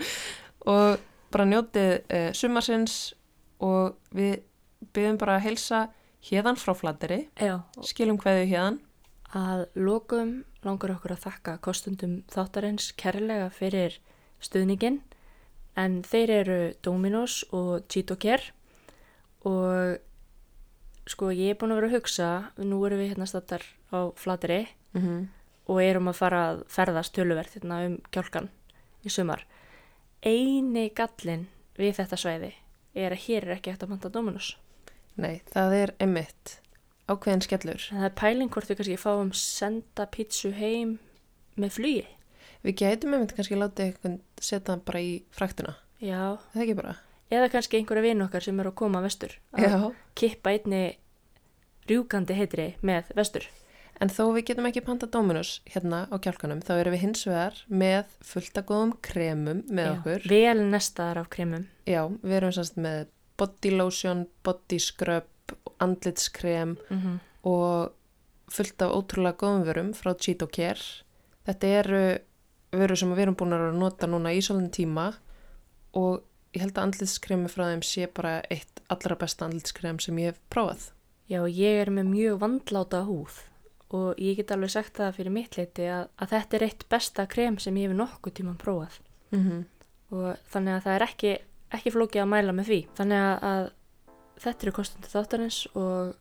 Og 0.66 0.96
bara 1.34 1.46
njótið 1.50 1.92
uh, 2.08 2.30
sumarsins 2.36 2.96
og 3.62 3.94
við 4.16 4.40
byggjum 4.96 5.18
bara 5.20 5.36
að 5.38 5.46
heilsa 5.50 5.82
hérðan 6.26 6.58
frá 6.58 6.72
flatteri, 6.74 7.20
Já, 7.38 7.60
skilum 7.86 8.18
hverju 8.22 8.48
hérðan. 8.50 8.80
að 9.36 9.66
lokum 9.78 10.32
langar 10.66 10.96
okkur 10.96 11.14
að 11.14 11.26
þakka 11.28 11.58
kostundum 11.62 12.16
þáttarins 12.32 12.90
kærlega 12.98 13.50
fyrir 13.54 14.00
stuðningin 14.42 15.02
en 15.76 16.02
þeir 16.02 16.30
eru 16.30 16.58
Dominos 16.82 17.44
og 17.52 17.86
Cheeto 17.88 18.16
Care 18.16 18.52
og 19.46 19.98
sko 21.06 21.30
ég 21.30 21.52
er 21.54 21.58
búin 21.60 21.70
að 21.74 21.80
vera 21.80 21.90
að 21.92 21.96
hugsa 21.98 22.28
nú 22.58 22.80
erum 22.86 22.98
við 22.98 23.12
hérna 23.14 23.26
stattar 23.30 23.62
á 23.92 24.10
flateri 24.16 24.66
Mm 24.96 25.02
-hmm. 25.02 25.26
og 25.68 25.82
erum 25.82 26.08
að 26.08 26.12
fara 26.14 26.38
að 26.52 26.62
ferðast 26.68 27.12
töluvert 27.14 27.52
hérna 27.54 27.86
um 27.86 27.98
kjálkan 28.10 28.48
í 29.04 29.08
sumar 29.10 29.44
eini 30.22 30.90
gallin 30.94 31.48
við 31.78 31.96
þetta 31.98 32.16
svæði 32.16 32.52
er 32.94 33.12
að 33.12 33.24
hér 33.26 33.42
er 33.44 33.56
ekki 33.56 33.70
eftir 33.70 33.86
að 33.86 33.90
manta 33.90 34.08
Dominos 34.08 34.56
Nei, 35.16 35.40
það 35.52 35.72
er 35.72 35.94
einmitt 36.00 36.60
ákveðin 37.08 37.42
skellur. 37.42 37.88
en 37.92 37.98
það 37.98 38.04
er 38.04 38.20
pæling 38.20 38.50
hvort 38.50 38.70
við 38.70 38.76
kannski 38.76 38.96
fáum 38.96 39.32
senda 39.32 40.06
pítsu 40.06 40.52
heim 40.52 40.98
með 41.56 41.70
flugi 41.70 42.06
Við 42.66 42.76
gætum 42.82 43.14
einmitt 43.14 43.34
kannski 43.36 43.59
látið 43.59 43.84
eitthvað 43.93 44.16
setja 44.43 44.72
hann 44.74 44.82
bara 44.86 45.01
í 45.01 45.12
fraktuna. 45.30 45.76
já, 46.02 46.38
Það 46.52 46.62
ekki 46.64 46.74
bara. 46.80 46.97
eða 47.30 47.51
kannski 47.52 47.78
einhverja 47.80 48.02
vinn 48.02 48.22
okkar 48.26 48.43
sem 48.43 48.60
eru 48.60 48.70
að 48.72 48.78
koma 48.82 49.01
vestur 49.02 49.36
að 49.55 49.62
Já. 49.66 49.93
kippa 50.14 50.51
einni 50.51 50.97
rjúkandi 51.88 52.34
heitri 52.34 52.74
með 52.82 53.12
vestur 53.18 53.47
En 53.98 54.10
þó 54.12 54.26
við 54.36 54.44
getum 54.51 54.66
ekki 54.68 54.82
panta 54.84 55.06
Dominus 55.09 55.62
hérna 55.64 56.02
á 56.12 56.16
kjálkanum, 56.20 56.60
þá 56.60 56.72
erum 56.82 56.93
við 56.93 57.01
hins 57.01 57.22
vegar 57.24 57.55
með 57.72 58.05
fullt 58.20 58.59
af 58.60 58.66
góðum 58.68 58.93
kremum 59.01 59.62
með 59.72 59.86
Já, 59.86 59.93
okkur. 59.97 60.26
vel 60.28 60.59
nestaðar 60.68 61.20
af 61.22 61.30
kremum 61.32 61.64
Já, 61.88 62.02
við 62.20 62.34
erum 62.36 62.52
sannst 62.52 62.76
með 62.76 63.06
body 63.40 63.70
lotion, 63.72 64.26
body 64.44 64.78
scrub, 64.78 65.24
andlitskrem 65.80 66.76
mm 66.90 66.98
-hmm. 67.01 67.16
og 67.48 67.93
fullt 68.52 68.82
af 68.82 68.93
ótrúlega 68.93 69.36
góðum 69.40 69.64
vörum 69.64 69.90
frá 69.94 70.12
Cheeto 70.18 70.47
Care. 70.47 70.80
Þetta 71.47 71.66
eru 71.66 72.18
vörur 72.80 73.00
sem 73.00 73.12
við 73.14 73.26
erum 73.26 73.38
búin 73.38 73.56
að 73.56 73.66
nota 73.78 74.08
núna 74.10 74.32
í 74.34 74.42
svolítið 74.44 74.72
tíma 74.80 75.06
og 75.96 76.22
ég 76.56 76.62
held 76.64 76.76
að 76.76 76.86
andlitskremi 76.86 77.50
frá 77.52 77.66
þeim 77.70 77.82
sé 77.84 78.06
bara 78.12 78.38
eitt 78.50 78.82
allra 78.92 79.16
besta 79.18 79.46
andlitskrem 79.46 79.98
sem 80.02 80.18
ég 80.22 80.32
hef 80.32 80.40
prófað. 80.52 80.90
Já, 81.26 81.42
ég 81.50 81.82
er 81.82 81.90
með 81.90 82.12
mjög 82.12 82.40
vandláta 82.44 83.02
húð 83.06 83.42
og 83.96 84.18
ég 84.18 84.38
get 84.38 84.50
alveg 84.54 84.72
sagt 84.74 84.98
það 84.98 85.16
fyrir 85.18 85.34
mitt 85.34 85.56
leiti 85.58 85.86
að, 85.90 86.08
að 86.18 86.32
þetta 86.34 86.56
er 86.56 86.64
eitt 86.66 86.86
besta 86.90 87.26
krem 87.30 87.58
sem 87.62 87.76
ég 87.78 87.90
hef 87.90 87.98
nokkuð 87.98 88.38
tíman 88.40 88.60
prófað 88.60 89.02
Mm 89.30 89.42
-hmm. 89.42 89.64
og 90.16 90.36
þannig 90.52 90.72
að 90.74 90.82
það 90.84 90.94
er 90.94 91.02
ekki, 91.02 91.38
ekki 91.70 91.90
flókið 91.90 92.22
að 92.22 92.28
mæla 92.30 92.52
með 92.52 92.66
því. 92.66 92.80
Þannig 92.94 93.18
að, 93.18 93.42
að 93.42 93.64
þetta 94.44 94.62
eru 94.62 94.72
kostundi 94.72 95.08
þáttarins 95.08 95.58
og 95.74 96.14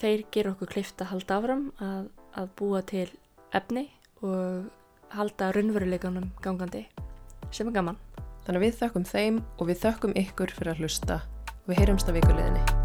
þeir 0.00 0.24
gera 0.32 0.50
okkur 0.50 0.68
klift 0.68 1.00
að 1.00 1.10
halda 1.12 1.36
áfram 1.36 1.72
að, 1.80 2.08
að 2.36 2.48
búa 2.56 2.82
til 2.82 3.10
efni 3.52 3.90
og 4.22 4.70
halda 5.14 5.52
raunveruleikanum 5.54 6.30
gangandi 6.42 6.86
sem 7.50 7.68
er 7.68 7.76
gaman. 7.78 8.00
Þannig 8.46 8.60
að 8.60 8.66
við 8.66 8.80
þökkum 8.80 9.06
þeim 9.10 9.44
og 9.58 9.70
við 9.70 9.84
þökkum 9.84 10.18
ykkur 10.22 10.56
fyrir 10.58 10.74
að 10.74 10.82
hlusta 10.82 11.20
og 11.52 11.70
við 11.70 11.80
heyrumst 11.82 12.10
að 12.10 12.20
vikuleginni. 12.20 12.75